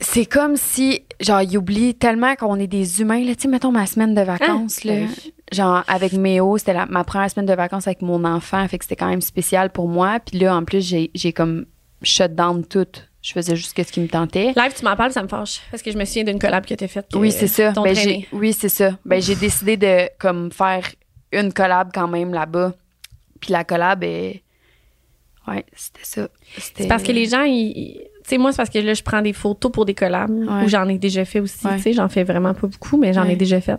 c'est 0.00 0.24
comme 0.26 0.56
si, 0.56 1.02
genre, 1.20 1.42
ils 1.42 1.58
oublient 1.58 1.94
tellement 1.94 2.34
qu'on 2.36 2.58
est 2.58 2.66
des 2.66 3.00
humains. 3.00 3.22
Là, 3.24 3.34
tu 3.34 3.42
sais, 3.42 3.48
mettons 3.48 3.70
ma 3.70 3.86
semaine 3.86 4.14
de 4.14 4.22
vacances, 4.22 4.80
Ah, 4.84 4.88
là. 4.88 4.94
oui. 4.94 5.34
Genre, 5.52 5.84
avec 5.86 6.14
Méo, 6.14 6.56
c'était 6.56 6.86
ma 6.86 7.04
première 7.04 7.30
semaine 7.30 7.46
de 7.46 7.54
vacances 7.54 7.86
avec 7.86 8.00
mon 8.00 8.24
enfant, 8.24 8.66
fait 8.66 8.78
que 8.78 8.84
c'était 8.84 8.96
quand 8.96 9.08
même 9.08 9.20
spécial 9.20 9.70
pour 9.70 9.88
moi. 9.88 10.20
Puis 10.20 10.38
là, 10.38 10.56
en 10.56 10.64
plus, 10.64 10.86
j'ai 10.86 11.10
j'ai 11.14 11.34
comme 11.34 11.66
shut 12.02 12.34
down 12.34 12.64
tout. 12.66 12.86
Je 13.24 13.32
faisais 13.32 13.56
juste 13.56 13.74
ce 13.82 13.90
qui 13.90 14.00
me 14.00 14.06
tentait. 14.08 14.52
live, 14.54 14.74
tu 14.76 14.84
m'en 14.84 14.94
parles, 14.96 15.10
ça 15.12 15.22
me 15.22 15.28
fâche. 15.28 15.60
Parce 15.70 15.82
que 15.82 15.90
je 15.90 15.96
me 15.96 16.04
souviens 16.04 16.24
d'une 16.24 16.38
collab 16.38 16.66
que 16.66 16.74
t'as 16.74 16.86
faite. 16.88 17.06
que 17.10 17.16
Oui, 17.16 17.32
c'est 17.32 17.46
ça. 17.48 17.72
Ben, 17.72 17.94
j'ai, 17.94 18.28
oui, 18.32 18.52
c'est 18.52 18.68
ça. 18.68 18.98
Ben, 19.06 19.20
j'ai 19.22 19.34
décidé 19.34 19.78
de 19.78 20.10
comme 20.18 20.52
faire 20.52 20.86
une 21.32 21.50
collab 21.50 21.90
quand 21.94 22.06
même 22.06 22.34
là-bas. 22.34 22.74
Puis 23.40 23.50
la 23.52 23.64
collab 23.64 24.04
est. 24.04 24.42
Ouais, 25.48 25.64
c'était 25.74 26.04
ça. 26.04 26.28
C'est 26.58 26.86
parce 26.86 27.02
que 27.02 27.12
les 27.12 27.26
gens, 27.26 27.42
ils- 27.44 27.94
tu 28.24 28.30
sais, 28.30 28.38
moi, 28.38 28.52
c'est 28.52 28.56
parce 28.58 28.70
que 28.70 28.78
là, 28.78 28.92
je 28.94 29.02
prends 29.02 29.20
des 29.22 29.32
photos 29.34 29.72
pour 29.72 29.84
des 29.86 29.94
collabs 29.94 30.30
Ouais. 30.30 30.64
où 30.64 30.68
j'en 30.68 30.86
ai 30.88 30.98
déjà 30.98 31.24
fait 31.24 31.40
aussi. 31.40 31.66
Ouais. 31.66 31.76
Tu 31.76 31.82
sais, 31.82 31.92
j'en 31.94 32.08
fais 32.10 32.24
vraiment 32.24 32.52
pas 32.54 32.66
beaucoup, 32.66 32.98
mais 32.98 33.12
j'en 33.14 33.24
ai 33.24 33.36
déjà 33.36 33.60
fait. 33.60 33.78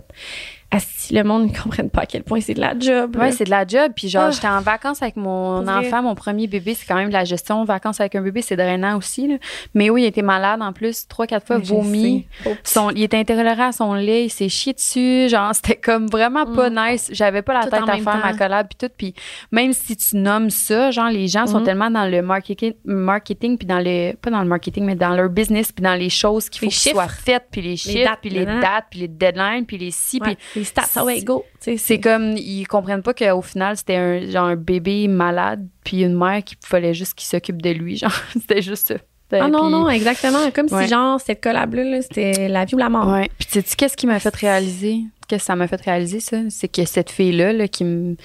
Si 0.80 1.13
le 1.13 1.23
monde 1.23 1.49
ne 1.51 1.55
comprenne 1.57 1.89
pas 1.89 2.01
à 2.01 2.05
quel 2.05 2.23
point 2.23 2.41
c'est 2.41 2.53
de 2.53 2.61
la 2.61 2.78
job. 2.78 3.15
Ouais, 3.15 3.26
là. 3.26 3.32
c'est 3.32 3.43
de 3.43 3.49
la 3.49 3.65
job. 3.67 3.91
Puis 3.95 4.09
genre, 4.09 4.26
Ah. 4.28 4.32
j'étais 4.32 4.47
en 4.47 4.61
vacances 4.61 5.01
avec 5.01 5.15
mon 5.15 5.67
enfant, 5.67 6.01
mon 6.01 6.15
premier 6.15 6.47
bébé. 6.47 6.73
C'est 6.73 6.86
quand 6.86 6.95
même 6.95 7.09
de 7.09 7.13
la 7.13 7.26
gestion. 7.26 7.63
Vacances 7.65 7.99
avec 7.99 8.15
un 8.15 8.21
bébé, 8.21 8.41
c'est 8.41 8.55
drainant 8.55 8.97
aussi. 8.97 9.28
Là. 9.28 9.36
Mais 9.73 9.89
oui, 9.89 10.03
il 10.03 10.05
était 10.05 10.21
malade 10.21 10.61
en 10.61 10.73
plus, 10.73 11.07
trois, 11.07 11.28
quatre 11.28 11.45
fois, 11.47 11.57
vomi. 11.57 12.28
Son, 12.63 12.89
il 12.91 13.03
était 13.03 13.17
intolérant 13.17 13.67
à 13.69 13.71
son 13.71 13.93
lait, 13.93 14.26
il 14.26 14.30
s'est 14.30 14.49
chié 14.49 14.73
dessus. 14.73 15.28
Genre, 15.30 15.51
c'était 15.53 15.76
comme 15.78 16.07
vraiment 16.07 16.45
pas 16.45 16.69
nice. 16.69 17.09
J'avais 17.11 17.41
pas 17.41 17.53
la 17.53 17.59
Mm. 17.59 17.63
Tout 17.63 17.69
tête 17.71 17.89
à 17.89 17.97
faire 17.97 18.17
ma 18.23 18.34
collab 18.38 18.67
puis 18.67 18.78
tout. 18.88 18.93
Puis 18.95 19.13
même 19.51 19.73
si 19.73 19.95
tu 19.97 20.17
nommes 20.17 20.49
ça, 20.49 20.91
genre, 20.91 21.09
les 21.09 21.28
gens 21.28 21.47
sont 21.47 21.59
Mhm. 21.59 21.65
tellement 21.65 21.89
dans 21.91 22.05
le 22.05 22.21
marketing, 22.21 22.73
marketing 22.86 23.57
puis 23.57 23.65
dans 23.67 23.80
le, 23.80 24.13
pas 24.13 24.30
dans 24.30 24.41
le 24.41 24.47
marketing, 24.47 24.86
mais 24.86 24.95
dans 24.95 25.09
leur 25.15 25.30
business 25.30 25.71
puis 25.71 25.84
dans 25.84 25.95
les 25.95 26.09
choses 26.09 26.49
qu'il 26.49 26.59
faut 26.61 26.67
qu'ils 26.67 26.91
soient 26.93 27.07
faites 27.07 27.45
puis 27.51 27.61
les 27.61 27.76
chiffres 27.78 28.03
dates, 28.05 28.19
puis 28.21 28.30
les 28.30 28.45
dates 28.45 28.86
puis 28.89 28.99
les 29.01 29.07
deadlines 29.07 29.65
puis 29.65 29.78
les 29.78 29.91
si 29.91 30.19
puis 30.19 30.38
les 30.55 30.63
stats, 30.66 30.84
ah 30.95 31.05
ouais, 31.05 31.22
go. 31.24 31.45
C'est 31.78 31.99
comme 31.99 32.34
ils 32.38 32.66
comprennent 32.68 33.01
pas 33.03 33.13
qu'au 33.13 33.41
final 33.41 33.78
c'était 33.78 33.95
un 33.95 34.30
genre 34.30 34.45
un 34.47 34.55
bébé 34.55 35.07
malade 35.07 35.66
puis 35.84 36.01
une 36.03 36.18
mère 36.18 36.43
qui 36.43 36.55
fallait 36.63 36.93
juste 36.93 37.13
qu'il 37.16 37.28
s'occupe 37.28 37.61
de 37.61 37.70
lui 37.72 37.95
genre 37.97 38.11
c'était 38.34 38.61
juste 38.61 38.88
ça. 38.89 38.95
Ah 39.32 39.47
non, 39.47 39.63
Puis- 39.63 39.72
non, 39.72 39.89
exactement. 39.89 40.38
Comme 40.51 40.68
Ouais. 40.72 40.84
si, 40.84 40.89
genre, 40.91 41.20
cette 41.20 41.41
collab-là, 41.41 41.84
là, 41.84 42.01
c'était 42.03 42.47
la 42.47 42.63
vie 42.63 42.76
ou 42.76 42.78
la 42.78 42.89
mort. 42.89 43.07
Ouais. 43.07 43.28
Puis 43.39 43.47
tu 43.51 43.59
sais 43.59 43.76
qu'est-ce 43.76 43.97
qui 43.97 44.05
m'a 44.05 44.20
fait 44.20 44.34
réaliser 44.36 44.99
Qu'est-ce 45.28 45.41
que 45.41 45.45
ça 45.47 45.55
m'a 45.55 45.68
fait 45.68 45.82
réaliser 45.82 46.20
ça? 46.20 46.38
C'est 46.49 46.68
que 46.68 46.86
cette 46.86 47.09
fille 47.09 47.32
là, 47.32 47.68
qui 47.68 47.84
me 47.84 48.16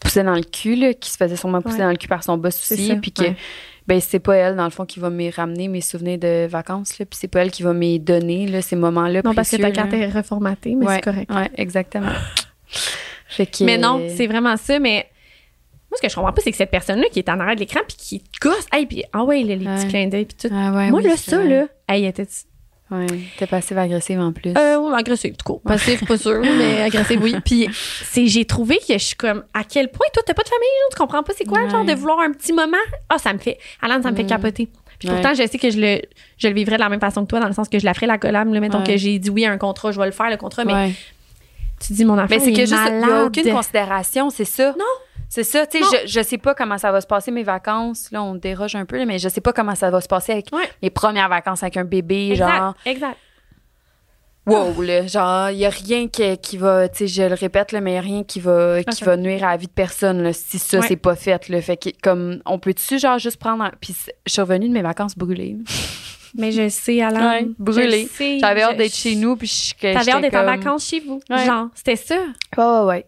poussait 0.00 0.24
dans 0.24 0.34
le 0.34 0.42
cul 0.42 0.74
là, 0.74 0.92
qui 0.92 1.08
se 1.08 1.16
faisait 1.16 1.36
sûrement 1.36 1.62
pousser 1.62 1.76
Ouais. 1.76 1.84
dans 1.84 1.90
le 1.90 1.96
cul 1.96 2.08
par 2.08 2.24
son 2.24 2.36
boss 2.36 2.60
aussi 2.72 2.96
puis 2.96 3.12
que. 3.12 3.22
Ben 3.86 4.00
c'est 4.00 4.18
pas 4.18 4.36
elle 4.36 4.56
dans 4.56 4.64
le 4.64 4.70
fond 4.70 4.86
qui 4.86 4.98
va 4.98 5.10
me 5.10 5.30
ramener 5.34 5.68
mes 5.68 5.80
souvenirs 5.82 6.18
de 6.18 6.46
vacances 6.46 6.98
là 6.98 7.04
puis 7.04 7.18
c'est 7.20 7.28
pas 7.28 7.40
elle 7.40 7.50
qui 7.50 7.62
va 7.62 7.72
me 7.74 7.98
donner 7.98 8.46
là 8.46 8.62
ces 8.62 8.76
moments-là 8.76 9.20
Non, 9.24 9.34
parce 9.34 9.50
que 9.50 9.56
ta 9.56 9.70
carte 9.70 9.92
là. 9.92 9.98
est 9.98 10.10
reformatée, 10.10 10.74
mais 10.74 10.86
Ouais, 10.86 10.94
c'est 10.96 11.00
correct. 11.02 11.30
Ouais, 11.30 11.50
exactement. 11.56 12.08
Fait 13.28 13.46
que 13.46 13.64
Mais 13.64 13.78
non, 13.78 14.00
c'est 14.16 14.26
vraiment 14.26 14.56
ça. 14.56 14.78
Mais 14.78 15.06
moi, 15.90 15.96
ce 15.96 16.02
que 16.02 16.08
je 16.08 16.14
comprends 16.14 16.32
pas, 16.32 16.40
c'est 16.42 16.50
que 16.50 16.56
cette 16.56 16.70
personne-là 16.70 17.06
qui 17.12 17.18
est 17.18 17.28
en 17.28 17.38
arrière 17.40 17.54
de 17.56 17.60
l'écran 17.60 17.80
puis 17.86 17.96
qui 17.96 18.24
gosse, 18.40 18.66
hey, 18.72 18.86
puis 18.86 19.02
ah 19.12 19.24
ouais, 19.24 19.42
là, 19.42 19.54
les 19.56 19.64
petits 19.64 19.84
Ouais. 19.84 19.88
clins 19.88 20.06
d'œil 20.08 20.24
puis 20.26 20.36
tout. 20.48 20.54
Ah 20.54 20.72
ouais, 20.72 20.90
moi, 20.90 21.00
oui, 21.00 21.08
là, 21.08 21.16
ça, 21.16 21.36
vrai. 21.38 21.48
là, 21.48 21.66
hey, 21.88 22.04
était 22.06 22.26
Ouais, 22.98 23.06
t'es 23.36 23.46
passive 23.46 23.78
agressive 23.78 24.20
en 24.20 24.32
plus. 24.32 24.52
Euh, 24.56 24.92
agressive, 24.92 25.34
tout 25.36 25.44
court. 25.44 25.60
Passif, 25.62 26.04
pas 26.06 26.16
sûr, 26.18 26.40
mais 26.42 26.82
agressive, 26.86 27.20
oui. 27.22 27.34
Puis, 27.44 27.68
c'est, 27.72 28.26
j'ai 28.26 28.44
trouvé 28.44 28.78
que 28.78 28.92
je 28.94 28.98
suis 28.98 29.16
comme, 29.16 29.44
à 29.54 29.64
quel 29.64 29.90
point, 29.90 30.06
toi, 30.12 30.22
t'as 30.26 30.34
pas 30.34 30.42
de 30.42 30.48
famille, 30.48 30.68
genre, 30.82 30.90
tu 30.92 30.96
comprends 30.98 31.22
pas 31.22 31.32
c'est 31.36 31.44
quoi, 31.44 31.62
Ouais. 31.64 31.70
genre, 31.70 31.84
de 31.84 31.92
vouloir 31.94 32.20
un 32.20 32.32
petit 32.32 32.52
moment? 32.52 32.76
Ah, 33.08 33.18
ça 33.18 33.32
me 33.32 33.38
fait, 33.38 33.58
Alan, 33.82 34.02
ça 34.02 34.10
me 34.10 34.16
fait 34.16 34.22
Mm. 34.24 34.28
capoter. 34.28 34.68
Puis 34.98 35.08
Ouais. 35.08 35.14
pourtant, 35.14 35.34
je 35.34 35.46
sais 35.48 35.58
que 35.58 35.70
je 35.70 35.78
le, 35.80 36.00
je 36.38 36.48
le 36.48 36.54
vivrais 36.54 36.76
de 36.76 36.80
la 36.80 36.88
même 36.88 37.00
façon 37.00 37.24
que 37.24 37.30
toi, 37.30 37.40
dans 37.40 37.48
le 37.48 37.52
sens 37.54 37.68
que 37.68 37.78
je 37.78 37.84
la 37.84 37.94
ferais 37.94 38.06
la 38.06 38.18
collab, 38.18 38.52
là, 38.52 38.60
mettons 38.60 38.78
Ouais. 38.78 38.86
que 38.86 38.96
j'ai 38.96 39.18
dit 39.18 39.30
oui 39.30 39.44
à 39.44 39.50
un 39.50 39.58
contrat, 39.58 39.90
je 39.92 39.98
vais 39.98 40.06
le 40.06 40.12
faire, 40.12 40.30
le 40.30 40.36
contrat, 40.36 40.64
mais 40.64 40.92
tu 41.84 41.92
dis, 41.92 42.04
mon 42.04 42.14
enfant, 42.14 42.26
Mais 42.30 42.38
c'est 42.38 42.52
que 42.52 42.60
juste, 42.60 42.74
il 42.88 42.98
n'y 42.98 43.04
a 43.04 43.24
aucune 43.24 43.50
considération, 43.52 44.30
c'est 44.30 44.44
ça? 44.44 44.74
Non. 44.78 44.84
C'est 45.34 45.42
ça, 45.42 45.66
tu 45.66 45.82
sais, 45.82 46.04
je, 46.06 46.12
je 46.12 46.22
sais 46.22 46.38
pas 46.38 46.54
comment 46.54 46.78
ça 46.78 46.92
va 46.92 47.00
se 47.00 47.06
passer 47.08 47.32
mes 47.32 47.42
vacances. 47.42 48.08
Là, 48.12 48.22
on 48.22 48.36
déroge 48.36 48.76
un 48.76 48.84
peu, 48.84 49.04
mais 49.04 49.18
je 49.18 49.28
sais 49.28 49.40
pas 49.40 49.52
comment 49.52 49.74
ça 49.74 49.90
va 49.90 50.00
se 50.00 50.06
passer 50.06 50.30
avec 50.30 50.46
Ouais. 50.52 50.68
mes 50.80 50.90
premières 50.90 51.28
vacances 51.28 51.64
avec 51.64 51.76
un 51.76 51.82
bébé, 51.84 52.30
Exact, 52.30 52.56
genre. 52.56 52.74
exact. 52.84 53.18
wow, 54.46 54.80
là. 54.82 55.06
Genre, 55.06 55.50
il 55.50 55.58
y 55.58 55.64
a 55.66 55.70
rien 55.70 56.06
qui, 56.08 56.38
qui 56.38 56.56
va, 56.56 56.88
tu 56.88 56.98
sais, 56.98 57.06
je 57.08 57.22
le 57.28 57.34
répète, 57.34 57.72
là, 57.72 57.80
mais 57.80 57.92
il 57.92 57.94
y 57.94 57.98
a 57.98 58.02
rien 58.02 58.22
qui 58.24 58.38
va, 58.40 58.82
qui 58.84 59.02
va 59.04 59.16
nuire 59.16 59.42
à 59.44 59.50
la 59.52 59.56
vie 59.56 59.66
de 59.66 59.72
personne, 59.72 60.22
là, 60.22 60.32
si 60.32 60.58
ça, 60.58 60.78
Ouais. 60.80 60.86
c'est 60.86 60.96
pas 60.96 61.16
fait, 61.16 61.48
là. 61.48 61.60
Fait 61.62 61.76
que, 61.78 61.88
comme, 62.02 62.40
on 62.46 62.58
peut-tu, 62.58 62.98
genre, 62.98 63.18
juste 63.18 63.38
prendre. 63.38 63.64
un- 63.64 63.72
Puis, 63.80 63.94
je 64.26 64.32
suis 64.32 64.40
revenue 64.40 64.68
de 64.68 64.72
mes 64.74 64.82
vacances 64.82 65.16
brûlées. 65.16 65.56
Mais 66.36 66.50
je 66.52 66.68
sais, 66.68 67.00
Alain. 67.00 67.30
Ouais, 67.42 67.48
brûlée. 67.58 68.08
J'avais 68.40 68.62
hâte 68.62 68.76
d'être 68.76 68.94
chez 68.94 69.14
nous, 69.16 69.34
puis 69.36 69.46
je. 69.46 69.74
T'avais 69.80 70.10
hâte 70.12 70.20
d'être 70.22 70.34
en 70.34 70.38
comme- 70.38 70.46
vacances 70.46 70.86
chez 70.88 71.00
vous. 71.00 71.20
Ouais. 71.30 71.44
Genre, 71.46 71.68
c'était 71.74 71.96
ça? 71.96 72.16
Ouais, 72.56 72.64
ouais, 72.64 72.84
ouais. 72.84 73.06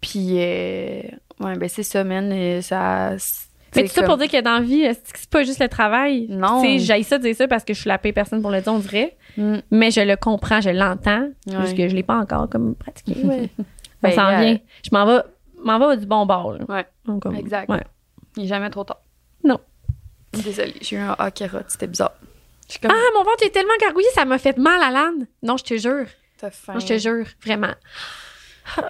Puis, 0.00 0.36
euh, 0.38 1.02
ouais, 1.40 1.56
ben, 1.56 1.68
c'est 1.68 1.82
ça, 1.82 2.04
man. 2.04 2.32
et 2.32 2.62
ça. 2.62 3.16
Mais 3.76 3.82
tout 3.84 3.88
ça 3.90 4.00
comme- 4.00 4.08
pour 4.08 4.16
dire 4.18 4.28
que 4.30 4.40
dans 4.40 4.54
la 4.54 4.60
vie, 4.60 4.84
c'est 5.04 5.30
pas 5.30 5.44
juste 5.44 5.60
le 5.60 5.68
travail? 5.68 6.26
Non. 6.28 6.60
Tu 6.62 6.68
sais, 6.68 6.78
j'aille 6.80 7.04
ça 7.04 7.18
dire 7.18 7.36
ça 7.36 7.46
parce 7.46 7.64
que 7.64 7.72
je 7.72 7.80
suis 7.80 7.88
la 7.88 7.98
paix 7.98 8.12
personne 8.12 8.42
pour 8.42 8.50
le 8.50 8.60
dire, 8.60 8.72
on 8.72 8.78
dirait. 8.80 9.16
Mm. 9.36 9.58
Mais 9.70 9.90
je 9.92 10.00
le 10.00 10.16
comprends, 10.16 10.60
je 10.60 10.70
l'entends. 10.70 11.28
Ouais. 11.46 11.52
Parce 11.54 11.72
que 11.74 11.88
je 11.88 11.94
l'ai 11.94 12.02
pas 12.02 12.16
encore 12.16 12.48
comme 12.48 12.74
pratiqué. 12.74 13.14
Ouais. 13.24 13.48
Ben, 14.02 14.10
Ça 14.12 14.16
s'en 14.16 14.28
euh, 14.32 14.40
vient. 14.40 14.58
Je 14.82 14.88
m'en 14.92 15.04
vais, 15.04 15.20
m'en 15.62 15.78
vais 15.78 15.96
du 15.98 16.06
bon 16.06 16.24
bord. 16.24 16.54
là. 16.54 16.64
Ouais. 16.70 16.86
Donc, 17.04 17.22
comme- 17.22 17.36
Exact. 17.36 17.68
ouais. 17.68 17.84
Il 18.38 18.44
est 18.44 18.46
jamais 18.46 18.70
trop 18.70 18.82
tard. 18.82 19.02
Non. 19.44 19.60
Désolée, 20.32 20.74
j'ai 20.80 20.96
eu 20.96 21.00
un 21.00 21.14
A 21.18 21.30
carotte, 21.30 21.66
c'était 21.68 21.86
bizarre. 21.86 22.14
Comme. 22.80 22.90
Ah, 22.94 23.18
mon 23.18 23.24
ventre 23.24 23.44
est 23.44 23.50
tellement 23.50 23.74
gargouillé, 23.80 24.06
ça 24.14 24.24
m'a 24.24 24.38
fait 24.38 24.56
mal 24.56 24.80
à 24.82 24.90
l'âne. 24.90 25.26
Non, 25.42 25.56
je 25.58 25.64
te 25.64 25.76
jure. 25.76 26.06
t'as 26.38 26.50
faim. 26.50 26.72
Non, 26.74 26.80
je 26.80 26.86
te 26.86 26.96
jure, 26.98 27.26
vraiment. 27.44 27.74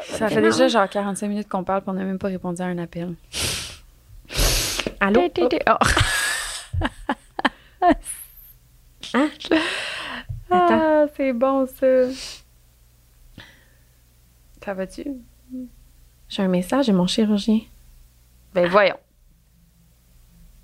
Ça 0.05 0.29
fait 0.29 0.43
déjà 0.43 0.69
genre 0.69 0.89
45 0.89 1.29
minutes 1.29 1.49
qu'on 1.49 1.65
parle, 1.65 1.83
puis 1.83 1.91
on 1.91 1.95
n'a 1.95 2.05
même 2.05 2.19
pas 2.19 2.29
répondu 2.29 2.61
à 2.63 2.67
un 2.67 2.79
appel. 2.79 3.15
Allô? 5.01 5.23
Oh. 5.69 5.77
Hein? 9.13 9.29
Attends. 10.51 10.81
Ah, 10.81 11.07
c'est 11.17 11.33
bon 11.33 11.67
ça. 11.67 11.87
Ça 14.63 14.75
va-tu? 14.75 15.05
J'ai 16.29 16.43
un 16.43 16.49
message 16.49 16.87
de 16.87 16.93
mon 16.93 17.07
chirurgien. 17.07 17.61
Ben 18.55 18.69
voyons. 18.69 18.99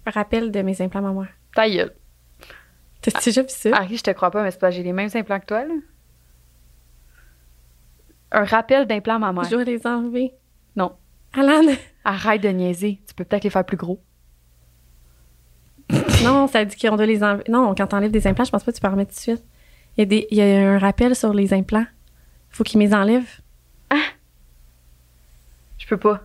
Rappel 0.07 0.53
de 0.53 0.63
mes 0.63 0.81
implants 0.81 1.03
mammaires. 1.03 1.35
Ta 1.55 1.69
gueule. 1.69 1.93
T'as 3.01 3.21
déjà 3.21 3.43
vu 3.43 3.49
ça? 3.49 3.71
Harry, 3.75 3.97
je 3.97 4.03
te 4.03 4.11
crois 4.11 4.31
pas, 4.31 4.43
mais 4.43 4.51
c'est 4.51 4.61
pas 4.61 4.71
j'ai 4.71 4.83
les 4.83 4.93
mêmes 4.93 5.11
implants 5.15 5.41
que 5.41 5.47
toi, 5.47 5.65
là. 5.65 5.75
Un 8.33 8.45
rappel 8.45 8.87
d'implant 8.87 9.19
mammaire. 9.19 9.45
Je 9.45 9.51
dois 9.51 9.65
les 9.65 9.87
enlever. 9.87 10.33
Non. 10.75 10.93
Alan, 11.33 11.63
Arrête 12.05 12.43
de 12.43 12.49
niaiser. 12.49 13.01
Tu 13.07 13.15
peux 13.15 13.25
peut-être 13.25 13.45
les 13.45 13.51
faire 13.51 13.65
plus 13.65 13.77
gros. 13.77 14.01
non, 16.25 16.47
ça 16.49 16.65
dit 16.65 16.77
qu'on 16.77 16.97
doit 16.97 17.07
les 17.07 17.23
enlever. 17.23 17.45
Non, 17.49 17.75
quand 17.75 17.87
t'enlèves 17.89 18.11
des 18.11 18.27
implants, 18.27 18.45
je 18.45 18.51
pense 18.51 18.65
pas 18.65 18.73
que 18.73 18.77
tu 18.77 18.81
peux 18.83 18.89
en 18.89 18.93
remettre 18.93 19.11
tout 19.13 19.17
de 19.17 19.21
suite. 19.21 19.45
Il 19.97 20.01
y, 20.01 20.03
a 20.03 20.07
des, 20.07 20.27
il 20.31 20.37
y 20.39 20.43
a 20.43 20.73
un 20.73 20.79
rappel 20.79 21.15
sur 21.15 21.33
les 21.33 21.55
implants. 21.55 21.87
Faut 22.51 22.65
qu'ils 22.65 22.79
me 22.81 22.85
les 22.87 22.95
enlèvent. 22.95 23.41
Je 25.79 25.87
peux 25.87 25.97
pas. 25.99 26.21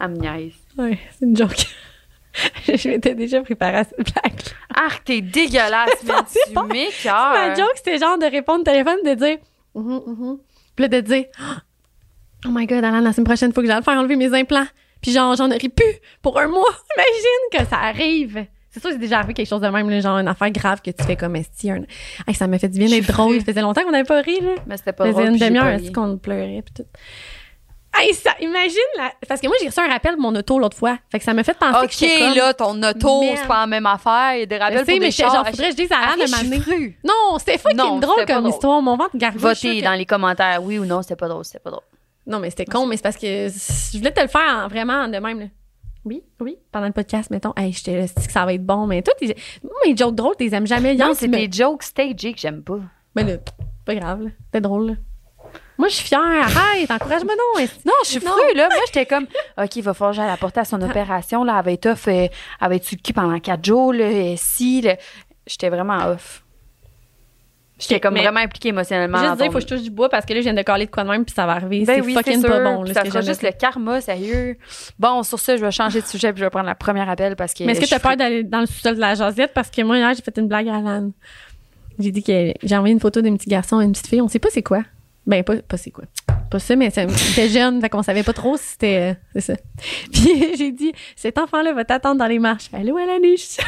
Elle 0.00 0.08
me 0.10 0.16
niaise. 0.16 0.54
Ouais, 0.76 0.98
c'est 1.12 1.24
une 1.26 1.36
joke. 1.36 1.66
je 2.66 2.88
m'étais 2.88 3.14
déjà 3.14 3.42
préparée 3.42 3.76
à 3.76 3.84
cette 3.84 4.12
blague. 4.12 4.40
Arc, 4.74 5.04
t'es 5.04 5.20
dégueulasse, 5.20 6.02
mais 6.04 6.12
C'est 6.26 6.48
tu 6.48 6.52
pas- 6.52 6.64
m'écoeures. 6.64 7.32
Ma 7.32 7.54
joke, 7.54 7.70
c'était 7.76 7.98
genre 7.98 8.18
de 8.18 8.24
répondre 8.26 8.62
au 8.62 8.64
téléphone, 8.64 8.98
de 9.04 9.14
dire 9.14 9.38
Mhm, 9.76 10.00
mhm. 10.06 10.38
Puis 10.76 10.84
là, 10.84 10.88
de 10.88 11.00
dire 11.00 11.24
Oh 12.46 12.50
my 12.50 12.66
god, 12.66 12.84
Alan, 12.84 13.00
la 13.00 13.12
semaine 13.12 13.24
prochaine, 13.24 13.52
faut 13.52 13.62
que 13.62 13.66
j'aille 13.66 13.82
faire 13.82 13.98
enlever 13.98 14.16
mes 14.16 14.32
implants. 14.34 14.66
Puis 15.00 15.12
genre, 15.12 15.34
j'en 15.36 15.46
aurais 15.46 15.58
plus 15.58 15.94
pour 16.22 16.38
un 16.38 16.46
mois. 16.48 16.62
Imagine 16.96 17.64
que 17.64 17.70
ça 17.70 17.78
arrive. 17.78 18.46
C'est 18.70 18.80
sûr 18.80 18.90
c'est 18.90 18.98
déjà 18.98 19.18
arrivé 19.18 19.34
quelque 19.34 19.48
chose 19.48 19.60
de 19.60 19.68
même, 19.68 19.88
là, 19.88 20.00
genre 20.00 20.18
une 20.18 20.26
affaire 20.26 20.50
grave 20.50 20.82
que 20.82 20.90
tu 20.90 21.04
fais 21.04 21.14
comme 21.14 21.36
esti. 21.36 21.70
Un... 21.70 21.84
Hey, 22.26 22.34
ça 22.34 22.48
m'a 22.48 22.58
fait 22.58 22.68
du 22.68 22.78
bien 22.78 22.88
d'être 22.88 23.06
drôle. 23.06 23.38
Ça 23.38 23.44
faisait 23.44 23.60
longtemps 23.60 23.84
qu'on 23.84 23.92
n'avait 23.92 24.02
pas 24.04 24.20
ri, 24.20 24.40
là. 24.40 24.54
Mais 24.66 24.76
c'était 24.76 24.92
pas 24.92 25.04
Ça 25.04 25.12
faisait 25.12 25.26
drôle. 25.26 25.36
une 25.36 25.46
demi-heure, 25.46 25.66
est-ce 25.68 25.92
qu'on 25.92 26.18
pleurait, 26.18 26.62
puis 26.64 26.74
tout. 26.82 26.88
Hey, 27.96 28.12
ça, 28.14 28.32
imagine, 28.40 28.78
la... 28.96 29.12
parce 29.28 29.40
que 29.40 29.46
moi, 29.46 29.56
j'ai 29.60 29.68
reçu 29.68 29.80
un 29.80 29.88
rappel 29.88 30.16
de 30.16 30.20
mon 30.20 30.34
auto 30.34 30.58
l'autre 30.58 30.76
fois. 30.76 30.98
Fait 31.10 31.18
que 31.18 31.24
ça 31.24 31.32
m'a 31.32 31.44
fait 31.44 31.56
penser 31.56 31.86
que 31.86 31.92
j'étais 31.92 32.18
comme... 32.18 32.30
Ok, 32.30 32.36
là, 32.36 32.54
ton 32.54 32.82
auto, 32.82 33.22
c'est 33.36 33.46
pas 33.46 33.60
la 33.60 33.66
même 33.66 33.86
affaire. 33.86 34.34
Il 34.34 34.40
y 34.40 34.42
a 34.42 34.46
des 34.46 34.56
Je 34.56 34.60
rappels 34.60 34.78
pour 34.78 34.86
mais 34.88 34.98
des 34.98 35.10
j'étais 35.10 35.22
chars. 35.22 35.34
genre, 35.34 35.46
faudrait 35.46 35.66
que 35.66 35.70
je 35.72 35.76
dise 35.76 35.92
à 35.92 35.98
Anne 36.12 36.20
de 36.20 36.26
je 36.26 36.30
m'amener. 36.30 36.60
fru. 36.60 36.98
Non, 37.04 37.38
c'était 37.38 37.58
fucking 37.58 38.00
drôle 38.00 38.24
comme 38.26 38.36
drôle. 38.40 38.48
histoire. 38.50 38.82
Mon 38.82 38.96
ventre 38.96 39.10
je 39.14 39.18
suis 39.28 39.38
Votez 39.38 39.82
dans 39.82 39.92
que- 39.92 39.96
les 39.98 40.06
commentaires, 40.06 40.62
oui 40.62 40.78
ou 40.78 40.84
non, 40.84 41.02
c'était 41.02 41.16
pas 41.16 41.28
drôle, 41.28 41.44
c'était 41.44 41.60
pas 41.60 41.70
drôle. 41.70 41.82
Non, 42.26 42.38
mais 42.40 42.50
c'était 42.50 42.64
con, 42.64 42.86
mais 42.86 42.96
c'est 42.96 43.02
parce 43.02 43.16
que 43.16 43.26
je 43.48 43.98
voulais 43.98 44.10
te 44.12 44.20
le 44.20 44.28
faire 44.28 44.64
en- 44.64 44.68
vraiment 44.68 45.06
de 45.08 45.18
même. 45.18 45.40
là. 45.40 45.46
Oui, 46.06 46.22
oui, 46.40 46.58
pendant 46.72 46.86
le 46.86 46.92
podcast, 46.92 47.30
mettons. 47.30 47.52
Hey, 47.56 47.70
là, 47.86 48.06
c'est 48.06 48.26
que 48.26 48.32
ça 48.32 48.44
va 48.44 48.52
être 48.52 48.64
bon, 48.66 48.86
mais 48.86 49.00
toi, 49.02 49.14
t'es- 49.18 49.34
moi, 49.62 49.72
mes 49.86 49.96
jokes 49.96 50.14
drôles, 50.14 50.36
t'es 50.36 50.52
aimes 50.54 50.66
jamais. 50.66 50.94
Non, 50.94 51.12
c'est 51.14 51.28
me- 51.28 51.36
des 51.36 51.48
jokes 51.50 51.82
stagés 51.82 52.32
que 52.34 52.38
j'aime 52.40 52.62
pas. 52.62 52.78
Mais 53.14 53.24
là, 53.24 53.34
pas 53.86 53.94
grave. 53.94 54.30
C'était 54.46 54.60
drôle, 54.60 54.86
là. 54.88 54.94
Moi, 55.76 55.88
je 55.88 55.94
suis 55.94 56.06
fière. 56.06 56.20
Arrête, 56.20 56.90
encourage-moi 56.90 57.34
non. 57.36 57.64
Non, 57.84 57.92
je 58.04 58.08
suis 58.10 58.20
fru, 58.20 58.54
là. 58.54 58.68
Moi, 58.70 58.82
j'étais 58.86 59.06
comme, 59.06 59.26
OK, 59.58 59.76
il 59.76 59.82
va 59.82 59.92
falloir 59.94 60.12
que 60.12 60.16
j'aille 60.18 60.28
la 60.30 60.36
porter 60.36 60.60
à 60.60 60.64
son 60.64 60.80
opération, 60.82 61.42
là. 61.44 61.56
Elle 61.58 61.64
va 61.64 61.72
être 61.72 61.86
off, 61.86 62.06
euh, 62.08 62.12
elle 62.60 62.68
va 62.68 62.74
être 62.76 62.84
sur 62.84 62.96
le 62.96 63.02
cul 63.02 63.12
pendant 63.12 63.38
quatre 63.40 63.64
jours, 63.64 63.92
là. 63.92 64.08
Et 64.10 64.36
si, 64.36 64.80
là. 64.82 64.96
J'étais 65.46 65.68
vraiment 65.68 65.98
off. 66.10 66.42
J'étais 67.76 67.98
comme 67.98 68.14
Mais- 68.14 68.22
vraiment 68.22 68.38
impliquée 68.40 68.68
émotionnellement. 68.68 69.18
Juste 69.18 69.36
dire, 69.36 69.46
ton- 69.46 69.52
faut 69.52 69.58
que 69.58 69.62
je 69.64 69.66
touche 69.66 69.82
du 69.82 69.90
bois 69.90 70.08
parce 70.08 70.24
que 70.24 70.32
là, 70.32 70.38
je 70.38 70.44
viens 70.44 70.54
de 70.54 70.62
caler 70.62 70.86
de 70.86 70.90
quoi 70.92 71.02
de 71.02 71.08
même, 71.10 71.24
puis 71.24 71.34
ça 71.34 71.44
va 71.44 71.54
arriver. 71.54 71.84
Ben 71.84 71.96
c'est 71.96 72.00
oui, 72.06 72.14
fucking 72.14 72.40
pas 72.40 72.60
bon, 72.62 72.84
là, 72.84 72.94
ça 72.94 73.04
sera 73.04 73.20
juste 73.20 73.42
le 73.42 73.50
karma, 73.50 74.00
sérieux. 74.00 74.56
Bon, 74.98 75.24
sur 75.24 75.40
ça, 75.40 75.56
je 75.56 75.64
vais 75.64 75.72
changer 75.72 76.00
de 76.00 76.06
sujet 76.06 76.32
puis 76.32 76.38
je 76.38 76.44
vais 76.44 76.50
prendre 76.50 76.66
la 76.66 76.76
première 76.76 77.08
appel 77.10 77.34
parce 77.34 77.52
que. 77.52 77.64
Mais 77.64 77.72
est-ce 77.72 77.80
que 77.80 77.90
t'as 77.90 77.98
peur 77.98 78.16
d'aller 78.16 78.44
dans 78.44 78.60
le 78.60 78.66
sous-sol 78.66 78.94
de 78.94 79.00
la 79.00 79.16
jasette? 79.16 79.52
Parce 79.52 79.70
que 79.70 79.82
moi, 79.82 79.98
hier, 79.98 80.14
j'ai 80.14 80.22
fait 80.22 80.38
une 80.38 80.46
blague 80.46 80.68
à 80.68 80.76
Alan. 80.76 81.10
J'ai 81.98 82.12
dit 82.12 82.22
que 82.22 82.52
j'ai 82.62 82.76
envoyé 82.76 82.92
une 82.94 83.00
photo 83.00 83.20
d'un 83.20 83.36
petit 83.36 83.48
garçon 83.48 83.80
et 83.80 83.84
une 83.84 83.92
petite 83.92 84.06
fille. 84.06 84.20
On 84.22 84.28
sait 84.28 84.38
pas 84.38 84.50
c'est 84.50 84.62
quoi. 84.62 84.82
Ben, 85.26 85.42
pas, 85.42 85.56
pas 85.56 85.76
c'est 85.76 85.90
quoi. 85.90 86.04
Pas 86.50 86.58
ça, 86.58 86.76
mais 86.76 86.90
c'était 86.90 87.48
jeune, 87.48 87.80
fait 87.80 87.88
qu'on 87.88 88.02
savait 88.02 88.22
pas 88.22 88.32
trop 88.34 88.56
si 88.56 88.64
c'était. 88.72 89.12
euh, 89.12 89.14
c'est 89.34 89.40
ça. 89.40 89.54
Puis 90.12 90.56
j'ai 90.56 90.70
dit, 90.72 90.92
cet 91.16 91.38
enfant-là 91.38 91.72
va 91.72 91.84
t'attendre 91.84 92.16
dans 92.18 92.26
les 92.26 92.38
marches. 92.38 92.68
Allô, 92.72 92.96
Alanis? 92.98 93.56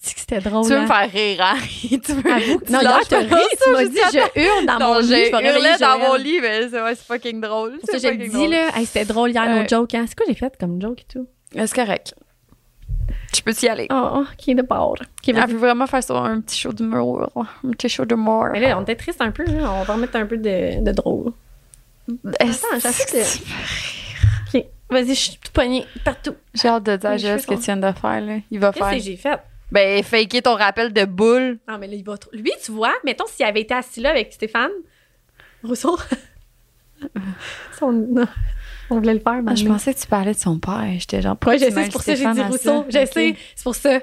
C'est 0.00 0.14
que 0.14 0.20
c'était 0.20 0.40
drôle. 0.40 0.64
Tu 0.64 0.70
veux 0.70 0.78
me 0.78 0.84
hein? 0.84 0.86
faire 0.86 1.10
rire, 1.10 1.40
Harry. 1.42 2.00
Tu 2.04 2.12
veux... 2.12 2.30
Avoue 2.32 2.58
que- 2.60 2.70
Non, 2.72 2.78
lâches 2.80 3.08
hier, 3.08 3.08
t'as 3.08 3.24
pas 3.24 3.36
ri, 3.36 3.42
ça, 3.58 3.64
tu 3.64 3.70
m'as 3.72 3.82
je 3.82 3.88
dit, 3.88 3.98
je 4.12 4.40
hurle 4.40 4.66
dans 4.66 4.78
non, 4.78 4.94
mon 4.94 4.98
lit. 5.00 5.08
j'ai 5.08 5.24
je 5.26 5.30
hurlé 5.30 5.70
dans 5.80 5.98
mon 5.98 6.14
lit, 6.14 6.38
mais 6.40 6.68
c'est 6.68 6.80
ouais, 6.80 6.94
fucking 6.94 7.40
drôle. 7.40 7.78
C'est 7.84 7.98
je 7.98 8.02
te 8.02 8.06
fucking 8.12 8.22
dis, 8.22 8.28
drôle. 8.30 8.50
là, 8.50 8.68
hey, 8.78 8.86
c'était 8.86 9.04
drôle 9.04 9.30
hier, 9.32 9.42
Ouais. 9.42 9.62
nos 9.62 9.68
jokes. 9.68 9.94
Hein? 9.94 10.04
C'est 10.06 10.14
quoi 10.16 10.26
j'ai 10.28 10.34
fait 10.34 10.56
comme 10.58 10.80
joke 10.80 11.00
et 11.00 11.12
tout? 11.12 11.26
C'est 11.52 11.74
correct. 11.74 12.14
Tu 13.32 13.42
peux 13.42 13.52
y 13.62 13.68
aller. 13.68 13.86
Oh, 13.90 14.08
oh, 14.16 14.24
qui 14.36 14.52
est 14.52 14.54
de 14.54 14.62
bord? 14.62 14.96
Qui 15.22 15.30
Elle 15.30 15.46
veut 15.48 15.58
vraiment 15.58 15.86
faire 15.86 16.02
ça, 16.02 16.14
un 16.16 16.40
petit 16.40 16.58
show 16.58 16.72
d'humour. 16.72 17.30
Un 17.36 17.70
petit 17.72 17.88
show 17.88 18.04
d'humour. 18.04 18.46
Mais 18.52 18.60
là, 18.60 18.78
on 18.78 18.82
était 18.82 18.96
triste 18.96 19.20
un 19.20 19.30
peu, 19.30 19.44
là. 19.44 19.70
On 19.72 19.82
va 19.82 19.94
remettre 19.94 20.16
un 20.16 20.26
peu 20.26 20.36
de, 20.36 20.82
de 20.82 20.92
drôle. 20.92 21.32
Attends, 22.40 22.52
j'essaie 22.80 23.18
de. 23.18 24.58
OK. 24.58 24.64
Vas-y, 24.90 25.08
je 25.08 25.12
suis 25.14 25.32
tout 25.32 25.50
poignée 25.52 25.84
partout. 26.04 26.34
J'ai 26.54 26.68
hâte 26.68 26.84
de 26.84 26.96
dire 26.96 27.10
à 27.10 27.18
ce 27.38 27.46
que 27.46 27.54
tu 27.54 27.60
viens 27.62 27.76
de 27.76 27.90
faire. 27.92 28.20
Là? 28.20 28.36
Il 28.50 28.60
va 28.60 28.72
Qu'est-ce 28.72 28.84
faire. 28.84 28.94
que 28.96 29.02
j'ai 29.02 29.16
fait? 29.16 29.40
Ben, 29.72 30.02
faker 30.04 30.42
ton 30.42 30.54
rappel 30.54 30.92
de 30.92 31.04
boule. 31.04 31.58
Non, 31.68 31.76
mais 31.78 31.88
là, 31.88 31.94
il 31.94 32.04
va 32.04 32.16
trop. 32.16 32.30
Lui, 32.32 32.52
tu 32.64 32.70
vois, 32.70 32.92
mettons 33.04 33.26
s'il 33.26 33.44
avait 33.44 33.62
été 33.62 33.74
assis 33.74 34.00
là 34.00 34.10
avec 34.10 34.32
Stéphane 34.32 34.70
Rousseau. 35.64 35.98
Son- 37.78 38.14
On 38.90 38.96
voulait 38.96 39.14
le 39.14 39.20
faire, 39.20 39.40
Ah, 39.46 39.54
je 39.54 39.64
pensais 39.66 39.94
que 39.94 40.00
tu 40.00 40.06
parlais 40.06 40.32
de 40.34 40.38
son 40.38 40.58
père. 40.58 40.84
J'étais 40.98 41.20
genre, 41.22 41.36
Ouais, 41.46 41.58
je 41.58 41.64
sais, 41.64 41.70
c'est 41.70 41.90
pour 41.90 42.02
ça 42.02 42.12
que 42.12 42.18
j'ai 42.18 42.30
dit 42.32 42.42
Rousseau. 42.42 42.84
Je 42.88 42.92
sais, 43.06 43.36
c'est 43.54 43.62
pour 43.64 43.74
ça. 43.74 43.98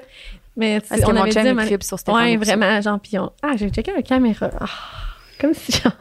Mais 0.56 0.80
tu- 0.80 0.88
Parce 0.88 1.00
que 1.00 1.06
on 1.06 1.12
mon 1.14 1.22
avait 1.22 1.30
dit, 1.30 1.86
sur 1.86 1.98
Stéphane 1.98 2.22
Ouais, 2.22 2.36
Rousseau. 2.36 2.44
vraiment, 2.56 2.80
genre, 2.80 3.00
puis 3.00 3.18
on- 3.18 3.32
Ah, 3.42 3.52
j'ai 3.56 3.70
checké 3.70 3.92
la 3.92 4.02
caméra. 4.02 4.50
Ah, 4.60 4.66
comme 5.40 5.54
si 5.54 5.72
genre. 5.72 5.92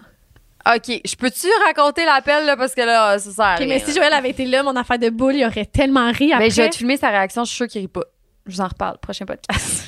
OK, 0.75 1.01
je 1.05 1.15
peux-tu 1.15 1.47
raconter 1.65 2.05
l'appel, 2.05 2.45
là, 2.45 2.55
parce 2.55 2.73
que 2.75 2.81
là, 2.81 3.17
ça 3.19 3.31
sert 3.31 3.43
à 3.45 3.55
rien, 3.55 3.67
mais 3.67 3.79
si. 3.79 3.93
Joël 3.93 4.13
avait 4.13 4.29
été 4.29 4.45
là, 4.45 4.63
mon 4.63 4.75
affaire 4.75 4.99
de 4.99 5.09
boule, 5.09 5.35
il 5.35 5.45
aurait 5.45 5.65
tellement 5.65 6.09
ri 6.11 6.31
après. 6.31 6.45
Ben, 6.47 6.51
je 6.51 6.61
vais 6.61 6.69
te 6.69 6.75
filmer 6.77 6.95
sa 6.97 7.09
réaction, 7.09 7.43
je 7.43 7.49
suis 7.49 7.57
sûre 7.57 7.67
qu'il 7.67 7.81
rit 7.81 7.87
pas. 7.89 8.03
Je 8.45 8.55
vous 8.55 8.61
en 8.61 8.67
reparle, 8.67 8.97
prochain 8.99 9.25
podcast. 9.25 9.85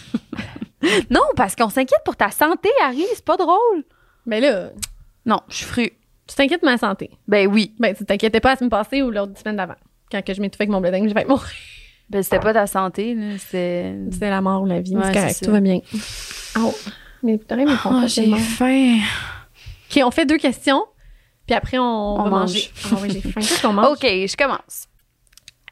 non, 1.09 1.21
parce 1.35 1.55
qu'on 1.55 1.69
s'inquiète 1.69 2.01
pour 2.03 2.15
ta 2.15 2.29
santé, 2.31 2.69
Harry, 2.83 3.05
c'est 3.13 3.23
pas 3.25 3.37
drôle. 3.37 3.83
Mais 4.25 4.39
là, 4.41 4.69
Non, 5.25 5.41
je 5.49 5.55
suis 5.55 5.65
fru. 5.65 5.91
Tu 6.27 6.35
t'inquiètes 6.35 6.61
de 6.61 6.65
ma 6.67 6.77
santé. 6.77 7.11
Ben 7.27 7.47
oui. 7.47 7.73
Ben, 7.79 7.93
tu 7.95 8.05
t'inquiétais 8.05 8.39
pas 8.39 8.49
la 8.51 8.55
semaine 8.57 8.69
passée 8.69 9.01
ou 9.01 9.11
l'autre 9.11 9.37
semaine 9.39 9.55
d'avant. 9.57 9.75
Quand 10.11 10.23
que 10.23 10.33
je 10.33 10.41
m'étouffais 10.41 10.63
avec 10.63 10.71
mon 10.71 10.81
bledding, 10.81 11.07
je 11.09 11.13
vais 11.13 11.25
mourir. 11.25 11.49
Ben, 12.09 12.21
c'était 12.21 12.39
pas 12.39 12.53
ta 12.53 12.67
santé, 12.67 13.15
là, 13.15 13.37
c'est... 13.39 13.95
C'était 14.11 14.29
la 14.29 14.39
mort 14.41 14.61
ou 14.61 14.65
la 14.67 14.79
vie, 14.79 14.95
Ouais, 14.95 15.03
c'est 15.05 15.13
correct, 15.13 15.43
tout 15.43 15.51
va 15.51 15.59
bien. 15.59 15.79
Oh, 16.59 16.73
mais 17.23 17.37
t'aurais 17.39 17.65
mes 17.65 17.73
Oh, 17.83 18.01
j'ai 18.05 18.31
faim. 18.35 18.97
OK, 19.89 20.01
on 20.05 20.11
fait 20.11 20.25
deux 20.27 20.37
questions, 20.37 20.83
puis 21.47 21.55
après, 21.55 21.79
on, 21.79 21.83
On 21.83 22.23
va 22.25 22.29
mange. 22.29 22.39
manger. 22.41 22.69
Ah 22.85 22.95
oui, 23.01 23.09
j'ai 23.11 23.21
faim. 23.21 23.31
Qu'est-ce 23.41 23.61
qu'on 23.61 23.73
mange? 23.73 23.87
OK, 23.87 24.01
je 24.03 24.37
commence. 24.37 24.87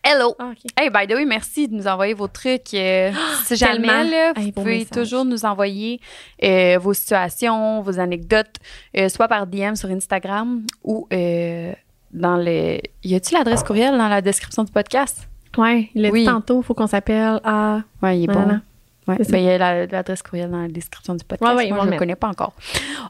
Hello. 0.06 0.36
Ah. 0.38 0.52
Hey, 0.78 0.90
by 0.90 1.08
the 1.08 1.16
way, 1.16 1.26
merci 1.26 1.68
de 1.70 1.76
nous 1.76 1.88
envoyer 1.88 2.14
vos 2.14 2.28
trucs. 2.28 2.74
euh, 2.74 3.12
si 3.46 3.56
jamais, 3.56 3.88
là, 4.10 4.34
vous 4.36 4.42
Hey, 4.42 4.52
pouvez 4.52 4.80
message. 4.80 4.90
toujours 5.04 5.24
nous 5.26 5.46
envoyer 5.46 6.02
euh, 6.44 6.78
vos 6.80 6.94
situations, 6.94 7.82
vos 7.82 8.00
anecdotes, 8.00 8.58
euh, 8.98 9.08
soit 9.08 9.28
par 9.30 9.48
DM 9.48 9.76
sur 9.76 9.90
Instagram 9.90 10.66
ou 10.84 11.08
euh, 11.14 11.72
dans 12.12 12.36
le... 12.36 12.80
Y 13.04 13.16
a-tu 13.16 13.34
l'adresse 13.34 13.64
courriel 13.64 13.98
dans 13.98 14.10
la 14.10 14.22
description 14.22 14.64
du 14.66 14.72
podcast? 14.74 15.28
Ouais, 15.58 15.90
il 15.96 16.02
l'a 16.02 16.10
Oui. 16.10 16.22
dit 16.22 16.26
tantôt, 16.26 16.62
faut 16.62 16.74
qu'on 16.74 16.88
s'appelle 16.88 17.40
à... 17.46 17.80
Ouais, 18.02 18.20
il 18.20 18.24
est 18.26 18.28
bon. 18.28 18.34
Voilà. 18.42 18.62
Ouais. 19.08 19.16
C'est 19.20 19.24
ça. 19.26 19.32
Ben, 19.34 19.38
il 19.40 19.46
y 19.46 19.50
a 19.50 19.58
la- 19.58 19.86
l'adresse 19.86 20.22
courriel 20.22 20.50
dans 20.52 20.62
la 20.62 20.68
description 20.68 21.16
du 21.16 21.24
podcast. 21.24 21.50
Ouais, 21.50 21.64
ouais, 21.64 21.70
Moi, 21.70 21.80
je 21.82 21.86
le 21.88 21.94
ne 21.94 21.98
connais 22.00 22.16
pas 22.16 22.28
encore. 22.28 22.54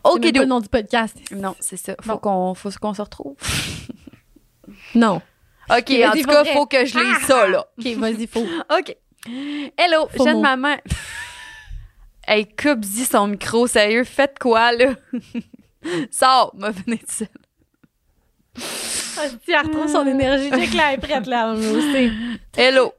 Ok, 0.04 0.22
pas 0.32 0.40
le 0.40 0.46
nom 0.46 0.60
du 0.60 0.70
podcast. 0.70 1.18
Non, 1.36 1.56
c'est 1.60 1.78
ça. 1.78 1.96
Faut 2.02 2.14
Bon. 2.14 2.18
qu'on 2.20 2.54
faut 2.54 2.70
qu'on 2.80 2.94
se 2.94 3.02
retrouve. 3.02 3.36
Non. 4.96 5.22
OK, 5.70 5.92
en 5.92 6.12
tout 6.12 6.24
cas, 6.24 6.46
faut 6.46 6.66
que 6.66 6.86
je 6.86 6.98
lise 6.98 7.26
ça, 7.26 7.48
là. 7.48 7.66
Ok, 7.78 7.86
vas-y, 7.98 8.28
faut. 8.28 8.46
OK. 8.70 8.96
Hello, 9.78 10.08
Faux 10.16 10.26
jeune 10.26 10.36
mot. 10.36 10.42
maman. 10.42 10.76
hey, 12.28 12.46
coupe-y 12.46 13.06
son 13.06 13.28
micro, 13.28 13.68
sérieux. 13.68 14.04
Faites 14.04 14.38
quoi, 14.40 14.72
là? 14.74 14.94
Sors, 16.12 16.54
me 16.56 16.70
venez 16.70 16.98
de 16.98 17.08
ça. 17.08 17.26
Ah, 19.18 19.26
elle 19.48 19.58
retrouve 19.68 19.88
son 19.88 20.06
énergie, 20.08 20.50
check 20.50 20.74
là, 20.74 20.92
elle 20.92 21.00
est 21.00 21.02
prête 21.02 21.28
là, 21.28 21.54
on 21.56 21.92
sait. 21.94 22.12
Hello. 22.58 22.94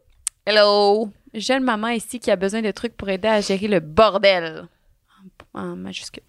Hello. 0.46 1.10
Jeune 1.32 1.64
maman 1.64 1.88
ici 1.88 2.20
qui 2.20 2.30
a 2.30 2.36
besoin 2.36 2.62
de 2.62 2.70
trucs 2.70 2.96
pour 2.96 3.08
aider 3.08 3.28
à 3.28 3.40
gérer 3.40 3.68
le 3.68 3.80
bordel. 3.80 4.68
En 5.52 5.76
majuscule. 5.76 6.22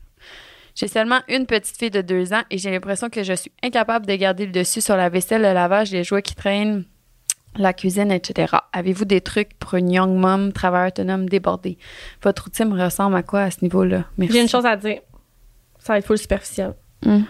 J'ai 0.76 0.89
seulement 0.89 1.21
une 1.30 1.45
petite 1.45 1.78
fille 1.78 1.89
de 1.89 2.01
deux 2.01 2.34
ans 2.34 2.43
et 2.51 2.57
j'ai 2.57 2.69
l'impression 2.69 3.09
que 3.09 3.23
je 3.23 3.34
suis 3.34 3.51
incapable 3.63 4.05
de 4.05 4.15
garder 4.15 4.45
le 4.45 4.51
dessus 4.51 4.82
sur 4.82 4.97
la 4.97 5.07
vaisselle, 5.07 5.41
le 5.41 5.53
lavage, 5.53 5.91
les 5.91 6.03
jouets 6.03 6.21
qui 6.21 6.36
traînent, 6.36 6.84
la 7.55 7.73
cuisine, 7.73 8.11
etc. 8.11 8.57
Avez-vous 8.73 9.05
des 9.05 9.21
trucs 9.21 9.57
pour 9.57 9.76
une 9.76 9.89
young 9.89 10.17
mom, 10.17 10.51
travailleur 10.51 10.89
autonome 10.89 11.30
débordée? 11.30 11.78
Votre 12.21 12.43
routine 12.45 12.73
ressemble 12.73 13.15
à 13.15 13.23
quoi 13.23 13.43
à 13.43 13.51
ce 13.51 13.59
niveau-là? 13.61 14.03
Merci. 14.17 14.34
J'ai 14.34 14.41
une 14.41 14.49
chose 14.49 14.65
à 14.65 14.76
dire. 14.76 14.99
Ça 15.80 15.93
va 15.93 15.99
être 15.99 16.05
full 16.05 16.17
superficiel. 16.17 16.73
Mm. 17.05 17.21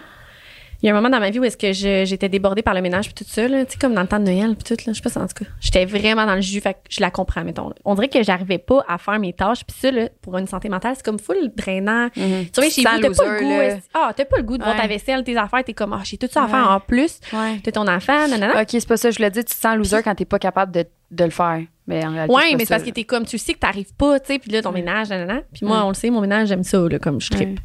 Il 0.82 0.86
y 0.86 0.90
a 0.90 0.92
un 0.92 0.94
moment 0.94 1.08
dans 1.08 1.20
ma 1.20 1.30
vie 1.30 1.38
où 1.38 1.44
est-ce 1.44 1.56
que 1.56 1.72
j'étais 1.72 2.28
débordée 2.28 2.62
par 2.62 2.74
le 2.74 2.82
ménage 2.82 3.06
puis 3.06 3.24
tout 3.24 3.30
ça, 3.30 3.48
là, 3.48 3.64
tu 3.64 3.72
sais, 3.72 3.78
comme 3.78 3.94
dans 3.94 4.02
le 4.02 4.06
temps 4.06 4.18
de 4.18 4.24
Noël 4.24 4.54
puis 4.56 4.64
tout, 4.64 4.74
là, 4.86 4.92
je 4.92 4.96
sais 4.96 5.00
pas 5.02 5.10
si 5.10 5.18
en 5.18 5.26
tout 5.26 5.44
cas. 5.44 5.50
J'étais 5.60 5.84
vraiment 5.84 6.26
dans 6.26 6.34
le 6.34 6.40
jus, 6.42 6.60
fait 6.60 6.74
que 6.74 6.78
je 6.90 7.00
la 7.00 7.10
comprends, 7.10 7.44
mettons. 7.44 7.68
là. 7.68 7.74
On 7.84 7.94
dirait 7.94 8.08
que 8.08 8.22
j'arrivais 8.22 8.58
pas 8.58 8.84
à 8.88 8.98
faire 8.98 9.18
mes 9.18 9.32
tâches 9.32 9.64
puis 9.64 9.76
ça, 9.80 9.90
là, 9.90 10.08
pour 10.22 10.36
une 10.38 10.46
santé 10.46 10.68
mentale, 10.68 10.92
c'est 10.96 11.04
comme 11.04 11.18
full 11.18 11.50
drainant. 11.56 12.08
Mhm. 12.16 12.46
Tu 12.52 12.60
vois, 12.60 12.70
chez 12.70 12.82
vous, 12.82 13.00
t'as 13.00 13.10
pas 13.14 13.24
le 13.38 13.40
goût. 13.40 13.48
là. 13.58 13.76
Ah, 13.94 14.12
t'as 14.14 14.24
pas 14.24 14.36
le 14.36 14.42
goût 14.42 14.58
de 14.58 14.62
voir 14.64 14.76
ta 14.76 14.86
vaisselle, 14.86 15.24
tes 15.24 15.36
affaires, 15.36 15.64
t'es 15.64 15.72
comme, 15.74 15.92
ah, 15.94 16.02
j'ai 16.04 16.18
tout 16.18 16.28
ça 16.30 16.44
à 16.44 16.48
faire 16.48 16.58
Ouais. 16.66 16.72
en 16.74 16.80
plus. 16.80 17.20
Ouais. 17.32 17.58
T'as 17.62 17.72
ton 17.72 17.86
enfant, 17.88 18.28
nanana. 18.28 18.60
OK, 18.62 18.68
c'est 18.70 18.86
pas 18.88 18.96
ça. 18.96 19.10
Je 19.10 19.16
voulais 19.16 19.30
dire, 19.30 19.44
tu 19.44 19.54
te 19.54 19.60
sens 19.60 19.76
loser 19.76 20.02
quand 20.02 20.14
t'es 20.14 20.24
pas 20.24 20.38
capable 20.38 20.72
de, 20.72 20.84
de 21.10 21.24
le 21.24 21.30
faire. 21.30 21.60
Mais 21.88 22.04
en 22.04 22.10
réalité, 22.10 22.34
Ouais, 22.34 22.42
mais 22.54 22.64
c'est 22.64 22.68
parce 22.74 22.82
que 22.82 22.90
t'es 22.90 23.04
comme, 23.04 23.24
tu 23.24 23.38
sais 23.38 23.54
que 23.54 23.60
t'arrives 23.60 23.94
pas, 23.94 24.18
tu 24.18 24.32
sais, 24.32 24.38
puis 24.40 24.50
là, 24.50 24.60
ton 24.60 24.72
ménage, 24.72 25.08
nanana. 25.08 25.42
Puis 25.52 25.64
moi, 25.64 25.84
on 25.84 25.88
le 25.88 25.94
sait, 25.94 26.10
mon 26.10 26.20
ménage, 26.20 26.48
j'aime 26.48 26.64
ça, 26.64 26.78
là, 26.88 26.98
comme 26.98 27.20
je 27.20 27.30
trippe. 27.30 27.60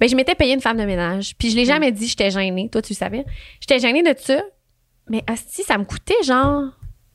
Ben, 0.00 0.08
je 0.08 0.16
m'étais 0.16 0.34
payé 0.34 0.54
une 0.54 0.60
femme 0.60 0.76
de 0.78 0.84
ménage. 0.84 1.34
Puis 1.38 1.50
je 1.50 1.56
l'ai 1.56 1.64
jamais 1.64 1.92
dit, 1.92 2.06
j'étais 2.08 2.30
gênée. 2.30 2.68
Toi, 2.70 2.82
tu 2.82 2.92
le 2.92 2.96
savais. 2.96 3.24
J'étais 3.60 3.78
gênée 3.78 4.02
de 4.02 4.14
ça. 4.18 4.42
Mais 5.08 5.22
si 5.46 5.62
ça 5.62 5.76
me 5.78 5.84
coûtait 5.84 6.22
genre. 6.24 6.64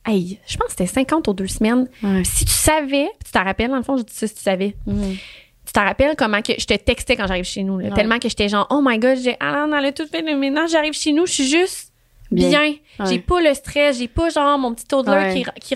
Hey, 0.06 0.40
je 0.48 0.56
pense 0.58 0.68
que 0.68 0.72
c'était 0.72 0.88
50 0.88 1.28
aux 1.28 1.34
deux 1.34 1.48
semaines. 1.48 1.88
Ouais. 2.02 2.24
Si 2.24 2.46
tu 2.46 2.52
savais, 2.54 3.10
tu 3.26 3.32
t'en 3.32 3.44
rappelles, 3.44 3.70
dans 3.70 3.76
le 3.78 3.84
fond, 3.84 3.98
je 3.98 4.04
dis 4.04 4.14
ça 4.14 4.28
si 4.28 4.36
tu 4.36 4.42
savais. 4.42 4.76
Mhm. 4.86 5.16
Tu 5.66 5.74
t'en 5.74 5.84
rappelles 5.84 6.16
comment 6.18 6.42
que 6.42 6.54
je 6.58 6.66
te 6.66 6.74
textais 6.74 7.16
quand 7.16 7.28
j'arrive 7.28 7.44
chez 7.44 7.64
nous. 7.64 7.78
là. 7.78 7.90
Ouais. 7.90 7.94
Tellement 7.94 8.18
que 8.18 8.28
j'étais 8.30 8.50
genre, 8.50 8.66
oh 8.72 8.82
my 8.84 8.98
god, 8.98 9.18
j'ai, 9.22 9.36
ah, 9.40 9.66
on 9.68 9.72
a 9.72 9.92
tout 9.92 10.08
fait 10.08 10.22
le 10.22 10.36
ménage, 10.36 10.72
j'arrive 10.72 10.94
chez 10.94 11.12
nous, 11.12 11.26
je 11.28 11.34
suis 11.34 11.48
juste 11.48 11.92
Bien. 12.32 12.50
bien. 12.50 12.60
Ouais. 13.00 13.06
J'ai 13.08 13.20
pas 13.20 13.40
le 13.42 13.54
stress, 13.54 14.00
j'ai 14.00 14.08
pas 14.08 14.30
genre 14.30 14.58
mon 14.58 14.74
petit 14.74 14.86
Ouais. 14.96 15.44
qui, 15.60 15.76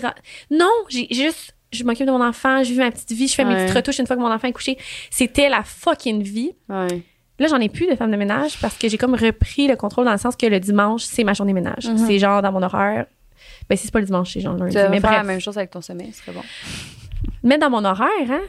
Non, 0.50 0.70
j'ai 0.88 1.06
juste, 1.12 1.53
je 1.74 1.84
m'occupe 1.84 2.06
de 2.06 2.12
mon 2.12 2.22
enfant, 2.24 2.62
je 2.62 2.70
vis 2.72 2.78
ma 2.78 2.90
petite 2.90 3.12
vie, 3.12 3.28
je 3.28 3.34
fais 3.34 3.44
mes 3.44 3.54
petites 3.54 3.74
retouches 3.76 3.98
une 3.98 4.06
fois 4.06 4.16
que 4.16 4.20
mon 4.22 4.32
enfant 4.32 4.48
est 4.48 4.52
couché. 4.52 4.78
C'était 5.10 5.48
la 5.48 5.62
fucking 5.62 6.22
vie. 6.22 6.52
Ouais. 6.68 7.02
Là, 7.40 7.48
j'en 7.48 7.58
ai 7.58 7.68
plus 7.68 7.86
de 7.88 7.96
femme 7.96 8.10
de 8.12 8.16
ménage 8.16 8.58
parce 8.60 8.76
que 8.78 8.88
j'ai 8.88 8.96
comme 8.96 9.14
repris 9.14 9.66
le 9.66 9.74
contrôle 9.76 10.04
dans 10.04 10.12
le 10.12 10.18
sens 10.18 10.36
que 10.36 10.46
le 10.46 10.60
dimanche, 10.60 11.02
c'est 11.02 11.24
ma 11.24 11.32
journée 11.34 11.52
ménage. 11.52 11.88
Mhm. 11.88 11.98
C'est 11.98 12.18
genre 12.20 12.40
dans 12.42 12.52
mon 12.52 12.62
horaire. 12.62 13.06
Ben, 13.68 13.76
si 13.76 13.86
c'est 13.86 13.92
pas 13.92 13.98
le 14.00 14.06
dimanche, 14.06 14.32
c'est 14.32 14.40
genre 14.40 14.54
le 14.54 14.60
lundi. 14.60 14.76
Tu 14.76 14.82
Mais 14.90 15.00
faire 15.00 15.10
bref. 15.10 15.16
la 15.16 15.22
même 15.24 15.40
chose 15.40 15.56
avec 15.58 15.70
ton 15.70 15.80
sommeil, 15.80 16.12
ce 16.12 16.20
serait 16.22 16.32
bon. 16.32 16.42
Mettre 17.42 17.60
dans 17.68 17.70
mon 17.70 17.84
horaire, 17.84 18.08
hein? 18.30 18.40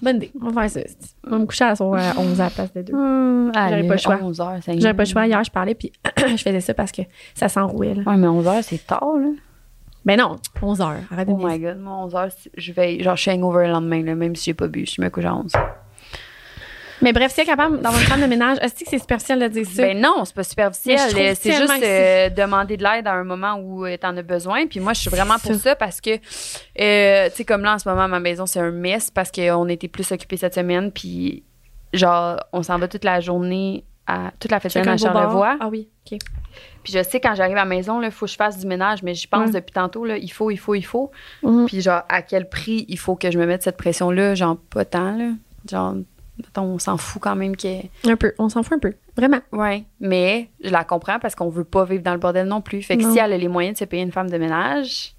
Bonne 0.00 0.16
idée. 0.16 0.30
On 0.40 0.50
va 0.50 0.62
faire 0.68 0.82
ça. 0.84 0.90
On 1.26 1.30
va 1.30 1.38
me 1.38 1.46
coucher 1.46 1.64
à, 1.64 1.74
son- 1.76 1.92
à 1.94 2.14
11 2.18 2.40
à 2.40 2.44
la 2.44 2.50
place 2.50 2.72
de 2.72 2.82
2. 2.82 2.92
J'aurais 2.92 3.82
pas 3.86 3.94
le 3.94 3.96
choix. 3.98 4.18
11 4.22 4.40
heures, 4.40 4.58
ça 4.62 4.72
y 4.72 4.76
est. 4.76 4.80
J'avais 4.80 4.94
pas 4.94 5.04
le 5.04 5.08
choix. 5.08 5.26
Hier, 5.26 5.42
je 5.42 5.50
parlais, 5.50 5.74
puis 5.74 5.92
je 6.18 6.36
faisais 6.42 6.60
ça 6.60 6.74
parce 6.74 6.92
que 6.92 7.02
ça 7.34 7.48
s'enrouait. 7.48 7.94
là. 7.94 8.02
Ouais, 8.06 8.16
mais 8.16 8.26
11 8.28 8.46
heures, 8.46 8.62
c'est 8.64 8.84
tard, 8.86 9.16
là. 9.20 9.28
Ben 10.04 10.18
non, 10.18 10.36
11 10.60 10.80
heures. 10.80 10.96
Arrête 11.12 11.28
Oh 11.30 11.36
my 11.40 11.58
god, 11.58 11.78
moi, 11.78 11.96
11 12.04 12.14
heures, 12.16 12.28
c'est- 12.36 12.50
je 12.56 12.72
vais. 12.72 13.00
Genre, 13.02 13.14
je 13.16 13.22
suis 13.22 13.30
hangover 13.30 13.66
le 13.66 13.72
lendemain, 13.72 14.02
là, 14.02 14.14
même 14.14 14.34
si 14.34 14.46
j'ai 14.46 14.54
pas 14.54 14.66
bu. 14.66 14.84
Je 14.86 15.00
me 15.00 15.08
couche 15.10 15.24
à 15.24 15.34
11. 15.34 15.52
Mais 17.00 17.12
bref, 17.12 17.32
si 17.32 17.40
elle 17.40 17.44
est 17.44 17.50
capable 17.50 17.80
d'avoir 17.80 18.00
une 18.00 18.06
femme 18.06 18.20
de 18.20 18.26
ménage, 18.26 18.58
est-ce 18.60 18.74
que 18.84 18.88
c'est 18.88 18.98
superficiel 19.00 19.40
de 19.40 19.48
dire 19.48 19.66
ça? 19.66 19.82
Ben 19.82 20.00
non, 20.00 20.24
c'est 20.24 20.36
pas 20.36 20.44
superficiel. 20.44 21.00
Mais 21.16 21.30
Euh, 21.30 21.34
C'est 21.36 21.52
juste 21.52 21.82
euh, 21.82 22.30
demander 22.30 22.76
de 22.76 22.84
l'aide 22.84 23.08
à 23.08 23.12
un 23.14 23.24
moment 23.24 23.54
où 23.60 23.84
tu 23.88 23.98
t'en 23.98 24.16
as 24.16 24.22
besoin. 24.22 24.66
Puis 24.68 24.78
moi, 24.78 24.92
je 24.92 25.00
suis 25.00 25.10
vraiment 25.10 25.36
pour 25.40 25.54
ça 25.56 25.74
parce 25.74 26.00
que, 26.00 26.10
euh, 26.10 27.28
tu 27.30 27.36
sais, 27.36 27.44
comme 27.44 27.62
là, 27.62 27.74
en 27.74 27.78
ce 27.80 27.88
moment, 27.88 28.06
ma 28.06 28.20
maison, 28.20 28.46
c'est 28.46 28.60
un 28.60 28.70
mess 28.70 29.10
parce 29.10 29.32
qu'on 29.32 29.68
était 29.68 29.88
plus 29.88 30.12
occupés 30.12 30.36
cette 30.36 30.54
semaine. 30.54 30.92
Puis, 30.92 31.42
genre, 31.92 32.38
on 32.52 32.62
s'en 32.62 32.78
va 32.78 32.86
toute 32.86 33.02
la 33.04 33.18
journée, 33.18 33.82
à, 34.06 34.30
toute 34.38 34.52
la 34.52 34.60
fête 34.60 34.72
de 34.76 34.80
semaine 34.80 34.94
à? 34.94 34.96
Charlevoix. 34.96 35.56
Ah 35.60 35.68
oui, 35.68 35.88
OK. 36.06 36.18
Puis 36.82 36.92
je 36.92 37.02
sais, 37.02 37.20
quand 37.20 37.34
j'arrive 37.34 37.56
à 37.56 37.60
la 37.60 37.64
maison, 37.64 38.00
il 38.02 38.10
faut 38.10 38.26
que 38.26 38.32
je 38.32 38.36
fasse 38.36 38.58
du 38.58 38.66
ménage, 38.66 39.02
mais 39.02 39.14
j'y 39.14 39.26
pense 39.26 39.46
Ouais. 39.48 39.52
depuis 39.60 39.72
tantôt, 39.72 40.04
là, 40.04 40.16
il 40.16 40.30
faut, 40.32 40.50
il 40.50 40.56
faut, 40.56 40.74
il 40.74 40.82
faut. 40.82 41.10
Mhm. 41.42 41.66
Puis 41.66 41.80
genre, 41.80 42.02
à 42.08 42.22
quel 42.22 42.48
prix 42.48 42.84
il 42.88 42.98
faut 42.98 43.14
que 43.16 43.30
je 43.30 43.38
me 43.38 43.46
mette 43.46 43.62
cette 43.62 43.76
pression-là? 43.76 44.34
Genre, 44.34 44.56
pas 44.70 44.84
tant, 44.84 45.16
là. 45.16 45.30
Genre, 45.70 45.94
on 46.56 46.78
s'en 46.78 46.96
fout 46.96 47.22
quand 47.22 47.36
même 47.36 47.54
que... 47.56 47.68
Un 48.08 48.16
peu. 48.16 48.32
On 48.38 48.48
s'en 48.48 48.62
fout 48.62 48.72
un 48.72 48.78
peu. 48.78 48.94
Vraiment. 49.16 49.40
Ouais, 49.52 49.84
mais 50.00 50.48
je 50.64 50.70
la 50.70 50.82
comprends 50.82 51.18
parce 51.20 51.34
qu'on 51.36 51.50
veut 51.50 51.62
pas 51.64 51.84
vivre 51.84 52.02
dans 52.02 52.14
le 52.14 52.18
bordel 52.18 52.46
non 52.48 52.60
plus. 52.60 52.82
Fait 52.82 52.96
que 52.96 53.02
Non. 53.02 53.12
si 53.12 53.18
elle 53.18 53.32
a 53.32 53.38
les 53.38 53.48
moyens 53.48 53.74
de 53.74 53.78
se 53.78 53.84
payer 53.84 54.02
une 54.02 54.10
femme 54.12 54.30
de 54.30 54.38
ménage, 54.38 55.14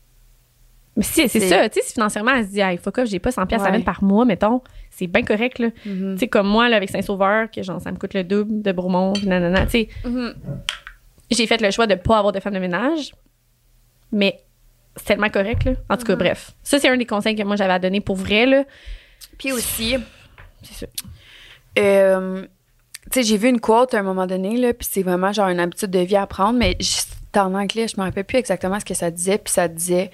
Mais 0.96 1.04
si, 1.04 1.28
c'est 1.28 1.40
ça. 1.40 1.68
Tu 1.70 1.80
sais, 1.80 1.88
si 1.88 1.94
financièrement, 1.94 2.32
elle 2.36 2.46
se 2.46 2.52
dit, 2.52 2.60
hey, 2.60 2.78
fuck 2.78 2.98
off, 3.00 3.08
j'ai 3.08 3.18
pas 3.20 3.32
100 3.32 3.48
pièces 3.48 3.64
à 3.64 3.72
mettre 3.72 3.86
par 3.86 4.04
mois, 4.04 4.26
mettons, 4.26 4.62
c'est 4.92 5.08
bien 5.08 5.24
correct, 5.24 5.58
là. 5.60 5.70
Mhm. 5.88 6.14
Tu 6.14 6.20
sais, 6.20 6.28
comme 6.28 6.48
moi, 6.48 6.70
là, 6.70 6.76
avec 6.76 6.90
Saint-Sauveur, 6.92 7.50
que 7.50 7.64
genre, 7.64 7.82
ça 7.82 7.92
me 7.92 7.98
coûte 7.98 8.14
le 8.14 8.24
double 8.24 8.62
de 8.62 8.72
Bromont, 8.72 9.14
nanana. 9.26 9.66
Tu 9.66 9.72
sais, 9.72 9.90
j'ai 11.32 11.48
fait 11.48 11.62
le 11.62 11.72
choix 11.72 11.88
de 11.88 11.96
pas 11.96 12.18
avoir 12.18 12.32
de 12.34 12.40
femme 12.40 12.54
de 12.54 12.60
ménage, 12.60 13.14
mais 14.12 14.44
c'est 14.96 15.06
tellement 15.06 15.30
correct, 15.30 15.64
là. 15.64 15.72
En 15.90 15.98
tout 15.98 16.06
cas, 16.06 16.16
bref. 16.16 16.52
Ça, 16.64 16.80
c'est 16.80 16.90
un 16.90 16.98
des 16.98 17.06
conseils 17.06 17.36
que 17.36 17.44
moi, 17.44 17.56
j'avais 17.56 17.74
à 17.74 17.80
donner 17.80 18.02
pour 18.02 18.16
vrai, 18.16 18.46
là. 18.46 18.64
Puis 19.38 19.52
aussi, 19.52 19.96
C'est 20.62 20.86
ça. 20.86 20.86
euh, 21.80 22.46
tu 23.12 23.20
sais, 23.22 23.24
j'ai 23.24 23.38
vu 23.38 23.50
une 23.50 23.60
quote 23.60 23.94
à 23.94 24.00
un 24.00 24.04
moment 24.04 24.28
donné, 24.28 24.58
là, 24.58 24.74
puis 24.74 24.88
c'est 24.90 25.02
vraiment 25.04 25.34
genre 25.34 25.50
une 25.50 25.60
habitude 25.60 25.90
de 25.92 26.00
vie 26.00 26.16
à 26.16 26.28
prendre, 26.28 26.58
mais 26.60 26.78
c'était 26.80 27.40
en 27.40 27.54
anglais, 27.56 27.88
je 27.88 28.00
me 28.00 28.06
rappelle 28.06 28.24
plus 28.24 28.38
exactement 28.38 28.80
ce 28.80 28.86
que 28.86 28.94
ça 28.94 29.10
disait, 29.12 29.40
puis 29.40 29.52
ça 29.52 29.68
disait 29.68 30.12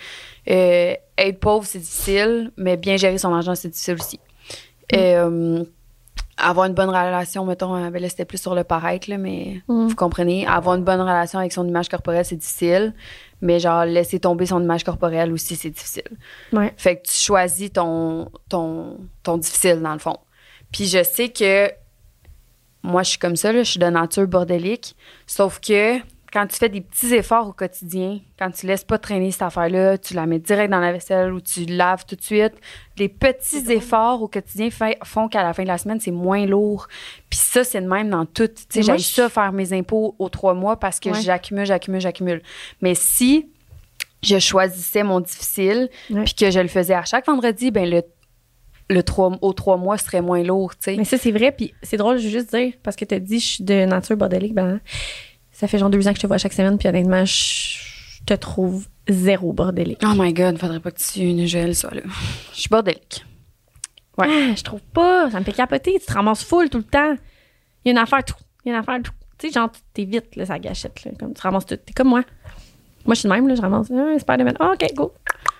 euh, 0.49 0.93
être 1.17 1.39
pauvre, 1.39 1.65
c'est 1.65 1.79
difficile, 1.79 2.51
mais 2.57 2.77
bien 2.77 2.95
gérer 2.97 3.17
son 3.17 3.33
argent, 3.33 3.53
c'est 3.55 3.67
difficile 3.69 3.95
aussi. 3.95 4.19
Euh, 4.95 5.63
avoir 6.41 6.65
une 6.67 6.73
bonne 6.73 6.89
relation, 6.89 7.45
mettons, 7.45 7.75
euh, 7.75 7.89
ben 7.89 8.01
là, 8.01 8.09
c'était 8.09 8.25
plus 8.25 8.37
sur 8.41 8.55
le 8.55 8.63
paraître, 8.63 9.09
là, 9.09 9.17
mais 9.17 9.61
Mm. 9.67 9.87
vous 9.87 9.95
comprenez, 9.95 10.47
avoir 10.47 10.75
une 10.75 10.83
bonne 10.83 11.01
relation 11.01 11.39
avec 11.39 11.51
son 11.51 11.67
image 11.67 11.89
corporelle, 11.89 12.25
c'est 12.25 12.35
difficile, 12.37 12.93
mais 13.41 13.59
genre, 13.59 13.85
laisser 13.85 14.19
tomber 14.19 14.45
son 14.45 14.61
image 14.61 14.83
corporelle 14.83 15.31
aussi, 15.31 15.55
c'est 15.55 15.69
difficile. 15.69 16.09
Ouais. 16.53 16.73
Fait 16.77 16.97
que 16.97 17.07
tu 17.07 17.13
choisis 17.17 17.71
ton, 17.71 18.29
ton, 18.49 18.97
ton 19.23 19.37
difficile, 19.37 19.81
dans 19.81 19.93
le 19.93 19.99
fond. 19.99 20.17
Puis 20.71 20.85
je 20.85 21.03
sais 21.03 21.29
que 21.29 21.69
moi, 22.83 23.03
je 23.03 23.09
suis 23.11 23.19
comme 23.19 23.35
ça, 23.35 23.51
là, 23.51 23.63
je 23.63 23.71
suis 23.71 23.79
de 23.79 23.85
nature 23.87 24.27
bordélique. 24.27 24.95
Sauf 25.27 25.59
que 25.59 25.97
quand 26.31 26.45
tu 26.47 26.57
fais 26.57 26.69
des 26.69 26.81
petits 26.81 27.13
efforts 27.15 27.47
au 27.47 27.53
quotidien, 27.53 28.19
quand 28.37 28.51
tu 28.51 28.67
laisses 28.67 28.83
pas 28.83 28.97
traîner 28.99 29.31
cette 29.31 29.41
affaire-là, 29.41 29.97
tu 29.97 30.13
la 30.13 30.25
mets 30.27 30.37
direct 30.39 30.69
dans 30.71 30.79
la 30.79 30.91
vaisselle 30.91 31.33
ou 31.33 31.41
tu 31.41 31.65
laves 31.65 32.05
tout 32.05 32.15
de 32.15 32.21
suite, 32.21 32.53
les 32.97 33.09
petits 33.09 33.71
efforts 33.71 34.21
au 34.21 34.27
quotidien 34.27 34.69
fait- 34.69 34.97
font 35.03 35.27
qu'à 35.27 35.41
la 35.41 35.53
fin 35.53 35.63
de 35.63 35.67
la 35.67 35.77
semaine, 35.79 35.99
c'est 35.99 36.11
moins 36.11 36.45
lourd. 36.45 36.87
Puis 37.29 37.39
ça, 37.41 37.63
c'est 37.63 37.81
de 37.81 37.87
même 37.87 38.09
dans 38.09 38.25
tout. 38.25 38.47
Tu 38.69 38.83
j'ai 38.83 38.97
ça 38.99 39.27
faire 39.29 39.51
mes 39.51 39.73
impôts 39.73 40.15
aux 40.19 40.29
trois 40.29 40.53
mois 40.53 40.77
parce 40.79 40.99
que 40.99 41.09
Ouais. 41.09 41.21
j'accumule, 41.21 41.65
j'accumule, 41.65 42.01
j'accumule. 42.01 42.41
Mais 42.81 42.93
si 42.95 43.49
je 44.21 44.37
choisissais 44.37 45.01
mon 45.03 45.21
difficile, 45.21 45.89
puis 46.07 46.33
que 46.35 46.51
je 46.51 46.59
le 46.59 46.67
faisais 46.67 46.93
à 46.93 47.05
chaque 47.05 47.25
vendredi, 47.25 47.71
ben 47.71 47.89
le, 47.89 48.03
le 48.89 49.01
trois, 49.03 49.31
aux 49.41 49.53
trois 49.53 49.77
mois 49.77 49.97
serait 49.97 50.21
moins 50.21 50.43
lourd, 50.43 50.75
tu 50.75 50.91
sais. 50.91 50.95
Mais 50.97 51.05
ça, 51.05 51.17
c'est 51.17 51.31
vrai. 51.31 51.51
Puis 51.51 51.73
c'est 51.81 51.97
drôle, 51.97 52.17
je 52.17 52.25
veux 52.25 52.29
juste 52.31 52.53
dire, 52.53 52.73
parce 52.83 52.95
que 52.95 53.05
tu 53.05 53.15
as 53.15 53.19
dit, 53.19 53.39
je 53.39 53.47
suis 53.47 53.63
de 53.63 53.85
nature 53.85 54.17
bordélique. 54.17 54.53
Ben, 54.53 54.79
ça 55.59 55.67
fait 55.67 55.77
genre 55.77 55.89
deux 55.89 56.07
ans 56.07 56.11
que 56.11 56.15
je 56.15 56.21
te 56.21 56.27
vois 56.27 56.37
chaque 56.37 56.53
semaine. 56.53 56.77
Puis 56.77 56.87
honnêtement, 56.87 57.25
je 57.25 58.23
te 58.25 58.33
trouve 58.33 58.87
zéro 59.09 59.51
bordélique. 59.51 59.99
Oh 60.05 60.13
my 60.15 60.31
god, 60.31 60.57
faudrait 60.57 60.79
pas 60.79 60.91
que 60.91 60.99
tu 60.99 61.19
une 61.19 61.45
gèle 61.45 61.75
ça, 61.75 61.89
là. 61.93 61.99
Je 62.53 62.61
suis 62.61 62.69
bordélique. 62.69 63.25
Ouais. 64.17 64.27
Ah, 64.29 64.55
je 64.55 64.63
trouve 64.63 64.81
pas. 64.93 65.29
Ça 65.29 65.37
me 65.37 65.43
fait 65.43 65.51
capoter. 65.51 65.99
Tu 65.99 66.05
te 66.05 66.13
ramasses 66.13 66.45
full 66.45 66.69
tout 66.69 66.77
le 66.77 66.85
temps. 66.85 67.13
Il 67.83 67.87
y 67.87 67.89
a 67.89 67.91
une 67.91 67.97
affaire 67.97 68.23
tout. 68.23 68.35
Il 68.63 68.69
y 68.69 68.71
a 68.71 68.75
une 68.75 68.79
affaire 68.79 69.01
tout. 69.03 69.11
Tu 69.37 69.47
sais, 69.47 69.53
genre, 69.53 69.69
t'es 69.93 70.05
vite, 70.05 70.37
là, 70.37 70.45
ça 70.45 70.59
gâchette. 70.59 71.03
Là, 71.03 71.11
comme 71.19 71.33
tu 71.33 71.41
ramasses 71.41 71.65
tout. 71.65 71.75
T'es 71.75 71.91
comme 71.91 72.07
moi. 72.07 72.21
Moi, 73.05 73.15
je 73.15 73.19
suis 73.19 73.27
de 73.27 73.33
même, 73.33 73.45
là, 73.45 73.55
je 73.55 73.61
ramasse. 73.61 73.91
Ah, 73.91 74.17
Spider-Man. 74.17 74.55
Ah, 74.61 74.71
OK, 74.75 74.93
go. 74.95 75.13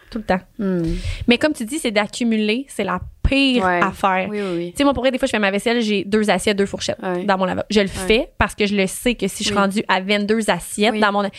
Tout 0.10 0.18
le 0.20 0.24
temps. 0.24 0.40
Hmm. 0.58 0.96
Mais 1.28 1.38
comme 1.38 1.54
tu 1.54 1.66
dis, 1.66 1.78
c'est 1.80 1.92
d'accumuler. 1.92 2.66
C'est 2.68 2.84
la 2.84 3.00
pire 3.28 3.64
Ouais. 3.64 3.80
affaire. 3.82 4.28
Oui, 4.30 4.40
oui, 4.42 4.54
oui. 4.58 4.72
Tu 4.72 4.78
sais, 4.78 4.84
moi, 4.84 4.94
pour 4.94 5.04
vrai, 5.04 5.12
des 5.12 5.20
fois, 5.20 5.28
je 5.28 5.32
fais 5.32 5.40
ma 5.40 5.52
vaisselle, 5.52 5.82
j'ai 5.82 6.04
deux 6.04 6.30
assiettes, 6.32 6.58
deux 6.58 6.66
fourchettes 6.66 6.98
Ouais. 7.04 7.24
dans 7.26 7.38
mon 7.38 7.46
lavabo. 7.46 7.66
Je 7.70 7.82
le 7.82 7.88
fais 7.88 8.30
parce 8.40 8.56
que 8.56 8.66
je 8.66 8.76
le 8.76 8.88
sais 8.88 9.14
que 9.16 9.28
si 9.28 9.44
je 9.44 9.50
suis 9.50 9.58
rendue 9.58 9.84
à 9.88 10.02
22 10.02 10.50
assiettes 10.50 11.00
dans 11.00 11.12
mon. 11.12 11.30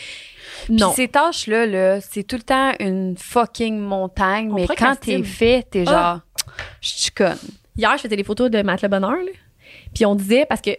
Non. 0.69 0.93
ces 0.93 1.07
tâches-là, 1.07 1.65
là, 1.65 2.01
c'est 2.01 2.23
tout 2.23 2.35
le 2.35 2.43
temps 2.43 2.71
une 2.79 3.15
fucking 3.17 3.77
montagne, 3.79 4.49
On 4.51 4.55
mais 4.55 4.67
quand 4.67 4.95
t'es 4.99 5.21
fait, 5.23 5.65
t'es 5.69 5.83
Ah. 5.87 5.91
genre. 5.91 6.19
Je 6.81 6.89
suis 6.89 7.11
conne. 7.11 7.37
Hier, 7.77 7.91
je 7.97 8.03
faisais 8.03 8.15
des 8.15 8.23
photos 8.23 8.49
de 8.51 8.61
Matt 8.61 8.81
Le 8.81 8.87
Bonheur, 8.89 9.11
là. 9.11 9.31
Puis 9.95 10.05
on 10.05 10.13
disait, 10.15 10.45
parce 10.47 10.61
que, 10.61 10.71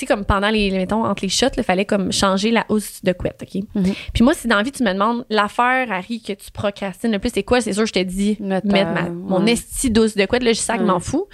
sais, 0.00 0.06
comme 0.06 0.24
pendant 0.24 0.50
les, 0.50 0.70
mettons, 0.70 1.04
entre 1.04 1.22
les 1.22 1.28
shots, 1.28 1.46
il 1.56 1.62
fallait 1.62 1.84
comme 1.84 2.12
changer 2.12 2.50
la 2.50 2.64
housse 2.68 3.02
de 3.02 3.12
couette, 3.12 3.40
OK? 3.42 3.62
Mhm. 3.74 3.94
Puis 4.12 4.24
moi, 4.24 4.34
si 4.34 4.48
dans 4.48 4.56
la 4.56 4.62
vie, 4.62 4.72
tu 4.72 4.82
me 4.82 4.92
demandes 4.92 5.24
l'affaire, 5.30 5.90
Harry, 5.90 6.20
que 6.20 6.32
tu 6.32 6.50
procrastines 6.52 7.12
le 7.12 7.18
plus, 7.18 7.30
c'est 7.32 7.42
quoi? 7.42 7.60
C'est 7.60 7.72
sûr, 7.72 7.86
je 7.86 7.92
te 7.92 8.02
dis, 8.02 8.36
Mettre 8.40 8.66
ma, 8.66 9.08
mon 9.08 9.44
ouais. 9.44 9.52
esti 9.52 9.90
douce 9.90 10.14
de 10.14 10.26
couette. 10.26 10.42
Là, 10.42 10.52
je 10.52 10.58
sac, 10.58 10.80
m'en 10.80 11.00
fous. 11.00 11.26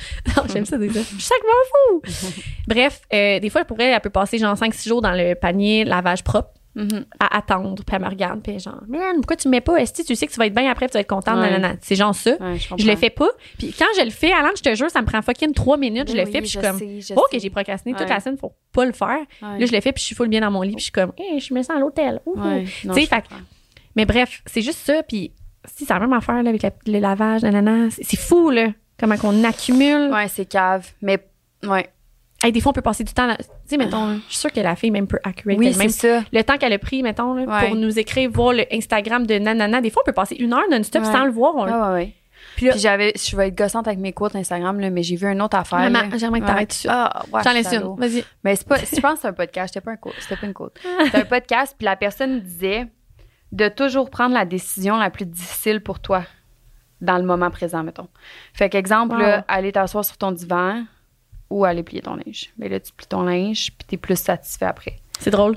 J'aime 0.52 0.66
ça 0.66 0.78
ça. 0.78 1.00
Je 1.18 1.22
sac, 1.22 1.38
m'en 1.42 2.00
fous. 2.00 2.02
Bref, 2.68 3.00
euh, 3.12 3.40
des 3.40 3.50
fois, 3.50 3.62
elle, 3.78 3.94
elle 3.94 4.00
peut 4.00 4.10
passer 4.10 4.38
genre 4.38 4.54
5-6 4.54 4.88
jours 4.88 5.02
dans 5.02 5.12
le 5.12 5.34
panier 5.34 5.84
lavage 5.84 6.22
propre 6.22 6.50
À 7.18 7.36
attendre, 7.38 7.82
puis 7.84 7.96
elle 7.96 8.02
me 8.02 8.08
regarde, 8.08 8.42
puis 8.42 8.58
genre, 8.60 8.80
man, 8.88 9.16
pourquoi 9.16 9.36
tu 9.36 9.48
me 9.48 9.50
mets 9.52 9.60
pas? 9.60 9.76
Esti, 9.78 10.04
tu 10.04 10.14
sais 10.14 10.26
que 10.26 10.32
tu 10.32 10.38
vas 10.38 10.46
être 10.46 10.54
bien 10.54 10.70
après, 10.70 10.86
puis 10.86 10.92
tu 10.92 10.96
vas 10.98 11.00
être 11.00 11.08
contente, 11.08 11.34
Ouais. 11.36 11.50
nanana. 11.50 11.74
C'est 11.82 11.96
genre 11.96 12.14
ça. 12.14 12.30
Ouais, 12.40 12.58
je, 12.58 12.68
Je 12.82 12.86
le 12.88 12.96
fais 12.96 13.10
pas. 13.10 13.28
Puis 13.58 13.74
quand 13.76 13.86
je 13.98 14.04
le 14.04 14.10
fais, 14.10 14.32
Alan, 14.32 14.50
je 14.56 14.62
te 14.62 14.74
jure, 14.74 14.88
ça 14.88 15.00
me 15.02 15.06
prend 15.06 15.20
fucking 15.20 15.52
trois 15.52 15.76
minutes. 15.76 16.08
Je 16.10 16.16
le 16.16 16.24
Oui, 16.24 16.30
fais, 16.32 16.38
puis 16.38 16.46
je 16.48 16.58
suis 16.58 16.60
comme, 16.60 16.78
sais, 16.78 17.14
oh, 17.16 17.22
sais. 17.30 17.36
que 17.36 17.42
j'ai 17.42 17.50
procrastiné 17.50 17.94
toute 17.94 18.08
la 18.08 18.20
scène 18.20 18.36
pour 18.36 18.54
pas 18.72 18.84
le 18.84 18.92
faire. 18.92 19.18
Là, 19.42 19.66
je 19.66 19.72
le 19.72 19.80
fais, 19.80 19.92
puis 19.92 20.00
je 20.00 20.06
suis 20.06 20.14
full 20.14 20.28
bien 20.28 20.40
dans 20.40 20.50
mon 20.50 20.62
lit, 20.62 20.70
puis 20.72 20.78
je 20.78 20.84
suis 20.84 20.92
comme, 20.92 21.12
hey, 21.18 21.40
je 21.40 21.52
me 21.52 21.62
sens 21.62 21.76
à 21.76 21.80
l'hôtel. 21.80 22.20
Tu 22.24 22.88
sais, 22.94 23.06
fait-. 23.06 23.24
Mais 23.96 24.04
bref, 24.06 24.42
c'est 24.46 24.62
juste 24.62 24.78
ça. 24.78 25.02
Puis 25.02 25.32
si 25.64 25.84
c'est 25.84 25.92
la 25.92 26.00
même 26.00 26.12
affaire 26.12 26.42
là, 26.42 26.48
avec 26.50 26.62
la- 26.62 26.70
le 26.86 26.98
lavage, 27.00 27.42
nanana, 27.42 27.88
c'est 27.90 28.16
fou, 28.16 28.48
là, 28.50 28.68
comment 28.98 29.16
qu'on 29.16 29.42
accumule. 29.44 30.10
Ouais, 30.12 30.28
c'est 30.28 30.46
cave. 30.46 30.88
Mais, 31.02 31.18
ouais. 31.64 31.90
Hey, 32.42 32.52
des 32.52 32.60
fois, 32.60 32.70
on 32.70 32.72
peut 32.72 32.80
passer 32.80 33.04
du 33.04 33.12
temps. 33.12 33.26
là- 33.26 33.36
Tu 33.36 33.44
sais, 33.66 33.76
mettons, 33.76 34.14
je 34.14 34.20
suis 34.28 34.36
sûre 34.38 34.52
que 34.52 34.60
la 34.60 34.74
fille 34.76 34.90
même 34.90 35.06
peut 35.06 35.18
accurate 35.24 35.58
Oui, 35.58 35.74
c'est 35.74 35.88
ça. 35.88 36.22
Le 36.32 36.42
temps 36.42 36.56
qu'elle 36.56 36.72
a 36.72 36.78
pris, 36.78 37.02
mettons, 37.02 37.34
là, 37.34 37.42
Ouais. 37.44 37.66
pour 37.66 37.76
nous 37.76 37.98
écrire, 37.98 38.30
voir 38.30 38.52
le 38.54 38.64
Instagram 38.72 39.26
de 39.26 39.34
nanana. 39.34 39.80
Des 39.82 39.90
fois, 39.90 40.02
on 40.04 40.06
peut 40.06 40.14
passer 40.14 40.36
une 40.36 40.54
heure 40.54 40.62
non-stop 40.70 41.04
Ouais. 41.04 41.12
sans 41.12 41.24
le 41.26 41.32
voir. 41.32 41.54
On- 41.56 41.64
Ouais, 41.66 41.94
ouais. 41.94 42.14
Puis 42.56 42.66
là, 42.66 42.72
Puis 42.72 42.80
j'avais, 42.80 43.12
je 43.14 43.36
vais 43.36 43.48
être 43.48 43.56
gossante 43.58 43.86
avec 43.86 43.98
mes 44.00 44.12
quotes 44.14 44.34
Instagram, 44.34 44.80
là, 44.80 44.88
mais 44.88 45.02
j'ai 45.02 45.16
vu 45.16 45.26
une 45.26 45.42
autre 45.42 45.56
affaire. 45.58 45.78
Maman, 45.90 46.16
j'aimerais 46.16 46.40
que 46.40 46.46
t'arrêtes. 46.46 46.86
Ah, 46.88 47.22
ouais, 47.30 47.42
j'en 47.44 47.52
laisse 47.52 47.70
une. 47.72 47.94
Vas-y. 47.96 48.24
Mais 48.42 48.56
c'est 48.56 48.66
pas, 48.66 48.76
je 48.78 49.00
pense 49.00 49.14
que 49.14 49.20
c'est 49.20 49.28
un 49.28 49.32
podcast, 49.34 49.74
c'était 49.74 49.84
pas 49.84 49.92
un 49.92 49.96
quote, 49.96 50.14
c'était 50.20 50.36
pas 50.36 50.46
une 50.46 50.54
quote. 50.54 50.78
C'était 51.04 51.18
un 51.18 51.24
podcast, 51.26 51.74
puis 51.78 51.84
la 51.84 51.96
personne 51.96 52.40
disait 52.40 52.86
de 53.52 53.68
toujours 53.68 54.08
prendre 54.10 54.34
la 54.34 54.46
décision 54.46 54.96
la 54.96 55.10
plus 55.10 55.26
difficile 55.26 55.82
pour 55.82 56.00
toi 56.00 56.22
dans 57.02 57.18
le 57.18 57.24
moment 57.24 57.50
présent, 57.50 57.82
mettons. 57.82 58.08
Fait 58.54 58.70
qu'exemple, 58.70 59.16
Wow. 59.16 59.42
aller 59.46 59.72
t'asseoir 59.72 60.04
sur 60.04 60.16
ton 60.16 60.32
divan 60.32 60.84
ou 61.50 61.64
aller 61.64 61.82
plier 61.82 62.00
ton 62.02 62.14
linge. 62.14 62.50
Mais 62.58 62.68
là, 62.68 62.80
tu 62.80 62.92
plies 62.92 63.06
ton 63.08 63.22
linge, 63.22 63.72
puis 63.76 63.86
t'es 63.86 63.96
plus 63.96 64.16
satisfait 64.18 64.66
après. 64.66 64.96
C'est 65.18 65.30
drôle. 65.30 65.56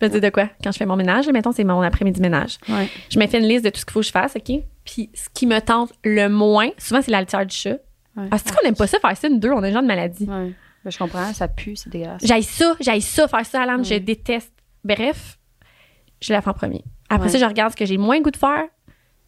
Je 0.00 0.06
vais 0.06 0.08
te 0.12 0.18
dire 0.18 0.30
de 0.30 0.32
quoi? 0.34 0.48
Quand 0.62 0.72
je 0.72 0.78
fais 0.78 0.86
mon 0.86 0.96
ménage, 0.96 1.28
mettons, 1.28 1.52
c'est 1.52 1.64
mon 1.64 1.80
après-midi 1.80 2.20
ménage. 2.20 2.58
Ouais. 2.68 2.88
Je 3.10 3.18
me 3.18 3.26
fais 3.26 3.38
une 3.38 3.46
liste 3.46 3.64
de 3.64 3.70
tout 3.70 3.78
ce 3.80 3.84
qu'il 3.84 3.92
faut 3.92 4.00
que 4.00 4.06
je 4.06 4.10
fasse, 4.12 4.36
OK? 4.36 4.60
Puis 4.84 5.10
ce 5.14 5.28
qui 5.32 5.46
me 5.46 5.60
tente 5.60 5.92
le 6.04 6.28
moins, 6.28 6.68
souvent, 6.78 7.00
c'est 7.02 7.10
la 7.10 7.20
litière 7.20 7.46
du 7.46 7.54
chat. 7.54 7.78
ouais. 8.16 8.28
Ah, 8.30 8.38
c'est 8.38 8.54
qu'on 8.54 8.64
n'aime 8.64 8.74
pas 8.76 8.86
ça, 8.86 8.98
faire 8.98 9.16
ça, 9.16 9.28
une 9.28 9.38
deux, 9.40 9.50
on 9.50 9.62
a 9.62 9.70
genre 9.70 9.82
de 9.82 9.86
maladie. 9.86 10.24
Ouais. 10.24 10.52
Ben, 10.84 10.90
je 10.90 10.98
comprends, 10.98 11.32
ça 11.32 11.48
pue, 11.48 11.76
c'est 11.76 11.88
dégueulasse. 11.90 12.20
J'aille 12.24 12.42
ça, 12.42 12.76
j'aille 12.80 13.00
ça, 13.02 13.26
faire 13.28 13.46
ça, 13.46 13.62
Alan, 13.62 13.82
je 13.82 13.90
Ouais. 13.94 14.00
déteste. 14.00 14.52
Bref, 14.84 15.38
je 16.20 16.32
la 16.32 16.42
fais 16.42 16.50
en 16.50 16.54
premier. 16.54 16.84
Après 17.08 17.28
ça, 17.28 17.38
je 17.38 17.44
regarde 17.44 17.70
ce 17.72 17.76
que 17.76 17.86
j'ai 17.86 17.96
moins 17.96 18.16
le 18.16 18.22
goût 18.22 18.30
de 18.30 18.36
faire, 18.36 18.64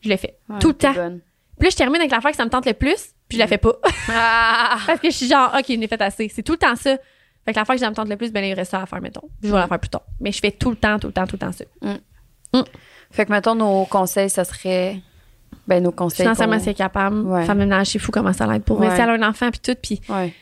je 0.02 0.08
le 0.10 0.16
fais. 0.16 0.36
Tout 0.60 0.68
le 0.68 0.74
temps. 0.74 0.92
bonne. 0.92 1.20
Puis 1.58 1.66
là, 1.66 1.70
je 1.70 1.76
termine 1.76 1.96
avec 2.00 2.10
l'affaire 2.10 2.32
que 2.32 2.36
ça 2.36 2.44
me 2.44 2.50
tente 2.50 2.66
le 2.66 2.74
plus, 2.74 3.14
puis 3.28 3.36
je 3.36 3.42
la 3.42 3.46
fais 3.46 3.58
pas. 3.58 3.74
Ah! 4.10 4.78
Parce 4.86 5.00
que 5.00 5.10
je 5.10 5.16
suis 5.16 5.28
genre, 5.28 5.52
OK, 5.58 5.68
il 5.68 5.82
est 5.82 5.88
fait 5.88 6.00
assez. 6.02 6.28
C'est 6.34 6.42
tout 6.42 6.52
le 6.52 6.58
temps 6.58 6.76
ça. 6.76 6.96
Fait 7.44 7.52
que 7.52 7.58
l'affaire 7.58 7.74
que 7.76 7.80
ça 7.80 7.90
me 7.90 7.94
tente 7.94 8.08
le 8.08 8.16
plus, 8.16 8.32
ben, 8.32 8.44
il 8.44 8.54
reste 8.54 8.72
ça 8.72 8.82
à 8.82 8.86
faire, 8.86 9.00
mettons. 9.00 9.28
Je 9.42 9.48
vais 9.48 9.54
la 9.58 9.68
faire 9.68 9.78
plus 9.78 9.88
tard. 9.88 10.02
Mais 10.20 10.32
je 10.32 10.40
fais 10.40 10.50
tout 10.50 10.70
le 10.70 10.76
temps, 10.76 10.98
tout 10.98 11.06
le 11.06 11.12
temps, 11.12 11.26
tout 11.26 11.36
le 11.36 11.46
temps 11.46 11.52
ça. 11.52 11.64
Fait 13.10 13.24
que, 13.24 13.30
mettons, 13.32 13.54
nos 13.54 13.84
conseils, 13.84 14.30
ça 14.30 14.44
serait. 14.44 15.00
Ben, 15.68 15.82
nos 15.82 15.92
conseils. 15.92 16.24
Financièrement, 16.24 16.56
pour- 16.56 16.64
c'est 16.64 16.74
capable. 16.74 17.20
Ouais. 17.20 17.44
Femme 17.44 17.58
de 17.58 17.64
ménage, 17.64 17.88
c'est 17.88 17.98
fou 17.98 18.10
comment 18.12 18.32
ça 18.32 18.46
l'aide. 18.46 18.62
Pour 18.64 18.80
Ouais. 18.80 18.88
rester 18.88 19.02
à 19.02 19.10
un 19.12 19.22
enfant, 19.22 19.50
puis 19.50 19.60
tout. 19.60 19.76
Puis 19.80 20.00
Ouais. 20.08 20.32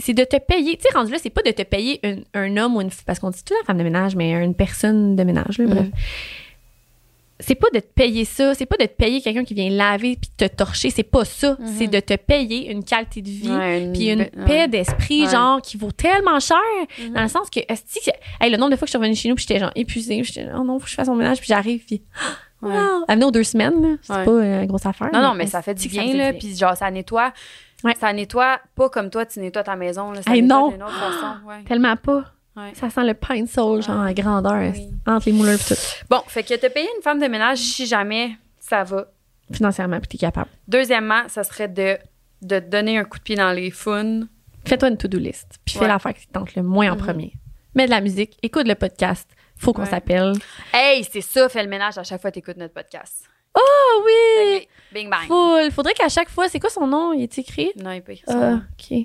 C'est 0.00 0.14
de 0.14 0.22
te 0.22 0.38
payer. 0.38 0.76
Tu 0.76 0.82
sais, 0.82 0.96
rendu 0.96 1.10
là, 1.10 1.18
c'est 1.20 1.30
pas 1.30 1.42
de 1.42 1.50
te 1.50 1.62
payer 1.62 1.98
un, 2.04 2.18
un 2.34 2.56
homme 2.56 2.76
ou 2.76 2.80
une. 2.80 2.90
Parce 3.04 3.18
qu'on 3.18 3.30
dit 3.30 3.42
tout 3.44 3.54
la 3.60 3.66
femme 3.66 3.78
de 3.78 3.82
ménage, 3.82 4.14
mais 4.14 4.30
une 4.32 4.54
personne 4.54 5.16
de 5.16 5.24
ménage, 5.24 5.58
là, 5.58 5.66
bref. 5.66 5.86
Mm. 5.86 5.90
C'est 7.40 7.54
pas 7.54 7.68
de 7.72 7.78
te 7.78 7.86
payer 7.86 8.24
ça. 8.24 8.54
C'est 8.54 8.66
pas 8.66 8.76
de 8.76 8.84
te 8.84 8.94
payer 8.96 9.20
quelqu'un 9.20 9.44
qui 9.44 9.54
vient 9.54 9.70
laver 9.70 10.16
puis 10.20 10.30
te 10.36 10.44
torcher. 10.46 10.90
C'est 10.90 11.04
pas 11.04 11.24
ça. 11.24 11.56
C'est 11.78 11.86
de 11.86 12.00
te 12.00 12.14
payer 12.16 12.70
une 12.70 12.82
qualité 12.84 13.22
de 13.22 13.28
vie. 13.30 13.50
Ouais, 13.50 13.82
une 13.84 13.92
Puis 13.92 14.08
une 14.10 14.26
paix 14.46 14.66
d'esprit, 14.68 15.24
Ouais. 15.24 15.30
Genre, 15.30 15.62
qui 15.62 15.76
vaut 15.76 15.92
tellement 15.92 16.40
cher. 16.40 16.56
Dans 17.14 17.22
le 17.22 17.28
sens 17.28 17.48
que, 17.50 17.60
que- 17.60 18.10
hey, 18.40 18.50
le 18.50 18.56
nombre 18.56 18.72
de 18.72 18.76
fois 18.76 18.86
que 18.86 18.88
je 18.88 18.90
suis 18.92 18.98
revenue 18.98 19.14
chez 19.14 19.28
nous, 19.28 19.34
puis 19.36 19.44
j'étais 19.48 19.60
genre 19.60 19.70
épuisée. 19.76 20.16
puis 20.22 20.32
J'étais, 20.32 20.48
oh 20.52 20.64
non, 20.64 20.78
faut 20.78 20.84
que 20.86 20.90
je 20.90 20.94
fasse 20.96 21.08
mon 21.08 21.14
ménage, 21.16 21.38
puis 21.38 21.46
j'arrive, 21.48 21.84
puis. 21.84 22.02
Ouais. 22.60 22.70
Wow! 22.72 23.04
Elle 23.06 23.14
venait 23.14 23.24
aux 23.26 23.30
deux 23.30 23.44
semaines, 23.44 23.80
là. 23.80 23.96
C'est 24.02 24.12
Ouais. 24.12 24.24
pas 24.24 24.30
euh, 24.32 24.60
une 24.62 24.66
grosse 24.66 24.84
affaire. 24.84 25.10
Non, 25.12 25.22
non, 25.22 25.34
mais 25.34 25.46
ça 25.46 25.62
fait 25.62 25.74
du 25.74 25.86
bien, 25.86 26.12
là. 26.14 26.32
Puis 26.32 26.56
genre, 26.56 26.76
ça 26.76 26.90
nettoie. 26.90 27.32
Ouais. 27.84 27.94
Ça 28.00 28.12
nettoie 28.12 28.58
pas 28.74 28.88
comme 28.88 29.10
toi, 29.10 29.24
tu 29.26 29.38
nettoies 29.38 29.62
ta 29.62 29.76
maison. 29.76 30.10
Là, 30.10 30.22
ça 30.22 30.34
Hey, 30.34 30.42
nettoie 30.42 30.56
non. 30.58 30.68
d'une 30.70 30.82
autre 30.82 30.98
façon. 30.98 31.36
Ouais. 31.46 31.62
Tellement 31.68 31.94
pas. 31.94 32.24
Ouais. 32.58 32.72
Ça 32.74 32.90
sent 32.90 33.04
le 33.04 33.14
pain 33.14 33.42
de 33.42 33.48
soul, 33.48 33.82
genre, 33.82 34.00
à 34.02 34.12
grandeur, 34.12 34.72
Oui. 34.72 34.88
entre 35.06 35.26
les 35.26 35.32
mouleurs, 35.32 35.58
puis 35.58 35.74
tout. 35.74 35.80
Bon, 36.10 36.20
fait 36.26 36.42
que 36.42 36.54
te 36.54 36.66
payer 36.66 36.88
une 36.96 37.02
femme 37.02 37.20
de 37.20 37.26
ménage 37.26 37.58
si 37.58 37.86
jamais 37.86 38.32
ça 38.58 38.82
va. 38.84 39.06
Financièrement, 39.52 39.98
puis 40.00 40.08
t'es 40.08 40.18
capable. 40.18 40.50
Deuxièmement, 40.66 41.22
ça 41.28 41.44
serait 41.44 41.68
de, 41.68 41.96
de 42.42 42.58
donner 42.58 42.98
un 42.98 43.04
coup 43.04 43.18
de 43.18 43.22
pied 43.22 43.36
dans 43.36 43.52
les 43.52 43.70
founes. 43.70 44.28
Fais-toi 44.66 44.88
une 44.88 44.96
to-do 44.98 45.18
list, 45.18 45.58
puis 45.64 45.76
fais 45.78 45.86
l'affaire 45.88 46.12
qui 46.14 46.26
te 46.26 46.32
tente 46.32 46.54
le 46.54 46.62
moins 46.62 46.90
en 46.92 46.96
Mhm. 46.96 47.02
premier. 47.02 47.32
Mets 47.74 47.86
de 47.86 47.90
la 47.90 48.00
musique, 48.00 48.36
écoute 48.42 48.66
le 48.66 48.74
podcast. 48.74 49.28
Faut 49.56 49.72
qu'on 49.72 49.82
Ouais. 49.82 49.88
s'appelle. 49.90 50.32
Hey, 50.72 51.04
c'est 51.10 51.20
ça, 51.20 51.48
fais 51.48 51.62
le 51.62 51.68
ménage 51.68 51.96
à 51.98 52.02
chaque 52.04 52.20
fois 52.20 52.30
que 52.30 52.34
t'écoutes 52.36 52.56
notre 52.58 52.74
podcast. 52.74 53.24
Oh 53.54 54.02
oui! 54.04 54.58
Ok, 54.62 54.68
Bing 54.92 55.10
bang. 55.10 55.26
Full. 55.26 55.70
Faudrait 55.72 55.94
qu'à 55.94 56.08
chaque 56.08 56.30
fois, 56.30 56.48
c'est 56.48 56.60
quoi 56.60 56.70
son 56.70 56.86
nom? 56.86 57.12
Il 57.12 57.22
est 57.22 57.38
écrit? 57.38 57.72
Non, 57.76 57.92
il 57.92 58.02
peut 58.02 58.12
écrire. 58.12 58.34
Ah, 58.36 58.54
OK. 58.72 58.96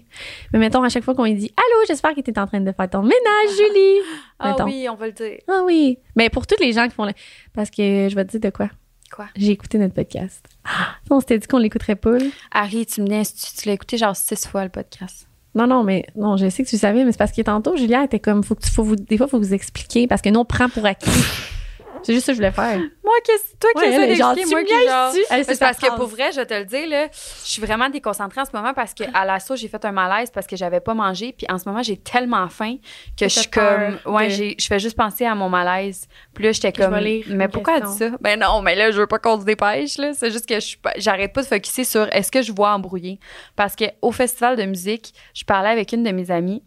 Mais 0.54 0.60
mettons, 0.60 0.82
à 0.84 0.90
chaque 0.90 1.04
fois 1.04 1.14
qu'on 1.16 1.26
lui 1.26 1.34
dit 1.34 1.52
Allô, 1.58 1.86
j'espère 1.88 2.16
que 2.16 2.22
tu 2.22 2.32
es 2.32 2.40
en 2.40 2.48
train 2.48 2.62
de 2.62 2.72
faire 2.72 2.90
ton 2.90 3.02
ménage, 3.02 3.50
Julie. 3.58 4.00
Ah 4.40 4.56
oui, 4.66 4.88
on 4.90 4.96
va 4.96 5.08
le 5.08 5.14
dire. 5.14 5.40
Ah 5.48 5.62
oui. 5.66 6.00
Mais 6.16 6.30
pour 6.30 6.48
tous 6.48 6.60
les 6.60 6.72
gens 6.72 6.88
qui 6.88 6.96
font 6.96 7.06
le. 7.06 7.14
Parce 7.54 7.70
que 7.70 8.08
je 8.10 8.16
vais 8.16 8.24
te 8.26 8.32
dire 8.32 8.40
de 8.40 8.56
quoi? 8.56 8.70
Quoi? 9.14 9.28
J'ai 9.36 9.52
écouté 9.52 9.78
notre 9.78 9.94
podcast. 9.94 10.44
Ah, 10.66 10.96
On 11.10 11.20
s'était 11.20 11.38
dit 11.38 11.48
qu'on 11.48 11.60
l'écouterait 11.60 11.96
pas. 11.96 12.18
Harry, 12.52 12.86
tu 12.86 13.02
me 13.02 13.08
dis, 13.08 13.34
tu, 13.34 13.62
tu 13.62 13.68
l'as 13.68 13.74
écouté 13.76 13.98
genre 13.98 14.16
six 14.16 14.48
fois 14.48 14.64
le 14.64 14.70
podcast. 14.70 15.28
Non, 15.56 15.68
non, 15.68 15.84
mais 15.84 16.06
non, 16.16 16.36
je 16.36 16.50
sais 16.50 16.64
que 16.64 16.70
tu 16.70 16.76
le 16.78 16.80
savais, 16.80 17.06
mais 17.06 17.12
c'est 17.12 17.18
parce 17.20 17.32
que 17.32 17.42
tantôt, 17.44 17.76
Julia 17.78 18.04
était 18.04 18.20
comme, 18.20 18.44
faut 18.44 18.56
que 18.56 18.64
tu, 18.64 18.72
faut 18.72 18.84
vous, 18.84 18.96
des 18.96 19.18
fois, 19.18 19.28
faut 19.28 19.38
vous 19.38 19.54
expliquer 19.54 20.08
parce 20.08 20.22
que 20.24 20.30
nous, 20.30 20.40
on 20.40 20.46
prend 20.46 20.68
pour 20.70 20.86
acquis. 20.86 21.10
c'est 22.04 22.14
juste 22.14 22.26
ça 22.26 22.32
que 22.32 22.36
je 22.38 22.42
voulais 22.42 22.52
faire. 22.52 22.78
Moi, 23.04 23.14
qu'est-ce 23.26 23.56
toi 23.60 23.70
qui 23.74 23.80
Ouais, 23.90 24.16
genre, 24.16 24.36
moi 24.52 24.64
qui 24.64 24.74
genre. 24.88 25.12
Elle, 25.30 25.46
C'est 25.46 25.60
parce 25.60 25.78
que 25.78 25.86
pour 25.96 26.08
vrai, 26.08 26.32
je 26.32 26.38
vais 26.38 26.46
te 26.46 26.54
le 26.54 26.66
dire, 26.66 26.88
là, 26.88 27.08
je 27.12 27.50
suis 27.50 27.62
vraiment 27.62 27.90
déconcentrée 27.90 28.42
en 28.42 28.46
ce 28.46 28.52
moment 28.54 28.74
parce 28.74 28.94
qu'à 28.94 29.26
l'assaut, 29.26 29.56
j'ai 29.56 29.68
fait 29.68 29.84
un 29.86 29.92
malaise 29.92 30.30
parce 30.32 30.48
que 30.48 30.56
j'avais 30.56 30.80
pas 30.80 30.94
mangé. 30.94 31.34
Puis 31.38 31.46
en 31.50 31.58
ce 31.58 31.68
moment, 31.68 31.84
j'ai 31.84 31.98
tellement 31.98 32.48
faim 32.50 32.78
que 33.18 33.28
je 33.28 33.40
suis 33.40 33.50
comme. 33.50 34.14
Ouais, 34.14 34.26
de- 34.28 34.34
j'ai- 34.34 34.56
je 34.60 34.68
fais 34.68 34.80
juste 34.80 34.98
penser 34.98 35.26
à 35.26 35.36
mon 35.36 35.50
malaise. 35.50 36.08
Puis 36.34 36.44
là, 36.46 36.52
j'étais 36.52 36.72
Que 36.72 36.80
je 36.82 36.88
comme. 36.88 36.94
Mais 37.30 37.48
pourquoi 37.48 37.78
elle 37.78 37.84
dit 37.84 37.98
ça? 37.98 38.10
Ben 38.22 38.40
non, 38.40 38.62
mais 38.62 38.76
là, 38.76 38.92
je 38.92 39.00
veux 39.00 39.08
pas 39.08 39.20
qu'on 39.20 39.40
se 39.40 39.46
dépêche, 39.46 39.98
là. 39.98 40.14
C'est 40.14 40.32
juste 40.32 40.48
que 40.48 40.56
je 40.56 40.60
suis 40.60 40.78
pas- 40.78 40.94
j'arrête 40.98 41.34
pas 41.34 41.42
de 41.42 41.48
focuser 41.48 41.84
sur 41.84 42.08
est-ce 42.14 42.32
que 42.32 42.42
je 42.42 42.52
vois 42.52 42.72
embrouillé. 42.74 43.20
Parce 43.56 43.76
qu'au 43.76 44.12
festival 44.12 44.56
de 44.58 44.64
musique, 44.64 45.14
je 45.34 45.44
parlais 45.46 45.70
avec 45.70 45.92
une 45.94 46.04
de 46.04 46.12
mes 46.12 46.32
amies. 46.32 46.64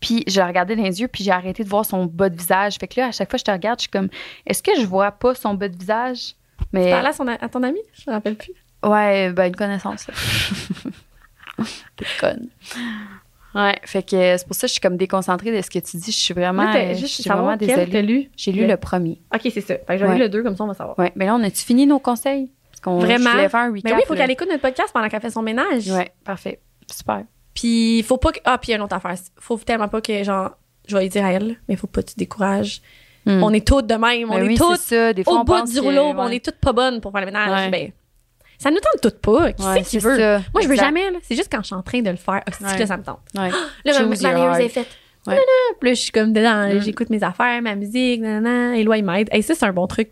Puis 0.00 0.24
je 0.26 0.40
la 0.40 0.46
regardais 0.46 0.76
dans 0.76 0.82
les 0.82 1.00
yeux, 1.00 1.08
puis 1.08 1.22
j'ai 1.24 1.30
arrêté 1.30 1.62
de 1.62 1.68
voir 1.68 1.84
son 1.84 2.06
bas 2.06 2.28
de 2.30 2.36
visage. 2.36 2.76
Fait 2.80 2.88
que 2.88 2.98
là, 3.00 3.08
à 3.08 3.12
chaque 3.12 3.28
fois 3.30 3.36
que 3.36 3.40
je 3.40 3.44
te 3.44 3.50
regarde, 3.50 3.78
je 3.78 3.82
suis 3.82 3.90
comme, 3.90 4.08
est-ce 4.46 4.62
que 4.62 4.72
je 4.80 4.86
vois 4.86 5.10
pas 5.12 5.34
son 5.34 5.54
bas 5.54 5.68
de 5.68 5.76
visage? 5.76 6.34
Mais 6.72 6.84
Tu 6.86 6.90
parlais 6.90 7.08
à, 7.08 7.12
son- 7.12 7.26
à 7.28 7.48
ton 7.48 7.62
ami? 7.62 7.80
Je 7.94 8.08
me 8.10 8.14
rappelle 8.14 8.36
plus. 8.36 8.52
ouais, 8.84 9.30
ben 9.32 9.46
une 9.48 9.56
connaissance. 9.56 10.06
T'es 11.96 12.04
conne. 12.20 12.48
Ouais, 13.54 13.76
fait 13.84 14.02
que 14.02 14.36
c'est 14.38 14.46
pour 14.46 14.54
ça 14.54 14.62
que 14.62 14.68
je 14.68 14.72
suis 14.74 14.80
comme 14.80 14.96
déconcentrée 14.96 15.54
de 15.54 15.60
ce 15.60 15.68
que 15.68 15.80
tu 15.80 15.96
dis. 15.96 16.12
Je 16.12 16.16
suis 16.16 16.34
vraiment, 16.34 16.64
Là, 16.72 16.94
je 16.94 17.00
juste 17.00 17.20
suis 17.20 17.28
vraiment 17.28 17.56
t'as 17.58 17.66
désolée. 17.66 18.02
lu. 18.02 18.30
J'ai 18.36 18.52
lu 18.52 18.60
Le- 18.62 18.68
le 18.68 18.76
premier. 18.76 19.20
OK, 19.34 19.40
c'est 19.52 19.60
ça. 19.60 19.74
Fait 19.74 19.84
que 19.88 19.98
je 19.98 20.04
vais 20.04 20.08
Ouais. 20.08 20.14
lire 20.14 20.24
le 20.24 20.28
2, 20.30 20.42
comme 20.44 20.56
ça, 20.56 20.62
on 20.64 20.68
va 20.68 20.74
savoir. 20.74 20.96
Ouais, 20.98 21.12
mais 21.16 21.26
là, 21.26 21.34
on 21.34 21.42
a-tu 21.42 21.62
fini 21.64 21.84
nos 21.86 21.98
conseils? 21.98 22.52
Parce 22.70 22.80
qu'on 22.80 22.98
Vraiment? 23.00 23.30
je 23.30 23.36
voulais 23.36 23.48
faire 23.48 23.60
un 23.60 23.70
recap. 23.72 23.84
Mais 23.84 23.92
oui, 23.94 24.00
il 24.04 24.06
faut 24.06 24.14
qu'elle 24.14 24.30
écoute 24.30 24.48
notre 24.48 24.62
podcast 24.62 24.90
pendant 24.94 25.08
qu'elle 25.08 25.20
fait 25.20 25.30
son 25.30 25.42
ménage. 25.42 25.88
Ouais, 25.90 26.12
parfait. 26.24 26.60
Super. 26.90 27.24
Puis, 27.54 27.98
il 27.98 28.04
faut 28.04 28.16
pas 28.16 28.32
que. 28.32 28.38
Ah, 28.44 28.58
puis, 28.58 28.68
il 28.68 28.70
y 28.72 28.74
a 28.74 28.76
une 28.78 28.82
autre 28.84 28.94
affaire. 28.96 29.14
Faut 29.38 29.56
tellement 29.58 29.88
pas 29.88 30.00
que, 30.00 30.22
genre, 30.22 30.50
je 30.88 30.96
vais 30.96 31.02
lui 31.02 31.08
dire 31.08 31.24
à 31.24 31.32
elle, 31.32 31.56
mais 31.68 31.74
il 31.74 31.76
faut 31.76 31.86
pas 31.86 32.02
que 32.02 32.08
tu 32.08 32.14
décourages. 32.16 32.80
Hmm. 33.26 33.42
On 33.42 33.52
est 33.52 33.66
toutes 33.66 33.86
de 33.86 33.94
même. 33.94 34.30
On 34.30 34.34
Ben 34.38 34.50
est 34.50 34.56
toutes 34.56 34.78
ça. 34.80 35.12
Des 35.12 35.24
fois, 35.24 35.34
au 35.34 35.36
on 35.38 35.44
bout 35.44 35.62
du 35.66 35.74
que- 35.74 35.80
rouleau. 35.80 36.08
ouais. 36.08 36.14
On 36.16 36.28
est 36.28 36.44
toutes 36.44 36.56
pas 36.56 36.72
bonnes 36.72 37.00
pour 37.00 37.12
faire 37.12 37.20
le 37.20 37.26
ménage. 37.26 37.50
Ouais. 37.50 37.68
Ben, 37.70 37.92
ça 38.56 38.70
nous 38.70 38.78
tente 38.78 39.00
toutes 39.02 39.20
pas. 39.20 39.52
Qui 39.52 39.62
Ouais, 39.62 39.82
c'est 39.84 39.90
qui 39.90 39.98
veut? 39.98 40.16
ça. 40.18 40.38
Moi, 40.54 40.62
je 40.62 40.66
veux 40.68 40.72
Exact. 40.74 40.86
jamais. 40.86 41.10
là. 41.10 41.18
C'est 41.22 41.36
juste 41.36 41.50
quand 41.52 41.60
je 41.60 41.66
suis 41.66 41.74
en 41.74 41.82
train 41.82 42.00
de 42.00 42.10
le 42.10 42.16
faire. 42.16 42.42
Ah, 42.46 42.76
que 42.76 42.86
ça 42.86 42.96
me 42.96 43.02
tente? 43.02 43.20
Ouais. 43.34 43.50
Là, 43.84 43.92
heart. 43.92 44.60
est 44.60 44.68
faite. 44.68 44.88
Ouais. 45.30 45.36
Nanana. 45.36 45.78
Puis 45.80 45.88
là, 45.90 45.94
je 45.94 46.00
suis 46.00 46.12
comme 46.12 46.32
dedans. 46.32 46.74
Mm. 46.74 46.80
J'écoute 46.80 47.10
mes 47.10 47.22
affaires, 47.22 47.60
ma 47.62 47.74
musique. 47.74 48.20
Nanana. 48.20 48.76
Et 48.76 48.84
là, 48.84 48.96
il 48.96 49.04
m'aide. 49.04 49.28
Et 49.32 49.42
ça, 49.42 49.54
c'est 49.54 49.64
un 49.66 49.72
bon 49.72 49.86
truc. 49.86 50.10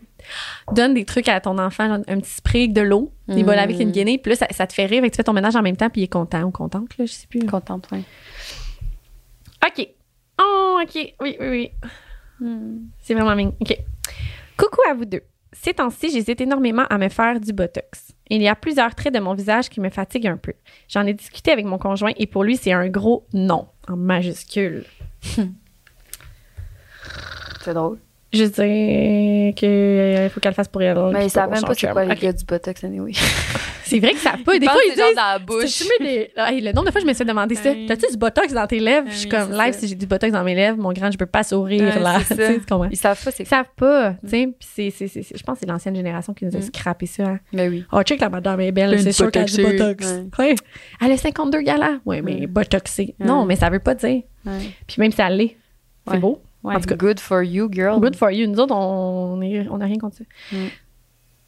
Donne 0.73 0.93
des 0.93 1.05
trucs 1.05 1.29
à 1.29 1.39
ton 1.39 1.57
enfant, 1.57 1.87
genre 1.87 1.99
un 2.07 2.19
petit 2.19 2.29
spray 2.31 2.61
avec 2.63 2.73
de 2.73 2.81
l'eau. 2.81 3.11
Il 3.27 3.43
va 3.45 3.53
Mm. 3.53 3.55
laver 3.55 3.73
avec 3.73 3.79
une 3.79 3.91
guinée. 3.91 4.17
Puis 4.17 4.31
là, 4.31 4.35
ça, 4.35 4.47
ça 4.51 4.67
te 4.67 4.73
fait 4.73 4.85
rire. 4.85 5.01
Que 5.03 5.07
tu 5.07 5.15
fais 5.17 5.23
ton 5.23 5.33
ménage 5.33 5.55
en 5.55 5.61
même 5.61 5.77
temps. 5.77 5.89
Puis 5.89 6.01
il 6.01 6.03
est 6.05 6.07
content 6.07 6.43
ou 6.43 6.51
contente. 6.51 6.97
Là, 6.97 7.05
je 7.05 7.11
sais 7.11 7.27
plus. 7.27 7.39
Contente, 7.45 7.87
ouais. 7.91 8.01
OK. 9.65 9.87
Oh, 10.41 10.79
OK. 10.83 11.13
Oui, 11.21 11.37
oui, 11.39 11.47
oui. 11.49 11.71
C'est 13.01 13.13
vraiment 13.13 13.35
mignon. 13.35 13.53
OK. 13.59 13.77
Coucou 14.57 14.81
à 14.89 14.93
vous 14.93 15.05
deux. 15.05 15.21
Ces 15.51 15.73
temps-ci, 15.73 16.11
j'hésite 16.11 16.39
énormément 16.41 16.85
à 16.89 16.97
me 16.97 17.09
faire 17.09 17.39
du 17.39 17.51
Botox. 17.53 18.13
Il 18.29 18.41
y 18.41 18.47
a 18.47 18.55
plusieurs 18.55 18.93
traits 18.93 19.13
de 19.13 19.19
mon 19.19 19.33
visage 19.33 19.67
qui 19.69 19.81
me 19.81 19.89
fatiguent 19.89 20.27
un 20.27 20.37
peu. 20.37 20.53
J'en 20.87 21.05
ai 21.05 21.13
discuté 21.13 21.51
avec 21.51 21.65
mon 21.65 21.77
conjoint 21.79 22.11
et 22.17 22.27
pour 22.27 22.43
lui, 22.43 22.55
c'est 22.55 22.71
un 22.71 22.87
gros 22.87 23.25
non, 23.33 23.67
en 23.87 23.95
majuscule. 23.97 24.85
C'est 27.63 27.73
drôle. 27.73 27.97
Je 28.31 28.43
dis 28.43 29.55
qu'il 29.55 30.29
faut 30.29 30.39
qu'elle 30.39 30.51
le 30.51 30.55
fasse 30.55 30.67
pour 30.67 30.81
elle. 30.83 30.97
Mais 31.11 31.25
ils 31.25 31.29
savent 31.31 31.49
même 31.49 31.63
pas 31.63 31.73
c'est 31.73 31.91
quoi 31.91 32.05
les 32.05 32.15
gars 32.15 32.31
du 32.33 32.45
Botox, 32.45 32.83
anyway. 32.83 33.11
C'est 33.83 33.97
vrai 33.99 34.11
que 34.11 34.19
ça 34.19 34.33
peut. 34.45 34.59
Des 34.59 34.67
fois, 34.67 34.77
ils 34.87 34.93
disent. 34.93 35.15
dans 35.15 35.21
la 35.33 35.39
bouche. 35.39 35.81
des... 35.99 36.29
Hey, 36.37 36.61
le 36.61 36.71
nombre 36.73 36.85
de 36.85 36.91
fois, 36.91 37.01
je 37.01 37.07
me 37.07 37.13
suis 37.13 37.25
demandé 37.25 37.55
ça. 37.55 37.71
T'as-tu 37.87 38.11
du 38.11 38.17
botox 38.17 38.53
dans 38.53 38.67
tes 38.67 38.77
lèvres? 38.79 39.07
Je 39.09 39.15
suis 39.15 39.29
comme 39.29 39.51
live, 39.51 39.73
si 39.73 39.87
j'ai 39.87 39.95
du 39.95 40.05
botox 40.05 40.31
dans 40.31 40.43
mes 40.43 40.53
lèvres, 40.53 40.77
mon 40.77 40.93
grand, 40.93 41.09
je 41.09 41.17
peux 41.17 41.25
pas 41.25 41.41
sourire 41.41 41.99
là. 41.99 42.19
Tu 42.19 42.25
ça. 42.25 42.35
sais, 42.35 42.59
tu 42.59 42.65
comprends? 42.67 42.87
Ils 42.91 42.95
savent 42.97 43.19
pas 43.23 43.31
c'est 43.31 43.41
Ils 43.41 43.47
savent 43.47 43.65
pas, 43.75 44.11
tu 44.23 44.29
sais. 44.29 44.47
Puis 44.59 44.69
c'est, 44.75 44.89
c'est, 44.91 45.07
c'est, 45.07 45.23
c'est- 45.23 45.35
je 45.35 45.41
pense 45.43 45.55
que 45.55 45.61
c'est 45.61 45.65
l'ancienne 45.71 45.95
génération 45.95 46.35
qui 46.35 46.45
nous 46.45 46.55
a 46.55 46.59
Mm. 46.59 46.61
scrappé 46.61 47.07
ça. 47.07 47.23
hein. 47.23 47.39
Ben 47.51 47.67
oui. 47.71 47.83
Oh, 47.91 48.03
check, 48.03 48.21
la 48.21 48.29
madame 48.29 48.61
est 48.61 48.71
belle, 48.71 49.01
c'est 49.01 49.11
sûr 49.11 49.31
qu'elle 49.31 49.41
a 49.41 49.45
du 49.45 49.63
botox. 49.63 50.05
Elle 51.01 51.11
a 51.11 51.17
52 51.17 51.61
galas. 51.61 51.93
Oui, 52.05 52.21
mais 52.21 52.41
Ouais. 52.41 52.45
botoxée. 52.47 53.15
Ouais. 53.19 53.25
Non, 53.25 53.45
mais 53.45 53.55
ça 53.55 53.71
veut 53.71 53.79
pas 53.79 53.95
dire. 53.95 54.21
Ouais. 54.45 54.71
Puis 54.87 54.95
même 54.99 55.11
si 55.11 55.21
elle 55.21 55.37
l'est, 55.37 55.57
c'est 56.07 56.13
Ouais. 56.13 56.19
beau. 56.19 56.41
Ouais, 56.63 56.75
En 56.75 56.79
tout 56.79 56.87
cas. 56.89 56.95
good 56.95 57.19
for 57.19 57.41
you, 57.41 57.69
girl. 57.71 57.99
Good 57.99 58.15
for 58.17 58.31
you. 58.31 58.45
Nous 58.47 58.59
autres, 58.59 58.75
on 58.75 59.37
n'a 59.37 59.85
rien 59.85 59.97
contre 59.97 60.17
ça. 60.17 60.23
Mm. 60.51 60.65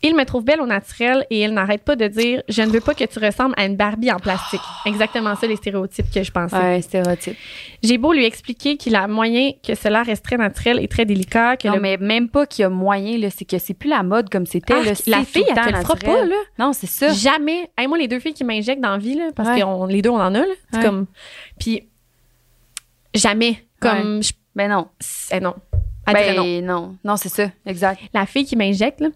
Il 0.04 0.16
me 0.16 0.24
trouve 0.26 0.44
belle 0.44 0.62
au 0.62 0.66
naturel 0.66 1.28
et 1.30 1.44
il 1.44 1.54
n'arrête 1.54 1.84
pas 1.84 1.96
de 1.96 2.08
dire 2.08 2.42
Je 2.50 2.64
ne 2.64 2.70
veux 2.70 2.80
pas 2.80 2.96
que 2.96 3.04
tu 3.04 3.20
ressembles 3.20 3.54
à 3.56 3.66
une 3.66 3.76
Barbie 3.76 4.12
en 4.12 4.18
plastique. 4.18 4.62
Exactement 4.88 5.36
ça, 5.36 5.46
les 5.46 5.58
stéréotypes 5.58 6.10
que 6.12 6.24
je 6.24 6.32
pensais. 6.32 6.56
Ouais, 6.58 6.82
stéréotype. 6.82 7.36
J'ai 7.84 8.00
beau 8.00 8.12
lui 8.12 8.26
expliquer 8.26 8.78
qu'il 8.78 8.96
a 8.96 9.06
moyen 9.08 9.52
que 9.64 9.76
cela 9.76 10.02
reste 10.02 10.26
très 10.26 10.38
naturel 10.38 10.80
et 10.82 10.88
très 10.88 11.06
délicat. 11.06 11.56
Que 11.58 11.68
Non, 11.68 11.76
le- 11.76 11.82
mais 11.82 11.98
même 11.98 12.30
pas 12.30 12.48
qu'il 12.48 12.64
y 12.64 12.66
a 12.66 12.70
moyen, 12.70 13.20
là. 13.20 13.30
C'est 13.30 13.46
que 13.46 13.60
c'est 13.60 13.76
plus 13.76 13.90
la 13.90 14.02
mode 14.02 14.30
comme 14.32 14.48
c'était, 14.48 14.74
Ah, 14.74 14.84
la 15.06 15.24
fille, 15.24 15.44
le 15.44 15.50
elle 15.56 15.66
te 15.72 15.78
le 15.78 15.82
fera 15.82 15.96
pas, 15.98 16.26
là. 16.26 16.36
Non, 16.58 16.74
c'est 16.74 16.88
ça. 16.88 17.14
Jamais. 17.14 17.70
Hey, 17.78 17.86
moi, 17.88 18.00
les 18.00 18.08
deux 18.08 18.20
filles 18.20 18.34
qui 18.34 18.44
m'injectent 18.44 18.82
dans 18.82 18.92
la 18.94 18.98
vie, 18.98 19.14
là, 19.16 19.30
parce 19.36 19.50
Ouais. 19.50 19.62
que 19.62 19.88
les 19.92 20.02
deux, 20.02 20.10
on 20.10 20.16
en 20.20 20.34
a, 20.34 20.40
là. 20.40 20.46
C'est 20.72 20.80
Ouais. 20.80 20.84
comme. 20.86 21.06
Puis, 21.60 21.84
jamais. 23.14 23.64
Comme. 23.80 24.22
je- 24.24 24.34
Ben 24.56 24.70
non. 24.70 24.88
eh 25.32 25.40
non. 25.40 25.56
Elle 26.08 26.16
dirait 26.16 26.36
non. 26.36 26.44
Ben 26.44 26.66
non. 26.66 26.98
Non, 27.04 27.16
c'est 27.18 27.30
ça. 27.30 27.50
Exact. 27.66 28.00
la 28.14 28.26
fille 28.26 28.46
qui 28.46 28.56
m'injecte, 28.56 29.00
là, 29.02 29.10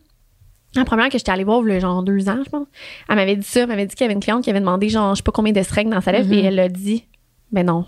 la 0.76 0.86
première 0.86 1.10
que 1.10 1.18
j'étais 1.18 1.32
allée 1.32 1.44
voir, 1.44 1.62
le 1.62 1.80
genre 1.80 2.04
deux 2.04 2.28
ans, 2.30 2.40
je 2.44 2.50
pense, 2.50 2.68
elle 3.10 3.16
m'avait 3.16 3.36
dit 3.36 3.46
ça, 3.48 3.62
elle 3.62 3.68
m'avait 3.68 3.86
dit 3.86 3.96
qu'il 3.96 4.04
y 4.04 4.06
avait 4.06 4.14
une 4.14 4.20
cliente 4.20 4.44
qui 4.44 4.50
avait 4.50 4.60
demandé, 4.60 4.90
genre, 4.90 5.14
je 5.16 5.18
sais 5.20 5.24
pas 5.24 5.32
combien 5.32 5.54
de 5.54 5.62
seringues 5.64 5.90
dans 5.90 6.02
sa 6.02 6.12
lèvre, 6.12 6.28
Mhm. 6.28 6.34
et 6.34 6.44
elle 6.44 6.60
a 6.60 6.70
dit, 6.70 7.06
ben 7.52 7.66
non, 7.66 7.86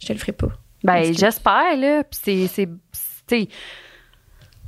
je 0.00 0.06
te 0.08 0.12
le 0.12 0.18
ferai 0.18 0.32
pas. 0.32 0.48
Ben, 0.82 1.12
j'espère, 1.14 1.76
là. 1.76 2.02
Puis 2.04 2.20
c'est. 2.22 2.68
c'est- 3.28 3.48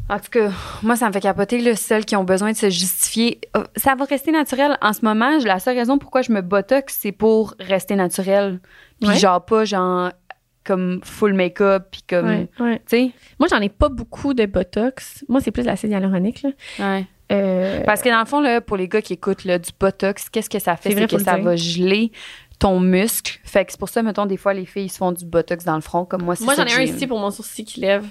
En 0.09 0.19
tout 0.21 0.31
cas, 0.31 0.51
moi, 0.85 0.95
ça 0.95 1.09
me 1.09 1.13
fait 1.13 1.21
capoter, 1.21 1.61
là, 1.61 1.75
celles 1.75 2.05
qui 2.05 2.15
ont 2.15 2.23
besoin 2.23 2.53
de 2.53 2.57
se 2.57 2.71
justifier. 2.71 3.41
Euh, 3.57 3.65
Ça 3.75 3.97
va 3.97 4.05
rester 4.05 4.31
naturel. 4.31 4.79
En 4.81 4.93
ce 4.93 5.05
moment, 5.05 5.37
la 5.45 5.59
seule 5.59 5.77
raison 5.77 5.99
pourquoi 5.99 6.23
je 6.23 6.31
me 6.31 6.43
botox, 6.43 6.97
c'est 7.01 7.11
pour 7.11 7.55
rester 7.59 7.97
naturel. 7.97 8.61
Puis 9.01 9.11
Ouais. 9.11 9.17
genre 9.19 9.45
pas, 9.45 9.65
genre, 9.65 10.13
comme 10.67 11.01
full 11.05 11.33
make-up, 11.35 11.85
puis 11.91 12.03
comme. 12.09 12.27
Ouais, 12.29 12.49
ouais. 12.61 12.77
Tu 12.81 12.83
sais? 12.87 13.11
Moi, 13.39 13.49
j'en 13.51 13.61
ai 13.61 13.69
pas 13.69 13.89
beaucoup 13.89 14.35
de 14.35 14.45
Botox. 14.47 15.25
Moi, 15.29 15.41
c'est 15.41 15.51
plus 15.51 15.63
l'acide 15.65 15.91
hyaluronique, 15.91 16.43
là. 16.43 16.51
Ouais. 16.79 17.07
Euh, 17.33 17.83
Parce 17.85 18.03
que 18.03 18.09
dans 18.09 18.21
le 18.21 18.27
fond, 18.27 18.41
là, 18.41 18.61
pour 18.61 18.77
les 18.77 18.87
gars 18.87 19.03
qui 19.03 19.13
écoutent 19.15 19.45
là, 19.45 19.59
du 19.59 19.71
botox, 19.81 20.29
qu'est-ce 20.31 20.49
que 20.49 20.61
ça 20.61 20.77
fait? 20.77 20.93
C'est 20.95 21.07
que 21.09 21.19
ça 21.19 21.35
dire. 21.35 21.45
va 21.45 21.57
geler 21.57 22.13
ton 22.61 22.79
muscle. 22.79 23.41
Fait 23.43 23.65
que 23.65 23.73
c'est 23.73 23.79
pour 23.81 23.89
ça, 23.89 24.01
mettons, 24.03 24.27
des 24.27 24.37
fois, 24.37 24.55
les 24.55 24.65
filles 24.65 24.85
ils 24.85 24.89
se 24.91 24.99
font 24.99 25.11
du 25.11 25.25
botox 25.25 25.65
dans 25.65 25.75
le 25.75 25.81
front, 25.81 26.05
comme 26.05 26.23
moi, 26.23 26.37
c'est 26.37 26.45
moi, 26.45 26.55
j'en 26.55 26.65
ai 26.65 26.75
un 26.75 26.83
ici 26.83 27.07
pour 27.09 27.19
mon 27.19 27.33
sourcil 27.33 27.65
qui 27.65 27.81
lève. 27.81 28.05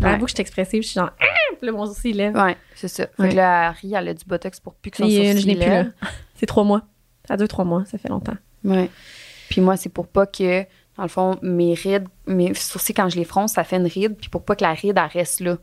Ouais. 0.00 0.10
J'avoue 0.10 0.24
que 0.24 0.30
je 0.30 0.34
suis 0.36 0.40
expressive, 0.40 0.82
je 0.82 0.88
suis 0.88 0.98
genre, 0.98 1.10
ah! 1.20 1.24
Puis 1.58 1.66
là, 1.66 1.72
mon 1.72 1.84
sourcil 1.84 2.12
il 2.12 2.16
lève. 2.16 2.34
Ouais, 2.34 2.56
c'est 2.74 2.88
ça. 2.88 3.06
Fait 3.06 3.22
Ouais. 3.22 3.28
que 3.28 3.34
là, 3.36 3.68
Harry, 3.68 3.92
elle 3.94 4.08
a 4.08 4.14
du 4.14 4.24
botox 4.24 4.58
pour 4.60 4.74
plus 4.76 4.90
que 4.90 4.96
son 4.96 5.04
euh, 5.04 5.08
sourcil 5.10 5.40
je 5.40 5.46
n'ai 5.46 5.54
plus, 5.56 5.60
là. 5.60 5.68
lève. 5.82 5.92
C'est 6.36 6.46
trois 6.46 6.64
mois. 6.64 6.82
Ça 7.28 7.36
dure 7.36 7.48
trois 7.48 7.64
mois, 7.66 7.84
ça 7.84 7.98
fait 7.98 8.08
longtemps. 8.08 8.36
Ouais. 8.64 8.88
Puis 9.50 9.60
moi, 9.60 9.76
c'est 9.76 9.88
pour 9.90 10.06
pas 10.08 10.26
que, 10.26 10.64
dans 10.96 11.02
le 11.02 11.08
fond, 11.08 11.36
mes 11.42 11.74
rides, 11.74 12.06
mes 12.26 12.54
sourcils, 12.54 12.94
quand 12.94 13.08
je 13.08 13.16
les 13.16 13.24
fronce, 13.24 13.52
ça 13.54 13.64
fait 13.64 13.76
une 13.76 13.86
ride. 13.86 14.16
Puis 14.16 14.28
pour 14.28 14.44
pas 14.44 14.54
que 14.56 14.62
la 14.62 14.72
ride, 14.72 14.96
elle 14.96 15.18
reste 15.18 15.40
là. 15.40 15.56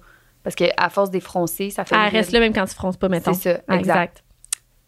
Parce 0.44 0.56
que 0.56 0.66
à 0.78 0.90
force 0.90 1.12
des 1.12 1.20
froncer, 1.22 1.70
ça 1.70 1.86
fait 1.86 1.96
une 1.96 2.02
Elle 2.02 2.12
reste 2.12 2.32
là 2.32 2.40
même 2.40 2.54
quand 2.54 2.66
tu 2.66 2.74
fronces 2.76 2.98
pas, 2.98 3.08
mettons. 3.10 3.34
C'est 3.34 3.54
ça, 3.68 3.76
exact. 3.76 4.24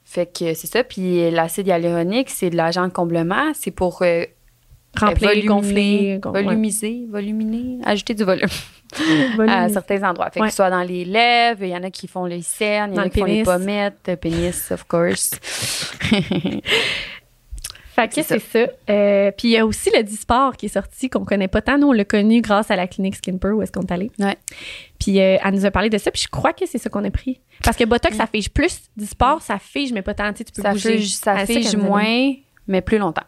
Fait 0.03 0.25
que 0.25 0.53
c'est 0.53 0.67
ça. 0.67 0.83
Puis 0.83 1.31
l'acide 1.31 1.67
hyaluronique, 1.67 2.29
c'est 2.29 2.49
de 2.49 2.57
l'agent 2.57 2.87
de 2.87 2.91
comblement. 2.91 3.51
C'est 3.53 3.71
pour 3.71 4.01
euh, 4.01 4.25
Remplir, 4.99 5.45
gonfler. 5.45 6.19
gon- 6.21 6.31
ouais. 6.31 6.43
volumiser, 6.43 7.05
voluminer, 7.09 7.79
ajouter 7.85 8.13
du 8.13 8.23
volume 8.23 8.47
à 9.47 9.69
certains 9.69 10.03
endroits. 10.07 10.29
Fait 10.29 10.39
Ouais. 10.39 10.47
que 10.47 10.51
ce 10.51 10.57
soit 10.57 10.69
dans 10.69 10.83
les 10.83 11.03
lèvres, 11.05 11.63
il 11.63 11.69
y 11.69 11.75
en 11.75 11.81
a 11.83 11.89
qui 11.89 12.07
font 12.07 12.25
les 12.25 12.41
cernes, 12.43 12.91
il 12.93 12.97
y 12.97 12.99
en 12.99 13.03
a 13.03 13.09
qui 13.09 13.19
font 13.19 13.25
les 13.25 13.41
pommettes, 13.43 13.97
le 14.07 14.15
pénis, 14.17 14.71
of 14.71 14.83
course. 14.83 15.31
Fait 17.95 18.07
que 18.07 18.21
C'est 18.23 18.39
ça. 18.39 18.59
Euh, 18.89 19.31
puis 19.37 19.49
il 19.49 19.51
y 19.51 19.57
a 19.57 19.65
aussi 19.65 19.89
le 19.95 20.01
Disport 20.03 20.55
qui 20.57 20.65
est 20.65 20.69
sorti, 20.69 21.09
qu'on 21.09 21.25
connaît 21.25 21.47
pas 21.47 21.61
tant. 21.61 21.77
Nous, 21.77 21.87
on 21.87 21.91
l'a 21.91 22.05
connu 22.05 22.41
grâce 22.41 22.71
à 22.71 22.75
la 22.75 22.87
clinique 22.87 23.15
Skinper 23.15 23.49
où 23.49 23.61
est-ce 23.61 23.71
qu'on 23.71 23.81
est 23.81 23.91
allé. 23.91 24.09
Ouais. 24.19 24.35
Puis 24.99 25.19
euh, 25.19 25.37
elle 25.43 25.53
nous 25.53 25.65
a 25.65 25.71
parlé 25.71 25.89
de 25.89 25.97
ça, 25.97 26.09
puis 26.11 26.21
je 26.23 26.27
crois 26.27 26.53
que 26.53 26.65
c'est 26.65 26.77
ça 26.79 26.89
qu'on 26.89 27.03
a 27.05 27.11
pris. 27.11 27.39
Parce 27.63 27.77
que 27.77 27.83
Botox, 27.83 28.15
ça 28.15 28.25
fige 28.27 28.49
plus. 28.49 28.79
Disport, 28.97 29.41
ça 29.41 29.59
fige, 29.59 29.93
mais 29.93 30.01
pas 30.01 30.13
tant. 30.13 30.31
Tu 30.33 30.39
sais, 30.39 30.43
tu 30.45 30.51
peux 30.53 30.61
ça 30.63 30.71
bouger. 30.71 30.97
fige, 30.97 31.13
ça 31.15 31.45
fige 31.45 31.75
moins, 31.75 32.33
mais 32.67 32.81
plus 32.81 32.97
longtemps. 32.97 33.23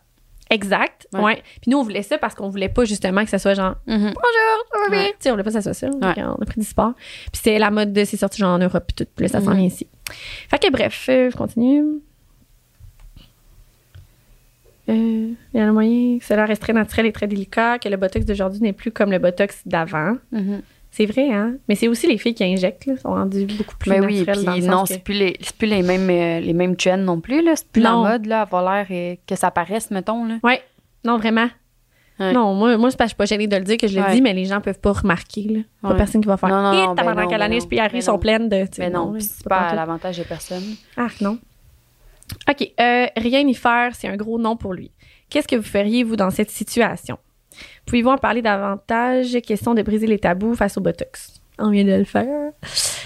Exact. 0.49 1.07
Ouais. 1.13 1.21
Ouais. 1.21 1.43
Puis 1.61 1.71
nous, 1.71 1.77
on 1.79 1.83
voulait 1.83 2.03
ça 2.03 2.17
parce 2.19 2.35
qu'on 2.35 2.49
voulait 2.49 2.69
pas 2.69 2.85
justement 2.85 3.23
que 3.23 3.29
ça 3.31 3.39
soit 3.39 3.55
genre 3.55 3.75
bonjour, 3.87 4.13
ça 4.71 4.79
va 4.83 4.89
bien? 4.89 4.99
Ouais. 4.99 5.09
Tu 5.11 5.15
sais, 5.21 5.29
on 5.29 5.33
voulait 5.33 5.43
pas 5.43 5.49
que 5.49 5.61
ça 5.61 5.61
soit 5.61 5.73
ça. 5.73 5.87
Ouais. 5.87 6.23
On 6.23 6.41
a 6.41 6.45
pris 6.45 6.59
du 6.59 6.65
sport. 6.65 6.93
Puis 7.31 7.41
c'est 7.43 7.57
la 7.57 7.71
mode 7.71 7.93
de 7.93 8.03
c'est 8.05 8.17
sorti 8.17 8.37
genre 8.39 8.53
en 8.55 8.59
Europe 8.59 8.83
puis 8.95 9.05
tout. 9.05 9.11
Là, 9.21 9.27
ça 9.27 9.41
s'en 9.41 9.51
Mhm. 9.51 9.57
vient 9.57 9.65
ici. 9.65 9.87
Fait 10.49 10.59
que 10.59 10.69
bref, 10.71 11.07
euh, 11.09 11.29
je 11.31 11.35
continue. 11.35 11.83
Euh, 14.89 15.31
il 15.53 15.57
y 15.57 15.59
a 15.59 15.67
un 15.67 15.71
moyen 15.73 16.19
que 16.19 16.25
cela 16.25 16.45
reste 16.45 16.61
très 16.61 16.73
naturel 16.73 17.07
et 17.07 17.11
très 17.11 17.27
délicat, 17.27 17.79
que 17.79 17.89
le 17.89 17.97
botox 17.97 18.25
d'aujourd'hui 18.25 18.61
n'est 18.61 18.73
plus 18.73 18.91
comme 18.91 19.11
le 19.11 19.19
botox 19.19 19.61
d'avant. 19.65 20.15
Mhm. 20.31 20.61
C'est 20.91 21.05
vrai, 21.07 21.29
hein? 21.31 21.55
Mais 21.67 21.75
c'est 21.75 21.87
aussi 21.89 22.07
les 22.07 22.17
filles 22.17 22.35
qui 22.35 22.43
injectent, 22.45 22.85
là, 22.85 22.95
sont 22.97 23.09
rendues 23.09 23.45
beaucoup 23.45 23.75
plus 23.77 23.89
Mais 23.89 23.99
oui, 23.99 24.19
naturelles 24.19 24.45
dans 24.45 24.53
le 24.53 24.59
puis 24.59 24.67
non, 24.67 24.83
que- 24.83 24.87
c'est 24.89 25.03
plus 25.03 25.13
les, 25.15 25.37
plus 25.57 25.67
les 25.67 25.81
mêmes, 25.81 26.09
euh, 26.09 26.39
les 26.39 26.53
mêmes 26.53 26.75
trends 26.77 26.95
non 26.97 27.19
plus, 27.19 27.43
là. 27.43 27.53
C'est 27.55 27.67
plus 27.67 27.81
Non. 27.81 28.03
la 28.03 28.11
mode, 28.11 28.25
là, 28.27 28.41
avoir 28.43 28.63
l'air 28.63 28.87
euh, 28.91 29.15
que 29.27 29.35
ça 29.35 29.51
paraisse, 29.51 29.91
mettons, 29.91 30.23
là. 30.25 30.37
Ouais. 30.43 30.61
Non, 31.03 31.17
vraiment. 31.17 31.47
Ouais. 32.17 32.31
Non, 32.31 32.53
moi, 32.53 32.77
moi 32.77 32.89
je 32.89 33.05
suis 33.07 33.15
pas 33.15 33.25
gênée 33.25 33.47
de 33.47 33.57
le 33.57 33.63
dire 33.63 33.75
que 33.75 33.87
je 33.87 33.95
le 33.99 34.05
Ouais. 34.05 34.13
dis, 34.13 34.21
mais 34.21 34.33
les 34.33 34.45
gens 34.45 34.61
peuvent 34.61 34.79
pas 34.79 34.93
remarquer. 34.93 35.41
Là. 35.49 35.59
Pas 35.81 35.89
Ouais. 35.89 35.97
personne 35.97 36.21
qui 36.21 36.29
va 36.29 36.37
faire. 36.37 36.47
Non, 36.47 36.61
non, 36.61 36.63
non, 36.63 36.71
ben 36.71 37.03
non, 37.03 37.09
à 37.11 37.27
ben 37.27 37.49
non. 37.49 37.65
puis 37.67 37.77
Harry 37.79 37.91
Ben 37.95 38.01
sont 38.01 38.17
pleines 38.17 38.47
de. 38.47 38.63
Mais 38.79 38.89
non, 38.89 39.13
c'est 39.19 39.43
pas 39.45 39.67
pas 39.71 39.75
l'avantage 39.75 40.17
de 40.19 40.23
personne. 40.23 40.63
Ah, 40.95 41.07
non. 41.19 41.37
OK. 42.49 42.73
euh, 42.79 43.07
rien 43.15 43.47
y 43.47 43.53
faire, 43.53 43.95
c'est 43.95 44.07
un 44.07 44.15
gros 44.15 44.39
non 44.39 44.57
pour 44.57 44.73
lui. 44.73 44.91
Qu'est-ce 45.29 45.47
que 45.47 45.55
vous 45.55 45.63
feriez, 45.63 46.03
vous, 46.03 46.15
dans 46.15 46.29
cette 46.29 46.51
situation? 46.51 47.17
Pouvez-vous 47.85 48.09
en 48.09 48.17
parler 48.17 48.41
davantage? 48.41 49.37
Question 49.41 49.73
de 49.73 49.81
briser 49.81 50.07
les 50.07 50.19
tabous 50.19 50.55
face 50.55 50.77
au 50.77 50.81
Botox. 50.81 51.41
On 51.57 51.69
vient 51.69 51.85
de 51.85 51.91
le 51.93 52.03
faire. 52.03 52.25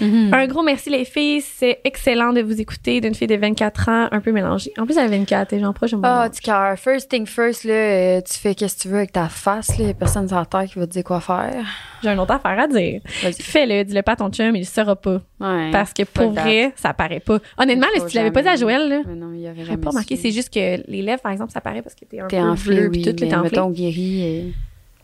Mhm. 0.00 0.34
Un 0.34 0.46
gros 0.46 0.62
merci, 0.62 0.90
les 0.90 1.04
filles. 1.04 1.40
C'est 1.40 1.80
excellent 1.84 2.32
de 2.32 2.40
vous 2.40 2.60
écouter 2.60 3.00
d'une 3.00 3.14
fille 3.14 3.28
de 3.28 3.36
24 3.36 3.88
ans, 3.88 4.08
un 4.10 4.20
peu 4.20 4.32
mélangée. 4.32 4.72
En 4.78 4.86
plus, 4.86 4.96
elle 4.98 5.04
a 5.04 5.16
24 5.18 5.52
et 5.52 5.60
j'en 5.60 5.72
proche 5.72 5.94
Ah, 6.02 6.22
âge. 6.24 6.30
du 6.32 6.40
cœur. 6.40 6.76
First 6.78 7.08
thing 7.10 7.26
first, 7.26 7.64
là, 7.64 7.72
euh, 7.74 8.20
tu 8.22 8.34
fais 8.38 8.54
qu'est-ce 8.54 8.76
que 8.76 8.82
tu 8.82 8.88
veux 8.88 8.96
avec 8.98 9.12
ta 9.12 9.28
face, 9.28 9.78
là. 9.78 9.84
Y 9.86 9.90
a 9.90 9.94
personne 9.94 10.26
sur 10.26 10.36
la 10.36 10.46
terre 10.46 10.64
qui 10.64 10.78
va 10.78 10.86
te 10.86 10.92
dire 10.92 11.04
quoi 11.04 11.20
faire. 11.20 11.64
J'ai 12.02 12.08
une 12.08 12.18
autre 12.18 12.32
affaire 12.32 12.58
à 12.58 12.66
dire. 12.66 13.00
Fais-le, 13.04 13.84
dis-le 13.84 14.02
pas 14.02 14.12
à 14.12 14.16
ton 14.16 14.30
chum, 14.30 14.56
il 14.56 14.60
le 14.60 14.64
saura 14.64 14.96
pas. 14.96 15.20
Ouais. 15.38 15.70
Parce 15.70 15.92
que 15.92 16.02
pour 16.02 16.32
vrai, 16.32 16.72
ça 16.76 16.92
paraît 16.92 17.20
pas. 17.20 17.38
Honnêtement, 17.58 17.86
là, 17.94 18.00
si 18.00 18.06
tu 18.12 18.16
l'avais 18.16 18.30
pas 18.32 18.42
dit 18.42 18.48
à. 18.48 18.56
Joël, 18.56 18.88
là, 18.88 19.00
Mais 19.06 19.14
non, 19.14 19.32
il 19.32 19.42
j'aurais 19.46 19.64
jamais 19.64 19.76
pas 19.78 19.90
remarqué. 19.90 20.16
C'est 20.16 20.32
juste 20.32 20.52
que 20.52 20.80
les 20.90 21.02
lèvres, 21.02 21.20
par 21.22 21.30
exemple, 21.32 21.52
ça 21.52 21.60
paraît 21.60 21.82
parce 21.82 21.94
que 21.94 22.04
t'es 22.04 22.20
un 22.20 22.26
peu 22.26 22.36
enflé, 22.38 22.76
bleu, 22.76 22.88
oui. 22.88 23.02
puis 23.02 23.02
tout, 23.14 23.24
mais 23.24 23.48
t'es 23.50 23.58
enflé. 23.58 23.82
guéri. 23.82 24.22
euh, 24.24 24.50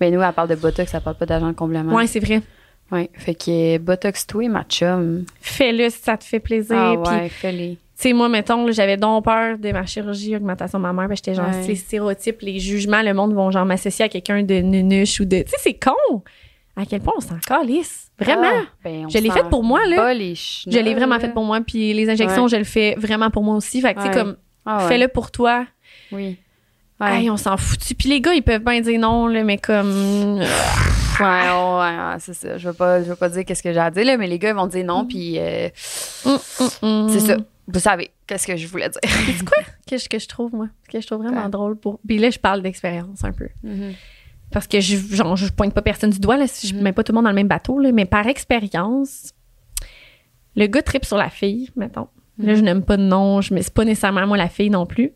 Ben, 0.01 0.12
nous, 0.12 0.20
elle 0.20 0.32
parle 0.32 0.48
de 0.48 0.56
botox, 0.56 0.90
ça 0.90 1.01
parle 1.01 1.16
pas 1.16 1.27
d'agent 1.27 1.48
de 1.48 1.52
complément. 1.52 1.94
Ouais, 1.94 2.06
c'est 2.06 2.20
vrai. 2.20 2.43
Ouais. 2.92 3.10
Fait 3.14 3.34
que 3.34 3.76
euh, 3.76 3.78
botox, 3.78 4.26
toi, 4.26 4.48
ma 4.48 4.62
chum. 4.64 5.24
Fais-le 5.40 5.90
si 5.90 5.98
ça 6.02 6.16
te 6.16 6.24
fait 6.24 6.38
plaisir. 6.40 6.76
Ah, 6.78 6.92
ouais, 6.94 7.28
fais-les. 7.28 7.70
tu 7.76 7.78
sais, 7.96 8.12
moi, 8.12 8.28
mettons, 8.28 8.70
j'avais 8.70 8.96
donc 8.96 9.24
peur 9.24 9.58
de 9.58 9.72
ma 9.72 9.84
chirurgie, 9.86 10.36
augmentation 10.36 10.78
mammaire, 10.78 11.08
que 11.08 11.16
j'étais 11.16 11.34
genre, 11.34 11.48
Ouais. 11.48 11.66
les 11.66 11.74
stéréotypes, 11.74 12.40
les 12.42 12.60
jugements, 12.60 13.02
le 13.02 13.12
monde 13.14 13.34
vont 13.34 13.50
genre 13.50 13.64
m'associer 13.66 14.04
à 14.04 14.08
quelqu'un 14.08 14.42
de 14.42 14.54
nunuche 14.60 15.18
ou 15.20 15.24
de. 15.24 15.38
Tu 15.42 15.48
sais, 15.50 15.56
c'est 15.60 15.74
con! 15.78 16.22
À 16.76 16.84
quel 16.84 17.00
point 17.00 17.14
on 17.16 17.20
s'en 17.20 17.38
calisse? 17.38 18.10
Vraiment! 18.20 18.50
Ah, 18.52 18.62
ben, 18.84 19.10
Je 19.10 19.18
l'ai 19.18 19.30
fait 19.30 19.48
pour 19.48 19.64
moi, 19.64 19.80
là. 19.86 20.12
je 20.14 20.78
l'ai 20.78 20.94
vraiment 20.94 21.18
fait 21.18 21.32
pour 21.32 21.44
moi, 21.44 21.60
puis 21.62 21.92
les 21.92 22.08
injections, 22.08 22.44
Ouais. 22.44 22.48
je 22.50 22.56
le 22.56 22.64
fais 22.64 22.94
vraiment 22.98 23.30
pour 23.30 23.42
moi 23.42 23.56
aussi. 23.56 23.80
Fait 23.80 23.94
que, 23.94 23.98
tu 24.00 24.04
sais, 24.04 24.10
Ouais. 24.10 24.14
comme, 24.14 24.36
Ah, 24.64 24.86
fais-le 24.88 25.08
pour 25.08 25.30
toi. 25.30 25.64
Oui. 26.12 26.36
Ouais. 27.00 27.20
Hey, 27.22 27.30
on 27.30 27.36
s'en 27.36 27.56
fout. 27.56 27.78
Puis 27.98 28.08
les 28.08 28.20
gars, 28.20 28.34
ils 28.34 28.42
peuvent 28.42 28.62
bien 28.64 28.80
dire 28.80 28.98
non, 29.00 29.26
là, 29.26 29.42
mais 29.42 29.58
comme. 29.58 30.40
Ouais, 31.20 31.26
ouais, 31.26 31.78
ouais, 31.80 32.16
c'est 32.18 32.34
ça. 32.34 32.59
Je 32.59 32.68
veux 32.68 32.74
pas, 32.74 33.02
je 33.02 33.09
veux 33.09 33.16
pas 33.16 33.28
dire 33.28 33.44
qu'est-ce 33.44 33.62
que 33.62 33.72
j'ai 33.72 33.78
à 33.80 33.90
dire, 33.90 34.05
là, 34.05 34.16
mais 34.16 34.26
les 34.26 34.38
gars, 34.38 34.51
ils 34.51 34.55
vont 34.56 34.66
dire 34.66 34.84
non, 34.84 35.05
Mm. 35.05 35.09
puis 35.09 35.38
euh, 35.38 35.68
hum, 36.24 36.38
hum. 36.82 37.09
c'est 37.10 37.20
ça. 37.20 37.36
Vous 37.68 37.80
savez, 37.80 38.10
qu'est-ce 38.26 38.47
que 38.47 38.56
je 38.56 38.66
voulais 38.68 38.88
dire. 38.88 39.01
C'est 39.36 39.44
quoi 39.44 39.59
que, 39.88 40.09
que 40.09 40.18
je 40.20 40.28
trouve, 40.28 40.55
moi? 40.55 40.68
Que 40.88 41.01
je 41.01 41.06
trouve 41.06 41.22
vraiment 41.22 41.44
Ouais. 41.44 41.51
drôle 41.51 41.76
pour. 41.76 41.98
Puis 42.06 42.18
là, 42.18 42.30
je 42.30 42.38
parle 42.38 42.62
d'expérience 42.62 43.24
un 43.24 43.32
peu. 43.32 43.48
Parce 44.52 44.68
que 44.68 44.78
je, 44.78 44.97
genre, 45.14 45.34
je 45.36 45.48
pointe 45.52 45.74
pas 45.74 45.82
personne 45.82 46.10
du 46.10 46.20
doigt, 46.20 46.36
là, 46.36 46.47
si 46.47 46.68
je 46.68 46.74
mets 46.76 46.93
pas 46.93 47.02
tout 47.02 47.10
le 47.10 47.16
monde 47.16 47.24
dans 47.24 47.30
le 47.30 47.34
même 47.36 47.48
bateau, 47.48 47.80
là, 47.80 47.90
mais 47.90 48.05
par 48.05 48.26
expérience, 48.28 49.32
le 50.55 50.66
gars 50.68 50.82
tripe 50.82 51.05
sur 51.05 51.16
la 51.16 51.28
fille, 51.28 51.70
mettons. 51.76 52.06
Là, 52.38 52.55
je 52.55 52.60
n'aime 52.60 52.82
pas 52.84 52.98
de 52.98 53.02
nom. 53.02 53.40
Je, 53.40 53.52
mais 53.55 53.62
c'est 53.62 53.72
pas 53.72 53.84
nécessairement 53.86 54.26
moi 54.26 54.36
la 54.36 54.48
fille 54.51 54.68
non 54.70 54.84
plus. 54.84 55.12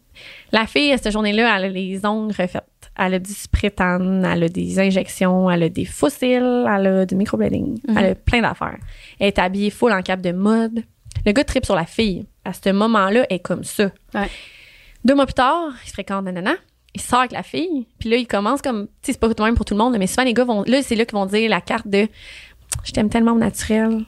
La 0.53 0.67
fille, 0.67 0.97
cette 1.01 1.13
journée-là, 1.13 1.55
elle 1.59 1.65
a 1.67 1.69
les 1.69 2.05
ongles 2.07 2.33
refaites. 2.37 2.65
Elle 2.99 3.15
a 3.15 3.19
du 3.19 3.33
sprétane, 3.33 4.25
elle 4.25 4.45
a 4.45 4.49
des 4.49 4.79
injections, 4.79 5.51
elle 5.51 5.63
a 5.63 5.69
des 5.69 5.85
fossiles, 5.85 6.67
elle 6.69 6.87
a 6.87 7.07
du 7.07 7.15
microblading. 7.15 7.79
Mhm. 7.89 7.99
Elle 7.99 8.07
a 8.07 8.15
plein 8.15 8.43
d'affaires. 8.43 8.79
Elle 9.19 9.29
est 9.29 9.39
habillée 9.39 9.71
full 9.71 9.93
en 9.93 10.03
cap 10.03 10.21
de 10.21 10.33
mode. 10.33 10.83
Le 11.25 11.33
gars 11.33 11.45
tripe 11.45 11.65
sur 11.65 11.75
la 11.75 11.87
fille. 11.87 12.27
À 12.45 12.53
ce 12.53 12.71
moment-là, 12.71 13.27
elle 13.29 13.37
est 13.37 13.41
comme 13.41 13.65
ça. 13.65 13.91
Ouais. 14.15 14.29
Deux 15.05 15.15
mois 15.15 15.27
plus 15.27 15.35
tard, 15.35 15.71
il 15.85 15.89
se 15.89 15.93
fréquente 15.93 16.25
nanana. 16.25 16.55
Il 16.95 17.01
sort 17.01 17.21
avec 17.21 17.33
la 17.33 17.43
fille. 17.43 17.87
Puis 17.99 18.11
là, 18.11 18.17
il 18.17 18.27
commence 18.27 18.61
comme... 18.63 18.87
Tu 18.87 18.93
sais, 19.03 19.13
c'est 19.13 19.21
pas 19.21 19.29
tout 19.29 19.35
de 19.35 19.43
même 19.43 19.55
pour 19.55 19.65
tout 19.65 19.75
le 19.75 19.79
monde, 19.79 19.97
mais 19.99 20.07
souvent, 20.07 20.25
les 20.25 20.35
gars 20.35 20.45
vont... 20.45 20.65
Là, 20.67 20.83
c'est 20.83 20.97
là 20.97 21.05
qu'ils 21.05 21.17
vont 21.17 21.27
dire 21.27 21.49
la 21.49 21.61
carte 21.61 21.87
de 21.87 22.09
«Je 22.85 22.93
t'aime 22.93 23.09
tellement 23.09 23.33
au 23.33 23.39
naturel. 23.39 24.05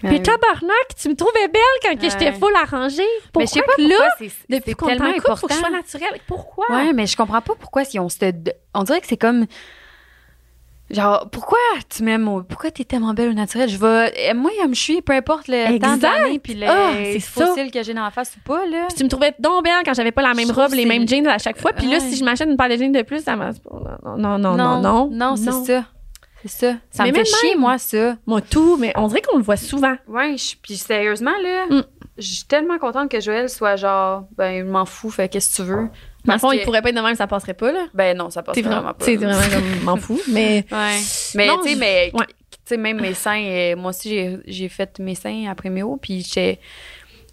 Puis 0.00 0.08
Ouais. 0.08 0.22
tabarnak, 0.22 0.88
tu 1.00 1.08
me 1.08 1.14
trouvais 1.14 1.48
belle 1.48 1.62
quand 1.82 1.94
que 1.96 2.02
Ouais. 2.02 2.10
j'étais 2.10 2.32
full 2.32 2.52
arrangée. 2.62 3.02
Pourquoi 3.32 3.40
Mais 3.42 3.46
je 3.46 3.52
sais 3.52 3.62
pas 3.62 3.74
que 3.76 3.82
là, 3.82 4.08
c'est 4.18 4.24
depuis 4.48 4.62
c'est 4.66 4.74
qu'on 4.74 4.86
tellement 4.86 5.06
couple, 5.06 5.18
important. 5.18 5.36
faut 5.36 5.46
que 5.48 5.54
je 5.54 5.58
sois 5.58 5.70
naturelle? 5.70 6.20
Pourquoi? 6.26 6.66
Ouais, 6.70 6.92
mais 6.92 7.06
je 7.06 7.16
comprends 7.16 7.40
pas 7.40 7.54
pourquoi 7.58 7.82
ils 7.92 7.98
ont 8.00 8.08
cette. 8.08 8.56
On 8.74 8.82
dirait 8.84 9.00
que 9.00 9.06
c'est 9.06 9.16
comme. 9.16 9.46
Genre, 10.90 11.28
pourquoi 11.30 11.58
tu 11.94 12.02
m'aimes. 12.02 12.44
Pourquoi 12.48 12.70
t'es 12.70 12.84
tellement 12.84 13.12
belle 13.12 13.28
au 13.28 13.34
naturel? 13.34 13.68
Je 13.68 13.76
vais. 13.76 14.32
Moi, 14.32 14.50
comme 14.62 14.74
je 14.74 14.80
suis, 14.80 15.02
peu 15.02 15.12
importe 15.12 15.46
le 15.48 15.78
temps 15.78 15.94
Exact. 15.94 16.00
d'année 16.00 16.38
puis 16.38 16.54
le 16.54 16.66
Ah, 16.66 16.92
c'est 16.94 17.20
ça. 17.20 17.44
fossile 17.46 17.70
que 17.70 17.82
j'ai 17.82 17.92
dans 17.92 18.04
la 18.04 18.10
face 18.10 18.32
ou 18.36 18.40
pas, 18.48 18.64
là. 18.64 18.86
Puis 18.88 18.96
tu 18.96 19.04
me 19.04 19.08
trouvais 19.10 19.34
donc 19.38 19.64
belle 19.64 19.82
quand 19.84 19.92
j'avais 19.92 20.12
pas 20.12 20.22
la 20.22 20.32
même 20.32 20.48
Je 20.48 20.52
robe, 20.54 20.72
les 20.72 20.86
mêmes 20.86 21.06
jeans 21.06 21.26
à 21.26 21.36
chaque 21.36 21.60
fois. 21.60 21.74
Puis 21.74 21.88
là, 21.90 22.00
si 22.00 22.16
je 22.16 22.24
m'achète 22.24 22.48
une 22.48 22.56
paire 22.56 22.70
de 22.70 22.76
jeans 22.76 22.90
de 22.92 23.02
plus, 23.02 23.22
ça 23.22 23.36
m'a. 23.36 23.50
Non, 24.16 24.16
non, 24.16 24.38
non, 24.38 24.56
non, 24.56 24.80
non. 24.80 25.10
Non, 25.12 25.36
c'est 25.36 25.52
ça. 25.52 25.84
C'est 26.42 26.48
ça. 26.50 26.74
Ça 26.90 27.04
Mais 27.04 27.10
me 27.10 27.16
fait 27.16 27.24
chier, 27.24 27.50
même. 27.50 27.60
moi, 27.60 27.78
ça. 27.78 28.16
Moi, 28.26 28.40
tout, 28.40 28.76
mais 28.76 28.92
on 28.96 29.08
dirait 29.08 29.22
qu'on 29.22 29.38
le 29.38 29.42
voit 29.42 29.56
souvent. 29.56 29.96
Ouais, 30.06 30.36
puis 30.62 30.76
sérieusement, 30.76 31.32
là, 31.42 31.66
Mm. 31.68 31.82
je 32.16 32.22
suis 32.26 32.44
tellement 32.44 32.78
contente 32.78 33.10
que 33.10 33.20
Joël 33.20 33.48
soit 33.48 33.76
genre, 33.76 34.24
ben, 34.36 34.64
je 34.66 34.70
m'en 34.70 34.84
fous, 34.84 35.10
fait 35.10 35.28
qu'est-ce 35.28 35.50
que 35.58 35.62
tu 35.62 35.68
veux. 35.68 35.88
Dans 36.24 36.34
le 36.34 36.38
fond, 36.38 36.50
que- 36.50 36.56
il 36.56 36.62
pourrait 36.62 36.82
pas 36.82 36.90
être 36.90 36.94
de 36.96 37.00
même, 37.00 37.14
ça 37.16 37.26
passerait 37.26 37.54
pas, 37.54 37.72
là. 37.72 37.86
Ben 37.94 38.16
non, 38.16 38.30
ça 38.30 38.42
passe 38.42 38.54
T'es 38.54 38.62
vraiment, 38.62 38.76
vraiment, 38.82 38.94
pas. 38.94 39.04
t'es 39.04 39.16
vraiment 39.16 39.40
comme 39.52 39.84
m'en 39.84 39.96
fous. 39.96 40.20
Mais 40.28 40.64
Ouais. 40.70 40.98
Mais 41.34 41.46
Non, 41.48 41.58
tu 41.62 41.70
sais, 41.70 41.74
mais 41.76 42.10
ouais. 42.14 42.26
tu 42.50 42.58
sais, 42.66 42.76
même 42.76 43.00
mes 43.00 43.14
seins, 43.14 43.42
euh, 43.44 43.76
moi 43.76 43.90
aussi, 43.90 44.08
j'ai- 44.10 44.38
j'ai 44.46 44.68
fait 44.68 44.98
mes 45.00 45.14
seins 45.14 45.46
après 45.50 45.70
mes 45.70 45.82
hauts, 45.82 45.96
puis 46.00 46.20
j'étais. 46.20 46.60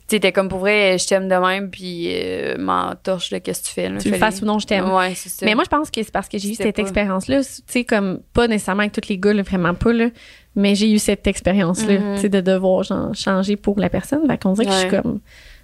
Tu 0.08 0.16
sais, 0.18 0.20
t'es 0.20 0.32
comme 0.32 0.50
pour 0.50 0.60
vrai, 0.60 0.98
je 1.00 1.08
t'aime 1.08 1.28
de 1.28 1.34
même, 1.36 1.72
puis 1.72 2.10
euh, 2.10 2.58
m'en 2.60 2.94
torche 2.96 3.32
de 3.32 3.40
qu'est-ce 3.40 3.64
que 3.64 3.68
tu 3.68 3.74
fais. 3.74 3.90
Là, 3.90 3.98
tu 4.00 4.12
le 4.12 4.18
fasses 4.18 4.40
ou 4.42 4.46
non, 4.46 4.60
je 4.60 4.68
t'aime. 4.68 4.92
Ouais, 4.94 5.16
c'est 5.16 5.30
ça. 5.30 5.46
Mais 5.48 5.56
moi, 5.56 5.64
je 5.64 5.70
pense 5.70 5.90
que 5.90 6.04
c'est 6.04 6.12
parce 6.12 6.30
que 6.30 6.38
j'ai 6.38 6.52
eu 6.52 6.54
cette 6.56 6.78
expérience-là, 6.78 7.44
tu 7.44 7.50
sais, 7.66 7.84
comme 7.86 8.20
pas 8.34 8.48
nécessairement 8.48 8.82
avec 8.84 8.92
tous 8.94 9.10
les 9.10 9.18
gars, 9.18 9.34
là, 9.34 9.42
vraiment 9.42 9.74
pas, 9.74 9.94
là, 9.94 10.10
mais 10.56 10.76
j'ai 10.76 10.92
eu 10.92 11.00
cette 11.00 11.26
expérience-là, 11.26 11.98
Mhm. 12.00 12.16
tu 12.16 12.22
sais, 12.22 12.30
de 12.30 12.40
devoir 12.40 12.84
genre, 12.84 13.16
changer 13.16 13.56
pour 13.56 13.80
la 13.80 13.90
personne. 13.90 14.28
Fait 14.28 14.38
qu'on 14.38 14.54
dirait 14.54 14.68
que 14.68 14.74
je 14.74 14.78
suis 14.78 14.90
comme. 14.90 15.22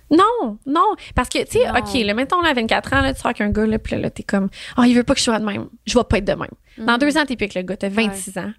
Non, 0.09 0.57
non. 0.65 0.95
Parce 1.13 1.30
que, 1.30 1.38
tu 1.45 1.59
sais. 1.59 1.69
OK, 1.69 2.03
là, 2.03 2.13
mettons, 2.15 2.41
là, 2.41 2.49
à 2.49 2.53
24 2.53 2.93
ans, 2.93 3.01
là, 3.01 3.13
tu 3.13 3.19
sors 3.19 3.27
avec 3.27 3.41
un 3.41 3.49
gars, 3.49 3.68
là, 3.68 3.77
puis 3.77 3.93
là, 3.95 4.01
là, 4.01 4.09
t'es 4.09 4.23
comme, 4.23 4.49
oh, 4.77 4.81
il 4.84 4.93
veut 4.95 5.03
pas 5.03 5.13
que 5.13 5.19
je 5.19 5.23
sois 5.26 5.39
de 5.39 5.45
même. 5.45 5.68
Je 5.85 5.95
vais 5.97 6.03
pas 6.03 6.18
être 6.18 6.26
de 6.26 6.34
même. 6.34 6.49
Dans 6.80 6.93
Mhm. 6.93 6.99
deux 6.99 7.18
ans, 7.18 7.26
t'es 7.27 7.35
plus 7.35 7.45
avec 7.45 7.53
le 7.55 7.61
gars, 7.61 7.77
t'as 7.77 7.89
26 7.89 8.38
ans. 8.39 8.51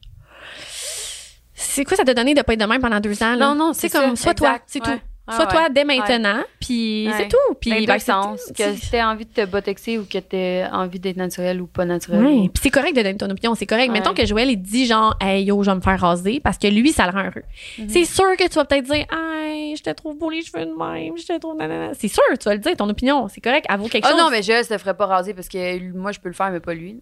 C'est 1.54 1.84
quoi 1.84 1.96
ça 1.96 2.04
t'a 2.04 2.14
donné 2.14 2.34
de 2.34 2.42
pas 2.42 2.54
être 2.54 2.60
de 2.60 2.64
même 2.66 2.80
pendant 2.80 3.00
deux 3.00 3.22
ans, 3.22 3.34
là? 3.34 3.48
Non, 3.48 3.54
non, 3.54 3.72
c'est 3.72 3.88
comme, 3.90 4.16
ça, 4.16 4.22
sois 4.22 4.34
toi, 4.34 4.58
c'est 4.66 4.86
Ouais. 4.86 4.96
tout. 4.96 5.02
Ah 5.24 5.36
Sois 5.36 5.44
ouais. 5.44 5.50
toi 5.52 5.68
dès 5.70 5.84
maintenant, 5.84 6.42
puis 6.60 7.08
c'est 7.16 7.28
tout. 7.28 7.54
Puis, 7.60 7.70
les 7.70 7.86
ben, 7.86 7.94
deux 7.94 7.98
c'est- 8.00 8.10
sens. 8.12 8.40
Que 8.56 8.74
si 8.74 8.90
t'as 8.90 9.06
envie 9.08 9.24
de 9.24 9.30
te 9.30 9.44
botexer 9.46 9.96
ou 9.98 10.04
que 10.04 10.18
t'as 10.18 10.68
envie 10.76 10.98
d'être 10.98 11.16
naturel 11.16 11.60
ou 11.62 11.68
pas 11.68 11.84
naturel. 11.84 12.20
Puis 12.24 12.50
c'est 12.60 12.70
correct 12.70 12.96
de 12.96 13.02
donner 13.02 13.16
ton 13.16 13.30
opinion, 13.30 13.54
c'est 13.54 13.66
correct. 13.66 13.90
Mettons 13.92 14.14
que 14.14 14.26
Joël 14.26 14.50
il 14.50 14.56
dit 14.60 14.84
genre 14.86 15.16
hey 15.20 15.44
yo, 15.44 15.62
je 15.62 15.70
vais 15.70 15.76
me 15.76 15.80
faire 15.80 16.00
raser 16.00 16.40
parce 16.40 16.58
que 16.58 16.66
lui 16.66 16.90
ça 16.92 17.06
le 17.06 17.12
rend 17.12 17.22
heureux. 17.26 17.44
Mhm. 17.78 17.88
C'est 17.88 18.04
sûr 18.04 18.36
que 18.36 18.48
tu 18.48 18.54
vas 18.54 18.64
peut-être 18.64 18.84
dire 18.84 19.06
hey, 19.12 19.76
je 19.76 19.82
te 19.82 19.90
trouve 19.90 20.18
beau 20.18 20.28
les 20.28 20.42
cheveux 20.42 20.66
de 20.66 20.72
même, 20.72 21.16
je 21.16 21.24
te 21.24 21.38
trouve 21.38 21.56
nanana. 21.56 21.92
C'est 21.96 22.08
sûr, 22.08 22.22
tu 22.40 22.44
vas 22.46 22.54
le 22.54 22.60
dire 22.60 22.76
ton 22.76 22.88
opinion, 22.88 23.28
c'est 23.28 23.40
correct, 23.40 23.64
avoue 23.68 23.86
quelque 23.88 24.04
Ah 24.06 24.10
chose. 24.10 24.18
non, 24.18 24.28
mais 24.30 24.42
Joël 24.42 24.64
se 24.64 24.76
ferait 24.76 24.96
pas 24.96 25.06
raser 25.06 25.34
parce 25.34 25.48
que 25.48 25.92
moi, 25.92 26.10
je 26.10 26.18
peux 26.18 26.28
le 26.30 26.34
faire, 26.34 26.50
mais 26.50 26.58
pas 26.60 26.74
lui. 26.74 27.00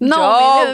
Non, 0.00 0.16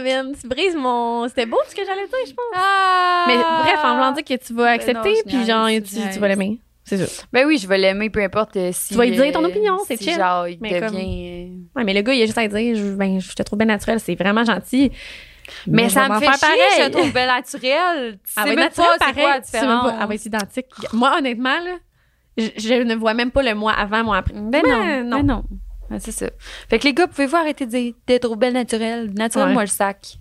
mais 0.02 0.12
là, 0.14 0.22
man, 0.22 0.34
tu 0.40 0.46
brises 0.48 0.74
mon 0.76 1.26
c'était 1.28 1.46
beau 1.46 1.58
ce 1.68 1.74
que 1.74 1.82
j'allais 1.84 2.06
dire, 2.06 2.18
je 2.26 2.32
pense. 2.32 2.44
Ah! 2.54 3.24
Mais 3.28 3.36
bref, 3.36 3.80
en 3.84 3.94
voulant 3.94 4.12
dire 4.12 4.24
que 4.24 4.44
tu 4.44 4.52
vas 4.54 4.70
accepter 4.70 5.08
non, 5.10 5.14
je 5.16 5.22
puis 5.36 5.44
genre 5.46 5.68
tu, 6.12 6.18
vas 6.18 6.28
l'aimer. 6.28 6.58
C'est 6.84 6.98
sûr. 6.98 7.24
Ben 7.32 7.46
oui, 7.46 7.58
je 7.58 7.68
vais 7.68 7.78
l'aimer, 7.78 8.10
peu 8.10 8.22
importe 8.22 8.56
euh, 8.56 8.70
si. 8.72 8.88
Tu 8.90 8.94
vas 8.96 9.04
lui 9.06 9.12
dire 9.16 9.32
ton 9.32 9.44
euh, 9.44 9.48
opinion, 9.48 9.78
c'est 9.86 9.96
si 9.96 10.04
chill. 10.04 10.14
genre, 10.16 10.48
il 10.48 10.58
Mais 10.60 10.80
devient. 10.80 11.48
euh, 11.76 11.78
Ouais, 11.78 11.84
mais 11.84 11.94
le 11.94 12.02
gars, 12.02 12.12
il 12.12 12.22
a 12.22 12.26
juste 12.26 12.38
à 12.38 12.48
dire 12.48 12.74
je, 12.76 12.94
ben, 12.94 13.20
je 13.20 13.32
te 13.34 13.42
trouve 13.42 13.58
bien 13.58 13.66
naturel, 13.66 14.00
c'est 14.00 14.16
vraiment 14.16 14.44
gentil. 14.44 14.90
Mais, 15.66 15.84
je 15.84 15.94
ça 15.94 16.08
me 16.08 16.18
fait 16.18 16.26
chier, 16.26 16.38
pareil. 16.40 16.60
je 16.84 16.88
trouve 16.90 17.12
belle 17.12 17.28
naturelle. 17.28 18.18
Tu 18.24 18.32
Ah, 18.36 18.42
sais 18.42 18.48
même 18.50 18.58
naturel, 18.58 18.88
pas 18.98 19.06
c'est 19.06 19.12
quoi 19.20 19.30
la 19.34 19.40
différence. 19.40 19.84
pas. 19.90 19.96
Ah, 20.00 20.06
ouais, 20.06 20.18
c'est 20.18 20.26
identique. 20.26 20.66
Moi, 20.92 21.12
honnêtement, 21.18 21.58
là, 21.60 21.76
je, 22.36 22.48
je 22.56 22.74
ne 22.82 22.94
vois 22.94 23.14
même 23.14 23.30
pas 23.30 23.42
le 23.42 23.54
moi 23.54 23.72
avant, 23.72 24.02
moi 24.04 24.16
après. 24.18 24.34
Ben 24.34 24.50
Mais 24.50 24.62
non, 24.62 25.04
non. 25.04 25.16
ben 25.18 25.26
non. 25.26 25.44
Ben, 25.92 26.00
c'est 26.00 26.10
ça. 26.12 26.26
Fait 26.70 26.78
que 26.78 26.84
les 26.84 26.94
gars, 26.94 27.06
pouvez-vous 27.06 27.36
arrêter 27.36 27.66
de 27.66 27.70
dire 27.70 27.94
t'es 28.06 28.18
trop 28.18 28.34
belle 28.34 28.54
naturelle. 28.54 29.10
Naturel, 29.14 29.48
Ouais. 29.48 29.52
moi, 29.52 29.62
le 29.62 29.68
sac. 29.68 30.16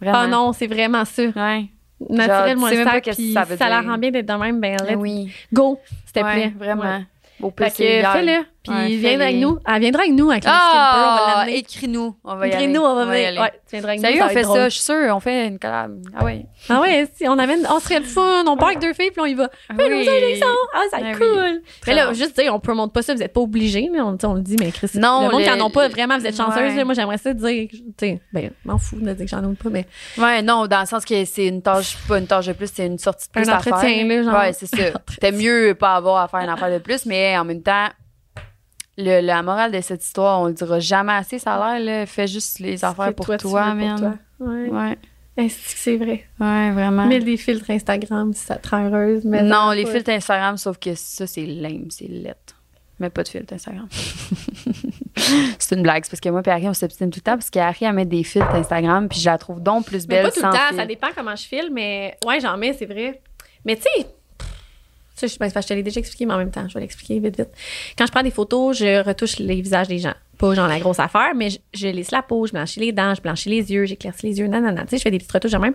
Vraiment. 0.00 0.18
Ah 0.18 0.26
non, 0.26 0.52
c'est 0.54 0.66
vraiment 0.66 1.04
ça. 1.04 1.22
Ouais. 1.24 1.66
Naturel, 2.08 2.54
tu 2.54 2.58
moi, 2.60 2.70
le 2.70 2.84
pas 2.84 2.92
sac, 2.92 3.04
que 3.04 3.10
puis 3.10 3.32
ça 3.34 3.44
veut 3.44 3.56
ça 3.58 3.68
la 3.68 3.82
dire. 3.82 3.90
rend 3.90 3.98
bien 3.98 4.10
d'être 4.10 4.26
de 4.26 4.32
même, 4.32 4.58
ben, 4.60 4.76
let's 4.88 4.96
oui. 4.96 5.30
go, 5.52 5.78
s'il 6.06 6.12
te 6.14 6.20
plaît. 6.20 6.52
Vraiment. 6.58 7.04
Au 7.42 7.52
Fait 7.56 7.70
que, 7.70 7.76
fais-le, 7.76 8.44
puis 8.62 8.72
Ouais, 8.72 8.88
viens 8.96 9.20
avec 9.20 9.36
nous. 9.36 9.58
Elle 9.66 9.80
viendra 9.80 10.02
avec 10.02 10.14
nous, 10.14 10.30
avec 10.30 10.44
les 10.44 10.50
skin 10.50 10.58
pearl, 10.58 10.68
on 10.72 11.16
va 11.16 11.22
Ah, 11.26 11.34
l'amener. 11.40 11.58
écris-nous. 11.58 12.16
On 12.24 12.36
va 12.36 12.46
y 12.46 12.52
aller. 12.52 12.64
Écris-nous, 12.64 12.80
on 12.82 12.94
va 12.94 13.02
y 13.02 13.06
venir. 13.06 13.28
aller. 13.28 13.38
Ouais, 13.38 13.52
tu 13.66 13.70
viendras 13.72 13.88
avec 13.90 14.00
Sérieux, 14.00 14.18
nous, 14.20 14.26
on 14.26 14.28
fait 14.28 14.44
ça, 14.44 14.68
je 14.68 14.74
suis 14.74 14.84
sûre, 14.84 15.16
on 15.16 15.20
fait 15.20 15.46
une 15.48 15.58
collab. 15.58 15.98
Ah 16.14 16.24
ouais. 16.24 16.46
Ah 16.68 16.80
ouais, 16.80 17.08
si, 17.14 17.26
on 17.28 17.38
amène, 17.38 17.66
on 17.70 17.80
serait 17.80 18.00
le 18.00 18.04
fun, 18.04 18.44
on 18.46 18.56
part 18.56 18.68
avec 18.68 18.80
deux 18.80 18.92
filles, 18.92 19.10
puis 19.10 19.20
on 19.20 19.26
y 19.26 19.34
va. 19.34 19.48
Fais 19.76 19.84
Oui. 19.88 20.04
nos 20.04 20.10
injections. 20.12 20.46
Ah, 20.74 20.82
ça 20.90 20.98
va 20.98 21.08
être 21.10 21.18
Ah 21.20 21.24
oui. 21.24 21.28
cool. 21.52 21.62
Mais 21.86 21.94
là, 21.94 22.06
bon. 22.08 22.12
juste 22.14 22.38
dire, 22.38 22.54
on 22.54 22.60
promote 22.60 22.92
pas 22.92 23.02
ça, 23.02 23.14
vous 23.14 23.22
êtes 23.22 23.32
pas 23.32 23.40
obligés, 23.40 23.88
mais 23.90 24.00
on, 24.00 24.12
le 24.34 24.40
dit, 24.40 24.56
mais 24.60 24.70
Chris, 24.72 24.90
Non, 24.94 25.26
le 25.26 25.32
monde 25.32 25.42
qui 25.42 25.50
en 25.50 25.60
ont 25.60 25.70
pas, 25.70 25.88
vraiment, 25.88 26.18
vous 26.18 26.26
êtes 26.26 26.36
chanceuse. 26.36 26.74
Ouais. 26.74 26.84
moi, 26.84 26.94
j'aimerais 26.94 27.18
ça 27.18 27.32
dire, 27.32 27.68
tu 27.70 27.78
sais, 27.98 28.20
ben, 28.32 28.50
m'en 28.64 28.78
fous 28.78 28.96
de 29.00 29.12
dire 29.12 29.24
que 29.24 29.30
j'en 29.30 29.38
ai 29.50 29.54
pas, 29.54 29.70
mais 29.70 29.86
Ouais, 30.18 30.42
non, 30.42 30.66
dans 30.66 30.80
le 30.80 30.86
sens 30.86 31.04
que 31.04 31.24
c'est 31.24 31.46
une 31.46 31.62
tâche, 31.62 31.96
pas 32.06 32.18
une 32.18 32.26
tâche 32.26 32.46
de 32.46 32.52
plus, 32.52 32.70
c'est 32.72 32.86
une 32.86 32.98
sortie 32.98 33.26
de 33.28 33.32
plus 33.32 33.48
Un 33.48 33.56
entretien, 33.56 34.04
là, 34.06 34.22
genre. 34.22 34.34
Ouais, 34.38 34.52
c'est 34.52 34.66
ça. 34.66 34.82
T'es 35.20 35.32
mieux 35.32 35.74
pas 35.78 35.94
avoir 35.94 36.22
à 36.22 36.28
faire 36.28 36.40
une 36.40 36.48
affaire 36.50 36.70
de 36.70 36.78
plus, 36.78 37.06
mais 37.06 37.36
en 37.38 37.44
même 37.44 37.62
temps, 37.62 37.86
le, 39.00 39.20
la 39.20 39.42
morale 39.42 39.72
de 39.72 39.80
cette 39.80 40.04
histoire, 40.04 40.40
on 40.40 40.46
le 40.46 40.52
dira 40.52 40.78
jamais 40.80 41.12
assez, 41.12 41.38
ça 41.38 41.54
a 41.54 41.78
l'air, 41.78 41.84
là. 41.84 42.06
Fais 42.06 42.26
juste 42.26 42.58
les 42.58 42.84
affaires 42.84 43.14
pour 43.14 43.26
toi, 43.26 43.38
toi, 43.38 43.74
pour. 44.38 44.46
Ouais. 44.46 44.98
C'est 45.48 45.96
vrai? 45.96 46.26
ouais, 46.38 46.70
vraiment. 46.72 47.06
Mets 47.06 47.20
des 47.20 47.36
filtres 47.36 47.70
Instagram 47.70 48.32
si 48.34 48.44
ça 48.44 48.56
te 48.56 48.68
rend 48.68 48.84
heureuse. 48.84 49.24
Mais 49.24 49.42
non, 49.42 49.70
les 49.70 49.86
filtres 49.86 50.10
Instagram, 50.10 50.56
sauf 50.56 50.78
que 50.78 50.94
ça, 50.94 51.26
c'est 51.26 51.46
lame, 51.46 51.90
c'est 51.90 52.08
lettre. 52.08 52.56
Mais 52.98 53.08
pas 53.08 53.22
de 53.22 53.28
filtre 53.28 53.54
Instagram. 53.54 53.88
c'est 55.58 55.74
une 55.74 55.82
blague, 55.82 56.04
c'est 56.04 56.10
parce 56.10 56.20
que 56.20 56.28
moi 56.28 56.42
et 56.44 56.50
Harry, 56.50 56.68
on 56.68 56.74
s'obstine 56.74 57.08
tout 57.10 57.20
le 57.20 57.22
temps 57.22 57.36
parce 57.38 57.48
qu'Harry, 57.48 57.86
elle 57.86 57.94
met 57.94 58.04
des 58.04 58.22
filtres 58.22 58.54
Instagram, 58.54 59.08
puis 59.08 59.20
je 59.20 59.30
la 59.30 59.38
trouve 59.38 59.62
donc 59.62 59.86
plus 59.86 60.06
Mais 60.06 60.16
belle 60.16 60.24
pas 60.24 60.30
tout 60.32 60.40
le 60.40 60.42
sans 60.42 60.50
temps, 60.50 60.58
filtre. 60.68 60.82
ça 60.82 60.86
dépend 60.86 61.06
comment 61.16 61.34
je 61.34 61.44
file, 61.44 61.70
mais 61.72 62.18
ouais, 62.26 62.40
j'en 62.40 62.58
mets, 62.58 62.74
c'est 62.74 62.84
vrai. 62.84 63.22
Mais 63.64 63.76
tu 63.76 63.82
sais, 63.82 64.06
ça, 65.20 65.26
je, 65.26 65.38
ben, 65.38 65.50
je 65.54 65.66
te 65.66 65.74
l'ai 65.74 65.82
déjà 65.82 66.00
expliqué, 66.00 66.26
mais 66.26 66.34
en 66.34 66.38
même 66.38 66.50
temps, 66.50 66.66
je 66.68 66.74
vais 66.74 66.80
l'expliquer 66.80 67.20
vite, 67.20 67.36
vite. 67.36 67.50
Quand 67.96 68.06
je 68.06 68.12
prends 68.12 68.22
des 68.22 68.30
photos, 68.30 68.78
je 68.78 69.04
retouche 69.04 69.38
les 69.38 69.60
visages 69.60 69.88
des 69.88 69.98
gens. 69.98 70.14
Pas 70.38 70.54
genre 70.54 70.68
la 70.68 70.80
grosse 70.80 70.98
affaire, 70.98 71.34
mais 71.36 71.50
je, 71.50 71.58
je 71.74 71.88
lisse 71.88 72.10
la 72.10 72.22
peau, 72.22 72.46
je 72.46 72.52
blanchis 72.52 72.80
les 72.80 72.92
dents, 72.92 73.14
je 73.14 73.20
blanchis 73.20 73.50
les 73.50 73.70
yeux, 73.72 73.84
j'éclaircis 73.84 74.26
les 74.26 74.38
yeux, 74.38 74.48
non, 74.48 74.60
non, 74.60 74.72
non. 74.72 74.82
Tu 74.82 74.90
sais, 74.90 74.98
je 74.98 75.02
fais 75.02 75.10
des 75.10 75.18
petites 75.18 75.32
retouches 75.32 75.52
de 75.52 75.58
même. 75.58 75.74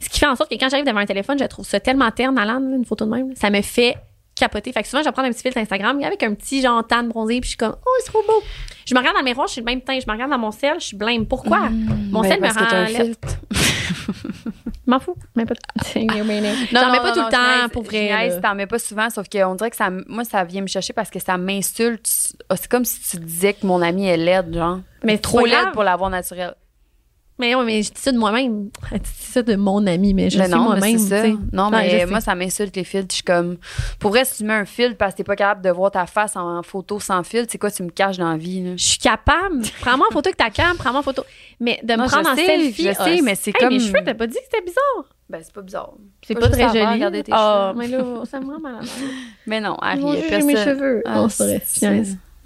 Ce 0.00 0.08
qui 0.08 0.20
fait 0.20 0.26
en 0.26 0.36
sorte 0.36 0.50
que 0.50 0.56
quand 0.56 0.68
j'arrive 0.68 0.86
devant 0.86 1.00
un 1.00 1.06
téléphone, 1.06 1.38
je 1.38 1.44
trouve 1.44 1.66
ça 1.66 1.80
tellement 1.80 2.10
terne 2.10 2.38
à 2.38 2.44
une 2.44 2.84
photo 2.84 3.04
de 3.04 3.10
même. 3.10 3.34
Ça 3.34 3.50
me 3.50 3.60
fait 3.62 3.96
capoter. 4.34 4.72
Fait 4.72 4.82
que 4.82 4.88
souvent, 4.88 5.02
je 5.02 5.08
vais 5.08 5.12
prendre 5.12 5.28
un 5.28 5.32
petit 5.32 5.42
filtre 5.42 5.58
Instagram 5.58 6.00
avec 6.02 6.22
un 6.22 6.34
petit 6.34 6.62
genre 6.62 6.86
tan 6.86 7.04
bronzé, 7.04 7.40
puis 7.40 7.44
je 7.44 7.50
suis 7.50 7.56
comme, 7.56 7.76
oh, 7.84 7.90
c'est 8.00 8.10
trop 8.12 8.22
beau. 8.26 8.42
Je 8.86 8.94
me 8.94 8.98
regarde 8.98 9.16
dans 9.16 9.22
le 9.22 9.26
miroir, 9.26 9.46
je 9.46 9.52
suis 9.52 9.60
le 9.60 9.64
même 9.64 9.80
teint. 9.80 9.98
Je 9.98 10.06
me 10.06 10.12
regarde 10.12 10.30
dans 10.30 10.38
mon 10.38 10.50
sel, 10.50 10.74
je 10.78 10.86
suis 10.86 10.96
blême. 10.96 11.26
Pourquoi? 11.26 11.70
mon 12.10 12.20
Ben, 12.20 12.28
sel 12.28 12.40
me 12.40 13.14
que 13.14 13.14
M'en 14.86 15.00
fous. 15.00 15.16
Même 15.34 15.46
pas. 15.46 15.54
J'en 15.94 16.24
mets 16.24 16.40
Non, 16.40 16.80
pas 16.80 16.90
non, 16.90 17.12
tout 17.14 17.20
le 17.20 17.30
temps, 17.30 17.68
pour 17.72 17.82
vrai. 17.84 18.40
T'en 18.40 18.54
mets 18.54 18.66
pas 18.66 18.78
souvent, 18.78 19.08
sauf 19.10 19.28
qu'on 19.28 19.54
dirait 19.54 19.70
que 19.70 19.76
ça, 19.76 19.90
moi, 20.06 20.24
ça 20.24 20.44
vient 20.44 20.60
me 20.62 20.66
chercher 20.66 20.92
parce 20.92 21.10
que 21.10 21.18
ça 21.18 21.38
m'insulte. 21.38 22.06
C'est 22.06 22.68
comme 22.68 22.84
si 22.84 23.00
tu 23.00 23.16
disais 23.24 23.54
que 23.54 23.66
mon 23.66 23.80
ami 23.80 24.06
est 24.06 24.16
laide, 24.16 24.54
genre. 24.54 24.80
Mais 25.02 25.18
trop 25.18 25.44
laide 25.44 25.72
pour 25.72 25.84
l'avoir 25.84 26.10
naturelle. 26.10 26.54
Mais 27.36 27.52
oui, 27.56 27.64
mais 27.66 27.82
je 27.82 27.90
dis 27.92 28.00
ça 28.00 28.12
de 28.12 28.18
moi-même. 28.18 28.70
Tu 28.92 28.98
dis 28.98 29.08
ça 29.32 29.42
de 29.42 29.56
mon 29.56 29.84
ami, 29.88 30.14
mais 30.14 30.30
je 30.30 30.38
Mais 30.38 30.44
suis 30.44 30.52
non, 30.54 30.74
mais 30.74 30.92
moi-même. 30.92 31.38
Non, 31.52 31.64
Ouais, 31.64 31.70
mais 31.92 31.98
sais. 32.00 32.06
moi, 32.06 32.20
ça 32.20 32.36
m'insulte 32.36 32.76
les 32.76 32.84
filtres. 32.84 33.08
Je 33.10 33.14
suis 33.16 33.24
comme. 33.24 33.56
Pour 33.98 34.12
vrai, 34.12 34.24
si 34.24 34.36
tu 34.38 34.44
mets 34.44 34.52
un 34.54 34.64
filtre 34.64 34.96
parce 34.96 35.14
que 35.14 35.16
t'es 35.18 35.24
pas 35.24 35.34
capable 35.34 35.62
de 35.62 35.70
voir 35.70 35.90
ta 35.90 36.06
face 36.06 36.36
en 36.36 36.62
photo 36.62 37.00
sans 37.00 37.24
filtre, 37.24 37.48
c'est 37.50 37.58
quoi, 37.58 37.72
tu 37.72 37.82
me 37.82 37.90
caches 37.90 38.18
dans 38.18 38.30
la 38.30 38.36
vie, 38.36 38.62
là? 38.62 38.76
Je 38.76 38.84
suis 38.84 38.98
capable. 38.98 39.62
Prends-moi 39.80 40.06
en 40.08 40.12
photo 40.12 40.28
avec 40.28 40.36
ta 40.36 40.50
cam, 40.50 40.76
prends-moi 40.76 41.00
en 41.00 41.02
photo. 41.02 41.24
Mais 41.58 41.80
de 41.82 41.92
me 41.94 41.98
Non, 41.98 42.06
prendre 42.06 42.28
je 42.28 42.32
en 42.32 42.36
sais, 42.36 42.46
selfie. 42.46 42.82
je 42.84 42.88
ah, 42.90 43.04
sais, 43.04 43.20
mais 43.22 43.34
c'est 43.34 43.50
hey, 43.50 43.54
comme- 43.58 43.72
Mes 43.72 43.80
cheveux, 43.80 44.00
t'as 44.04 44.14
pas 44.14 44.26
dit 44.28 44.34
que 44.34 44.40
c'était 44.44 44.62
bizarre? 44.64 45.04
Ben, 45.28 45.40
c'est 45.42 45.52
pas 45.54 45.62
bizarre. 45.62 45.94
C'est 46.24 46.34
Pas 46.34 46.48
très 46.48 46.68
joli. 46.68 47.22
tes 47.24 47.32
Ah, 47.32 47.72
cheveux. 47.72 47.78
mais 47.80 47.88
là, 47.88 48.22
ça 48.30 48.38
me 48.38 48.46
rend 48.46 48.60
malade. 48.60 48.84
Mais 49.48 49.60
non, 49.60 49.74
Harry, 49.82 50.02
personne. 50.28 50.46
mes 50.46 50.56
cheveux. 50.56 51.02
Ah, 51.04 51.22
Oh, 51.24 51.28
c'est. 51.28 51.60
Ah, 51.82 51.90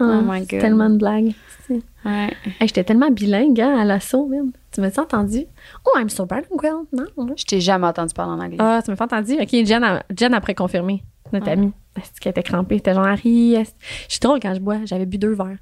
Oh 0.01 0.05
my 0.25 0.47
God. 0.47 0.61
tellement 0.61 0.89
de 0.89 0.97
blagues. 0.97 1.33
Ouais. 1.71 2.31
Hey, 2.61 2.69
J'étais 2.69 2.85
tellement 2.85 3.11
bilingue 3.11 3.61
hein, 3.61 3.79
à 3.79 3.85
l'assaut, 3.85 4.27
même. 4.27 4.53
Tu 4.73 4.81
m'as-tu 4.81 5.01
entendu? 5.01 5.45
Oh, 5.85 5.99
I'm 5.99 6.09
so 6.09 6.25
bilingual. 6.27 6.85
Non. 6.93 7.05
Je 7.37 7.45
t'ai 7.45 7.61
jamais 7.61 7.87
entendu 7.87 8.15
parler 8.15 8.33
en 8.33 8.45
anglais. 8.45 8.57
Ah, 8.61 8.81
tu 8.85 8.91
m'as 8.91 8.97
pas 8.97 9.05
entendu? 9.05 9.35
OK, 9.41 9.49
Jen, 9.67 9.83
a- 9.85 10.03
Jen 10.17 10.35
après 10.35 10.55
confirmé. 10.55 11.03
notre 11.33 11.47
Ouais. 11.47 11.53
amie. 11.53 11.73
Est-ce 11.97 12.21
qu'elle 12.21 12.31
était 12.31 12.43
crampée? 12.43 12.77
C'était 12.79 12.95
genre 12.95 13.07
Harry. 13.07 13.55
Je 13.57 13.65
suis 14.09 14.21
drôle 14.21 14.41
quand 14.41 14.55
je 14.55 14.61
bois. 14.61 14.79
J'avais 14.85 15.05
bu 15.07 15.19
deux 15.19 15.33
verres. 15.35 15.59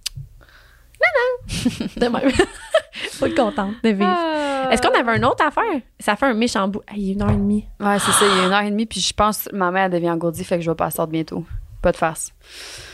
Non, 1.01 1.13
non! 1.17 1.87
De 1.97 2.07
même. 2.09 2.31
Faut 3.13 3.27
être 3.27 3.35
contente 3.37 3.75
de 3.85 3.89
vivre. 3.91 4.05
Ah. 4.07 4.69
Est-ce 4.73 4.81
qu'on 4.81 4.99
avait 4.99 5.17
une 5.19 5.25
autre 5.27 5.45
affaire? 5.45 5.81
Ça 6.01 6.17
fait 6.17 6.27
un 6.27 6.35
méchant 6.35 6.67
bout. 6.69 6.81
Hey, 6.89 7.01
il 7.03 7.11
est 7.11 7.13
une 7.15 7.23
heure 7.23 7.31
et 7.31 7.37
demie. 7.37 7.65
Ouais, 7.81 7.99
c'est 7.99 8.11
ça, 8.13 8.25
il 8.27 8.37
y 8.37 8.41
a 8.41 8.47
une 8.47 8.53
heure 8.53 8.63
et 8.63 8.71
demie, 8.71 8.87
puis 8.87 9.01
je 9.01 9.13
pense 9.13 9.45
que 9.45 9.55
ma 9.55 9.71
mère 9.71 9.91
devient 9.91 10.11
engourdie, 10.11 10.45
fait 10.45 10.57
que 10.57 10.63
je 10.65 10.71
vais 10.71 10.75
passer 10.75 11.03
bientôt. 11.07 11.45
Pas 11.87 11.93
de 11.93 11.97
farce. 11.99 12.33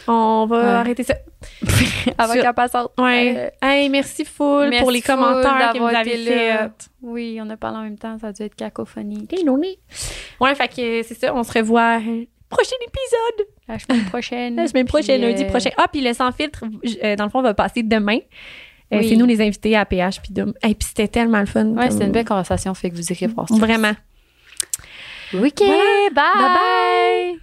On 0.07 0.45
va 0.47 0.59
Ouais. 0.59 0.65
arrêter 0.67 1.03
ça. 1.03 1.15
Avant 2.19 2.35
qu'elle 2.35 2.53
passe 2.53 2.75
autre. 2.75 2.93
Ouais. 2.99 3.51
Hey, 3.63 3.89
merci 3.89 4.27
full 4.27 4.69
Merci 4.69 4.83
pour 4.83 4.91
les 4.91 5.01
commentaires 5.01 5.73
que 5.73 5.79
vous 5.79 5.87
avez 5.87 6.21
été 6.21 6.49
là. 6.49 6.59
fait. 6.65 6.91
Oui, 7.01 7.39
on 7.43 7.49
a 7.49 7.57
parlé 7.57 7.79
en 7.79 7.83
même 7.85 7.97
temps, 7.99 8.19
ça 8.21 8.27
a 8.27 8.33
dû 8.33 8.43
être 8.43 8.55
cacophonie. 8.55 9.27
Ouais, 10.41 10.55
fait 10.55 10.69
que 10.69 11.03
c'est 11.09 11.15
ça. 11.15 11.35
On 11.35 11.43
se 11.43 11.53
revoit 11.55 12.01
euh, 12.01 12.25
prochain 12.51 12.77
épisode. 12.83 13.49
La 13.67 13.79
semaine 13.79 14.05
prochaine. 14.05 14.57
La 14.57 14.67
semaine 14.67 14.87
prochaine, 14.87 15.23
lundi 15.23 15.45
euh, 15.45 15.49
prochain. 15.49 15.71
Ah, 15.79 15.87
puis 15.91 16.03
le 16.03 16.13
sans 16.13 16.33
filtre, 16.33 16.65
euh, 17.03 17.17
dans 17.17 17.25
le 17.25 17.31
fond, 17.31 17.41
va 17.41 17.55
passer 17.55 17.83
demain. 17.83 18.19
Euh, 18.93 18.99
Oui. 18.99 19.09
C'est 19.09 19.17
nous 19.17 19.25
les 19.25 19.41
invités 19.41 19.75
à 19.75 19.87
PH 19.87 20.21
puis. 20.21 20.35
Et 20.37 20.75
puis 20.75 20.87
c'était 20.87 21.09
tellement 21.09 21.41
le 21.41 21.47
fun. 21.47 21.65
Ouais, 21.69 21.89
comme- 21.89 21.99
c'est 21.99 22.05
une 22.05 22.13
belle 22.13 22.27
conversation, 22.27 22.75
fait 22.75 22.91
que 22.91 22.97
vous 22.97 23.11
irez 23.11 23.27
voir 23.29 23.49
ça. 23.49 23.55
Vraiment. 23.55 23.93
OK, 25.33 25.63
Voilà. 25.63 26.11
bye! 26.13 26.25
Bye 26.37 27.33
bye. 27.35 27.42